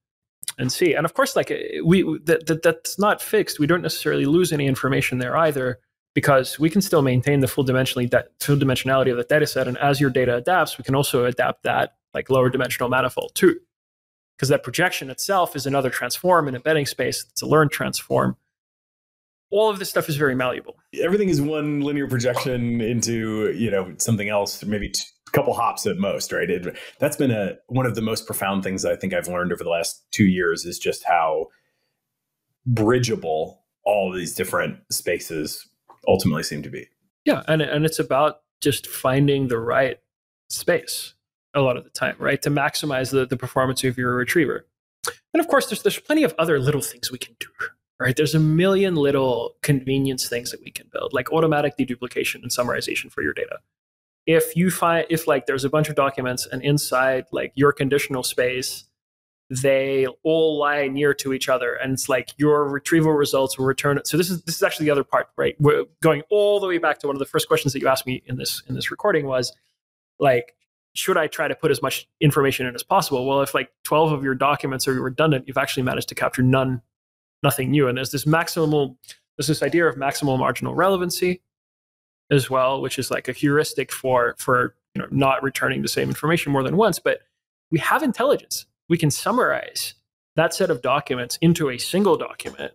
and 0.57 0.71
see. 0.71 0.95
And 0.95 1.05
of 1.05 1.15
course, 1.15 1.35
like 1.35 1.51
eh, 1.51 1.81
we 1.85 2.03
that, 2.27 2.47
that 2.47 2.63
that's 2.63 2.97
not 2.97 3.21
fixed. 3.21 3.59
We 3.59 3.67
don't 3.67 3.83
necessarily 3.83 4.25
lose 4.25 4.53
any 4.53 4.69
information 4.69 5.19
there 5.19 5.37
either 5.37 5.81
because 6.15 6.61
we 6.61 6.71
can 6.71 6.81
still 6.81 7.03
maintain 7.03 7.41
the 7.41 7.49
full 7.49 7.65
dimensionally 7.65 8.09
that 8.13 8.29
full 8.39 8.57
dimensionality 8.57 9.11
of 9.11 9.17
the 9.17 9.25
data 9.25 9.49
set. 9.49 9.67
And 9.67 9.77
as 9.79 10.01
your 10.01 10.11
data 10.11 10.37
adapts, 10.37 10.79
we 10.79 10.85
can 10.85 10.95
also 10.95 11.25
adapt 11.25 11.65
that 11.65 11.97
like 12.15 12.31
lower 12.31 12.51
dimensional 12.51 12.89
manifold 12.89 13.33
too. 13.35 13.59
Because 14.37 14.51
that 14.51 14.63
projection 14.63 15.11
itself 15.11 15.57
is 15.57 15.67
another 15.67 15.91
transform 15.91 16.47
in 16.47 16.55
embedding 16.55 16.87
space. 16.87 17.27
It's 17.33 17.43
a 17.43 17.47
learned 17.47 17.73
transform 17.73 18.37
all 19.51 19.71
of 19.71 19.79
this 19.79 19.89
stuff 19.89 20.09
is 20.09 20.17
very 20.17 20.35
malleable. 20.35 20.77
Everything 21.01 21.29
is 21.29 21.41
one 21.41 21.81
linear 21.81 22.09
projection 22.09 22.81
into 22.81 23.53
you 23.53 23.71
know 23.71 23.95
something 23.99 24.29
else, 24.29 24.65
maybe 24.65 24.93
a 25.29 25.31
couple 25.31 25.55
hops 25.55 25.87
at 25.87 25.97
most, 25.97 26.33
right? 26.33 26.51
It, 26.51 26.77
that's 26.99 27.17
been 27.17 27.31
a 27.31 27.57
one 27.69 27.87
of 27.87 27.95
the 27.95 28.03
most 28.03 28.27
profound 28.27 28.63
things 28.63 28.85
I 28.85 28.97
think 28.97 29.15
I've 29.15 29.29
learned 29.29 29.53
over 29.53 29.63
the 29.63 29.71
last 29.71 30.05
two 30.13 30.27
years 30.27 30.65
is 30.65 30.79
just 30.79 31.05
how 31.05 31.47
bridgeable 32.67 33.63
all 33.85 34.13
these 34.13 34.35
different 34.35 34.79
spaces 34.91 35.69
ultimately 36.09 36.43
seem 36.43 36.63
to 36.63 36.71
be. 36.71 36.89
Yeah, 37.25 37.43
and 37.49 37.63
and 37.63 37.85
it's 37.85 37.99
about 37.99 38.41
just 38.61 38.87
finding 38.87 39.49
the 39.49 39.59
right 39.59 39.99
space 40.49 41.15
a 41.55 41.61
lot 41.61 41.77
of 41.77 41.85
the 41.85 41.91
time, 41.91 42.17
right? 42.19 42.41
To 42.43 42.51
maximize 42.51 43.11
the, 43.11 43.27
the 43.27 43.37
performance 43.37 43.83
of 43.85 43.97
your 43.97 44.15
retriever. 44.15 44.67
And 45.33 45.41
of 45.41 45.49
course, 45.49 45.67
there's 45.67 45.83
there's 45.83 45.99
plenty 45.99 46.25
of 46.25 46.35
other 46.39 46.59
little 46.59 46.81
things 46.81 47.11
we 47.11 47.19
can 47.19 47.37
do, 47.39 47.49
right? 47.99 48.17
There's 48.17 48.35
a 48.35 48.41
million 48.41 48.95
little 48.95 49.55
convenience 49.63 50.29
things 50.29 50.51
that 50.51 50.61
we 50.63 50.71
can 50.71 50.89
build, 50.93 51.13
like 51.13 51.33
automatic 51.33 51.77
deduplication 51.79 52.43
and 52.43 52.51
summarization 52.51 53.11
for 53.11 53.23
your 53.23 53.33
data. 53.33 53.59
If 54.27 54.57
you 54.57 54.71
find, 54.71 55.07
if 55.09 55.27
like 55.27 55.47
there's 55.47 55.65
a 55.65 55.71
bunch 55.71 55.89
of 55.89 55.95
documents 55.95 56.47
and 56.47 56.63
inside 56.63 57.27
like 57.33 57.53
your 57.55 57.73
conditional 57.73 58.23
space, 58.23 58.85
they 59.49 60.09
all 60.25 60.59
lie 60.59 60.89
near 60.89 61.15
to 61.15 61.33
each 61.33 61.49
other 61.49 61.75
and 61.75 61.93
it's 61.93 62.09
like 62.09 62.31
your 62.37 62.69
retrieval 62.69 63.13
results 63.13 63.57
will 63.57 63.65
return 63.65 63.97
it. 63.97 64.07
So 64.09 64.17
this 64.17 64.29
is, 64.29 64.43
this 64.43 64.57
is 64.57 64.63
actually 64.63 64.87
the 64.87 64.91
other 64.91 65.05
part, 65.05 65.29
right? 65.37 65.55
We're 65.61 65.85
going 66.03 66.23
all 66.31 66.59
the 66.59 66.67
way 66.67 66.79
back 66.79 66.99
to 66.99 67.07
one 67.07 67.15
of 67.15 67.21
the 67.21 67.27
first 67.27 67.47
questions 67.47 67.73
that 67.73 67.81
you 67.81 67.87
asked 67.89 68.07
me 68.07 68.23
in 68.27 68.37
this, 68.37 68.63
in 68.69 68.75
this 68.75 68.91
recording 68.91 69.27
was 69.27 69.53
like, 70.19 70.57
should 70.95 71.17
I 71.17 71.29
try 71.29 71.47
to 71.47 71.55
put 71.55 71.71
as 71.71 71.81
much 71.81 72.09
information 72.21 72.67
in 72.67 72.75
as 72.75 72.83
possible? 72.83 73.27
Well, 73.27 73.43
if 73.43 73.55
like 73.55 73.71
12 73.85 74.13
of 74.13 74.25
your 74.25 74.35
documents 74.35 74.89
are 74.89 75.01
redundant, 75.01 75.47
you've 75.47 75.59
actually 75.59 75.85
managed 75.85 76.09
to 76.09 76.15
capture 76.15 76.43
none 76.43 76.83
nothing 77.43 77.71
new. 77.71 77.89
And 77.89 77.97
there's 77.97 78.11
this 78.11 78.25
maximal, 78.25 78.97
there's 79.37 79.47
this 79.49 79.63
idea 79.63 79.87
of 79.87 79.97
maximal 79.97 80.39
marginal 80.39 80.75
relevancy 80.75 81.43
as 82.31 82.51
well, 82.51 82.81
which 82.81 82.99
is 82.99 83.11
like 83.11 83.29
a 83.29 83.33
heuristic 83.33 83.93
for 83.93 84.35
for 84.39 84.75
you 84.95 85.03
know 85.03 85.09
not 85.11 85.43
returning 85.43 85.83
the 85.83 85.89
same 85.89 86.09
information 86.09 86.53
more 86.53 86.63
than 86.63 86.77
once. 86.77 86.99
But 86.99 87.21
we 87.71 87.79
have 87.79 88.03
intelligence. 88.03 88.67
We 88.89 88.99
can 88.99 89.11
summarize 89.11 89.95
that 90.37 90.55
set 90.55 90.71
of 90.71 90.83
documents 90.83 91.39
into 91.41 91.71
a 91.71 91.79
single 91.79 92.17
document, 92.17 92.73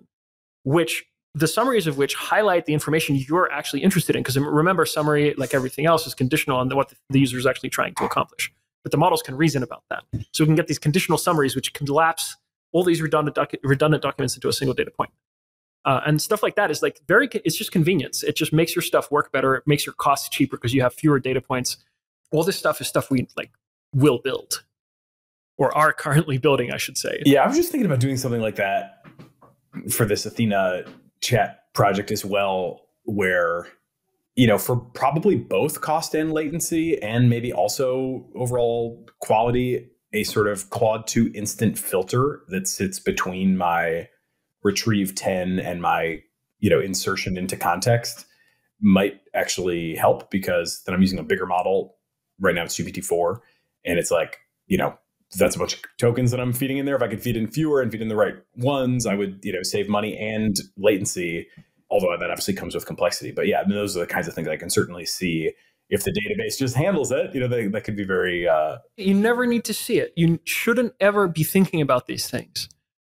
which 0.64 1.06
the 1.34 1.48
summaries 1.48 1.88
of 1.88 1.98
which 1.98 2.14
highlight 2.14 2.66
the 2.66 2.74
information 2.74 3.16
you're 3.16 3.52
actually 3.52 3.84
interested 3.84 4.16
in. 4.16 4.22
Because 4.22 4.38
remember, 4.38 4.86
summary, 4.86 5.34
like 5.38 5.54
everything 5.54 5.86
else, 5.86 6.06
is 6.06 6.14
conditional 6.14 6.58
on 6.58 6.70
what 6.76 6.94
the 7.10 7.20
user 7.20 7.38
is 7.38 7.46
actually 7.46 7.70
trying 7.70 7.94
to 7.96 8.04
accomplish. 8.04 8.52
But 8.84 8.92
the 8.92 8.98
models 8.98 9.22
can 9.22 9.36
reason 9.36 9.64
about 9.64 9.84
that. 9.90 10.04
So 10.34 10.44
we 10.44 10.48
can 10.48 10.56
get 10.56 10.68
these 10.68 10.80
conditional 10.80 11.18
summaries, 11.18 11.56
which 11.56 11.74
collapse 11.74 12.36
all 12.72 12.84
these 12.84 13.02
redundant, 13.02 13.36
docu- 13.36 13.60
redundant 13.64 14.04
documents 14.04 14.36
into 14.36 14.48
a 14.48 14.54
single 14.54 14.74
data 14.74 14.92
point. 14.92 15.12
Uh, 15.84 16.02
and 16.06 16.22
stuff 16.22 16.44
like 16.44 16.56
that 16.56 16.70
is 16.70 16.82
like 16.82 17.02
very 17.08 17.28
it's 17.34 17.56
just 17.56 17.72
convenience. 17.72 18.24
It 18.24 18.36
just 18.36 18.54
makes 18.54 18.76
your 18.76 18.84
stuff 18.84 19.10
work 19.10 19.32
better. 19.32 19.56
It 19.56 19.64
makes 19.66 19.86
your 19.86 19.94
costs 19.94 20.30
cheaper 20.30 20.58
because 20.58 20.74
you 20.74 20.82
have 20.82 20.94
fewer 20.94 21.20
data 21.20 21.42
points. 21.42 21.78
All 22.32 22.44
this 22.44 22.58
stuff 22.58 22.80
is 22.82 22.88
stuff 22.88 23.10
we 23.10 23.28
like 23.36 23.52
will 23.94 24.20
build. 24.24 24.64
Or 25.58 25.76
are 25.76 25.94
currently 25.94 26.38
building 26.38 26.72
i 26.72 26.78
should 26.78 26.98
say. 26.98 27.22
Yeah 27.26 27.44
i 27.44 27.48
was 27.48 27.56
just 27.56 27.72
thinking 27.72 27.86
about 27.86 28.00
doing 28.00 28.18
something 28.18 28.42
like 28.42 28.56
that 28.56 29.06
for 29.92 30.06
this 30.06 30.26
athena 30.26 30.86
chat 31.22 31.74
project 31.74 32.10
as 32.10 32.26
well 32.26 32.82
where 33.04 33.68
you 34.36 34.48
know, 34.48 34.58
for 34.58 34.78
probably 34.78 35.36
both 35.36 35.82
cost 35.82 36.16
and 36.16 36.32
latency, 36.32 37.02
and 37.02 37.30
maybe 37.30 37.52
also 37.52 38.26
overall 38.36 39.06
quality, 39.20 39.91
a 40.14 40.24
sort 40.24 40.48
of 40.48 40.70
Claude 40.70 41.08
2 41.08 41.32
instant 41.34 41.78
filter 41.78 42.42
that 42.50 42.68
sits 42.68 43.00
between 43.00 43.58
my 43.58 44.10
retrieve 44.64 45.16
10 45.16 45.60
and 45.60 45.82
my, 45.82 46.22
you 46.60 46.70
know, 46.70 46.80
insertion 46.80 47.38
into 47.38 47.56
context 47.56 48.26
might 48.82 49.22
actually 49.34 49.96
help 49.96 50.30
because 50.30 50.82
then 50.86 50.94
I'm 50.94 51.02
using 51.02 51.20
a 51.20 51.24
bigger 51.24 51.46
model. 51.46 51.96
Right 52.40 52.56
now 52.56 52.64
it's 52.64 52.76
GPT-4 52.78 53.40
and 53.86 54.00
it's 54.00 54.12
like, 54.12 54.40
you 54.68 54.78
know, 54.78 54.98
that's 55.38 55.56
a 55.56 55.60
bunch 55.60 55.76
of 55.76 55.82
tokens 55.98 56.32
that 56.32 56.40
I'm 56.40 56.52
feeding 56.52 56.78
in 56.78 56.86
there. 56.86 56.96
If 56.96 57.02
I 57.02 57.08
could 57.08 57.22
feed 57.22 57.38
in 57.38 57.48
fewer 57.48 57.82
and 57.82 57.92
feed 57.92 58.02
in 58.02 58.10
the 58.10 58.16
right 58.16 58.36
ones, 58.58 59.06
I 59.06 59.16
would, 59.16 59.40
you 59.44 59.54
know, 59.54 59.64
save 59.64 59.88
money 59.88 60.18
and 60.18 60.58
latency. 60.78 61.48
Although 61.90 62.16
that 62.18 62.30
obviously 62.30 62.54
comes 62.54 62.76
with 62.76 62.86
complexity. 62.86 63.32
But 63.32 63.48
yeah, 63.48 63.64
those 63.68 63.96
are 63.96 64.02
the 64.02 64.08
kinds 64.08 64.28
of 64.28 64.34
things 64.34 64.48
I 64.48 64.58
can 64.58 64.70
certainly 64.70 65.06
see 65.06 65.52
if 65.92 66.04
the 66.04 66.12
database 66.12 66.58
just 66.58 66.76
handles 66.76 67.12
it. 67.12 67.36
You 67.36 67.42
know, 67.42 67.48
they, 67.48 67.68
that 67.68 67.84
could 67.84 67.96
be 67.96 68.06
very. 68.06 68.48
Uh... 68.48 68.78
You 68.98 69.14
never 69.14 69.46
need 69.46 69.66
to 69.66 69.74
see 69.74 70.00
it. 70.00 70.14
You 70.16 70.40
shouldn't 70.46 70.94
ever 71.00 71.28
be 71.28 71.44
thinking 71.44 71.82
about 71.82 72.08
these 72.08 72.28
things, 72.28 72.70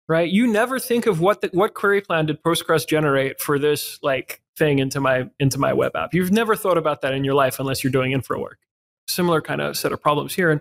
right? 0.09 0.29
You 0.29 0.47
never 0.47 0.79
think 0.79 1.07
of 1.07 1.21
what 1.21 1.41
the, 1.41 1.49
what 1.53 1.73
query 1.73 2.03
plan 2.03 2.27
did 2.27 2.43
Postgres 2.43 2.87
generate 2.87 3.41
for 3.41 3.59
this 3.59 3.99
like 4.03 4.43
thing 4.59 4.81
into 4.81 5.01
my 5.01 5.31
into 5.41 5.59
my 5.59 5.73
web 5.73 5.97
app. 5.97 6.13
You've 6.13 6.33
never 6.33 6.55
thought 6.55 6.77
about 6.77 7.01
that 7.03 7.15
in 7.15 7.25
your 7.25 7.35
life 7.35 7.59
unless 7.59 7.83
you're 7.83 7.93
doing 7.93 8.13
infra 8.13 8.39
work. 8.39 8.59
Similar 9.09 9.41
kind 9.41 9.61
of 9.61 9.77
set 9.77 9.93
of 9.93 10.03
problems 10.03 10.35
here 10.35 10.51
and 10.51 10.61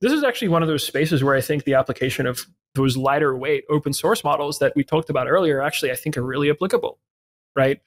this 0.00 0.12
is 0.12 0.24
actually 0.24 0.48
one 0.48 0.62
of 0.62 0.68
those 0.68 0.84
spaces 0.84 1.22
where 1.22 1.34
I 1.34 1.40
think 1.40 1.64
the 1.64 1.74
application 1.74 2.26
of 2.26 2.46
those 2.74 2.96
lighter 2.96 3.36
weight 3.36 3.64
open 3.70 3.92
source 3.92 4.24
models 4.24 4.58
that 4.58 4.72
we 4.74 4.82
talked 4.82 5.10
about 5.10 5.28
earlier 5.28 5.62
actually 5.62 5.92
I 5.92 5.94
think 5.94 6.16
are 6.16 6.22
really 6.22 6.50
applicable, 6.50 6.98
right? 7.54 7.80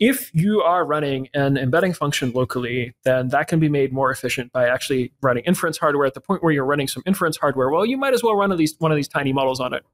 If 0.00 0.34
you 0.34 0.62
are 0.62 0.86
running 0.86 1.28
an 1.34 1.58
embedding 1.58 1.92
function 1.92 2.32
locally, 2.32 2.94
then 3.04 3.28
that 3.28 3.48
can 3.48 3.60
be 3.60 3.68
made 3.68 3.92
more 3.92 4.10
efficient 4.10 4.50
by 4.50 4.66
actually 4.66 5.12
running 5.20 5.44
inference 5.44 5.76
hardware 5.76 6.06
at 6.06 6.14
the 6.14 6.22
point 6.22 6.42
where 6.42 6.52
you're 6.52 6.64
running 6.64 6.88
some 6.88 7.02
inference 7.04 7.36
hardware. 7.36 7.68
Well, 7.68 7.84
you 7.84 7.98
might 7.98 8.14
as 8.14 8.22
well 8.22 8.34
run 8.34 8.50
at 8.50 8.56
least 8.56 8.80
one 8.80 8.90
of 8.90 8.96
these 8.96 9.08
tiny 9.08 9.34
models 9.34 9.60
on 9.60 9.74
it, 9.74 9.84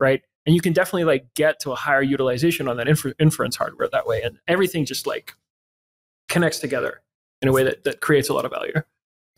right? 0.00 0.22
And 0.44 0.56
you 0.56 0.60
can 0.60 0.72
definitely 0.72 1.04
like 1.04 1.32
get 1.34 1.60
to 1.60 1.70
a 1.70 1.76
higher 1.76 2.02
utilization 2.02 2.66
on 2.66 2.76
that 2.78 2.88
infer- 2.88 3.14
inference 3.20 3.54
hardware 3.54 3.88
that 3.92 4.06
way, 4.08 4.22
and 4.22 4.38
everything 4.48 4.84
just 4.84 5.06
like 5.06 5.34
connects 6.28 6.58
together 6.58 7.00
in 7.40 7.48
a 7.48 7.52
way 7.52 7.62
that 7.62 7.84
that 7.84 8.00
creates 8.00 8.28
a 8.28 8.34
lot 8.34 8.44
of 8.44 8.50
value. 8.50 8.74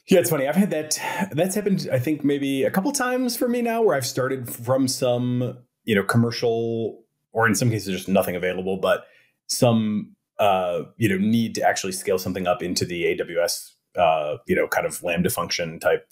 Yeah, 0.08 0.20
it's 0.20 0.30
funny. 0.30 0.48
I've 0.48 0.56
had 0.56 0.70
that. 0.70 0.98
That's 1.32 1.54
happened. 1.54 1.88
I 1.92 1.98
think 1.98 2.24
maybe 2.24 2.62
a 2.64 2.70
couple 2.70 2.90
times 2.92 3.36
for 3.36 3.48
me 3.48 3.60
now, 3.60 3.82
where 3.82 3.94
I've 3.94 4.06
started 4.06 4.48
from 4.48 4.88
some, 4.88 5.58
you 5.84 5.94
know, 5.94 6.04
commercial, 6.04 7.04
or 7.32 7.46
in 7.46 7.54
some 7.54 7.70
cases 7.70 7.94
just 7.94 8.08
nothing 8.08 8.34
available, 8.34 8.78
but 8.78 9.04
some, 9.47 10.14
uh, 10.38 10.82
you 10.97 11.09
know, 11.09 11.18
need 11.18 11.55
to 11.57 11.62
actually 11.62 11.92
scale 11.92 12.18
something 12.18 12.47
up 12.47 12.62
into 12.62 12.84
the 12.84 13.05
AWS, 13.05 13.72
uh, 13.97 14.36
you 14.47 14.55
know, 14.55 14.68
kind 14.68 14.86
of 14.86 15.03
lambda 15.03 15.30
function 15.30 15.78
type 15.78 16.09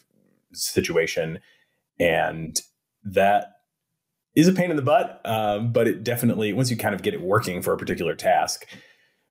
situation, 0.53 1.41
and 1.99 2.61
that 3.05 3.53
is 4.35 4.49
a 4.49 4.53
pain 4.53 4.70
in 4.70 4.76
the 4.76 4.82
butt. 4.82 5.20
Um, 5.24 5.72
but 5.72 5.87
it 5.87 6.05
definitely 6.05 6.53
once 6.53 6.70
you 6.70 6.76
kind 6.76 6.95
of 6.95 7.03
get 7.03 7.14
it 7.14 7.20
working 7.20 7.62
for 7.62 7.72
a 7.72 7.76
particular 7.76 8.14
task, 8.14 8.66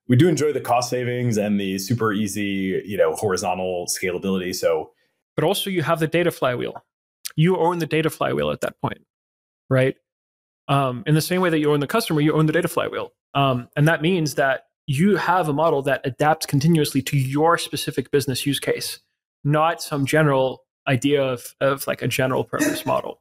we 0.08 0.16
do 0.16 0.28
enjoy 0.28 0.54
the 0.54 0.62
cost 0.62 0.90
savings 0.90 1.38
and 1.38 1.60
the 1.60 1.78
super 1.80 2.12
easy, 2.12 2.82
you 2.86 2.98
know, 2.98 3.14
horizontal 3.14 3.88
scalability. 3.88 4.54
So, 4.54 4.92
but 5.36 5.44
also 5.44 5.70
you 5.70 5.82
have 5.84 6.00
the 6.00 6.08
data 6.08 6.32
flywheel. 6.32 6.84
You 7.36 7.58
own 7.58 7.80
the 7.80 7.86
data 7.86 8.10
flywheel 8.10 8.52
at 8.52 8.62
that 8.62 8.80
point, 8.82 9.00
right? 9.70 9.96
Um, 10.68 11.04
in 11.08 11.16
the 11.16 11.22
same 11.22 11.42
way 11.42 11.50
that 11.50 11.60
you 11.60 11.72
own 11.72 11.80
the 11.80 11.88
customer, 11.88 12.22
you 12.22 12.34
own 12.34 12.46
the 12.46 12.54
data 12.54 12.68
flywheel, 12.68 13.12
um, 13.34 13.70
and 13.76 13.88
that 13.88 14.02
means 14.02 14.36
that 14.36 14.66
you 14.86 15.16
have 15.16 15.48
a 15.48 15.54
model 15.54 15.82
that 15.84 16.02
adapts 16.04 16.46
continuously 16.46 17.02
to 17.02 17.18
your 17.18 17.58
specific 17.58 18.12
business 18.12 18.46
use 18.46 18.60
case, 18.60 19.00
not 19.44 19.82
some 19.82 20.06
general 20.06 20.64
idea 20.88 21.24
of 21.24 21.56
of 21.62 21.88
like 21.88 22.02
a 22.02 22.08
general 22.08 22.44
purpose 22.44 22.86
model. 22.86 23.20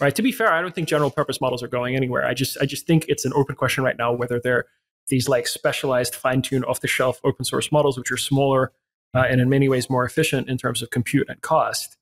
Right. 0.00 0.14
To 0.16 0.22
be 0.22 0.32
fair, 0.32 0.52
I 0.52 0.60
don't 0.60 0.74
think 0.74 0.88
general 0.88 1.10
purpose 1.10 1.40
models 1.40 1.62
are 1.62 1.68
going 1.68 1.94
anywhere. 1.94 2.26
I 2.26 2.34
just 2.34 2.58
I 2.60 2.66
just 2.66 2.86
think 2.86 3.04
it's 3.08 3.24
an 3.24 3.32
open 3.34 3.54
question 3.54 3.84
right 3.84 3.96
now 3.96 4.12
whether 4.12 4.40
they're 4.40 4.66
these 5.08 5.28
like 5.28 5.46
specialized, 5.46 6.14
fine-tuned, 6.14 6.64
off-the-shelf 6.64 7.20
open 7.24 7.44
source 7.44 7.70
models, 7.70 7.98
which 7.98 8.10
are 8.10 8.16
smaller 8.16 8.72
uh, 9.14 9.24
and 9.28 9.40
in 9.40 9.48
many 9.48 9.68
ways 9.68 9.90
more 9.90 10.04
efficient 10.04 10.48
in 10.48 10.58
terms 10.58 10.82
of 10.82 10.90
compute 10.90 11.28
and 11.28 11.40
cost, 11.42 11.96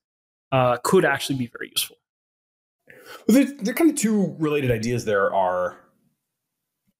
uh, 0.51 0.77
could 0.83 1.05
actually 1.05 1.37
be 1.37 1.47
very 1.47 1.69
useful. 1.69 1.97
Well, 3.27 3.35
there, 3.35 3.45
there 3.59 3.73
are 3.73 3.75
kind 3.75 3.89
of 3.89 3.97
two 3.97 4.35
related 4.39 4.71
ideas. 4.71 5.05
There 5.05 5.33
are 5.33 5.77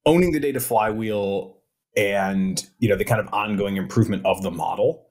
owning 0.05 0.31
the 0.31 0.39
data 0.39 0.59
flywheel 0.59 1.57
and 1.95 2.67
you 2.79 2.89
know 2.89 2.95
the 2.95 3.05
kind 3.05 3.21
of 3.21 3.31
ongoing 3.33 3.77
improvement 3.77 4.25
of 4.25 4.41
the 4.41 4.51
model. 4.51 5.09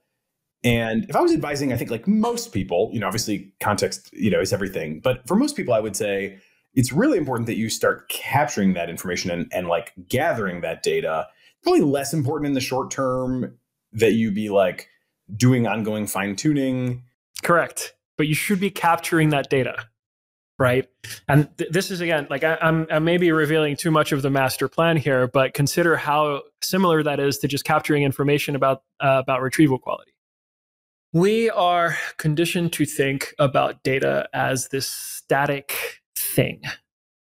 And 0.65 1.07
if 1.09 1.17
I 1.17 1.21
was 1.21 1.33
advising, 1.33 1.73
I 1.73 1.77
think 1.77 1.91
like 1.91 2.07
most 2.07 2.53
people, 2.53 2.89
you 2.93 3.01
know, 3.01 3.07
obviously 3.07 3.53
context, 3.61 4.13
you 4.13 4.31
know, 4.31 4.41
is 4.41 4.53
everything. 4.53 5.01
But 5.01 5.27
for 5.27 5.35
most 5.35 5.57
people, 5.57 5.75
I 5.75 5.81
would 5.81 5.97
say 5.97 6.39
it's 6.75 6.93
really 6.93 7.19
important 7.19 7.47
that 7.47 7.57
you 7.57 7.69
start 7.69 8.09
capturing 8.09 8.75
that 8.75 8.89
information 8.89 9.31
and, 9.31 9.51
and 9.53 9.67
like 9.67 9.93
gathering 10.09 10.61
that 10.61 10.83
data. 10.83 11.27
Probably 11.63 11.81
less 11.81 12.13
important 12.13 12.47
in 12.47 12.55
the 12.55 12.61
short 12.61 12.91
term 12.91 13.59
that 13.93 14.13
you 14.13 14.31
be 14.31 14.51
like 14.51 14.89
doing 15.37 15.67
ongoing 15.67 16.07
fine 16.07 16.37
tuning. 16.37 17.03
Correct. 17.43 17.95
But 18.17 18.29
you 18.29 18.35
should 18.35 18.61
be 18.61 18.71
capturing 18.71 19.31
that 19.31 19.51
data, 19.51 19.89
right? 20.59 20.89
And 21.29 21.49
th- 21.59 21.71
this 21.71 21.91
is 21.91 22.01
again, 22.01 22.27
like 22.31 22.45
I, 22.45 22.57
am 22.61 22.87
I 22.91 22.99
revealing 22.99 23.77
too 23.77 23.91
much 23.91 24.13
of 24.13 24.23
the 24.23 24.31
master 24.31 24.69
plan 24.69 24.97
here, 24.97 25.27
but 25.27 25.55
consider 25.55 25.97
how 25.97 26.43
similar 26.61 27.03
that 27.03 27.21
is 27.21 27.39
to 27.39 27.49
just 27.49 27.65
capturing 27.65 28.03
information 28.03 28.55
about 28.55 28.83
uh, 29.01 29.21
about 29.23 29.43
retrieval 29.43 29.79
quality. 29.79 30.13
We 31.13 31.51
are 31.51 31.99
conditioned 32.17 32.73
to 32.75 32.87
think 32.87 33.35
about 33.39 33.83
data 33.83 34.29
as 34.33 34.69
this 34.69 34.87
static 34.87 36.01
thing 36.17 36.63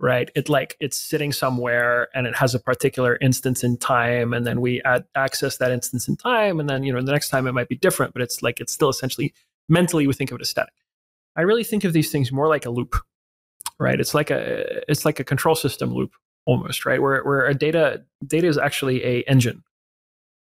right 0.01 0.31
it 0.35 0.49
like 0.49 0.77
it's 0.81 0.97
sitting 0.97 1.33
somewhere 1.33 2.09
and 2.15 2.27
it 2.27 2.37
has 2.37 2.55
a 2.55 2.59
particular 2.59 3.17
instance 3.21 3.63
in 3.63 3.77
time 3.77 4.35
and 4.35 4.47
then 4.47 4.61
we 4.61 4.83
add, 4.83 5.05
access 5.15 5.57
that 5.57 5.71
instance 5.71 6.09
in 6.09 6.17
time 6.17 6.59
and 6.59 6.69
then 6.69 6.83
you 6.83 6.93
know 6.93 7.01
the 7.01 7.13
next 7.13 7.29
time 7.29 7.47
it 7.47 7.53
might 7.53 7.69
be 7.69 7.77
different 7.77 8.13
but 8.13 8.21
it's 8.21 8.43
like 8.43 8.61
it's 8.61 8.73
still 8.73 8.89
essentially 8.89 9.33
mentally 9.69 10.07
we 10.07 10.13
think 10.13 10.31
of 10.31 10.37
it 10.37 10.43
as 10.43 10.51
static 10.51 10.75
i 11.37 11.43
really 11.43 11.65
think 11.65 11.85
of 11.85 11.93
these 11.93 12.11
things 12.11 12.33
more 12.33 12.49
like 12.49 12.67
a 12.67 12.71
loop 12.71 12.97
right 13.79 14.01
it's 14.01 14.15
like 14.15 14.31
a 14.31 14.91
it's 14.91 15.05
like 15.05 15.21
a 15.21 15.25
control 15.25 15.55
system 15.55 15.93
loop 15.93 16.13
almost 16.47 16.85
right 16.85 17.01
where, 17.01 17.23
where 17.23 17.47
a 17.47 17.55
data 17.55 18.03
data 18.27 18.47
is 18.47 18.59
actually 18.59 19.05
a 19.05 19.21
engine 19.23 19.63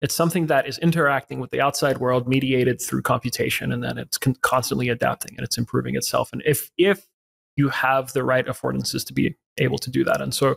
it's 0.01 0.14
something 0.14 0.47
that 0.47 0.68
is 0.68 0.79
interacting 0.79 1.41
with 1.41 1.51
the 1.51 1.61
outside 1.61 1.99
world 1.99 2.29
mediated 2.29 2.81
through 2.81 3.03
computation 3.03 3.72
and 3.72 3.83
then 3.83 3.99
it's 3.99 4.18
con- 4.18 4.37
constantly 4.43 4.89
adapting 4.89 5.35
and 5.37 5.45
it's 5.45 5.59
improving 5.59 5.97
itself 5.97 6.31
and 6.33 6.43
if 6.45 6.70
if 6.76 7.07
you 7.59 7.68
have 7.68 8.12
the 8.12 8.22
right 8.22 8.47
affordances 8.47 9.05
to 9.05 9.12
be 9.12 9.37
able 9.59 9.79
to 9.79 9.91
do 9.91 10.05
that. 10.05 10.22
And 10.22 10.33
so 10.33 10.57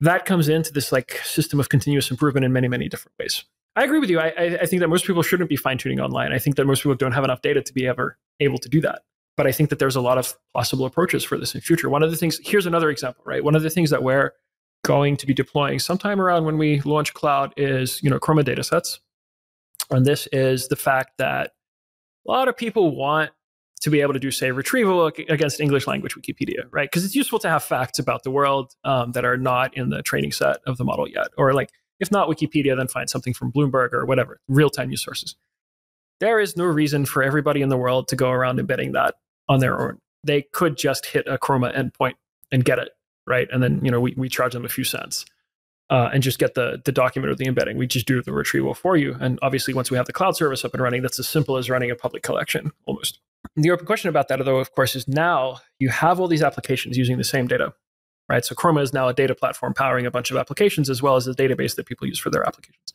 that 0.00 0.26
comes 0.26 0.48
into 0.48 0.72
this 0.72 0.92
like 0.92 1.20
system 1.24 1.58
of 1.58 1.70
continuous 1.70 2.10
improvement 2.10 2.44
in 2.44 2.52
many, 2.52 2.68
many 2.68 2.88
different 2.88 3.14
ways. 3.18 3.44
I 3.74 3.84
agree 3.84 3.98
with 3.98 4.10
you. 4.10 4.20
I, 4.20 4.58
I 4.60 4.66
think 4.66 4.80
that 4.80 4.88
most 4.88 5.06
people 5.06 5.22
shouldn't 5.22 5.48
be 5.48 5.56
fine 5.56 5.78
tuning 5.78 6.00
online. 6.00 6.32
I 6.32 6.38
think 6.38 6.56
that 6.56 6.66
most 6.66 6.82
people 6.82 6.96
don't 6.96 7.12
have 7.12 7.24
enough 7.24 7.40
data 7.40 7.62
to 7.62 7.72
be 7.72 7.86
ever 7.86 8.18
able 8.40 8.58
to 8.58 8.68
do 8.68 8.80
that. 8.82 9.02
But 9.38 9.46
I 9.46 9.52
think 9.52 9.70
that 9.70 9.78
there's 9.78 9.96
a 9.96 10.00
lot 10.00 10.18
of 10.18 10.36
possible 10.52 10.84
approaches 10.84 11.22
for 11.22 11.38
this 11.38 11.54
in 11.54 11.60
future. 11.60 11.88
One 11.88 12.02
of 12.02 12.10
the 12.10 12.16
things, 12.16 12.40
here's 12.42 12.66
another 12.66 12.90
example, 12.90 13.22
right? 13.24 13.42
One 13.42 13.54
of 13.54 13.62
the 13.62 13.70
things 13.70 13.88
that 13.90 14.02
we're 14.02 14.32
going 14.84 15.16
to 15.16 15.26
be 15.26 15.32
deploying 15.32 15.78
sometime 15.78 16.20
around 16.20 16.44
when 16.44 16.58
we 16.58 16.80
launch 16.80 17.14
cloud 17.14 17.54
is, 17.56 18.02
you 18.02 18.10
know, 18.10 18.18
Chroma 18.18 18.42
datasets. 18.42 18.98
And 19.90 20.04
this 20.04 20.26
is 20.32 20.66
the 20.66 20.74
fact 20.74 21.18
that 21.18 21.52
a 22.26 22.30
lot 22.30 22.48
of 22.48 22.56
people 22.56 22.96
want 22.96 23.30
to 23.82 23.90
be 23.90 24.00
able 24.00 24.12
to 24.12 24.18
do, 24.18 24.32
say, 24.32 24.50
retrieval 24.50 25.06
against 25.06 25.60
English 25.60 25.86
language 25.86 26.16
Wikipedia, 26.16 26.64
right? 26.72 26.90
Because 26.90 27.04
it's 27.04 27.14
useful 27.14 27.38
to 27.38 27.48
have 27.48 27.62
facts 27.62 28.00
about 28.00 28.24
the 28.24 28.32
world 28.32 28.74
um, 28.82 29.12
that 29.12 29.24
are 29.24 29.36
not 29.36 29.72
in 29.76 29.90
the 29.90 30.02
training 30.02 30.32
set 30.32 30.56
of 30.66 30.78
the 30.78 30.84
model 30.84 31.08
yet. 31.08 31.28
Or, 31.38 31.54
like, 31.54 31.70
if 32.00 32.10
not 32.10 32.28
Wikipedia, 32.28 32.76
then 32.76 32.88
find 32.88 33.08
something 33.08 33.34
from 33.34 33.52
Bloomberg 33.52 33.92
or 33.92 34.04
whatever, 34.04 34.40
real 34.48 34.68
time 34.68 34.88
news 34.88 35.04
sources. 35.04 35.36
There 36.18 36.40
is 36.40 36.56
no 36.56 36.64
reason 36.64 37.06
for 37.06 37.22
everybody 37.22 37.62
in 37.62 37.68
the 37.68 37.76
world 37.76 38.08
to 38.08 38.16
go 38.16 38.30
around 38.30 38.58
embedding 38.58 38.90
that 38.92 39.14
on 39.48 39.60
their 39.60 39.80
own. 39.80 39.98
They 40.24 40.42
could 40.52 40.76
just 40.76 41.06
hit 41.06 41.26
a 41.26 41.38
Chroma 41.38 41.74
endpoint 41.76 42.14
and 42.50 42.64
get 42.64 42.78
it, 42.78 42.90
right? 43.26 43.48
And 43.50 43.62
then, 43.62 43.84
you 43.84 43.90
know, 43.90 44.00
we, 44.00 44.14
we 44.16 44.28
charge 44.28 44.52
them 44.52 44.64
a 44.64 44.68
few 44.68 44.84
cents. 44.84 45.24
Uh, 45.90 46.10
and 46.12 46.22
just 46.22 46.38
get 46.38 46.52
the, 46.52 46.82
the 46.84 46.92
document 46.92 47.32
or 47.32 47.34
the 47.34 47.46
embedding. 47.46 47.78
We 47.78 47.86
just 47.86 48.06
do 48.06 48.20
the 48.20 48.30
retrieval 48.30 48.74
for 48.74 48.98
you. 48.98 49.16
And 49.20 49.38
obviously, 49.40 49.72
once 49.72 49.90
we 49.90 49.96
have 49.96 50.04
the 50.04 50.12
cloud 50.12 50.36
service 50.36 50.62
up 50.62 50.74
and 50.74 50.82
running, 50.82 51.00
that's 51.00 51.18
as 51.18 51.26
simple 51.26 51.56
as 51.56 51.70
running 51.70 51.90
a 51.90 51.94
public 51.94 52.22
collection 52.22 52.72
almost. 52.84 53.20
The 53.56 53.70
open 53.70 53.86
question 53.86 54.10
about 54.10 54.28
that, 54.28 54.44
though, 54.44 54.58
of 54.58 54.72
course, 54.72 54.94
is 54.94 55.08
now 55.08 55.60
you 55.78 55.88
have 55.88 56.20
all 56.20 56.28
these 56.28 56.42
applications 56.42 56.98
using 56.98 57.16
the 57.16 57.24
same 57.24 57.46
data, 57.46 57.72
right? 58.28 58.44
So 58.44 58.54
Chroma 58.54 58.82
is 58.82 58.92
now 58.92 59.08
a 59.08 59.14
data 59.14 59.34
platform 59.34 59.72
powering 59.72 60.04
a 60.04 60.10
bunch 60.10 60.30
of 60.30 60.36
applications 60.36 60.90
as 60.90 61.00
well 61.00 61.16
as 61.16 61.26
a 61.26 61.32
database 61.32 61.74
that 61.76 61.86
people 61.86 62.06
use 62.06 62.18
for 62.18 62.28
their 62.28 62.46
applications. 62.46 62.92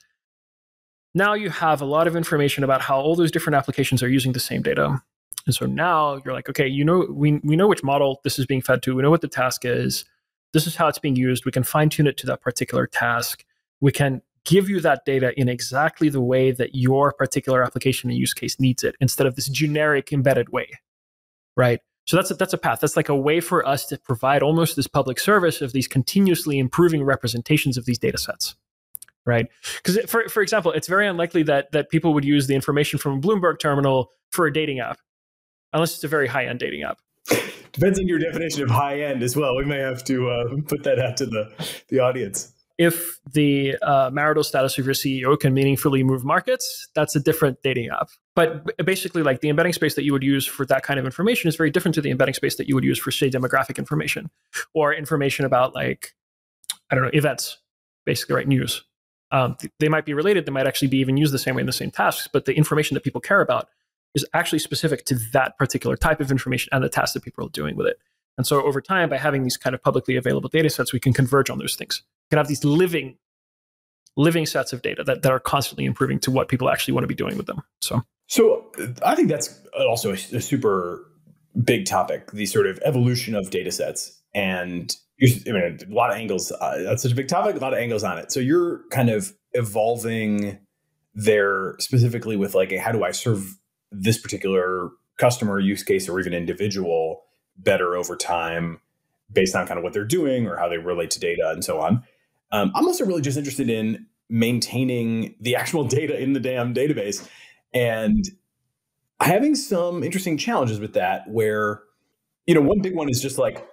Now 1.15 1.33
you 1.33 1.49
have 1.49 1.81
a 1.81 1.85
lot 1.85 2.07
of 2.07 2.15
information 2.15 2.63
about 2.63 2.81
how 2.81 2.99
all 2.99 3.15
those 3.15 3.31
different 3.31 3.55
applications 3.55 4.03
are 4.03 4.09
using 4.09 4.33
the 4.33 4.39
same 4.39 4.61
data. 4.61 5.01
And 5.45 5.53
so 5.53 5.65
now 5.65 6.21
you're 6.23 6.33
like, 6.33 6.49
okay, 6.49 6.67
you 6.67 6.85
know, 6.85 7.05
we, 7.09 7.39
we 7.43 7.55
know 7.55 7.67
which 7.67 7.83
model 7.83 8.21
this 8.23 8.39
is 8.39 8.45
being 8.45 8.61
fed 8.61 8.81
to. 8.83 8.95
We 8.95 9.01
know 9.01 9.09
what 9.09 9.21
the 9.21 9.27
task 9.27 9.65
is. 9.65 10.05
This 10.53 10.67
is 10.67 10.75
how 10.75 10.87
it's 10.87 10.99
being 10.99 11.15
used. 11.15 11.45
We 11.45 11.51
can 11.51 11.63
fine 11.63 11.89
tune 11.89 12.07
it 12.07 12.17
to 12.17 12.27
that 12.27 12.41
particular 12.41 12.87
task. 12.87 13.43
We 13.81 13.91
can 13.91 14.21
give 14.45 14.69
you 14.69 14.79
that 14.81 15.05
data 15.05 15.37
in 15.39 15.47
exactly 15.47 16.09
the 16.09 16.21
way 16.21 16.51
that 16.51 16.75
your 16.75 17.13
particular 17.13 17.63
application 17.63 18.09
and 18.09 18.19
use 18.19 18.33
case 18.33 18.59
needs 18.59 18.83
it 18.83 18.95
instead 18.99 19.27
of 19.27 19.35
this 19.35 19.47
generic 19.47 20.11
embedded 20.11 20.49
way 20.49 20.67
right 21.55 21.79
so 22.05 22.17
that's 22.17 22.31
a, 22.31 22.33
that's 22.35 22.53
a 22.53 22.57
path 22.57 22.79
that's 22.81 22.97
like 22.97 23.09
a 23.09 23.15
way 23.15 23.39
for 23.39 23.65
us 23.67 23.85
to 23.85 23.97
provide 23.97 24.43
almost 24.43 24.75
this 24.75 24.87
public 24.87 25.19
service 25.19 25.61
of 25.61 25.71
these 25.71 25.87
continuously 25.87 26.59
improving 26.59 27.03
representations 27.03 27.77
of 27.77 27.85
these 27.85 27.97
data 27.97 28.17
sets 28.17 28.55
right 29.25 29.47
because 29.77 29.97
for, 30.09 30.27
for 30.27 30.41
example 30.41 30.71
it's 30.71 30.87
very 30.87 31.07
unlikely 31.07 31.43
that 31.43 31.71
that 31.71 31.89
people 31.89 32.13
would 32.13 32.25
use 32.25 32.47
the 32.47 32.55
information 32.55 32.99
from 32.99 33.17
a 33.17 33.21
bloomberg 33.21 33.59
terminal 33.59 34.11
for 34.31 34.45
a 34.45 34.53
dating 34.53 34.79
app 34.79 34.99
unless 35.73 35.95
it's 35.95 36.03
a 36.03 36.07
very 36.07 36.27
high 36.27 36.45
end 36.45 36.59
dating 36.59 36.83
app 36.83 36.99
depends 37.71 37.99
on 37.99 38.07
your 38.07 38.19
definition 38.19 38.63
of 38.63 38.69
high 38.69 39.01
end 39.01 39.23
as 39.23 39.35
well 39.35 39.55
we 39.55 39.65
may 39.65 39.79
have 39.79 40.03
to 40.03 40.29
uh, 40.29 40.43
put 40.67 40.83
that 40.83 40.99
out 40.99 41.17
to 41.17 41.25
the 41.25 41.51
the 41.89 41.99
audience 41.99 42.53
if 42.77 43.19
the 43.31 43.77
uh, 43.81 44.09
marital 44.11 44.43
status 44.43 44.77
of 44.77 44.85
your 44.85 44.95
CEO 44.95 45.39
can 45.39 45.53
meaningfully 45.53 46.03
move 46.03 46.25
markets, 46.25 46.87
that's 46.95 47.15
a 47.15 47.19
different 47.19 47.61
dating 47.61 47.89
app. 47.89 48.09
But 48.35 48.65
basically, 48.83 49.21
like 49.21 49.41
the 49.41 49.49
embedding 49.49 49.73
space 49.73 49.93
that 49.95 50.03
you 50.03 50.11
would 50.11 50.23
use 50.23 50.45
for 50.45 50.65
that 50.65 50.81
kind 50.81 50.99
of 50.99 51.05
information 51.05 51.47
is 51.47 51.55
very 51.55 51.69
different 51.69 51.93
to 51.95 52.01
the 52.01 52.09
embedding 52.09 52.33
space 52.33 52.55
that 52.55 52.67
you 52.67 52.73
would 52.73 52.83
use 52.83 52.97
for, 52.97 53.11
say, 53.11 53.29
demographic 53.29 53.77
information 53.77 54.31
or 54.73 54.93
information 54.93 55.45
about, 55.45 55.75
like, 55.75 56.15
I 56.89 56.95
don't 56.95 57.03
know, 57.03 57.11
events, 57.13 57.59
basically, 58.05 58.35
right? 58.35 58.47
News. 58.47 58.83
Um, 59.31 59.55
they 59.79 59.89
might 59.89 60.05
be 60.05 60.13
related. 60.13 60.45
They 60.45 60.51
might 60.51 60.67
actually 60.67 60.87
be 60.87 60.97
even 60.97 61.17
used 61.17 61.33
the 61.33 61.39
same 61.39 61.55
way 61.55 61.61
in 61.61 61.67
the 61.67 61.73
same 61.73 61.91
tasks, 61.91 62.27
but 62.31 62.45
the 62.45 62.53
information 62.53 62.95
that 62.95 63.03
people 63.03 63.21
care 63.21 63.41
about 63.41 63.67
is 64.15 64.25
actually 64.33 64.59
specific 64.59 65.05
to 65.05 65.15
that 65.33 65.57
particular 65.57 65.97
type 65.97 66.19
of 66.19 66.31
information 66.31 66.69
and 66.71 66.83
the 66.83 66.89
task 66.89 67.13
that 67.13 67.23
people 67.23 67.45
are 67.45 67.49
doing 67.49 67.75
with 67.75 67.87
it. 67.87 67.97
And 68.37 68.47
so 68.47 68.63
over 68.63 68.81
time, 68.81 69.09
by 69.09 69.17
having 69.17 69.43
these 69.43 69.57
kind 69.57 69.75
of 69.75 69.83
publicly 69.83 70.15
available 70.15 70.49
data 70.49 70.69
sets, 70.69 70.91
we 70.91 70.99
can 70.99 71.13
converge 71.13 71.49
on 71.49 71.59
those 71.59 71.75
things 71.75 72.03
can 72.33 72.39
have 72.39 72.47
these 72.47 72.63
living 72.63 73.17
living 74.15 74.45
sets 74.45 74.73
of 74.73 74.81
data 74.81 75.03
that, 75.03 75.21
that 75.21 75.31
are 75.31 75.39
constantly 75.39 75.85
improving 75.85 76.19
to 76.19 76.31
what 76.31 76.47
people 76.47 76.69
actually 76.69 76.93
want 76.93 77.03
to 77.03 77.07
be 77.07 77.15
doing 77.15 77.37
with 77.37 77.45
them 77.45 77.61
so 77.81 78.01
so 78.27 78.71
i 79.05 79.15
think 79.15 79.27
that's 79.27 79.61
also 79.87 80.09
a, 80.09 80.13
a 80.13 80.41
super 80.41 81.11
big 81.63 81.85
topic 81.85 82.31
the 82.31 82.45
sort 82.45 82.65
of 82.65 82.79
evolution 82.83 83.35
of 83.35 83.49
data 83.49 83.71
sets 83.71 84.21
and 84.33 84.95
I 85.21 85.51
mean, 85.51 85.79
a 85.89 85.93
lot 85.93 86.09
of 86.09 86.17
angles. 86.17 86.51
Uh, 86.51 86.79
that's 86.79 87.03
such 87.03 87.11
a 87.11 87.15
big 87.15 87.27
topic. 87.27 87.55
A 87.55 87.59
lot 87.59 87.71
of 87.71 87.79
angles 87.79 88.03
on 88.03 88.17
it. 88.17 88.31
So 88.31 88.39
you're 88.39 88.81
kind 88.89 89.09
of 89.09 89.31
evolving 89.53 90.57
there 91.13 91.75
specifically 91.79 92.35
with 92.35 92.55
like, 92.55 92.71
a, 92.73 92.77
how 92.77 92.91
do 92.91 93.03
I 93.03 93.11
serve 93.11 93.55
this 93.93 94.17
particular 94.17 94.89
customer 95.17 95.59
use 95.59 95.83
case 95.83 96.09
or 96.09 96.19
even 96.19 96.33
individual 96.33 97.23
better 97.57 97.95
over 97.95 98.15
time, 98.15 98.79
based 99.31 99.55
on 99.55 99.67
kind 99.67 99.77
of 99.77 99.83
what 99.83 99.93
they're 99.93 100.05
doing 100.05 100.47
or 100.47 100.57
how 100.57 100.67
they 100.67 100.77
relate 100.77 101.11
to 101.11 101.19
data 101.19 101.49
and 101.51 101.63
so 101.63 101.79
on. 101.79 102.03
Um, 102.51 102.71
I'm 102.75 102.85
also 102.85 103.05
really 103.05 103.21
just 103.21 103.37
interested 103.37 103.69
in 103.69 104.05
maintaining 104.29 105.35
the 105.39 105.55
actual 105.55 105.83
data 105.87 106.19
in 106.19 106.33
the 106.33 106.39
damn 106.39 106.73
database 106.73 107.27
and 107.73 108.25
having 109.21 109.55
some 109.55 110.03
interesting 110.03 110.37
challenges 110.37 110.79
with 110.79 110.93
that 110.93 111.29
where 111.29 111.83
you 112.45 112.53
know 112.53 112.61
one 112.61 112.81
big 112.81 112.95
one 112.95 113.09
is 113.09 113.21
just 113.21 113.37
like 113.37 113.65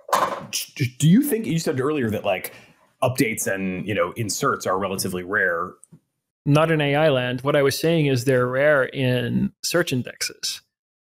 do 0.99 1.09
you 1.09 1.23
think 1.23 1.47
you 1.47 1.59
said 1.59 1.81
earlier 1.81 2.11
that 2.11 2.25
like 2.25 2.55
updates 3.03 3.47
and 3.47 3.87
you 3.87 3.95
know 3.95 4.13
inserts 4.13 4.67
are 4.67 4.79
relatively 4.79 5.23
rare 5.23 5.73
not 6.51 6.71
in 6.71 6.81
ai 6.81 7.09
land 7.09 7.41
what 7.43 7.57
i 7.57 7.63
was 7.63 7.79
saying 7.79 8.07
is 8.07 8.25
they're 8.25 8.47
rare 8.47 8.85
in 8.85 9.53
search 9.63 9.93
indexes 9.93 10.63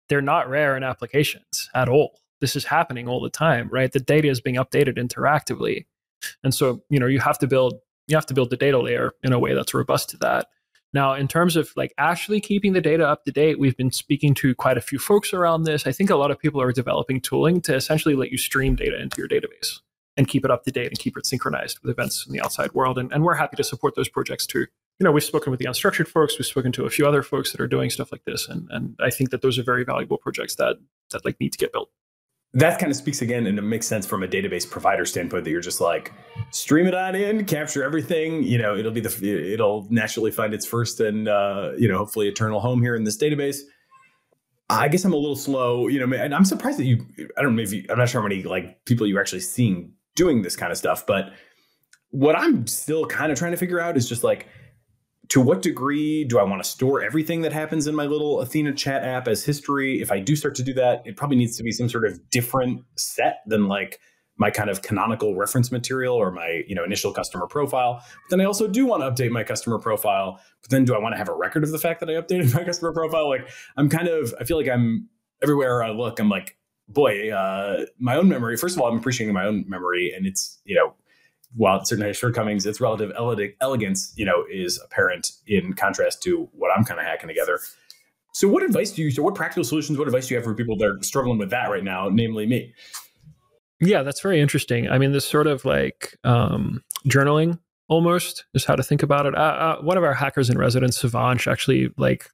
they're 0.08 0.22
not 0.22 0.48
rare 0.48 0.76
in 0.76 0.82
applications 0.82 1.68
at 1.74 1.88
all 1.88 2.20
this 2.40 2.54
is 2.54 2.64
happening 2.64 3.08
all 3.08 3.20
the 3.20 3.30
time 3.30 3.68
right 3.72 3.92
the 3.92 4.00
data 4.00 4.28
is 4.28 4.40
being 4.40 4.56
updated 4.56 4.96
interactively 4.98 5.84
and 6.42 6.54
so, 6.54 6.82
you 6.90 6.98
know, 6.98 7.06
you 7.06 7.20
have 7.20 7.38
to 7.38 7.46
build 7.46 7.80
you 8.08 8.16
have 8.16 8.26
to 8.26 8.34
build 8.34 8.50
the 8.50 8.56
data 8.56 8.78
layer 8.78 9.12
in 9.24 9.32
a 9.32 9.38
way 9.38 9.52
that's 9.52 9.74
robust 9.74 10.10
to 10.10 10.16
that. 10.18 10.46
Now, 10.92 11.14
in 11.14 11.26
terms 11.26 11.56
of 11.56 11.72
like 11.74 11.92
actually 11.98 12.40
keeping 12.40 12.72
the 12.72 12.80
data 12.80 13.06
up 13.06 13.24
to 13.24 13.32
date, 13.32 13.58
we've 13.58 13.76
been 13.76 13.90
speaking 13.90 14.32
to 14.34 14.54
quite 14.54 14.78
a 14.78 14.80
few 14.80 14.98
folks 15.00 15.32
around 15.34 15.64
this. 15.64 15.88
I 15.88 15.92
think 15.92 16.10
a 16.10 16.16
lot 16.16 16.30
of 16.30 16.38
people 16.38 16.62
are 16.62 16.70
developing 16.70 17.20
tooling 17.20 17.60
to 17.62 17.74
essentially 17.74 18.14
let 18.14 18.30
you 18.30 18.38
stream 18.38 18.76
data 18.76 19.00
into 19.00 19.16
your 19.18 19.28
database 19.28 19.80
and 20.16 20.28
keep 20.28 20.44
it 20.44 20.52
up 20.52 20.62
to 20.64 20.70
date 20.70 20.86
and 20.86 20.98
keep 20.98 21.16
it 21.16 21.26
synchronized 21.26 21.80
with 21.80 21.90
events 21.90 22.24
in 22.26 22.32
the 22.32 22.40
outside 22.40 22.72
world. 22.72 22.96
And, 22.96 23.12
and 23.12 23.24
we're 23.24 23.34
happy 23.34 23.56
to 23.56 23.64
support 23.64 23.96
those 23.96 24.08
projects 24.08 24.46
too. 24.46 24.66
You 24.98 25.04
know, 25.04 25.12
we've 25.12 25.24
spoken 25.24 25.50
with 25.50 25.60
the 25.60 25.66
unstructured 25.66 26.08
folks, 26.08 26.38
we've 26.38 26.46
spoken 26.46 26.72
to 26.72 26.86
a 26.86 26.90
few 26.90 27.06
other 27.06 27.22
folks 27.22 27.52
that 27.52 27.60
are 27.60 27.66
doing 27.66 27.90
stuff 27.90 28.10
like 28.12 28.24
this. 28.24 28.48
And, 28.48 28.66
and 28.70 28.96
I 29.00 29.10
think 29.10 29.30
that 29.30 29.42
those 29.42 29.58
are 29.58 29.62
very 29.62 29.84
valuable 29.84 30.16
projects 30.16 30.56
that 30.56 30.76
that 31.10 31.24
like 31.24 31.38
need 31.38 31.52
to 31.52 31.58
get 31.58 31.72
built 31.72 31.90
that 32.56 32.78
kind 32.78 32.90
of 32.90 32.96
speaks 32.96 33.20
again 33.20 33.46
and 33.46 33.58
it 33.58 33.62
makes 33.62 33.86
sense 33.86 34.06
from 34.06 34.22
a 34.22 34.26
database 34.26 34.68
provider 34.68 35.04
standpoint 35.04 35.44
that 35.44 35.50
you're 35.50 35.60
just 35.60 35.80
like 35.80 36.12
stream 36.50 36.86
it 36.86 36.94
on 36.94 37.14
in 37.14 37.44
capture 37.44 37.84
everything 37.84 38.42
you 38.42 38.56
know 38.56 38.74
it'll 38.74 38.92
be 38.92 39.00
the 39.00 39.52
it'll 39.52 39.86
naturally 39.90 40.30
find 40.30 40.54
its 40.54 40.64
first 40.64 41.00
and 41.00 41.28
uh, 41.28 41.72
you 41.78 41.86
know 41.86 41.98
hopefully 41.98 42.28
eternal 42.28 42.58
home 42.58 42.80
here 42.80 42.96
in 42.96 43.04
this 43.04 43.16
database 43.18 43.58
i 44.70 44.88
guess 44.88 45.04
i'm 45.04 45.12
a 45.12 45.16
little 45.16 45.36
slow 45.36 45.86
you 45.86 46.04
know 46.04 46.16
and 46.16 46.34
i'm 46.34 46.44
surprised 46.44 46.78
that 46.78 46.84
you 46.84 47.04
i 47.36 47.42
don't 47.42 47.54
know 47.54 47.62
if 47.62 47.72
you 47.72 47.84
i'm 47.90 47.98
not 47.98 48.08
sure 48.08 48.20
how 48.20 48.26
many 48.26 48.42
like 48.42 48.84
people 48.86 49.06
you're 49.06 49.20
actually 49.20 49.40
seeing 49.40 49.92
doing 50.14 50.42
this 50.42 50.56
kind 50.56 50.72
of 50.72 50.78
stuff 50.78 51.06
but 51.06 51.32
what 52.10 52.34
i'm 52.36 52.66
still 52.66 53.04
kind 53.06 53.30
of 53.30 53.38
trying 53.38 53.52
to 53.52 53.58
figure 53.58 53.80
out 53.80 53.96
is 53.96 54.08
just 54.08 54.24
like 54.24 54.48
to 55.28 55.40
what 55.40 55.62
degree 55.62 56.24
do 56.24 56.38
I 56.38 56.42
want 56.42 56.62
to 56.62 56.68
store 56.68 57.02
everything 57.02 57.42
that 57.42 57.52
happens 57.52 57.86
in 57.86 57.94
my 57.94 58.06
little 58.06 58.40
Athena 58.40 58.72
chat 58.74 59.02
app 59.02 59.28
as 59.28 59.44
history? 59.44 60.00
If 60.00 60.12
I 60.12 60.20
do 60.20 60.36
start 60.36 60.54
to 60.56 60.62
do 60.62 60.72
that, 60.74 61.02
it 61.04 61.16
probably 61.16 61.36
needs 61.36 61.56
to 61.56 61.62
be 61.62 61.72
some 61.72 61.88
sort 61.88 62.04
of 62.04 62.30
different 62.30 62.84
set 62.96 63.40
than 63.46 63.68
like 63.68 63.98
my 64.38 64.50
kind 64.50 64.68
of 64.68 64.82
canonical 64.82 65.34
reference 65.34 65.72
material 65.72 66.14
or 66.14 66.30
my 66.30 66.62
you 66.66 66.74
know 66.74 66.84
initial 66.84 67.12
customer 67.12 67.46
profile. 67.46 67.94
But 67.94 68.30
then 68.30 68.40
I 68.40 68.44
also 68.44 68.68
do 68.68 68.86
want 68.86 69.02
to 69.02 69.10
update 69.10 69.30
my 69.30 69.42
customer 69.42 69.78
profile. 69.78 70.40
But 70.62 70.70
then 70.70 70.84
do 70.84 70.94
I 70.94 70.98
want 70.98 71.14
to 71.14 71.18
have 71.18 71.28
a 71.28 71.34
record 71.34 71.64
of 71.64 71.70
the 71.70 71.78
fact 71.78 72.00
that 72.00 72.10
I 72.10 72.12
updated 72.12 72.54
my 72.54 72.64
customer 72.64 72.92
profile? 72.92 73.28
Like 73.28 73.48
I'm 73.76 73.88
kind 73.88 74.08
of 74.08 74.34
I 74.40 74.44
feel 74.44 74.56
like 74.56 74.68
I'm 74.68 75.08
everywhere 75.42 75.82
I 75.82 75.90
look. 75.90 76.20
I'm 76.20 76.28
like 76.28 76.56
boy, 76.88 77.32
uh, 77.32 77.84
my 77.98 78.16
own 78.16 78.28
memory. 78.28 78.56
First 78.56 78.76
of 78.76 78.82
all, 78.82 78.88
I'm 78.88 78.96
appreciating 78.96 79.34
my 79.34 79.44
own 79.44 79.64
memory, 79.66 80.12
and 80.16 80.26
it's 80.26 80.60
you 80.64 80.74
know 80.74 80.94
while 81.56 81.80
it 81.80 81.86
certainly 81.86 82.08
has 82.08 82.16
shortcomings, 82.16 82.66
its 82.66 82.80
relative 82.80 83.12
elegance, 83.60 84.12
you 84.16 84.24
know, 84.24 84.44
is 84.50 84.80
apparent 84.84 85.32
in 85.46 85.72
contrast 85.72 86.22
to 86.22 86.48
what 86.52 86.70
I'm 86.76 86.84
kind 86.84 87.00
of 87.00 87.06
hacking 87.06 87.28
together. 87.28 87.60
So, 88.32 88.48
what 88.48 88.62
advice 88.62 88.92
do 88.92 89.02
you? 89.02 89.10
So, 89.10 89.22
what 89.22 89.34
practical 89.34 89.64
solutions? 89.64 89.98
What 89.98 90.08
advice 90.08 90.28
do 90.28 90.34
you 90.34 90.38
have 90.38 90.44
for 90.44 90.54
people 90.54 90.76
that 90.76 90.84
are 90.84 91.02
struggling 91.02 91.38
with 91.38 91.50
that 91.50 91.70
right 91.70 91.84
now, 91.84 92.08
namely 92.10 92.46
me? 92.46 92.74
Yeah, 93.80 94.02
that's 94.02 94.20
very 94.20 94.40
interesting. 94.40 94.88
I 94.88 94.98
mean, 94.98 95.12
this 95.12 95.26
sort 95.26 95.46
of 95.46 95.64
like 95.64 96.16
um, 96.24 96.82
journaling 97.08 97.58
almost 97.88 98.44
is 98.54 98.64
how 98.64 98.76
to 98.76 98.82
think 98.82 99.02
about 99.02 99.26
it. 99.26 99.34
Uh, 99.34 99.38
uh, 99.38 99.76
one 99.80 99.96
of 99.96 100.04
our 100.04 100.14
hackers 100.14 100.50
in 100.50 100.58
residence, 100.58 101.00
Savanch, 101.00 101.50
actually 101.50 101.90
like 101.96 102.28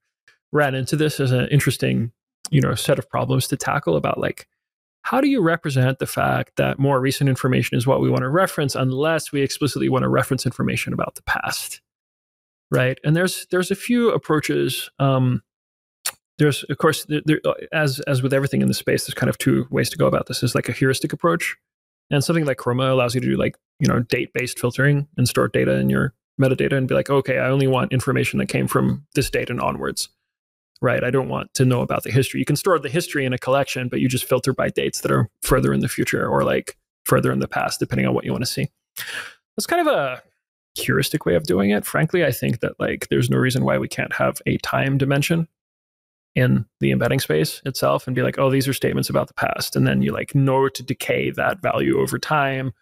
ran 0.53 0.75
into 0.75 0.97
this 0.97 1.21
as 1.21 1.33
an 1.33 1.47
interesting, 1.49 2.13
you 2.51 2.61
know, 2.61 2.75
set 2.75 2.99
of 2.99 3.09
problems 3.09 3.49
to 3.49 3.57
tackle 3.57 3.97
about 3.97 4.19
like 4.19 4.49
how 5.03 5.21
do 5.21 5.29
you 5.29 5.41
represent 5.41 5.99
the 5.99 6.07
fact 6.07 6.57
that 6.57 6.79
more 6.79 7.01
recent 7.01 7.29
information 7.29 7.77
is 7.77 7.87
what 7.87 8.01
we 8.01 8.09
want 8.09 8.23
to 8.23 8.29
reference 8.29 8.75
unless 8.75 9.33
we 9.33 9.43
explicitly 9.43 9.89
want 9.89 10.03
to 10.03 10.09
reference 10.09 10.47
information 10.47 10.93
about 10.93 11.15
the 11.15 11.23
past 11.23 11.81
right? 12.73 12.99
And 13.05 13.15
there's 13.15 13.47
there's 13.51 13.71
a 13.71 13.77
few 13.77 14.11
approaches 14.11 14.91
um, 14.99 15.43
there's 16.39 16.65
of 16.65 16.79
course 16.79 17.05
there, 17.05 17.21
there, 17.27 17.41
as 17.73 18.01
as 18.01 18.23
with 18.23 18.33
everything 18.33 18.63
in 18.63 18.69
the 18.69 18.75
space 18.75 19.05
there's 19.05 19.15
kind 19.15 19.31
of 19.31 19.39
two 19.39 19.67
ways 19.71 19.91
to 19.91 19.99
go 19.99 20.07
about 20.07 20.27
this. 20.27 20.43
Is 20.43 20.57
like 20.57 20.69
a 20.69 20.73
heuristic 20.73 21.13
approach 21.13 21.55
and 22.11 22.25
something 22.25 22.47
like 22.47 22.57
chroma 22.57 22.91
allows 22.91 23.15
you 23.15 23.21
to 23.21 23.29
do 23.29 23.37
like 23.37 23.57
you 23.79 23.87
know 23.87 24.01
date 24.01 24.33
based 24.33 24.59
filtering 24.59 25.07
and 25.17 25.29
store 25.29 25.49
data 25.49 25.75
in 25.75 25.91
your 25.91 26.15
metadata 26.41 26.73
and 26.73 26.89
be 26.89 26.95
like 26.95 27.11
okay 27.11 27.39
i 27.39 27.49
only 27.49 27.67
want 27.67 27.93
information 27.93 28.39
that 28.39 28.47
came 28.47 28.67
from 28.67 29.07
this 29.15 29.31
date 29.31 29.51
and 29.51 29.61
onwards 29.61 30.09
right? 30.83 31.05
I 31.05 31.11
don't 31.11 31.29
want 31.29 31.55
to 31.55 31.65
know 31.65 31.81
about 31.81 32.03
the 32.03 32.11
history. 32.11 32.41
You 32.41 32.45
can 32.45 32.57
store 32.57 32.79
the 32.79 32.89
history 32.89 33.25
in 33.25 33.33
a 33.33 33.39
collection, 33.39 33.89
but 33.89 34.01
you 34.01 34.09
just 34.09 34.25
filter 34.25 34.53
by 34.53 34.69
dates 34.69 35.01
that 35.01 35.13
are 35.13 35.31
further 35.43 35.73
in 35.73 35.81
the 35.81 35.89
future 35.89 36.29
or 36.29 36.45
like 36.45 36.77
further 37.05 37.33
in 37.33 37.39
the 37.39 37.49
past, 37.49 37.81
depending 37.81 38.07
on 38.07 38.15
what 38.15 38.25
you 38.25 38.33
want 38.33 38.45
to 38.45 38.51
see. 38.51 38.69
That's 39.57 39.67
kind 39.67 39.87
of 39.87 39.95
a 39.95 40.23
heuristic 40.75 41.25
way 41.25 41.37
of 41.37 41.45
doing 41.45 41.71
it. 41.71 41.87
Frankly, 41.87 42.25
I 42.25 42.33
think 42.33 42.61
that 42.61 42.79
like 42.79 43.09
there's 43.09 43.31
no 43.31 43.37
reason 43.39 43.65
why 43.65 43.79
we 43.79 43.89
can't 43.89 44.13
have 44.15 44.43
a 44.47 44.57
time 44.59 44.99
dimension 44.99 45.49
in 46.35 46.65
the 46.81 46.91
embedding 46.91 47.21
space 47.21 47.61
itself 47.65 48.07
and 48.07 48.17
be 48.17 48.23
like, 48.23 48.39
oh, 48.39 48.51
these 48.51 48.67
are 48.67 48.73
statements 48.73 49.11
about 49.11 49.29
the 49.29 49.35
past. 49.35 49.77
And 49.77 49.87
then 49.87 50.03
you 50.03 50.13
like 50.13 50.35
know 50.35 50.69
to 50.69 50.83
decay 50.83 51.31
that 51.31 51.61
value 51.61 52.01
over 52.01 52.19
time 52.19 52.73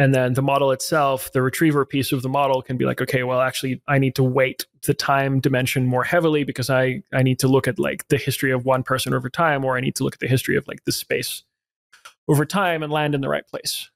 and 0.00 0.14
then 0.14 0.32
the 0.32 0.40
model 0.40 0.70
itself, 0.70 1.30
the 1.32 1.42
retriever 1.42 1.84
piece 1.84 2.10
of 2.10 2.22
the 2.22 2.28
model 2.30 2.62
can 2.62 2.78
be 2.78 2.86
like, 2.86 3.02
okay, 3.02 3.22
well, 3.22 3.42
actually, 3.42 3.82
I 3.86 3.98
need 3.98 4.14
to 4.14 4.22
weight 4.22 4.64
the 4.86 4.94
time 4.94 5.40
dimension 5.40 5.84
more 5.84 6.04
heavily 6.04 6.42
because 6.42 6.70
I, 6.70 7.02
I 7.12 7.22
need 7.22 7.38
to 7.40 7.48
look 7.48 7.68
at 7.68 7.78
like 7.78 8.08
the 8.08 8.16
history 8.16 8.50
of 8.50 8.64
one 8.64 8.82
person 8.82 9.12
over 9.12 9.28
time, 9.28 9.62
or 9.62 9.76
I 9.76 9.80
need 9.80 9.94
to 9.96 10.04
look 10.04 10.14
at 10.14 10.20
the 10.20 10.26
history 10.26 10.56
of 10.56 10.66
like 10.66 10.84
the 10.86 10.92
space 10.92 11.42
over 12.28 12.46
time 12.46 12.82
and 12.82 12.90
land 12.90 13.14
in 13.14 13.20
the 13.20 13.28
right 13.28 13.46
place 13.46 13.90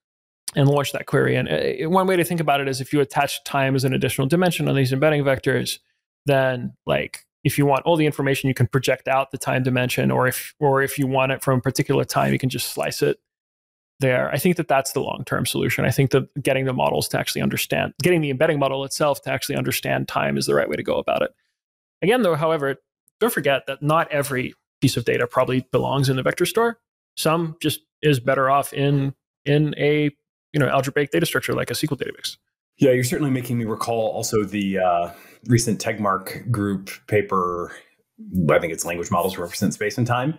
and 0.55 0.69
launch 0.69 0.93
that 0.93 1.07
query. 1.07 1.37
And 1.37 1.49
uh, 1.49 1.89
one 1.89 2.07
way 2.07 2.17
to 2.17 2.25
think 2.25 2.41
about 2.41 2.61
it 2.61 2.69
is 2.69 2.83
if 2.83 2.93
you 2.93 3.01
attach 3.01 3.43
time 3.45 3.75
as 3.75 3.85
an 3.85 3.95
additional 3.95 4.27
dimension 4.27 4.69
on 4.69 4.75
these 4.75 4.93
embedding 4.93 5.25
vectors, 5.25 5.79
then 6.27 6.75
like 6.85 7.25
if 7.45 7.57
you 7.57 7.65
want 7.65 7.87
all 7.87 7.97
the 7.97 8.05
information, 8.05 8.49
you 8.49 8.55
can 8.55 8.67
project 8.67 9.09
out 9.09 9.31
the 9.31 9.39
time 9.39 9.63
dimension, 9.63 10.11
or 10.11 10.27
if 10.27 10.55
or 10.61 10.83
if 10.83 10.99
you 10.99 11.07
want 11.07 11.33
it 11.33 11.43
from 11.43 11.61
a 11.61 11.63
particular 11.63 12.05
time, 12.05 12.31
you 12.31 12.39
can 12.39 12.51
just 12.51 12.75
slice 12.75 13.01
it 13.01 13.19
there. 14.01 14.31
I 14.31 14.39
think 14.39 14.57
that 14.57 14.69
that's 14.69 14.93
the 14.93 15.01
long 15.01 15.25
term 15.25 15.47
solution. 15.47 15.85
I 15.85 15.91
think 15.91 16.11
that 16.11 16.29
getting 16.43 16.65
the 16.65 16.73
models 16.73 17.09
to 17.09 17.19
actually 17.19 17.43
understand, 17.43 17.95
getting 18.03 18.21
the 18.21 18.31
embedding 18.31 18.59
model 18.59 18.85
itself 18.85 19.23
to 19.23 19.31
actually 19.31 19.57
understand 19.57 20.09
time 20.09 20.37
is 20.37 20.47
the 20.47 20.55
right 20.55 20.69
way 20.69 20.77
to 20.77 20.83
go 20.83 20.99
about 20.99 21.23
it. 21.23 21.31
Again, 22.03 22.23
though, 22.23 22.35
however, 22.35 22.77
don't 23.21 23.33
forget 23.33 23.67
that 23.67 23.83
not 23.83 24.11
every 24.11 24.55
piece 24.81 24.97
of 24.97 25.05
data 25.05 25.27
probably 25.27 25.67
belongs 25.73 26.09
in 26.09 26.17
the 26.17 26.23
vector 26.23 26.47
store. 26.47 26.79
Some 27.17 27.57
just 27.61 27.81
is 28.03 28.21
better 28.21 28.51
off 28.51 28.73
in 28.73 29.15
in 29.45 29.75
a 29.79 30.11
you 30.53 30.61
know 30.61 30.69
algebraic 30.69 31.11
data 31.11 31.27
structure 31.27 31.55
like 31.55 31.71
a 31.71 31.75
SQL 31.75 31.99
database. 31.99 32.37
Yeah, 32.79 32.91
you're 32.91 33.05
certainly 33.05 33.31
making 33.31 33.59
me 33.59 33.65
recall 33.65 34.09
also 34.09 34.45
the 34.45 34.79
uh, 34.79 35.11
recent 35.47 35.81
Tegmark 35.81 36.51
group 36.51 36.91
paper. 37.07 37.73
I 38.51 38.59
think 38.59 38.73
it's 38.73 38.85
language 38.85 39.11
models 39.11 39.39
represent 39.39 39.75
space 39.75 39.97
and 39.97 40.07
time. 40.07 40.39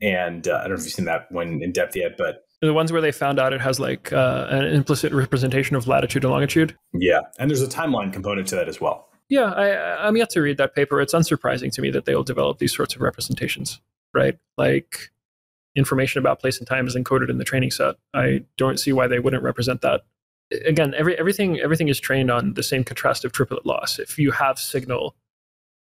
And 0.00 0.46
uh, 0.46 0.56
I 0.56 0.60
don't 0.62 0.70
know 0.70 0.74
if 0.76 0.84
you've 0.84 0.92
seen 0.92 1.04
that 1.06 1.30
one 1.30 1.60
in 1.62 1.72
depth 1.72 1.96
yet, 1.96 2.16
but 2.16 2.44
the 2.60 2.72
ones 2.72 2.90
where 2.90 3.00
they 3.00 3.12
found 3.12 3.38
out 3.38 3.52
it 3.52 3.60
has 3.60 3.78
like 3.78 4.12
uh, 4.12 4.46
an 4.50 4.64
implicit 4.66 5.12
representation 5.12 5.76
of 5.76 5.86
latitude 5.86 6.24
and 6.24 6.32
longitude. 6.32 6.76
Yeah, 6.92 7.20
and 7.38 7.50
there's 7.50 7.62
a 7.62 7.68
timeline 7.68 8.12
component 8.12 8.48
to 8.48 8.56
that 8.56 8.68
as 8.68 8.80
well. 8.80 9.08
Yeah, 9.28 9.52
I, 9.52 10.06
I'm 10.06 10.16
yet 10.16 10.30
to 10.30 10.40
read 10.40 10.56
that 10.56 10.74
paper. 10.74 11.00
It's 11.00 11.14
unsurprising 11.14 11.72
to 11.72 11.82
me 11.82 11.90
that 11.90 12.06
they'll 12.06 12.24
develop 12.24 12.58
these 12.58 12.74
sorts 12.74 12.94
of 12.94 13.02
representations, 13.02 13.80
right? 14.14 14.38
Like 14.56 15.10
information 15.76 16.18
about 16.18 16.40
place 16.40 16.58
and 16.58 16.66
time 16.66 16.86
is 16.86 16.96
encoded 16.96 17.30
in 17.30 17.38
the 17.38 17.44
training 17.44 17.70
set. 17.70 17.96
I 18.14 18.44
don't 18.56 18.80
see 18.80 18.92
why 18.92 19.06
they 19.06 19.18
wouldn't 19.18 19.42
represent 19.42 19.82
that. 19.82 20.02
Again, 20.66 20.94
every, 20.96 21.16
everything 21.18 21.60
everything 21.60 21.88
is 21.88 22.00
trained 22.00 22.30
on 22.30 22.54
the 22.54 22.62
same 22.62 22.84
contrastive 22.84 23.32
triplet 23.32 23.66
loss. 23.66 23.98
If 23.98 24.18
you 24.18 24.30
have 24.30 24.58
signal 24.58 25.14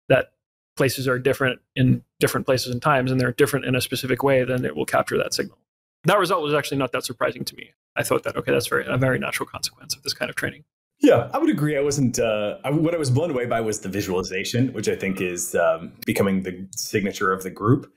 that 0.08 0.32
places 0.76 1.08
are 1.08 1.18
different 1.18 1.60
in 1.76 2.02
different 2.18 2.46
places 2.46 2.72
and 2.72 2.82
times, 2.82 3.12
and 3.12 3.20
they're 3.20 3.32
different 3.32 3.64
in 3.64 3.76
a 3.76 3.80
specific 3.80 4.24
way, 4.24 4.44
then 4.44 4.64
it 4.64 4.74
will 4.74 4.84
capture 4.84 5.16
that 5.18 5.32
signal 5.32 5.56
that 6.06 6.18
result 6.18 6.42
was 6.42 6.54
actually 6.54 6.78
not 6.78 6.92
that 6.92 7.04
surprising 7.04 7.44
to 7.44 7.54
me. 7.56 7.70
I 7.96 8.02
thought 8.02 8.22
that 8.24 8.36
okay, 8.36 8.52
that's 8.52 8.66
very 8.66 8.84
a 8.86 8.96
very 8.96 9.18
natural 9.18 9.48
consequence 9.48 9.94
of 9.94 10.02
this 10.02 10.14
kind 10.14 10.30
of 10.30 10.36
training. 10.36 10.64
Yeah, 11.00 11.28
I 11.34 11.38
would 11.38 11.50
agree. 11.50 11.76
I 11.76 11.82
wasn't. 11.82 12.18
Uh, 12.18 12.56
I, 12.64 12.70
what 12.70 12.94
I 12.94 12.98
was 12.98 13.10
blown 13.10 13.30
away 13.30 13.46
by 13.46 13.60
was 13.60 13.80
the 13.80 13.88
visualization, 13.88 14.72
which 14.72 14.88
I 14.88 14.96
think 14.96 15.20
is 15.20 15.54
um, 15.54 15.92
becoming 16.06 16.42
the 16.42 16.66
signature 16.74 17.32
of 17.32 17.42
the 17.42 17.50
group 17.50 17.92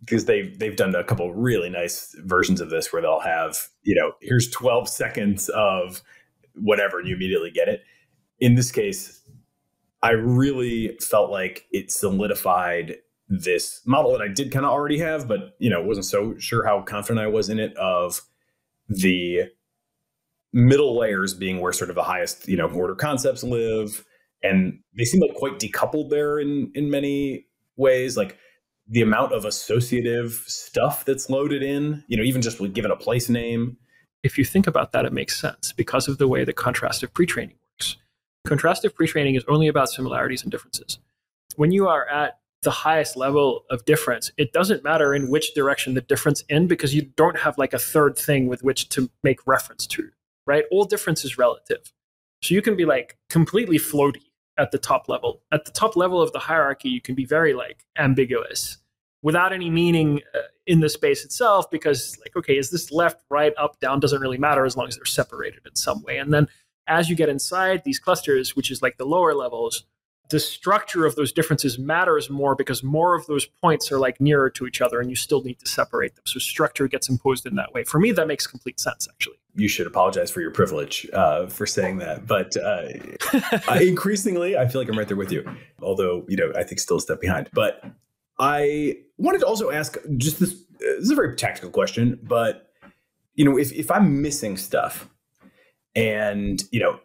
because 0.00 0.24
they've 0.24 0.58
they've 0.58 0.76
done 0.76 0.94
a 0.94 1.04
couple 1.04 1.32
really 1.34 1.70
nice 1.70 2.14
versions 2.20 2.60
of 2.60 2.70
this 2.70 2.92
where 2.92 3.02
they'll 3.02 3.20
have 3.20 3.56
you 3.82 3.94
know 3.94 4.12
here's 4.20 4.50
12 4.50 4.88
seconds 4.88 5.48
of 5.50 6.02
whatever 6.54 6.98
and 6.98 7.08
you 7.08 7.14
immediately 7.14 7.50
get 7.50 7.68
it. 7.68 7.82
In 8.40 8.54
this 8.54 8.70
case, 8.70 9.22
I 10.02 10.10
really 10.10 10.96
felt 11.00 11.30
like 11.30 11.66
it 11.72 11.90
solidified 11.90 12.96
this 13.28 13.80
model 13.84 14.12
that 14.12 14.22
I 14.22 14.28
did 14.28 14.50
kind 14.50 14.64
of 14.64 14.72
already 14.72 14.98
have, 14.98 15.28
but 15.28 15.54
you 15.58 15.70
know, 15.70 15.82
wasn't 15.82 16.06
so 16.06 16.36
sure 16.38 16.64
how 16.64 16.82
confident 16.82 17.24
I 17.24 17.28
was 17.28 17.48
in 17.48 17.58
it 17.58 17.76
of 17.76 18.22
the 18.88 19.44
middle 20.52 20.98
layers 20.98 21.34
being 21.34 21.60
where 21.60 21.72
sort 21.72 21.90
of 21.90 21.96
the 21.96 22.02
highest, 22.02 22.48
you 22.48 22.56
know, 22.56 22.68
order 22.68 22.94
concepts 22.94 23.44
live. 23.44 24.04
And 24.42 24.80
they 24.96 25.04
seem 25.04 25.20
like 25.20 25.34
quite 25.34 25.58
decoupled 25.58 26.10
there 26.10 26.38
in 26.38 26.70
in 26.74 26.90
many 26.90 27.46
ways. 27.76 28.16
Like 28.16 28.38
the 28.88 29.02
amount 29.02 29.32
of 29.32 29.44
associative 29.44 30.44
stuff 30.46 31.04
that's 31.04 31.28
loaded 31.28 31.62
in, 31.62 32.02
you 32.06 32.16
know, 32.16 32.22
even 32.22 32.40
just 32.40 32.60
with 32.60 32.72
given 32.72 32.90
a 32.90 32.96
place 32.96 33.28
name. 33.28 33.76
If 34.22 34.38
you 34.38 34.44
think 34.44 34.66
about 34.66 34.92
that, 34.92 35.04
it 35.04 35.12
makes 35.12 35.38
sense 35.38 35.72
because 35.72 36.08
of 36.08 36.18
the 36.18 36.26
way 36.26 36.44
the 36.44 36.52
contrastive 36.52 37.12
pre-training 37.12 37.56
works. 37.74 37.96
Contrastive 38.46 38.94
pre-training 38.94 39.34
is 39.34 39.44
only 39.48 39.68
about 39.68 39.90
similarities 39.90 40.42
and 40.42 40.50
differences. 40.50 40.98
When 41.56 41.70
you 41.70 41.86
are 41.86 42.08
at 42.08 42.37
the 42.62 42.70
highest 42.70 43.16
level 43.16 43.64
of 43.70 43.84
difference, 43.84 44.30
it 44.36 44.52
doesn't 44.52 44.82
matter 44.82 45.14
in 45.14 45.28
which 45.28 45.54
direction 45.54 45.94
the 45.94 46.00
difference 46.00 46.42
in 46.48 46.66
because 46.66 46.94
you 46.94 47.02
don't 47.02 47.38
have 47.38 47.56
like 47.58 47.72
a 47.72 47.78
third 47.78 48.18
thing 48.18 48.48
with 48.48 48.62
which 48.62 48.88
to 48.90 49.10
make 49.22 49.46
reference 49.46 49.86
to, 49.86 50.08
right? 50.46 50.64
All 50.70 50.84
difference 50.84 51.24
is 51.24 51.38
relative. 51.38 51.92
So 52.42 52.54
you 52.54 52.62
can 52.62 52.76
be 52.76 52.84
like 52.84 53.16
completely 53.30 53.78
floaty 53.78 54.22
at 54.58 54.72
the 54.72 54.78
top 54.78 55.08
level. 55.08 55.40
At 55.52 55.64
the 55.64 55.70
top 55.70 55.96
level 55.96 56.20
of 56.20 56.32
the 56.32 56.38
hierarchy, 56.40 56.88
you 56.88 57.00
can 57.00 57.14
be 57.14 57.24
very 57.24 57.54
like 57.54 57.84
ambiguous 57.96 58.78
without 59.22 59.52
any 59.52 59.70
meaning 59.70 60.20
uh, 60.34 60.40
in 60.66 60.80
the 60.80 60.88
space 60.88 61.24
itself 61.24 61.70
because 61.70 62.18
like 62.20 62.36
okay, 62.36 62.58
is 62.58 62.70
this 62.70 62.90
left, 62.90 63.22
right, 63.30 63.52
up, 63.56 63.78
down 63.80 64.00
doesn't 64.00 64.20
really 64.20 64.38
matter 64.38 64.64
as 64.64 64.76
long 64.76 64.88
as 64.88 64.96
they're 64.96 65.04
separated 65.04 65.60
in 65.66 65.74
some 65.76 66.02
way. 66.02 66.18
And 66.18 66.32
then 66.32 66.48
as 66.86 67.08
you 67.08 67.16
get 67.16 67.28
inside 67.28 67.82
these 67.84 67.98
clusters, 67.98 68.56
which 68.56 68.70
is 68.70 68.82
like 68.82 68.96
the 68.96 69.06
lower 69.06 69.34
levels, 69.34 69.84
the 70.28 70.38
structure 70.38 71.06
of 71.06 71.16
those 71.16 71.32
differences 71.32 71.78
matters 71.78 72.28
more 72.28 72.54
because 72.54 72.82
more 72.82 73.14
of 73.14 73.26
those 73.26 73.46
points 73.46 73.90
are 73.90 73.98
like 73.98 74.20
nearer 74.20 74.50
to 74.50 74.66
each 74.66 74.80
other 74.80 75.00
and 75.00 75.08
you 75.08 75.16
still 75.16 75.42
need 75.42 75.58
to 75.60 75.66
separate 75.66 76.14
them. 76.16 76.24
So 76.26 76.38
structure 76.38 76.86
gets 76.86 77.08
imposed 77.08 77.46
in 77.46 77.54
that 77.56 77.72
way. 77.72 77.84
For 77.84 77.98
me, 77.98 78.12
that 78.12 78.26
makes 78.26 78.46
complete 78.46 78.78
sense, 78.78 79.08
actually. 79.10 79.36
You 79.54 79.68
should 79.68 79.86
apologize 79.86 80.30
for 80.30 80.40
your 80.40 80.50
privilege 80.50 81.08
uh, 81.12 81.46
for 81.46 81.66
saying 81.66 81.98
that. 81.98 82.26
But 82.26 82.56
uh, 82.56 82.88
I, 83.68 83.82
increasingly, 83.82 84.56
I 84.56 84.68
feel 84.68 84.80
like 84.80 84.90
I'm 84.90 84.98
right 84.98 85.08
there 85.08 85.16
with 85.16 85.32
you. 85.32 85.48
Although, 85.80 86.26
you 86.28 86.36
know, 86.36 86.52
I 86.54 86.62
think 86.62 86.78
still 86.78 86.98
a 86.98 87.00
step 87.00 87.20
behind. 87.20 87.48
But 87.54 87.82
I 88.38 88.98
wanted 89.16 89.38
to 89.40 89.46
also 89.46 89.70
ask 89.70 89.96
just 90.18 90.40
this, 90.40 90.54
this 90.78 90.98
is 90.98 91.10
a 91.10 91.14
very 91.14 91.36
tactical 91.36 91.70
question, 91.70 92.20
but, 92.22 92.70
you 93.34 93.44
know, 93.44 93.58
if, 93.58 93.72
if 93.72 93.90
I'm 93.90 94.20
missing 94.20 94.56
stuff 94.56 95.08
and, 95.96 96.62
you 96.70 96.80
know, 96.80 97.00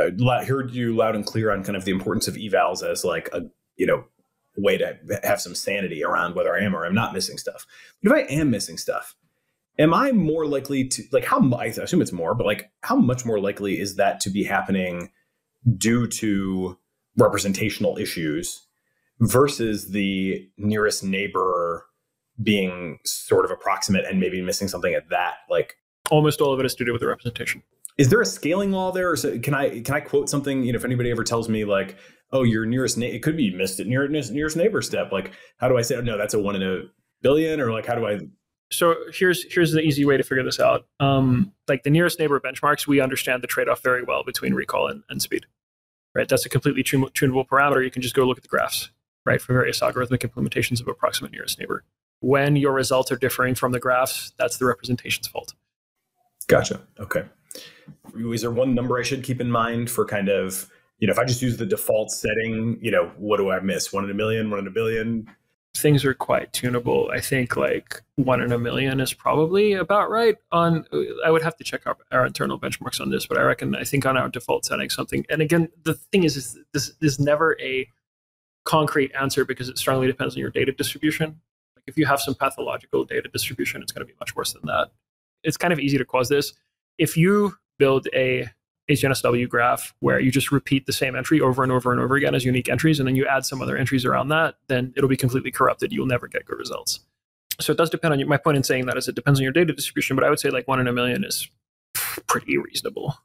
uh, 0.00 0.44
heard 0.44 0.72
you 0.72 0.94
loud 0.94 1.14
and 1.14 1.26
clear 1.26 1.50
on 1.50 1.64
kind 1.64 1.76
of 1.76 1.84
the 1.84 1.92
importance 1.92 2.28
of 2.28 2.34
evals 2.34 2.82
as 2.82 3.04
like 3.04 3.28
a 3.32 3.42
you 3.76 3.86
know 3.86 4.04
way 4.56 4.76
to 4.76 4.98
have 5.22 5.40
some 5.40 5.54
sanity 5.54 6.04
around 6.04 6.34
whether 6.34 6.54
I 6.54 6.60
am 6.60 6.74
or 6.74 6.84
I'm 6.84 6.94
not 6.94 7.14
missing 7.14 7.38
stuff. 7.38 7.66
But 8.02 8.12
if 8.12 8.24
I 8.24 8.32
am 8.32 8.50
missing 8.50 8.76
stuff, 8.76 9.14
am 9.78 9.94
I 9.94 10.12
more 10.12 10.46
likely 10.46 10.88
to 10.88 11.02
like 11.12 11.24
how 11.24 11.40
I 11.54 11.66
assume 11.66 12.02
it's 12.02 12.12
more, 12.12 12.34
but 12.34 12.46
like 12.46 12.70
how 12.82 12.96
much 12.96 13.24
more 13.24 13.40
likely 13.40 13.78
is 13.78 13.96
that 13.96 14.20
to 14.20 14.30
be 14.30 14.44
happening 14.44 15.10
due 15.76 16.06
to 16.06 16.78
representational 17.16 17.98
issues 17.98 18.66
versus 19.20 19.90
the 19.90 20.48
nearest 20.56 21.04
neighbor 21.04 21.86
being 22.42 22.98
sort 23.04 23.44
of 23.44 23.50
approximate 23.50 24.04
and 24.06 24.18
maybe 24.18 24.40
missing 24.40 24.66
something 24.66 24.94
at 24.94 25.08
that 25.10 25.34
like 25.50 25.76
almost 26.10 26.40
all 26.40 26.52
of 26.52 26.58
it 26.58 26.66
is 26.66 26.74
to 26.74 26.84
do 26.84 26.92
with 26.92 27.00
the 27.00 27.06
representation 27.06 27.62
is 27.98 28.08
there 28.08 28.20
a 28.20 28.26
scaling 28.26 28.72
law 28.72 28.92
there? 28.92 29.10
Or 29.10 29.16
so, 29.16 29.38
can 29.38 29.54
i 29.54 29.80
can 29.80 29.94
i 29.94 30.00
quote 30.00 30.28
something 30.28 30.64
you 30.64 30.72
know 30.72 30.76
if 30.76 30.84
anybody 30.84 31.10
ever 31.10 31.24
tells 31.24 31.48
me 31.48 31.64
like 31.64 31.96
oh 32.32 32.42
your 32.42 32.64
nearest 32.64 32.96
na- 32.96 33.06
it 33.06 33.22
could 33.22 33.36
be 33.36 33.54
missed 33.54 33.80
at 33.80 33.86
nearest 33.86 34.32
nearest 34.32 34.56
neighbor 34.56 34.82
step. 34.82 35.12
Like 35.12 35.32
how 35.58 35.68
do 35.68 35.76
i 35.76 35.82
say 35.82 35.96
oh, 35.96 36.00
no 36.00 36.18
that's 36.18 36.34
a 36.34 36.38
one 36.38 36.56
in 36.56 36.62
a 36.62 36.82
billion 37.22 37.60
or 37.60 37.70
like 37.72 37.86
how 37.86 37.94
do 37.94 38.06
i 38.06 38.20
so 38.70 38.94
here's 39.12 39.44
here's 39.52 39.72
the 39.72 39.80
easy 39.80 40.04
way 40.04 40.16
to 40.16 40.22
figure 40.22 40.42
this 40.42 40.58
out. 40.58 40.86
Um, 40.98 41.52
like 41.68 41.82
the 41.82 41.90
nearest 41.90 42.18
neighbor 42.18 42.40
benchmarks 42.40 42.86
we 42.86 43.00
understand 43.00 43.42
the 43.42 43.46
trade-off 43.46 43.82
very 43.82 44.02
well 44.02 44.24
between 44.24 44.54
recall 44.54 44.88
and, 44.88 45.02
and 45.08 45.20
speed 45.20 45.46
right? 46.14 46.28
That's 46.28 46.44
a 46.44 46.50
completely 46.50 46.82
tunable 46.82 47.44
parameter. 47.46 47.82
You 47.82 47.90
can 47.90 48.02
just 48.02 48.14
go 48.14 48.24
look 48.24 48.36
at 48.36 48.42
the 48.42 48.48
graphs 48.48 48.90
right 49.24 49.40
for 49.40 49.52
various 49.52 49.80
algorithmic 49.80 50.18
implementations 50.18 50.80
of 50.80 50.88
approximate 50.88 51.32
nearest 51.32 51.58
neighbor. 51.58 51.84
When 52.20 52.56
your 52.56 52.72
results 52.72 53.10
are 53.12 53.16
differing 53.16 53.54
from 53.54 53.72
the 53.72 53.80
graphs 53.80 54.32
that's 54.38 54.56
the 54.56 54.64
representation's 54.64 55.28
fault. 55.28 55.54
Gotcha. 56.48 56.80
Okay 56.98 57.24
is 58.14 58.42
there 58.42 58.50
one 58.50 58.74
number 58.74 58.98
I 58.98 59.02
should 59.02 59.24
keep 59.24 59.40
in 59.40 59.50
mind 59.50 59.90
for 59.90 60.04
kind 60.04 60.28
of, 60.28 60.70
you 60.98 61.06
know, 61.06 61.12
if 61.12 61.18
I 61.18 61.24
just 61.24 61.42
use 61.42 61.56
the 61.56 61.66
default 61.66 62.10
setting, 62.10 62.78
you 62.80 62.90
know, 62.90 63.10
what 63.16 63.38
do 63.38 63.50
I 63.50 63.60
miss? 63.60 63.92
One 63.92 64.04
in 64.04 64.10
a 64.10 64.14
million, 64.14 64.50
one 64.50 64.60
in 64.60 64.66
a 64.66 64.70
billion? 64.70 65.28
Things 65.74 66.04
are 66.04 66.12
quite 66.12 66.52
tunable. 66.52 67.10
I 67.12 67.20
think 67.20 67.56
like 67.56 68.02
one 68.16 68.42
in 68.42 68.52
a 68.52 68.58
million 68.58 69.00
is 69.00 69.14
probably 69.14 69.72
about 69.72 70.10
right. 70.10 70.36
On 70.52 70.84
I 71.24 71.30
would 71.30 71.42
have 71.42 71.56
to 71.56 71.64
check 71.64 71.86
our, 71.86 71.96
our 72.12 72.26
internal 72.26 72.60
benchmarks 72.60 73.00
on 73.00 73.10
this, 73.10 73.26
but 73.26 73.38
I 73.38 73.42
reckon 73.42 73.74
I 73.74 73.84
think 73.84 74.04
on 74.04 74.18
our 74.18 74.28
default 74.28 74.66
setting 74.66 74.90
something. 74.90 75.24
And 75.30 75.40
again, 75.40 75.70
the 75.84 75.94
thing 75.94 76.24
is, 76.24 76.36
is 76.36 76.58
this 76.74 76.92
is 77.00 77.18
never 77.18 77.58
a 77.58 77.88
concrete 78.64 79.12
answer 79.18 79.44
because 79.44 79.68
it 79.68 79.78
strongly 79.78 80.06
depends 80.06 80.34
on 80.34 80.40
your 80.40 80.50
data 80.50 80.72
distribution. 80.72 81.40
Like 81.74 81.84
if 81.86 81.96
you 81.96 82.06
have 82.06 82.20
some 82.20 82.34
pathological 82.34 83.04
data 83.04 83.28
distribution, 83.32 83.82
it's 83.82 83.92
going 83.92 84.06
to 84.06 84.12
be 84.12 84.16
much 84.20 84.36
worse 84.36 84.52
than 84.52 84.62
that. 84.66 84.90
It's 85.42 85.56
kind 85.56 85.72
of 85.72 85.80
easy 85.80 85.98
to 85.98 86.04
cause 86.04 86.28
this. 86.28 86.52
If 87.02 87.16
you 87.16 87.56
build 87.80 88.06
a 88.14 88.48
HNSW 88.88 89.48
graph 89.48 89.92
where 89.98 90.20
hmm. 90.20 90.24
you 90.24 90.30
just 90.30 90.52
repeat 90.52 90.86
the 90.86 90.92
same 90.92 91.16
entry 91.16 91.40
over 91.40 91.64
and 91.64 91.72
over 91.72 91.90
and 91.90 92.00
over 92.00 92.14
again 92.14 92.32
as 92.32 92.44
unique 92.44 92.68
entries, 92.68 93.00
and 93.00 93.08
then 93.08 93.16
you 93.16 93.26
add 93.26 93.44
some 93.44 93.60
other 93.60 93.76
entries 93.76 94.04
around 94.04 94.28
that, 94.28 94.54
then 94.68 94.92
it'll 94.96 95.08
be 95.08 95.16
completely 95.16 95.50
corrupted. 95.50 95.92
You'll 95.92 96.06
never 96.06 96.28
get 96.28 96.44
good 96.44 96.58
results. 96.58 97.00
So 97.60 97.72
it 97.72 97.76
does 97.76 97.90
depend 97.90 98.12
on 98.12 98.20
you. 98.20 98.26
My 98.26 98.36
point 98.36 98.56
in 98.56 98.62
saying 98.62 98.86
that 98.86 98.96
is 98.96 99.08
it 99.08 99.16
depends 99.16 99.40
on 99.40 99.42
your 99.42 99.52
data 99.52 99.72
distribution, 99.72 100.14
but 100.14 100.24
I 100.24 100.30
would 100.30 100.38
say 100.38 100.50
like 100.50 100.68
one 100.68 100.78
in 100.78 100.86
a 100.86 100.92
million 100.92 101.24
is 101.24 101.50
pretty 101.94 102.56
reasonable. 102.56 103.18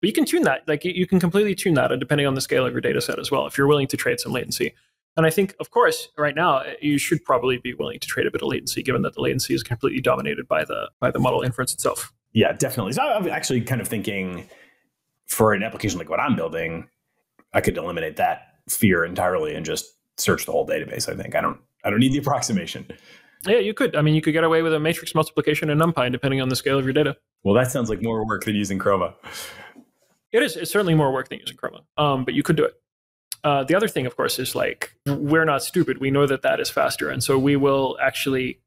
But 0.00 0.08
you 0.08 0.14
can 0.14 0.24
tune 0.24 0.44
that. 0.44 0.66
Like 0.66 0.86
you 0.86 1.06
can 1.06 1.20
completely 1.20 1.54
tune 1.54 1.74
that 1.74 1.90
depending 1.98 2.26
on 2.26 2.34
the 2.34 2.40
scale 2.40 2.64
of 2.64 2.72
your 2.72 2.80
data 2.80 3.02
set 3.02 3.18
as 3.18 3.30
well, 3.30 3.46
if 3.46 3.58
you're 3.58 3.66
willing 3.66 3.88
to 3.88 3.96
trade 3.98 4.20
some 4.20 4.32
latency. 4.32 4.72
And 5.18 5.26
I 5.26 5.30
think, 5.30 5.54
of 5.60 5.70
course, 5.70 6.08
right 6.16 6.34
now 6.34 6.60
eh, 6.60 6.76
you 6.80 6.96
should 6.96 7.22
probably 7.24 7.58
be 7.58 7.74
willing 7.74 7.98
to 7.98 8.06
trade 8.06 8.26
a 8.26 8.30
bit 8.30 8.40
of 8.40 8.48
latency, 8.48 8.82
given 8.82 9.02
that 9.02 9.14
the 9.14 9.20
latency 9.20 9.52
is 9.52 9.62
completely 9.62 10.00
dominated 10.00 10.48
by 10.48 10.64
the 10.64 10.90
by 10.98 11.10
the 11.10 11.18
model 11.18 11.42
inference 11.42 11.74
itself. 11.74 12.12
Yeah, 12.32 12.52
definitely. 12.52 12.92
So 12.92 13.02
I'm 13.02 13.28
actually 13.28 13.62
kind 13.62 13.80
of 13.80 13.88
thinking 13.88 14.48
for 15.26 15.52
an 15.52 15.62
application 15.62 15.98
like 15.98 16.08
what 16.08 16.20
I'm 16.20 16.36
building, 16.36 16.88
I 17.52 17.60
could 17.60 17.76
eliminate 17.76 18.16
that 18.16 18.54
fear 18.68 19.04
entirely 19.04 19.54
and 19.54 19.64
just 19.64 19.86
search 20.16 20.46
the 20.46 20.52
whole 20.52 20.66
database. 20.66 21.08
I 21.08 21.20
think 21.20 21.34
I 21.34 21.40
don't 21.40 21.58
I 21.84 21.90
don't 21.90 22.00
need 22.00 22.12
the 22.12 22.18
approximation. 22.24 22.86
Yeah, 23.46 23.58
you 23.58 23.72
could. 23.72 23.94
I 23.94 24.02
mean, 24.02 24.14
you 24.14 24.20
could 24.20 24.32
get 24.32 24.44
away 24.44 24.62
with 24.62 24.74
a 24.74 24.80
matrix 24.80 25.14
multiplication 25.14 25.70
and 25.70 25.80
NumPy 25.80 26.10
depending 26.10 26.40
on 26.40 26.48
the 26.48 26.56
scale 26.56 26.78
of 26.78 26.84
your 26.84 26.92
data. 26.92 27.16
Well, 27.44 27.54
that 27.54 27.70
sounds 27.70 27.88
like 27.88 28.02
more 28.02 28.26
work 28.26 28.44
than 28.44 28.56
using 28.56 28.78
Chroma. 28.78 29.14
It 30.32 30.42
is. 30.42 30.56
It's 30.56 30.70
certainly 30.70 30.94
more 30.94 31.12
work 31.12 31.28
than 31.28 31.38
using 31.38 31.56
Chroma, 31.56 31.82
um, 31.96 32.24
but 32.24 32.34
you 32.34 32.42
could 32.42 32.56
do 32.56 32.64
it. 32.64 32.74
Uh, 33.44 33.62
the 33.62 33.76
other 33.76 33.86
thing, 33.86 34.06
of 34.06 34.16
course, 34.16 34.38
is 34.38 34.54
like 34.54 34.92
we're 35.06 35.44
not 35.44 35.62
stupid. 35.62 35.98
We 35.98 36.10
know 36.10 36.26
that 36.26 36.42
that 36.42 36.58
is 36.58 36.68
faster, 36.68 37.08
and 37.08 37.22
so 37.22 37.38
we 37.38 37.54
will 37.56 37.96
actually 38.02 38.60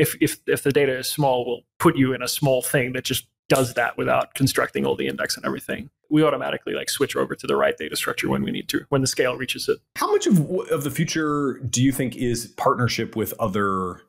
if 0.00 0.16
if 0.20 0.40
if 0.46 0.62
the 0.62 0.72
data 0.72 0.98
is 0.98 1.06
small, 1.06 1.44
we'll 1.46 1.60
put 1.78 1.96
you 1.96 2.14
in 2.14 2.22
a 2.22 2.28
small 2.28 2.62
thing 2.62 2.94
that 2.94 3.04
just 3.04 3.26
does 3.48 3.74
that 3.74 3.98
without 3.98 4.34
constructing 4.34 4.86
all 4.86 4.96
the 4.96 5.06
index 5.06 5.36
and 5.36 5.44
everything. 5.44 5.90
We 6.08 6.24
automatically 6.24 6.72
like 6.72 6.88
switch 6.88 7.14
over 7.16 7.34
to 7.34 7.46
the 7.46 7.56
right 7.56 7.76
data 7.76 7.96
structure 7.96 8.28
when 8.28 8.42
we 8.42 8.50
need 8.50 8.68
to, 8.70 8.86
when 8.88 9.00
the 9.00 9.06
scale 9.06 9.36
reaches 9.36 9.68
it. 9.68 9.78
How 9.96 10.10
much 10.10 10.26
of 10.26 10.50
of 10.70 10.84
the 10.84 10.90
future 10.90 11.60
do 11.68 11.82
you 11.82 11.92
think 11.92 12.16
is 12.16 12.46
partnership 12.56 13.14
with 13.14 13.34
other 13.38 14.00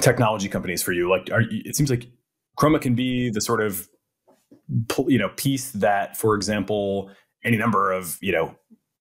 technology 0.00 0.48
companies 0.48 0.82
for 0.82 0.92
you? 0.92 1.10
Like, 1.10 1.30
are, 1.30 1.42
it 1.50 1.76
seems 1.76 1.90
like 1.90 2.06
Chroma 2.58 2.80
can 2.80 2.94
be 2.94 3.28
the 3.28 3.42
sort 3.42 3.62
of 3.62 3.88
you 5.06 5.18
know 5.18 5.28
piece 5.36 5.70
that, 5.72 6.16
for 6.16 6.34
example, 6.34 7.10
any 7.44 7.58
number 7.58 7.92
of 7.92 8.16
you 8.22 8.32
know 8.32 8.56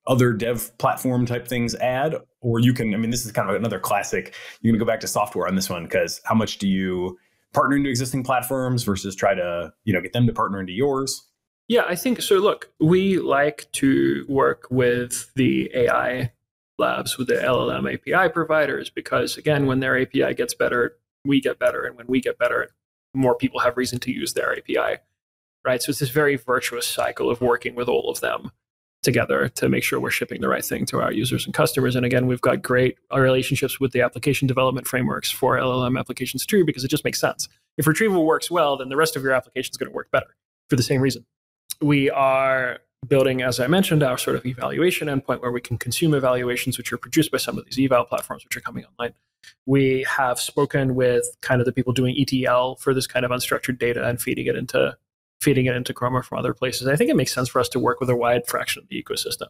other 0.08 0.34
dev 0.34 0.76
platform 0.78 1.26
type 1.26 1.48
things 1.48 1.76
add 1.76 2.16
or 2.42 2.60
you 2.60 2.74
can 2.74 2.94
i 2.94 2.98
mean 2.98 3.10
this 3.10 3.26
is 3.26 3.32
kind 3.32 3.50
of 3.50 3.56
another 3.56 3.80
classic 3.80 4.34
you're 4.62 4.72
going 4.72 4.80
to 4.80 4.86
go 4.86 4.90
back 4.90 5.00
to 5.00 5.08
software 5.08 5.48
on 5.48 5.56
this 5.56 5.70
one 5.70 5.84
because 5.84 6.22
how 6.26 6.36
much 6.36 6.58
do 6.58 6.68
you 6.68 7.18
partner 7.54 7.76
into 7.76 7.90
existing 7.90 8.24
platforms 8.24 8.84
versus 8.84 9.16
try 9.16 9.34
to 9.34 9.72
you 9.84 9.94
know 9.94 10.02
get 10.02 10.14
them 10.14 10.28
to 10.28 10.34
partner 10.34 10.60
into 10.60 10.74
yours? 10.74 11.28
Yeah 11.68 11.84
i 11.88 11.96
think 11.96 12.22
so 12.22 12.36
look 12.36 12.72
we 12.80 13.18
like 13.18 13.68
to 13.74 14.26
work 14.30 14.68
with 14.70 15.32
the 15.36 15.72
ai 15.74 16.32
labs 16.78 17.18
with 17.18 17.28
the 17.28 17.36
llm 17.36 17.94
api 17.94 18.32
providers 18.32 18.90
because 18.90 19.38
again 19.38 19.66
when 19.66 19.80
their 19.80 20.00
api 20.00 20.34
gets 20.34 20.54
better 20.54 20.98
we 21.24 21.42
get 21.42 21.58
better 21.58 21.84
and 21.84 21.96
when 21.96 22.06
we 22.08 22.22
get 22.22 22.38
better 22.38 22.70
more 23.16 23.34
people 23.34 23.62
have 23.62 23.78
reason 23.78 23.98
to 24.00 24.12
use 24.12 24.34
their 24.34 24.52
api 24.52 25.00
right? 25.66 25.82
So 25.82 25.90
it's 25.90 26.00
this 26.00 26.10
very 26.10 26.36
virtuous 26.36 26.88
cycle 26.88 27.30
of 27.30 27.42
working 27.42 27.76
with 27.76 27.90
all 27.90 28.10
of 28.10 28.22
them 28.22 28.52
together 29.06 29.48
to 29.50 29.70
make 29.70 29.84
sure 29.84 30.00
we're 30.00 30.12
shipping 30.12 30.42
the 30.42 30.50
right 30.50 30.66
thing 30.66 30.86
to 30.88 31.00
our 31.00 31.12
users 31.12 31.46
and 31.46 31.54
customers. 31.54 31.96
And 31.96 32.06
again, 32.06 32.28
we've 32.28 32.42
got 32.42 32.62
great 32.62 32.98
relationships 33.16 33.80
with 33.80 33.94
the 33.94 34.02
application 34.02 34.48
development 34.48 34.88
frameworks 34.88 35.32
for 35.32 35.58
LLM 35.58 35.98
applications 35.98 36.46
too, 36.46 36.66
because 36.66 36.84
it 36.84 36.90
just 36.90 37.06
makes 37.06 37.20
sense. 37.20 37.48
If 37.78 37.88
retrieval 37.88 38.26
works 38.26 38.52
well, 38.52 38.76
then 38.78 38.90
the 38.90 38.98
rest 38.98 39.16
of 39.16 39.24
your 39.24 39.32
application 39.32 39.72
is 39.72 39.78
going 39.78 39.90
to 39.90 39.96
work 39.96 40.12
better 40.12 40.36
for 40.70 40.76
the 40.76 40.84
same 40.84 41.00
reason. 41.00 41.26
We 41.82 42.10
are 42.10 42.80
building, 43.08 43.42
as 43.42 43.60
I 43.60 43.68
mentioned, 43.68 44.04
our 44.04 44.18
sort 44.18 44.36
of 44.36 44.46
evaluation 44.46 45.08
endpoint 45.08 45.42
where 45.42 45.52
we 45.52 45.62
can 45.62 45.78
consume 45.78 46.14
evaluations 46.14 46.78
which 46.78 46.92
are 46.92 46.98
produced 46.98 47.32
by 47.32 47.38
some 47.38 47.58
of 47.58 47.66
these 47.66 47.80
eval 47.80 48.06
platforms 48.06 48.44
which 48.44 48.58
are 48.58 48.62
coming 48.62 48.86
online. 48.86 49.14
We 49.66 50.06
have 50.10 50.40
spoken 50.40 50.96
with 50.96 51.26
kind 51.42 51.62
of 51.62 51.66
the 51.66 51.72
people 51.72 51.94
doing 51.94 52.16
ETL 52.18 52.78
for 52.78 52.94
this 52.94 53.06
kind 53.08 53.26
of 53.26 53.32
unstructured 53.32 53.78
data 53.78 54.08
and 54.08 54.20
feeding 54.20 54.48
it 54.48 54.56
into 54.56 54.98
feeding 55.42 55.66
it 55.66 55.76
into 55.76 55.94
Chroma 55.94 56.24
from 56.24 56.40
other 56.40 56.54
places. 56.54 56.88
I 56.88 56.96
think 56.96 57.10
it 57.10 57.16
makes 57.16 57.34
sense 57.34 57.50
for 57.50 57.60
us 57.60 57.70
to 57.70 57.80
work 57.80 58.00
with 58.00 58.10
a 58.10 58.16
wide 58.16 58.48
fraction 58.48 58.82
of 58.82 58.90
the 58.90 59.02
ecosystem. 59.02 59.48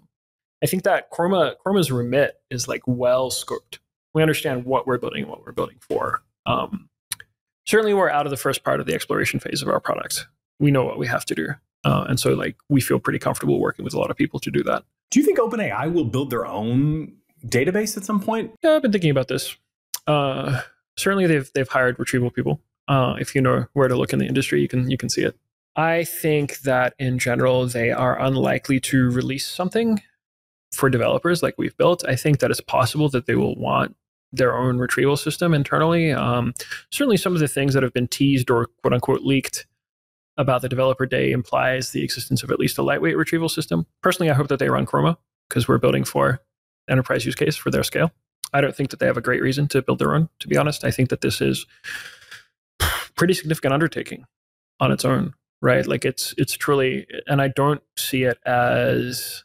I 0.63 0.67
think 0.67 0.83
that 0.83 1.11
Chroma 1.11 1.55
Chroma's 1.65 1.91
remit 1.91 2.35
is 2.49 2.67
like 2.67 2.81
well 2.85 3.29
scoped. 3.29 3.79
We 4.13 4.21
understand 4.21 4.65
what 4.65 4.87
we're 4.87 4.97
building 4.97 5.23
and 5.23 5.29
what 5.29 5.45
we're 5.45 5.51
building 5.51 5.77
for. 5.81 6.23
Um, 6.45 6.89
certainly, 7.67 7.93
we're 7.93 8.09
out 8.09 8.25
of 8.25 8.31
the 8.31 8.37
first 8.37 8.63
part 8.63 8.79
of 8.79 8.85
the 8.85 8.93
exploration 8.93 9.39
phase 9.39 9.61
of 9.61 9.67
our 9.67 9.79
product. 9.79 10.27
We 10.59 10.71
know 10.71 10.83
what 10.85 10.97
we 10.97 11.07
have 11.07 11.25
to 11.25 11.35
do, 11.35 11.49
uh, 11.83 12.05
and 12.07 12.19
so 12.19 12.33
like 12.33 12.55
we 12.69 12.81
feel 12.81 12.99
pretty 12.99 13.19
comfortable 13.19 13.59
working 13.59 13.83
with 13.83 13.93
a 13.93 13.99
lot 13.99 14.09
of 14.09 14.17
people 14.17 14.39
to 14.39 14.51
do 14.51 14.63
that. 14.63 14.83
Do 15.11 15.19
you 15.19 15.25
think 15.25 15.37
OpenAI 15.37 15.91
will 15.91 16.05
build 16.05 16.29
their 16.29 16.45
own 16.45 17.13
database 17.45 17.97
at 17.97 18.05
some 18.05 18.21
point? 18.21 18.51
Yeah, 18.63 18.75
I've 18.75 18.81
been 18.81 18.91
thinking 18.91 19.11
about 19.11 19.27
this. 19.27 19.55
Uh, 20.07 20.61
certainly, 20.97 21.27
they've 21.27 21.51
they've 21.53 21.67
hired 21.67 21.99
retrieval 21.99 22.31
people. 22.31 22.61
Uh, 22.87 23.15
if 23.19 23.35
you 23.35 23.41
know 23.41 23.65
where 23.73 23.87
to 23.87 23.95
look 23.95 24.13
in 24.13 24.19
the 24.19 24.27
industry, 24.27 24.61
you 24.61 24.67
can 24.67 24.89
you 24.89 24.97
can 24.97 25.09
see 25.09 25.23
it. 25.23 25.37
I 25.75 26.03
think 26.05 26.59
that 26.59 26.93
in 26.99 27.19
general, 27.19 27.67
they 27.67 27.91
are 27.91 28.19
unlikely 28.19 28.79
to 28.81 29.09
release 29.11 29.47
something 29.47 30.01
for 30.71 30.89
developers 30.89 31.43
like 31.43 31.55
we've 31.57 31.75
built. 31.77 32.07
I 32.07 32.15
think 32.15 32.39
that 32.39 32.51
it's 32.51 32.61
possible 32.61 33.09
that 33.09 33.25
they 33.25 33.35
will 33.35 33.55
want 33.55 33.95
their 34.31 34.55
own 34.55 34.77
retrieval 34.77 35.17
system 35.17 35.53
internally. 35.53 36.11
Um, 36.11 36.53
certainly, 36.91 37.17
some 37.17 37.33
of 37.33 37.39
the 37.39 37.47
things 37.47 37.73
that 37.73 37.83
have 37.83 37.93
been 37.93 38.07
teased 38.07 38.49
or 38.49 38.67
quote 38.81 38.93
unquote 38.93 39.21
leaked 39.21 39.65
about 40.37 40.61
the 40.61 40.69
developer 40.69 41.05
day 41.05 41.31
implies 41.31 41.91
the 41.91 42.03
existence 42.03 42.43
of 42.43 42.51
at 42.51 42.59
least 42.59 42.77
a 42.77 42.81
lightweight 42.81 43.17
retrieval 43.17 43.49
system. 43.49 43.85
Personally, 44.01 44.29
I 44.29 44.33
hope 44.33 44.49
that 44.49 44.59
they 44.59 44.69
run 44.69 44.85
Chroma 44.85 45.17
because 45.49 45.67
we're 45.67 45.77
building 45.77 46.03
for 46.03 46.41
enterprise 46.89 47.25
use 47.25 47.35
case 47.35 47.55
for 47.55 47.71
their 47.71 47.83
scale. 47.83 48.11
I 48.53 48.61
don't 48.61 48.75
think 48.75 48.89
that 48.89 48.99
they 48.99 49.05
have 49.05 49.17
a 49.17 49.21
great 49.21 49.41
reason 49.41 49.67
to 49.69 49.81
build 49.81 49.99
their 49.99 50.13
own, 50.13 50.29
to 50.39 50.47
be 50.47 50.57
honest. 50.57 50.83
I 50.83 50.91
think 50.91 51.09
that 51.09 51.21
this 51.21 51.41
is 51.41 51.65
pretty 53.15 53.33
significant 53.33 53.73
undertaking 53.73 54.25
on 54.79 54.91
its 54.91 55.05
own 55.05 55.33
right 55.65 55.87
like 55.87 56.05
it's 56.05 56.33
it's 56.37 56.53
truly 56.53 57.07
and 57.27 57.41
i 57.41 57.47
don't 57.47 57.81
see 57.97 58.23
it 58.23 58.37
as 58.45 59.43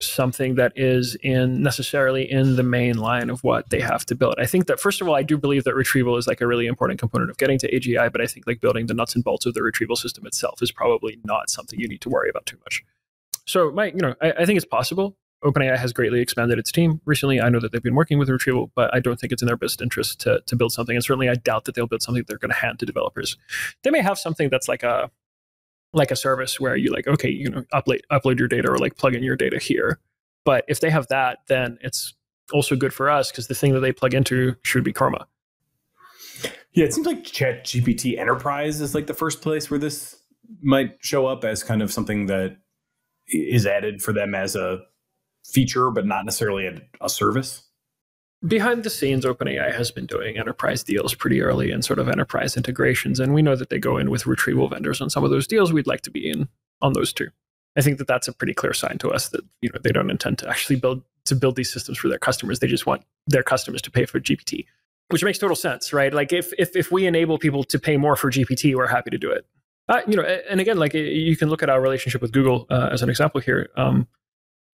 something 0.00 0.56
that 0.56 0.72
is 0.76 1.16
in 1.22 1.62
necessarily 1.62 2.30
in 2.30 2.56
the 2.56 2.62
main 2.62 2.98
line 2.98 3.30
of 3.30 3.42
what 3.42 3.70
they 3.70 3.80
have 3.80 4.04
to 4.04 4.14
build. 4.14 4.34
I 4.38 4.44
think 4.44 4.66
that 4.66 4.78
first 4.78 5.00
of 5.00 5.08
all, 5.08 5.14
I 5.14 5.22
do 5.22 5.38
believe 5.38 5.64
that 5.64 5.74
retrieval 5.74 6.16
is 6.16 6.26
like 6.26 6.40
a 6.40 6.46
really 6.46 6.66
important 6.66 7.00
component 7.00 7.30
of 7.30 7.38
getting 7.38 7.58
to 7.60 7.72
AGI, 7.72 8.12
but 8.12 8.20
I 8.20 8.26
think 8.26 8.46
like 8.46 8.60
building 8.60 8.86
the 8.86 8.94
nuts 8.94 9.14
and 9.14 9.24
bolts 9.24 9.46
of 9.46 9.54
the 9.54 9.62
retrieval 9.62 9.96
system 9.96 10.26
itself 10.26 10.60
is 10.60 10.70
probably 10.70 11.18
not 11.24 11.48
something 11.48 11.80
you 11.80 11.88
need 11.88 12.02
to 12.02 12.10
worry 12.10 12.28
about 12.28 12.44
too 12.44 12.58
much. 12.64 12.84
So 13.46 13.70
my, 13.70 13.86
you 13.86 14.02
know, 14.02 14.14
I, 14.20 14.32
I 14.32 14.46
think 14.46 14.58
it's 14.58 14.66
possible. 14.66 15.16
OpenAI 15.44 15.76
has 15.76 15.92
greatly 15.92 16.20
expanded 16.20 16.58
its 16.58 16.72
team 16.72 17.00
recently. 17.04 17.40
I 17.40 17.48
know 17.48 17.60
that 17.60 17.72
they've 17.72 17.82
been 17.82 17.94
working 17.94 18.18
with 18.18 18.28
retrieval, 18.28 18.70
but 18.74 18.92
I 18.94 19.00
don't 19.00 19.20
think 19.20 19.32
it's 19.32 19.42
in 19.42 19.46
their 19.46 19.56
best 19.56 19.82
interest 19.82 20.20
to, 20.20 20.40
to 20.46 20.56
build 20.56 20.72
something. 20.72 20.96
And 20.96 21.04
certainly, 21.04 21.28
I 21.28 21.34
doubt 21.34 21.66
that 21.66 21.74
they'll 21.74 21.86
build 21.86 22.02
something 22.02 22.20
that 22.20 22.26
they're 22.26 22.38
going 22.38 22.50
to 22.50 22.56
hand 22.56 22.78
to 22.80 22.86
developers. 22.86 23.36
They 23.82 23.90
may 23.90 24.00
have 24.00 24.18
something 24.18 24.48
that's 24.48 24.68
like 24.68 24.82
a 24.82 25.10
like 25.92 26.10
a 26.10 26.16
service 26.16 26.58
where 26.58 26.76
you 26.76 26.92
like, 26.92 27.06
okay, 27.06 27.30
you 27.30 27.50
know, 27.50 27.64
upload 27.72 28.00
upload 28.10 28.38
your 28.38 28.48
data 28.48 28.70
or 28.70 28.78
like 28.78 28.96
plug 28.96 29.14
in 29.14 29.22
your 29.22 29.36
data 29.36 29.58
here. 29.58 30.00
But 30.44 30.64
if 30.68 30.80
they 30.80 30.90
have 30.90 31.08
that, 31.08 31.38
then 31.48 31.78
it's 31.80 32.14
also 32.52 32.76
good 32.76 32.94
for 32.94 33.10
us 33.10 33.30
because 33.30 33.48
the 33.48 33.54
thing 33.54 33.72
that 33.74 33.80
they 33.80 33.92
plug 33.92 34.14
into 34.14 34.56
should 34.62 34.84
be 34.84 34.92
Chroma. 34.92 35.26
Yeah, 36.72 36.84
it 36.84 36.94
seems 36.94 37.06
like 37.06 37.24
Chat 37.24 37.64
GPT 37.64 38.18
Enterprise 38.18 38.80
is 38.80 38.94
like 38.94 39.06
the 39.06 39.14
first 39.14 39.40
place 39.40 39.70
where 39.70 39.80
this 39.80 40.16
might 40.60 40.98
show 41.00 41.26
up 41.26 41.44
as 41.44 41.62
kind 41.64 41.82
of 41.82 41.92
something 41.92 42.26
that 42.26 42.58
is 43.28 43.66
added 43.66 44.02
for 44.02 44.12
them 44.12 44.34
as 44.34 44.54
a 44.54 44.80
feature, 45.50 45.90
but 45.90 46.06
not 46.06 46.24
necessarily 46.24 46.66
a, 46.66 46.80
a 47.00 47.08
service? 47.08 47.64
Behind 48.46 48.84
the 48.84 48.90
scenes, 48.90 49.24
OpenAI 49.24 49.74
has 49.74 49.90
been 49.90 50.06
doing 50.06 50.38
enterprise 50.38 50.82
deals 50.82 51.14
pretty 51.14 51.40
early 51.40 51.70
and 51.70 51.84
sort 51.84 51.98
of 51.98 52.08
enterprise 52.08 52.56
integrations. 52.56 53.18
And 53.18 53.32
we 53.32 53.42
know 53.42 53.56
that 53.56 53.70
they 53.70 53.78
go 53.78 53.96
in 53.96 54.10
with 54.10 54.26
retrieval 54.26 54.68
vendors 54.68 55.00
on 55.00 55.08
some 55.10 55.24
of 55.24 55.30
those 55.30 55.46
deals. 55.46 55.72
We'd 55.72 55.86
like 55.86 56.02
to 56.02 56.10
be 56.10 56.28
in 56.28 56.48
on 56.82 56.92
those 56.92 57.12
too. 57.12 57.28
I 57.76 57.82
think 57.82 57.98
that 57.98 58.06
that's 58.06 58.28
a 58.28 58.32
pretty 58.32 58.54
clear 58.54 58.72
sign 58.72 58.98
to 58.98 59.10
us 59.10 59.28
that 59.30 59.42
you 59.60 59.70
know 59.72 59.78
they 59.82 59.92
don't 59.92 60.10
intend 60.10 60.38
to 60.38 60.48
actually 60.48 60.76
build 60.76 61.02
to 61.26 61.34
build 61.34 61.56
these 61.56 61.72
systems 61.72 61.98
for 61.98 62.08
their 62.08 62.18
customers. 62.18 62.58
They 62.58 62.66
just 62.66 62.86
want 62.86 63.02
their 63.26 63.42
customers 63.42 63.82
to 63.82 63.90
pay 63.90 64.06
for 64.06 64.20
GPT, 64.20 64.64
which 65.10 65.24
makes 65.24 65.38
total 65.38 65.56
sense, 65.56 65.92
right? 65.92 66.12
Like 66.12 66.32
if 66.32 66.52
if 66.58 66.74
if 66.74 66.90
we 66.90 67.06
enable 67.06 67.38
people 67.38 67.64
to 67.64 67.78
pay 67.78 67.96
more 67.96 68.16
for 68.16 68.30
GPT, 68.30 68.74
we're 68.74 68.86
happy 68.86 69.10
to 69.10 69.18
do 69.18 69.30
it. 69.30 69.46
Uh, 69.88 70.00
you 70.06 70.16
know, 70.16 70.22
and 70.22 70.60
again, 70.60 70.78
like 70.78 70.94
you 70.94 71.36
can 71.36 71.48
look 71.48 71.62
at 71.62 71.70
our 71.70 71.80
relationship 71.80 72.20
with 72.20 72.32
Google 72.32 72.66
uh, 72.70 72.88
as 72.90 73.02
an 73.02 73.08
example 73.08 73.40
here. 73.40 73.68
Um, 73.76 74.08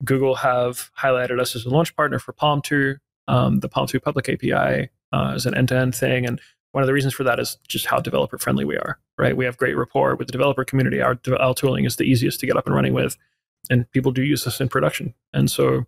Google 0.04 0.34
have 0.36 0.90
highlighted 0.98 1.40
us 1.40 1.54
as 1.54 1.64
a 1.64 1.70
launch 1.70 1.94
partner 1.96 2.18
for 2.18 2.32
PaLM 2.32 2.62
2. 2.62 2.96
Um, 3.28 3.60
the 3.60 3.68
PaLM 3.68 3.88
2 3.88 4.00
public 4.00 4.28
API 4.28 4.90
uh, 5.12 5.32
is 5.34 5.46
an 5.46 5.54
end 5.54 5.68
to 5.68 5.76
end 5.76 5.94
thing. 5.94 6.26
And 6.26 6.40
one 6.72 6.82
of 6.82 6.86
the 6.86 6.92
reasons 6.92 7.14
for 7.14 7.24
that 7.24 7.38
is 7.38 7.58
just 7.68 7.86
how 7.86 8.00
developer 8.00 8.38
friendly 8.38 8.64
we 8.64 8.76
are, 8.76 8.98
right? 9.18 9.36
We 9.36 9.44
have 9.44 9.56
great 9.58 9.76
rapport 9.76 10.16
with 10.16 10.26
the 10.26 10.32
developer 10.32 10.64
community. 10.64 11.00
Our, 11.00 11.18
our 11.38 11.54
tooling 11.54 11.84
is 11.84 11.96
the 11.96 12.04
easiest 12.04 12.40
to 12.40 12.46
get 12.46 12.56
up 12.56 12.66
and 12.66 12.74
running 12.74 12.94
with, 12.94 13.16
and 13.70 13.88
people 13.92 14.10
do 14.10 14.22
use 14.22 14.46
us 14.46 14.60
in 14.60 14.68
production. 14.68 15.14
And 15.32 15.50
so, 15.50 15.84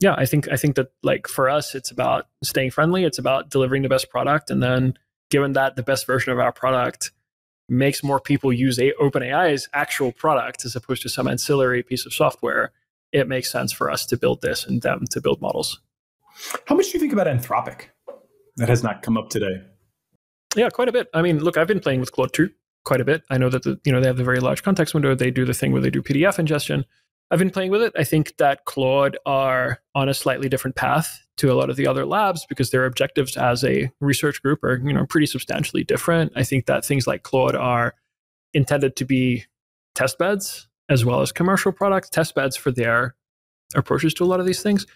yeah, 0.00 0.14
I 0.16 0.24
think 0.24 0.50
I 0.50 0.56
think 0.56 0.76
that 0.76 0.92
like 1.02 1.28
for 1.28 1.48
us, 1.48 1.74
it's 1.74 1.90
about 1.90 2.28
staying 2.42 2.70
friendly. 2.70 3.04
It's 3.04 3.18
about 3.18 3.50
delivering 3.50 3.82
the 3.82 3.88
best 3.88 4.08
product, 4.08 4.50
and 4.50 4.62
then 4.62 4.94
given 5.30 5.52
that 5.54 5.76
the 5.76 5.82
best 5.82 6.06
version 6.06 6.32
of 6.32 6.38
our 6.38 6.52
product 6.52 7.12
makes 7.68 8.02
more 8.02 8.20
people 8.20 8.52
use 8.52 8.78
a, 8.78 8.92
OpenAI's 9.00 9.68
actual 9.72 10.12
product 10.12 10.64
as 10.64 10.76
opposed 10.76 11.02
to 11.02 11.08
some 11.08 11.26
ancillary 11.26 11.82
piece 11.82 12.04
of 12.06 12.12
software, 12.12 12.72
it 13.14 13.28
makes 13.28 13.50
sense 13.50 13.72
for 13.72 13.90
us 13.90 14.04
to 14.06 14.16
build 14.16 14.42
this 14.42 14.66
and 14.66 14.82
them 14.82 15.04
to 15.10 15.20
build 15.20 15.40
models. 15.40 15.80
How 16.66 16.74
much 16.74 16.86
do 16.86 16.92
you 16.94 17.00
think 17.00 17.12
about 17.12 17.28
Anthropic? 17.28 17.86
That 18.56 18.68
has 18.68 18.82
not 18.82 19.02
come 19.02 19.16
up 19.16 19.30
today. 19.30 19.62
Yeah, 20.56 20.68
quite 20.68 20.88
a 20.88 20.92
bit. 20.92 21.08
I 21.14 21.22
mean, 21.22 21.38
look, 21.38 21.56
I've 21.56 21.68
been 21.68 21.80
playing 21.80 22.00
with 22.00 22.12
Claude 22.12 22.32
2 22.32 22.50
quite 22.84 23.00
a 23.00 23.04
bit. 23.04 23.22
I 23.30 23.38
know 23.38 23.48
that 23.48 23.62
the, 23.62 23.80
you 23.84 23.92
know 23.92 24.00
they 24.00 24.08
have 24.08 24.16
the 24.16 24.24
very 24.24 24.40
large 24.40 24.62
context 24.62 24.94
window. 24.94 25.14
They 25.14 25.30
do 25.30 25.44
the 25.44 25.54
thing 25.54 25.72
where 25.72 25.80
they 25.80 25.90
do 25.90 26.02
PDF 26.02 26.38
ingestion. 26.38 26.84
I've 27.30 27.38
been 27.38 27.50
playing 27.50 27.70
with 27.70 27.82
it. 27.82 27.92
I 27.96 28.04
think 28.04 28.36
that 28.36 28.64
Claude 28.64 29.16
are 29.24 29.80
on 29.94 30.08
a 30.08 30.14
slightly 30.14 30.48
different 30.48 30.76
path 30.76 31.24
to 31.38 31.50
a 31.50 31.54
lot 31.54 31.70
of 31.70 31.76
the 31.76 31.86
other 31.86 32.04
labs 32.04 32.44
because 32.48 32.70
their 32.70 32.84
objectives 32.84 33.36
as 33.36 33.64
a 33.64 33.90
research 34.00 34.42
group 34.42 34.62
are 34.62 34.76
you 34.84 34.92
know 34.92 35.06
pretty 35.06 35.26
substantially 35.26 35.84
different. 35.84 36.32
I 36.36 36.42
think 36.42 36.66
that 36.66 36.84
things 36.84 37.06
like 37.06 37.22
Claude 37.22 37.54
are 37.54 37.94
intended 38.52 38.96
to 38.96 39.04
be 39.04 39.44
test 39.94 40.18
beds 40.18 40.68
as 40.88 41.04
well 41.04 41.20
as 41.20 41.32
commercial 41.32 41.72
products, 41.72 42.10
test 42.10 42.34
beds 42.34 42.56
for 42.56 42.70
their 42.70 43.14
approaches 43.74 44.14
to 44.14 44.24
a 44.24 44.26
lot 44.26 44.40
of 44.40 44.46
these 44.46 44.62
things. 44.62 44.86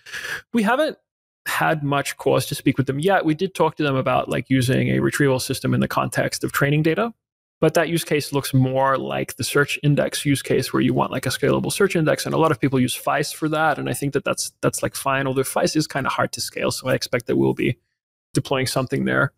We 0.53 0.63
haven't 0.63 0.99
had 1.47 1.83
much 1.83 2.17
cause 2.19 2.47
to 2.47 2.55
speak 2.55 2.77
with 2.77 2.87
them 2.87 3.01
yet. 3.01 3.25
We 3.25 3.35
did 3.35 3.55
talk 3.55 3.77
to 3.77 3.83
them 3.83 3.97
about 3.97 4.29
like 4.29 4.51
using 4.51 4.89
a 4.91 5.01
retrieval 5.01 5.41
system 5.41 5.73
in 5.73 5.81
the 5.81 5.89
context 5.89 6.45
of 6.45 6.53
training 6.53 6.83
data. 6.83 7.15
But 7.61 7.75
that 7.75 7.89
use 7.89 8.05
case 8.05 8.33
looks 8.33 8.55
more 8.55 8.97
like 8.97 9.35
the 9.37 9.43
search 9.43 9.81
index 9.83 10.25
use 10.25 10.43
case 10.43 10.73
where 10.73 10.83
you 10.83 10.95
want 10.95 11.11
like 11.11 11.27
a 11.27 11.31
scalable 11.31 11.73
search 11.73 11.97
index. 11.97 12.25
And 12.25 12.35
a 12.35 12.39
lot 12.39 12.53
of 12.53 12.61
people 12.61 12.79
use 12.79 12.95
FAISS 12.95 13.33
for 13.33 13.49
that. 13.49 13.79
And 13.79 13.89
I 13.89 13.95
think 13.95 14.13
that 14.13 14.25
that's, 14.25 14.53
that's 14.61 14.81
like 14.83 14.95
fine, 14.95 15.27
although 15.27 15.43
FAISS 15.43 15.75
is 15.75 15.89
kind 15.89 16.07
of 16.07 16.13
hard 16.13 16.31
to 16.33 16.41
scale. 16.41 16.71
So 16.71 16.89
I 16.89 16.95
expect 16.95 17.27
that 17.27 17.37
we'll 17.37 17.55
be 17.55 17.79
deploying 18.33 18.67
something 18.67 19.07
there. 19.07 19.33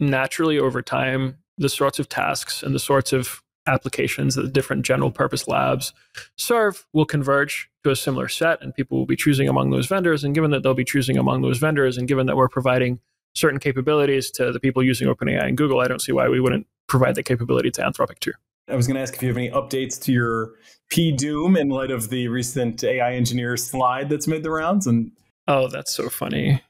Naturally, 0.00 0.58
over 0.58 0.80
time, 0.80 1.38
the 1.58 1.68
sorts 1.68 1.98
of 1.98 2.08
tasks 2.08 2.62
and 2.62 2.74
the 2.74 2.78
sorts 2.78 3.12
of 3.12 3.41
applications 3.66 4.34
that 4.34 4.42
the 4.42 4.48
different 4.48 4.84
general 4.84 5.10
purpose 5.10 5.46
labs 5.46 5.92
serve 6.36 6.86
will 6.92 7.04
converge 7.04 7.70
to 7.84 7.90
a 7.90 7.96
similar 7.96 8.28
set 8.28 8.60
and 8.62 8.74
people 8.74 8.98
will 8.98 9.06
be 9.06 9.16
choosing 9.16 9.48
among 9.48 9.70
those 9.70 9.86
vendors 9.86 10.24
and 10.24 10.34
given 10.34 10.50
that 10.50 10.62
they'll 10.62 10.74
be 10.74 10.84
choosing 10.84 11.16
among 11.16 11.42
those 11.42 11.58
vendors 11.58 11.96
and 11.96 12.08
given 12.08 12.26
that 12.26 12.36
we're 12.36 12.48
providing 12.48 13.00
certain 13.34 13.58
capabilities 13.58 14.30
to 14.30 14.52
the 14.52 14.60
people 14.60 14.82
using 14.82 15.08
OpenAI 15.08 15.46
and 15.46 15.56
Google, 15.56 15.80
I 15.80 15.88
don't 15.88 16.02
see 16.02 16.12
why 16.12 16.28
we 16.28 16.40
wouldn't 16.40 16.66
provide 16.88 17.14
the 17.14 17.22
capability 17.22 17.70
to 17.70 17.82
Anthropic 17.82 18.18
too. 18.18 18.32
I 18.68 18.76
was 18.76 18.86
going 18.86 18.96
to 18.96 19.00
ask 19.00 19.14
if 19.14 19.22
you 19.22 19.28
have 19.28 19.36
any 19.36 19.50
updates 19.50 20.00
to 20.02 20.12
your 20.12 20.52
PDOOM 20.92 21.58
in 21.58 21.68
light 21.68 21.90
of 21.90 22.10
the 22.10 22.28
recent 22.28 22.84
AI 22.84 23.14
engineer 23.14 23.56
slide 23.56 24.08
that's 24.08 24.28
made 24.28 24.42
the 24.42 24.50
rounds 24.50 24.86
and 24.86 25.12
Oh, 25.48 25.68
that's 25.68 25.92
so 25.92 26.08
funny. 26.08 26.62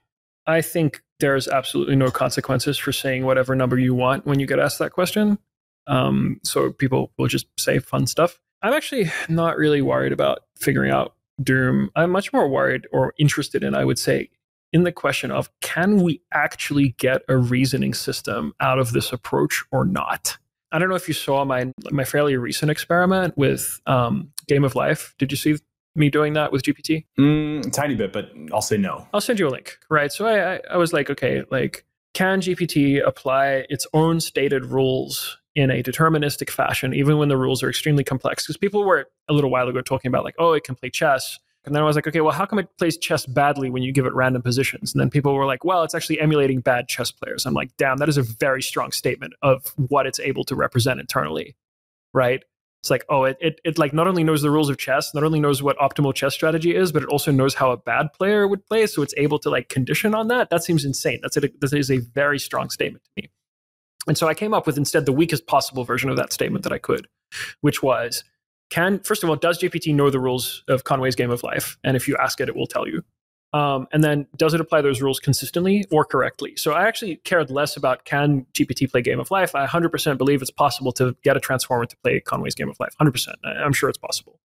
I 0.47 0.63
think 0.63 1.03
there's 1.21 1.47
absolutely 1.47 1.97
no 1.97 2.11
consequences 2.11 2.79
for 2.79 2.93
saying 2.93 3.25
whatever 3.25 3.55
number 3.55 3.79
you 3.79 3.95
want 3.95 4.27
when 4.27 4.41
you 4.41 4.47
get 4.47 4.59
asked 4.59 4.79
that 4.79 4.93
question. 4.93 5.39
Um, 5.87 6.41
so 6.43 6.73
people 6.73 7.13
will 7.19 7.29
just 7.29 7.47
say 7.59 7.79
fun 7.79 8.07
stuff. 8.07 8.39
I'm 8.63 8.73
actually 8.73 9.11
not 9.29 9.57
really 9.57 9.83
worried 9.83 10.13
about 10.13 10.41
figuring 10.57 10.93
out 10.93 11.15
DOOM. 11.43 11.91
I'm 11.97 12.11
much 12.11 12.33
more 12.33 12.49
worried 12.49 12.87
or 12.93 13.15
interested 13.19 13.65
in, 13.65 13.75
I 13.75 13.85
would 13.85 13.99
say, 13.99 14.31
in 14.73 14.85
the 14.85 14.93
question 14.93 15.31
of 15.31 15.51
can 15.61 16.03
we 16.03 16.23
actually 16.33 16.91
get 16.99 17.23
a 17.29 17.37
reasoning 17.37 17.95
system 17.95 18.55
out 18.61 18.79
of 18.79 18.93
this 18.93 19.13
approach 19.13 19.65
or 19.71 19.85
not? 19.85 20.39
I 20.71 20.79
don't 20.79 20.89
know 20.89 20.95
if 20.95 21.07
you 21.07 21.15
saw 21.15 21.45
my 21.45 21.71
my 21.91 22.05
fairly 22.05 22.37
recent 22.37 22.71
experiment 22.71 23.37
with 23.37 23.81
um, 23.87 24.33
Game 24.49 24.65
of 24.65 24.75
Life. 24.75 25.15
Did 25.19 25.31
you 25.31 25.37
see 25.37 25.57
me 25.95 26.09
doing 26.09 26.33
that 26.33 26.53
with 26.53 26.63
GPT? 26.63 27.05
Mm, 27.19 27.71
tiny 27.73 27.95
bit, 27.95 28.13
but 28.13 28.31
I'll 28.53 28.63
say 28.63 28.79
no. 28.79 29.07
I'll 29.13 29.21
send 29.21 29.39
you 29.39 29.49
a 29.49 29.51
link. 29.51 29.79
Right. 29.91 30.11
So 30.11 30.27
I, 30.27 30.55
I, 30.55 30.61
I 30.71 30.77
was 30.79 30.95
like, 30.95 31.11
okay, 31.11 31.43
like, 31.51 31.85
can 32.15 32.41
GPT 32.41 33.07
apply 33.07 33.67
its 33.69 33.87
own 33.93 34.21
stated 34.21 34.65
rules 34.65 35.39
in 35.55 35.71
a 35.71 35.83
deterministic 35.83 36.51
fashion, 36.51 36.95
even 36.95 37.19
when 37.19 37.29
the 37.29 37.37
rules 37.37 37.63
are 37.63 37.69
extremely 37.69 38.05
complex. 38.05 38.45
Because 38.45 38.57
people 38.57 38.85
were 38.85 39.07
a 39.29 39.33
little 39.33 39.51
while 39.51 39.69
ago 39.69 39.81
talking 39.81 40.09
about 40.09 40.25
like, 40.25 40.35
oh, 40.39 40.53
it 40.53 40.65
can 40.65 40.75
play 40.75 40.91
chess. 40.91 41.39
And 41.65 41.75
then 41.75 41.83
I 41.83 41.87
was 41.87 41.95
like, 41.95 42.09
okay, 42.09 42.21
well, 42.21 42.33
how 42.33 42.45
come 42.45 42.59
it 42.59 42.69
plays 42.77 42.97
chess 42.97 43.25
badly 43.25 43.71
when 43.71 43.83
you 43.85 43.93
give 43.93 44.05
it 44.07 44.15
random 44.15 44.43
positions? 44.43 44.93
And 44.93 45.01
then 45.01 45.11
people 45.11 45.35
were 45.35 45.47
like, 45.47 45.65
well, 45.65 45.85
it's 45.85 45.95
actually 45.95 46.19
emulating 46.21 46.61
bad 46.61 46.89
chess 46.89 47.13
players. 47.13 47.47
I'm 47.47 47.55
like, 47.55 47.71
damn, 47.77 47.99
that 47.99 48.09
is 48.09 48.17
a 48.17 48.23
very 48.23 48.63
strong 48.63 48.91
statement 48.91 49.35
of 49.43 49.73
what 49.77 50.07
it's 50.07 50.19
able 50.19 50.43
to 50.45 50.57
represent 50.57 50.99
internally, 50.99 51.55
right? 52.13 52.43
It's 52.83 52.91
like, 52.91 53.05
oh, 53.09 53.23
it, 53.23 53.37
it, 53.41 53.61
it 53.65 53.79
like 53.79 53.93
not 53.93 54.09
only 54.09 54.25
knows 54.25 54.43
the 54.43 54.51
rules 54.51 54.69
of 54.69 54.77
chess, 54.77 55.15
not 55.15 55.23
only 55.23 55.39
knows 55.39 55.63
what 55.63 55.79
optimal 55.79 56.13
chess 56.13 56.35
strategy 56.35 56.75
is, 56.75 56.91
but 56.91 57.05
it 57.05 57.09
also 57.09 57.31
knows 57.31 57.55
how 57.55 57.71
a 57.71 57.77
bad 57.77 58.13
player 58.13 58.49
would 58.49 58.67
play. 58.67 58.89
So 58.89 59.03
it's 59.03 59.15
able 59.17 59.39
to 59.41 59.51
like 59.51 59.69
condition 59.69 60.17
on 60.17 60.27
that. 60.29 60.51
That 60.51 60.65
seems 60.65 60.85
insane. 60.85 61.21
That's 61.23 61.37
a, 61.37 61.43
that 61.43 61.73
is 61.73 61.93
a 61.93 61.99
very 61.99 62.41
strong 62.41 62.71
statement 62.71 63.05
to 63.05 63.23
me. 63.23 63.31
And 64.07 64.19
so 64.19 64.29
I 64.29 64.35
came 64.35 64.53
up 64.53 64.67
with 64.67 64.77
instead 64.77 65.07
the 65.07 65.13
weakest 65.13 65.47
possible 65.47 65.85
version 65.85 66.11
of 66.11 66.17
that 66.17 66.33
statement 66.33 66.65
that 66.65 66.73
I 66.73 66.79
could, 66.79 67.07
which 67.61 67.83
was 67.83 68.25
can, 68.71 69.01
first 69.01 69.23
of 69.23 69.29
all, 69.29 69.37
does 69.37 69.59
GPT 69.59 69.95
know 69.95 70.09
the 70.09 70.19
rules 70.19 70.65
of 70.67 70.85
Conway's 70.85 71.15
Game 71.15 71.31
of 71.31 71.43
Life? 71.43 71.77
And 71.85 71.95
if 71.95 72.09
you 72.09 72.17
ask 72.17 72.41
it, 72.41 72.49
it 72.49 72.57
will 72.57 72.67
tell 72.67 72.89
you. 72.89 73.03
Um, 73.53 73.87
and 73.93 74.03
then 74.03 74.27
does 74.37 74.55
it 74.55 74.63
apply 74.63 74.81
those 74.81 75.03
rules 75.03 75.21
consistently 75.21 75.85
or 75.91 76.07
correctly? 76.07 76.57
So 76.57 76.73
I 76.73 76.89
actually 76.89 77.17
cared 77.17 77.51
less 77.51 77.77
about 77.77 78.07
can 78.07 78.47
GPT 78.55 78.91
play 78.91 79.03
Game 79.03 79.21
of 79.21 79.31
Life. 79.31 79.55
I 79.55 79.67
100% 79.67 80.17
believe 80.17 80.41
it's 80.41 80.51
possible 80.51 80.91
to 80.93 81.15
get 81.23 81.37
a 81.37 81.41
transformer 81.41 81.85
to 81.85 81.97
play 81.99 82.21
Conway's 82.21 82.55
Game 82.55 82.71
of 82.71 82.81
Life. 82.81 82.95
100%. 82.99 83.35
I'm 83.45 83.75
sure 83.75 83.91
it's 83.91 83.99
possible. 83.99 84.41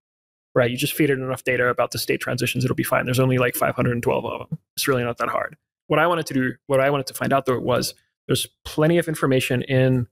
Right? 0.54 0.70
You 0.70 0.76
just 0.76 0.94
feed 0.94 1.10
it 1.10 1.20
enough 1.20 1.46
data 1.46 1.68
about 1.68 1.92
the 1.92 1.98
state 1.98 2.20
transitions, 2.20 2.66
it'll 2.66 2.76
be 2.76 2.84
fine. 2.84 3.06
There's 3.06 3.20
only 3.20 3.38
like 3.38 3.56
512 3.56 4.26
of 4.26 4.50
them. 4.50 4.60
It's 4.76 4.90
really 4.90 5.04
not 5.04 5.20
that 5.20 5.30
hard. 5.30 5.56
What 5.88 6.00
I 6.00 6.08
wanted 6.08 6.26
to 6.26 6.34
do, 6.34 6.54
what 6.66 6.82
I 6.82 6.90
wanted 6.90 7.08
to 7.08 7.14
find 7.14 7.32
out 7.32 7.46
though 7.46 7.60
was 7.60 7.94
there's 8.28 8.48
plenty 8.66 8.98
of 8.98 9.08
information 9.08 9.62
in 9.64 10.08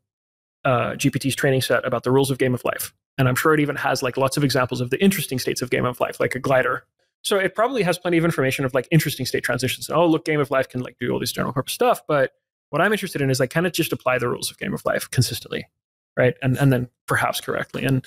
uh, 0.63 0.91
GPT's 0.91 1.35
training 1.35 1.61
set 1.61 1.85
about 1.85 2.03
the 2.03 2.11
rules 2.11 2.31
of 2.31 2.37
Game 2.37 2.53
of 2.53 2.63
Life. 2.65 2.93
And 3.17 3.27
I'm 3.27 3.35
sure 3.35 3.53
it 3.53 3.59
even 3.59 3.75
has 3.77 4.03
like 4.03 4.17
lots 4.17 4.35
of 4.35 4.43
examples 4.43 4.81
of 4.81 4.89
the 4.89 5.01
interesting 5.01 5.39
states 5.39 5.61
of 5.61 5.69
Game 5.69 5.85
of 5.85 5.99
Life, 5.99 6.19
like 6.19 6.35
a 6.35 6.39
glider. 6.39 6.85
So 7.21 7.37
it 7.37 7.55
probably 7.55 7.83
has 7.83 7.97
plenty 7.97 8.17
of 8.17 8.25
information 8.25 8.65
of 8.65 8.73
like 8.73 8.87
interesting 8.91 9.25
state 9.25 9.43
transitions. 9.43 9.89
And, 9.89 9.97
oh, 9.97 10.05
look, 10.05 10.25
Game 10.25 10.39
of 10.39 10.51
Life 10.51 10.69
can 10.69 10.81
like 10.81 10.97
do 10.99 11.11
all 11.11 11.19
this 11.19 11.31
general 11.31 11.53
purpose 11.53 11.73
stuff. 11.73 12.01
But 12.07 12.33
what 12.69 12.81
I'm 12.81 12.91
interested 12.91 13.21
in 13.21 13.29
is 13.29 13.39
like, 13.39 13.51
can 13.51 13.65
it 13.65 13.73
just 13.73 13.93
apply 13.93 14.17
the 14.17 14.27
rules 14.27 14.51
of 14.51 14.57
Game 14.57 14.73
of 14.73 14.83
Life 14.85 15.09
consistently? 15.11 15.67
Right. 16.17 16.35
And, 16.41 16.57
and 16.57 16.71
then 16.71 16.89
perhaps 17.07 17.41
correctly. 17.41 17.83
And 17.83 18.05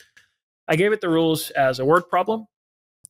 I 0.66 0.76
gave 0.76 0.93
it 0.93 1.01
the 1.01 1.09
rules 1.09 1.51
as 1.51 1.78
a 1.78 1.85
word 1.85 2.09
problem 2.09 2.47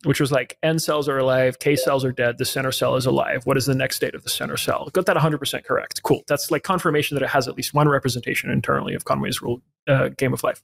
which 0.05 0.21
was 0.21 0.31
like 0.31 0.57
N 0.63 0.79
cells 0.79 1.09
are 1.09 1.19
alive, 1.19 1.59
K 1.59 1.77
cells 1.77 2.05
are 2.05 2.13
dead, 2.13 2.39
the 2.39 2.45
center 2.45 2.73
cell 2.73 2.97
is 2.97 3.07
alive. 3.07 3.45
What 3.45 3.57
is 3.57 3.67
the 3.67 3.75
next 3.75 3.97
state 3.97 4.15
of 4.15 4.23
the 4.23 4.31
center 4.31 4.57
cell? 4.57 4.89
Got 4.93 5.07
that 5.07 5.17
100% 5.17 5.65
correct. 5.65 6.03
Cool. 6.03 6.23
That's 6.29 6.51
like 6.51 6.63
confirmation 6.63 7.17
that 7.17 7.25
it 7.25 7.31
has 7.31 7.49
at 7.49 7.57
least 7.57 7.75
one 7.75 7.89
representation 7.89 8.51
internally 8.51 8.95
of 8.95 9.05
Conway's 9.05 9.43
rule 9.43 9.61
uh, 9.89 10.09
game 10.09 10.33
of 10.33 10.43
life. 10.43 10.63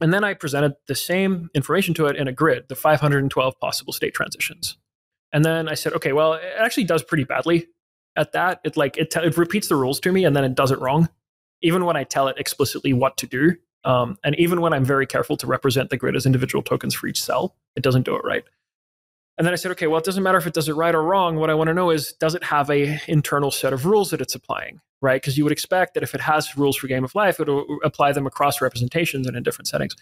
And 0.00 0.12
then 0.12 0.24
I 0.24 0.34
presented 0.34 0.74
the 0.88 0.94
same 0.94 1.48
information 1.54 1.94
to 1.94 2.06
it 2.06 2.16
in 2.16 2.28
a 2.28 2.32
grid, 2.32 2.68
the 2.68 2.76
512 2.76 3.58
possible 3.60 3.92
state 3.92 4.14
transitions. 4.14 4.76
And 5.32 5.44
then 5.44 5.68
I 5.68 5.74
said, 5.74 5.94
okay, 5.94 6.12
well, 6.12 6.34
it 6.34 6.44
actually 6.58 6.84
does 6.84 7.02
pretty 7.02 7.24
badly 7.24 7.66
at 8.14 8.32
that. 8.32 8.60
It 8.64 8.76
like 8.76 8.96
it, 8.96 9.14
it 9.16 9.36
repeats 9.36 9.68
the 9.68 9.76
rules 9.76 9.98
to 10.00 10.12
me 10.12 10.24
and 10.24 10.36
then 10.36 10.44
it 10.44 10.54
does 10.54 10.70
it 10.70 10.78
wrong, 10.78 11.08
even 11.62 11.84
when 11.84 11.96
I 11.96 12.04
tell 12.04 12.28
it 12.28 12.36
explicitly 12.38 12.92
what 12.92 13.16
to 13.18 13.26
do. 13.26 13.56
Um, 13.84 14.18
and 14.24 14.34
even 14.36 14.60
when 14.60 14.72
I'm 14.72 14.84
very 14.84 15.06
careful 15.06 15.36
to 15.38 15.46
represent 15.46 15.90
the 15.90 15.96
grid 15.96 16.16
as 16.16 16.26
individual 16.26 16.62
tokens 16.62 16.94
for 16.94 17.06
each 17.06 17.22
cell, 17.22 17.56
it 17.76 17.82
doesn't 17.82 18.02
do 18.02 18.16
it 18.16 18.22
right. 18.24 18.44
And 19.38 19.46
then 19.46 19.52
I 19.52 19.56
said, 19.56 19.70
okay, 19.72 19.86
well, 19.86 19.98
it 19.98 20.04
doesn't 20.04 20.22
matter 20.22 20.38
if 20.38 20.46
it 20.46 20.54
does 20.54 20.68
it 20.68 20.72
right 20.74 20.94
or 20.94 21.02
wrong. 21.02 21.36
What 21.36 21.50
I 21.50 21.54
want 21.54 21.68
to 21.68 21.74
know 21.74 21.90
is, 21.90 22.14
does 22.14 22.34
it 22.34 22.44
have 22.44 22.70
a 22.70 22.98
internal 23.06 23.50
set 23.50 23.72
of 23.72 23.84
rules 23.84 24.10
that 24.10 24.20
it's 24.22 24.34
applying, 24.34 24.80
right? 25.02 25.20
Because 25.20 25.36
you 25.36 25.44
would 25.44 25.52
expect 25.52 25.92
that 25.94 26.02
if 26.02 26.14
it 26.14 26.22
has 26.22 26.56
rules 26.56 26.76
for 26.76 26.86
Game 26.86 27.04
of 27.04 27.14
Life, 27.14 27.38
it 27.38 27.48
will 27.48 27.66
apply 27.84 28.12
them 28.12 28.26
across 28.26 28.62
representations 28.62 29.26
and 29.26 29.36
in 29.36 29.42
different 29.42 29.68
settings. 29.68 29.94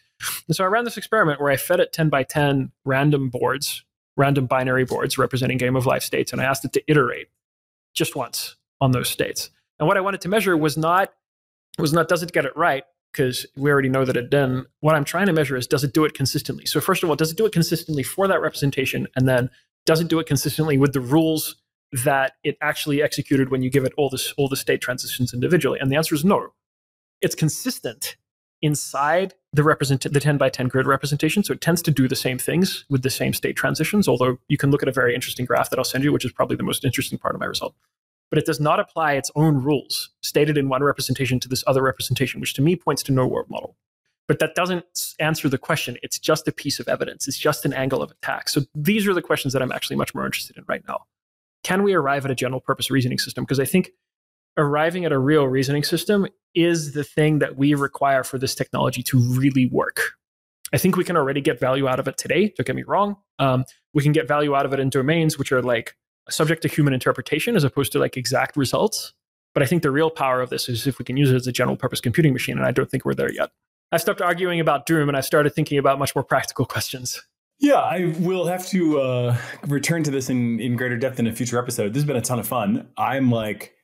And 0.47 0.55
so 0.55 0.62
I 0.62 0.69
ran 0.69 0.85
this 0.85 0.97
experiment 0.97 1.40
where 1.40 1.51
I 1.51 1.56
fed 1.56 1.81
it 1.81 1.93
10 1.93 2.11
by 2.11 2.23
10 2.23 2.70
random 2.85 3.28
boards, 3.28 3.85
random 4.16 4.47
binary 4.47 4.85
boards 4.85 5.19
representing 5.19 5.59
Game 5.59 5.74
of 5.74 5.85
Life 5.85 6.05
states, 6.05 6.32
and 6.32 6.40
I 6.40 6.44
asked 6.44 6.65
it 6.65 6.73
to 6.74 6.82
iterate 6.86 7.27
just 7.93 8.15
once 8.15 8.56
on 8.81 8.93
those 8.93 9.09
states. 9.09 9.51
And 9.81 9.89
what 9.89 9.97
I 9.97 10.01
wanted 10.01 10.20
to 10.20 10.28
measure 10.28 10.56
was 10.56 10.77
not 10.77 11.12
was 11.78 11.93
not 11.93 12.09
does 12.09 12.23
it 12.23 12.32
get 12.32 12.44
it 12.44 12.56
right, 12.56 12.85
because 13.15 13.47
we 13.57 13.70
already 13.70 13.89
know 13.89 14.05
that 14.05 14.16
it 14.16 14.28
didn't. 14.28 14.66
What 14.81 14.95
I'm 14.95 15.05
trying 15.05 15.27
to 15.27 15.32
measure 15.32 15.57
is 15.57 15.66
does 15.66 15.85
it 15.85 15.95
do 15.95 16.05
it 16.05 16.15
consistently? 16.15 16.66
So, 16.66 16.81
first 16.81 17.03
of 17.03 17.09
all, 17.09 17.16
does 17.16 17.31
it 17.31 17.39
do 17.39 17.47
it 17.47 17.53
consistently 17.53 18.03
for 18.03 18.27
that 18.27 18.41
representation? 18.41 19.07
And 19.15 19.28
then 19.28 19.51
does 19.86 20.01
it 20.01 20.09
do 20.09 20.19
it 20.19 20.27
consistently 20.27 20.77
with 20.77 20.93
the 20.93 21.01
rules 21.01 21.57
that 21.93 22.32
it 22.43 22.57
actually 22.61 23.03
executed 23.03 23.51
when 23.51 23.62
you 23.62 23.70
give 23.70 23.85
it 23.85 23.93
all, 23.97 24.11
this, 24.11 24.35
all 24.36 24.49
the 24.49 24.57
state 24.57 24.81
transitions 24.81 25.32
individually? 25.32 25.78
And 25.78 25.91
the 25.91 25.97
answer 25.97 26.15
is 26.15 26.24
no. 26.24 26.49
It's 27.20 27.35
consistent 27.35 28.16
inside 28.61 29.35
the 29.53 29.62
represent 29.62 30.01
the 30.11 30.20
10 30.20 30.36
by 30.36 30.49
10 30.49 30.69
grid 30.69 30.86
representation. 30.86 31.45
So 31.45 31.53
it 31.53 31.61
tends 31.61 31.82
to 31.82 31.91
do 31.91 32.09
the 32.09 32.16
same 32.16 32.39
things 32.39 32.85
with 32.89 33.03
the 33.03 33.11
same 33.11 33.32
state 33.32 33.57
transitions, 33.57 34.09
although 34.09 34.39
you 34.49 34.57
can 34.57 34.70
look 34.70 34.82
at 34.82 34.89
a 34.89 34.93
very 34.93 35.15
interesting 35.15 35.45
graph 35.45 35.70
that 35.70 35.78
I'll 35.78 35.85
send 35.85 36.03
you, 36.03 36.12
which 36.12 36.24
is 36.24 36.32
probably 36.32 36.57
the 36.57 36.62
most 36.62 36.85
interesting 36.85 37.19
part 37.19 37.35
of 37.35 37.41
my 37.41 37.47
result 37.47 37.74
but 38.30 38.38
it 38.38 38.46
does 38.46 38.60
not 38.60 38.80
apply 38.80 39.14
its 39.14 39.30
own 39.36 39.62
rules 39.62 40.10
stated 40.22 40.59
in 40.59 40.68
one 40.68 40.82
representation 40.82 41.38
to 41.40 41.48
this 41.48 41.64
other 41.66 41.82
representation, 41.82 42.40
which 42.40 42.55
to 42.55 42.62
me 42.62 42.76
points 42.76 43.02
to 43.05 43.12
no 43.12 43.26
world 43.26 43.48
model. 43.48 43.76
But 44.26 44.38
that 44.38 44.55
doesn't 44.55 45.14
answer 45.18 45.48
the 45.48 45.59
question. 45.59 45.98
It's 46.02 46.18
just 46.18 46.48
a 46.48 46.52
piece 46.52 46.80
of 46.80 46.88
evidence. 46.88 47.28
It's 47.28 47.38
just 47.38 47.64
an 47.64 47.74
angle 47.74 48.02
of 48.02 48.10
attack. 48.10 48.48
So 48.48 48.62
these 48.74 49.06
are 49.06 49.14
the 49.14 49.22
questions 49.22 49.52
that 49.52 49.62
I'm 49.62 49.72
actually 49.72 49.96
much 49.96 50.14
more 50.14 50.24
interested 50.24 50.56
in 50.56 50.64
right 50.66 50.82
now. 50.88 51.01
Can 51.62 51.82
we 51.82 51.94
arrive 51.94 52.24
at 52.24 52.30
a 52.30 52.34
general 52.34 52.60
purpose 52.60 52.90
reasoning 52.90 53.18
system? 53.18 53.44
Because 53.44 53.60
I 53.60 53.64
think 53.64 53.90
arriving 54.56 55.05
at 55.05 55.12
a 55.12 55.18
real 55.18 55.46
reasoning 55.46 55.82
system 55.82 56.26
is 56.55 56.92
the 56.92 57.05
thing 57.05 57.40
that 57.40 57.56
we 57.56 57.74
require 57.74 58.22
for 58.24 58.38
this 58.38 58.55
technology 58.55 59.02
to 59.02 59.18
really 59.18 59.66
work. 59.66 60.12
I 60.72 60.78
think 60.78 60.96
we 60.96 61.05
can 61.05 61.16
already 61.16 61.40
get 61.40 61.60
value 61.60 61.86
out 61.86 62.01
of 62.01 62.09
it 62.09 62.16
today. 62.16 62.52
Don't 62.56 62.66
get 62.66 62.76
me 62.76 62.84
wrong. 62.84 63.16
Um, 63.38 63.64
we 63.92 64.02
can 64.02 64.12
get 64.12 64.26
value 64.26 64.55
out 64.55 64.66
of 64.66 64.72
it 64.72 64.80
in 64.80 64.90
domains 64.90 65.38
which 65.38 65.52
are 65.52 65.62
like 65.62 65.96
subject 66.30 66.62
to 66.62 66.68
human 66.68 66.94
interpretation 66.94 67.56
as 67.56 67.64
opposed 67.64 67.92
to 67.92 67.98
like 67.98 68.16
exact 68.16 68.56
results. 68.56 69.12
But 69.52 69.62
I 69.62 69.66
think 69.66 69.82
the 69.82 69.90
real 69.90 70.10
power 70.10 70.40
of 70.40 70.51
this 70.51 70.68
is 70.68 70.86
if 70.86 70.98
we 70.98 71.05
can 71.05 71.16
use 71.16 71.30
it 71.30 71.36
as 71.36 71.46
a 71.46 71.52
general 71.52 71.76
purpose 71.76 72.01
computing 72.01 72.32
machine. 72.32 72.59
And 72.59 72.66
I 72.66 72.72
don't 72.72 72.90
think 72.90 73.05
we're 73.05 73.14
there 73.14 73.32
yet. 73.32 73.51
I 73.92 73.98
stopped 73.98 74.20
arguing 74.20 74.59
about 74.59 74.86
DOOM 74.86 75.09
and 75.09 75.16
I 75.16 75.20
started 75.20 75.55
thinking 75.55 75.78
about 75.78 75.98
much 75.98 76.14
more 76.14 76.24
practical 76.24 76.64
questions. 76.66 77.22
Yeah, 77.60 77.76
I 77.76 78.14
will 78.18 78.46
have 78.46 78.66
to 78.68 79.01
uh, 79.01 79.36
return 79.68 80.02
to 80.02 80.10
this 80.10 80.28
in, 80.28 80.59
in 80.59 80.76
greater 80.76 80.96
depth 80.96 81.20
in 81.20 81.26
a 81.26 81.32
future 81.32 81.59
episode. 81.59 81.90
This 81.90 82.02
has 82.02 82.05
been 82.05 82.16
a 82.16 82.20
ton 82.20 82.40
of 82.40 82.48
fun. 82.48 82.88
I'm 82.98 83.30
like, 83.30 83.74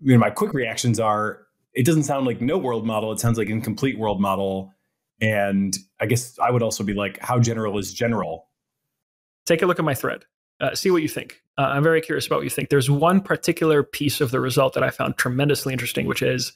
you 0.00 0.12
know, 0.12 0.18
my 0.18 0.30
quick 0.30 0.54
reactions 0.54 1.00
are 1.00 1.46
it 1.74 1.84
doesn't 1.84 2.04
sound 2.04 2.26
like 2.26 2.40
no 2.40 2.56
world 2.56 2.86
model. 2.86 3.12
It 3.12 3.18
sounds 3.20 3.36
like 3.36 3.48
incomplete 3.48 3.98
world 3.98 4.20
model. 4.20 4.72
And 5.20 5.76
I 6.00 6.06
guess 6.06 6.38
I 6.38 6.50
would 6.50 6.62
also 6.62 6.84
be 6.84 6.94
like, 6.94 7.18
how 7.18 7.40
general 7.40 7.76
is 7.78 7.92
general? 7.92 8.48
Take 9.46 9.62
a 9.62 9.66
look 9.66 9.78
at 9.78 9.84
my 9.84 9.94
thread. 9.94 10.24
Uh, 10.60 10.74
see 10.74 10.90
what 10.90 11.02
you 11.02 11.08
think. 11.08 11.42
Uh, 11.56 11.62
I'm 11.62 11.82
very 11.82 12.00
curious 12.00 12.26
about 12.26 12.36
what 12.36 12.44
you 12.44 12.50
think. 12.50 12.68
There's 12.68 12.90
one 12.90 13.20
particular 13.20 13.82
piece 13.82 14.20
of 14.20 14.30
the 14.30 14.40
result 14.40 14.74
that 14.74 14.82
I 14.82 14.90
found 14.90 15.16
tremendously 15.16 15.72
interesting, 15.72 16.06
which 16.06 16.22
is 16.22 16.52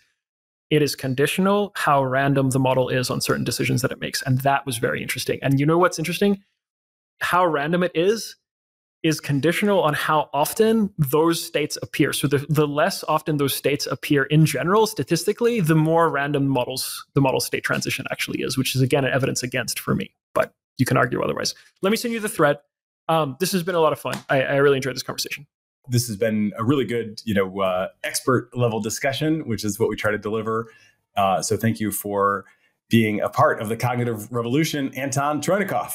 it 0.71 0.83
is 0.83 0.95
conditional 0.95 1.73
how 1.77 2.03
random 2.03 2.51
the 2.51 2.59
model 2.59 2.89
is 2.89 3.11
on 3.11 3.21
certain 3.21 3.45
decisions 3.45 3.83
that 3.83 3.93
it 3.93 4.01
makes. 4.01 4.23
And 4.23 4.39
that 4.41 4.65
was 4.65 4.79
very 4.79 5.03
interesting. 5.03 5.39
And 5.43 5.61
you 5.61 5.67
know 5.67 5.79
what's 5.79 5.99
interesting? 5.99 6.43
How 7.21 7.45
random 7.45 7.83
it 7.83 7.93
is 7.95 8.37
is 9.03 9.21
conditional 9.21 9.83
on 9.83 9.95
how 9.95 10.31
often 10.33 10.93
those 10.97 11.45
states 11.45 11.77
appear. 11.83 12.13
So 12.13 12.29
the, 12.29 12.47
the 12.49 12.69
less 12.69 13.03
often 13.05 13.37
those 13.37 13.55
states 13.55 13.87
appear 13.87 14.25
in 14.25 14.47
general, 14.47 14.87
statistically, 14.87 15.61
the 15.61 15.75
more 15.75 16.09
random 16.09 16.47
models 16.47 17.05
the 17.15 17.21
model 17.21 17.41
state 17.41 17.65
transition 17.65 18.07
actually 18.11 18.43
is, 18.43 18.57
which 18.57 18.77
is 18.77 18.81
again 18.81 19.05
an 19.05 19.13
evidence 19.13 19.43
against 19.43 19.81
for 19.81 19.95
me. 19.95 20.15
But 20.35 20.55
you 20.79 20.87
can 20.87 20.97
argue 20.97 21.21
otherwise. 21.23 21.55
Let 21.83 21.91
me 21.91 21.97
send 21.97 22.15
you 22.15 22.21
the 22.21 22.29
thread. 22.29 22.59
Um, 23.09 23.37
this 23.41 23.53
has 23.53 23.63
been 23.63 23.75
a 23.75 23.81
lot 23.81 23.93
of 23.93 23.99
fun. 23.99 24.17
I, 24.29 24.43
I, 24.43 24.57
really 24.57 24.77
enjoyed 24.77 24.95
this 24.95 25.03
conversation. 25.03 25.47
This 25.89 26.07
has 26.07 26.17
been 26.17 26.53
a 26.57 26.65
really 26.65 26.85
good, 26.85 27.21
you 27.25 27.35
know, 27.35 27.61
uh, 27.61 27.89
expert 28.05 28.57
level 28.57 28.81
discussion, 28.81 29.47
which 29.49 29.65
is 29.65 29.79
what 29.79 29.89
we 29.89 29.97
try 29.97 30.13
to 30.13 30.19
deliver. 30.19 30.73
Uh, 31.17 31.43
so 31.43 31.57
thank 31.57 31.81
you 31.81 31.91
for 31.91 32.45
being 32.89 33.21
a 33.21 33.29
part 33.29 33.61
of 33.61 33.69
the 33.69 33.77
cognitive 33.77 34.31
revolution, 34.31 34.95
Anton 34.95 35.41
Troynikov. 35.41 35.95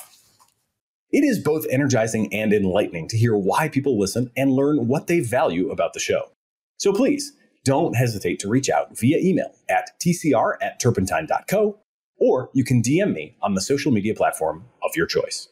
It 1.12 1.24
is 1.24 1.40
both 1.40 1.66
energizing 1.70 2.34
and 2.34 2.52
enlightening 2.52 3.08
to 3.10 3.18
hear 3.18 3.38
why 3.38 3.70
people 3.70 3.98
listen 3.98 4.30
and 4.36 4.52
learn 4.52 4.88
what 4.88 5.08
they 5.08 5.22
value 5.22 5.70
about 5.70 5.94
the 5.94 6.00
show. 6.00 6.32
So 6.78 6.92
please 6.92 7.32
don't 7.64 7.96
hesitate 7.96 8.40
to 8.40 8.50
reach 8.50 8.70
out 8.70 8.98
via 8.98 9.18
email 9.20 9.54
at 9.70 9.92
tcr 10.00 10.54
at 10.62 10.80
turpentine.co, 10.80 11.78
or 12.18 12.50
you 12.54 12.64
can 12.64 12.82
DM 12.82 13.14
me 13.14 13.36
on 13.42 13.54
the 13.54 13.62
social 13.62 13.92
media 13.92 14.14
platform 14.14 14.66
of 14.84 14.92
your 14.96 15.06
choice. 15.06 15.48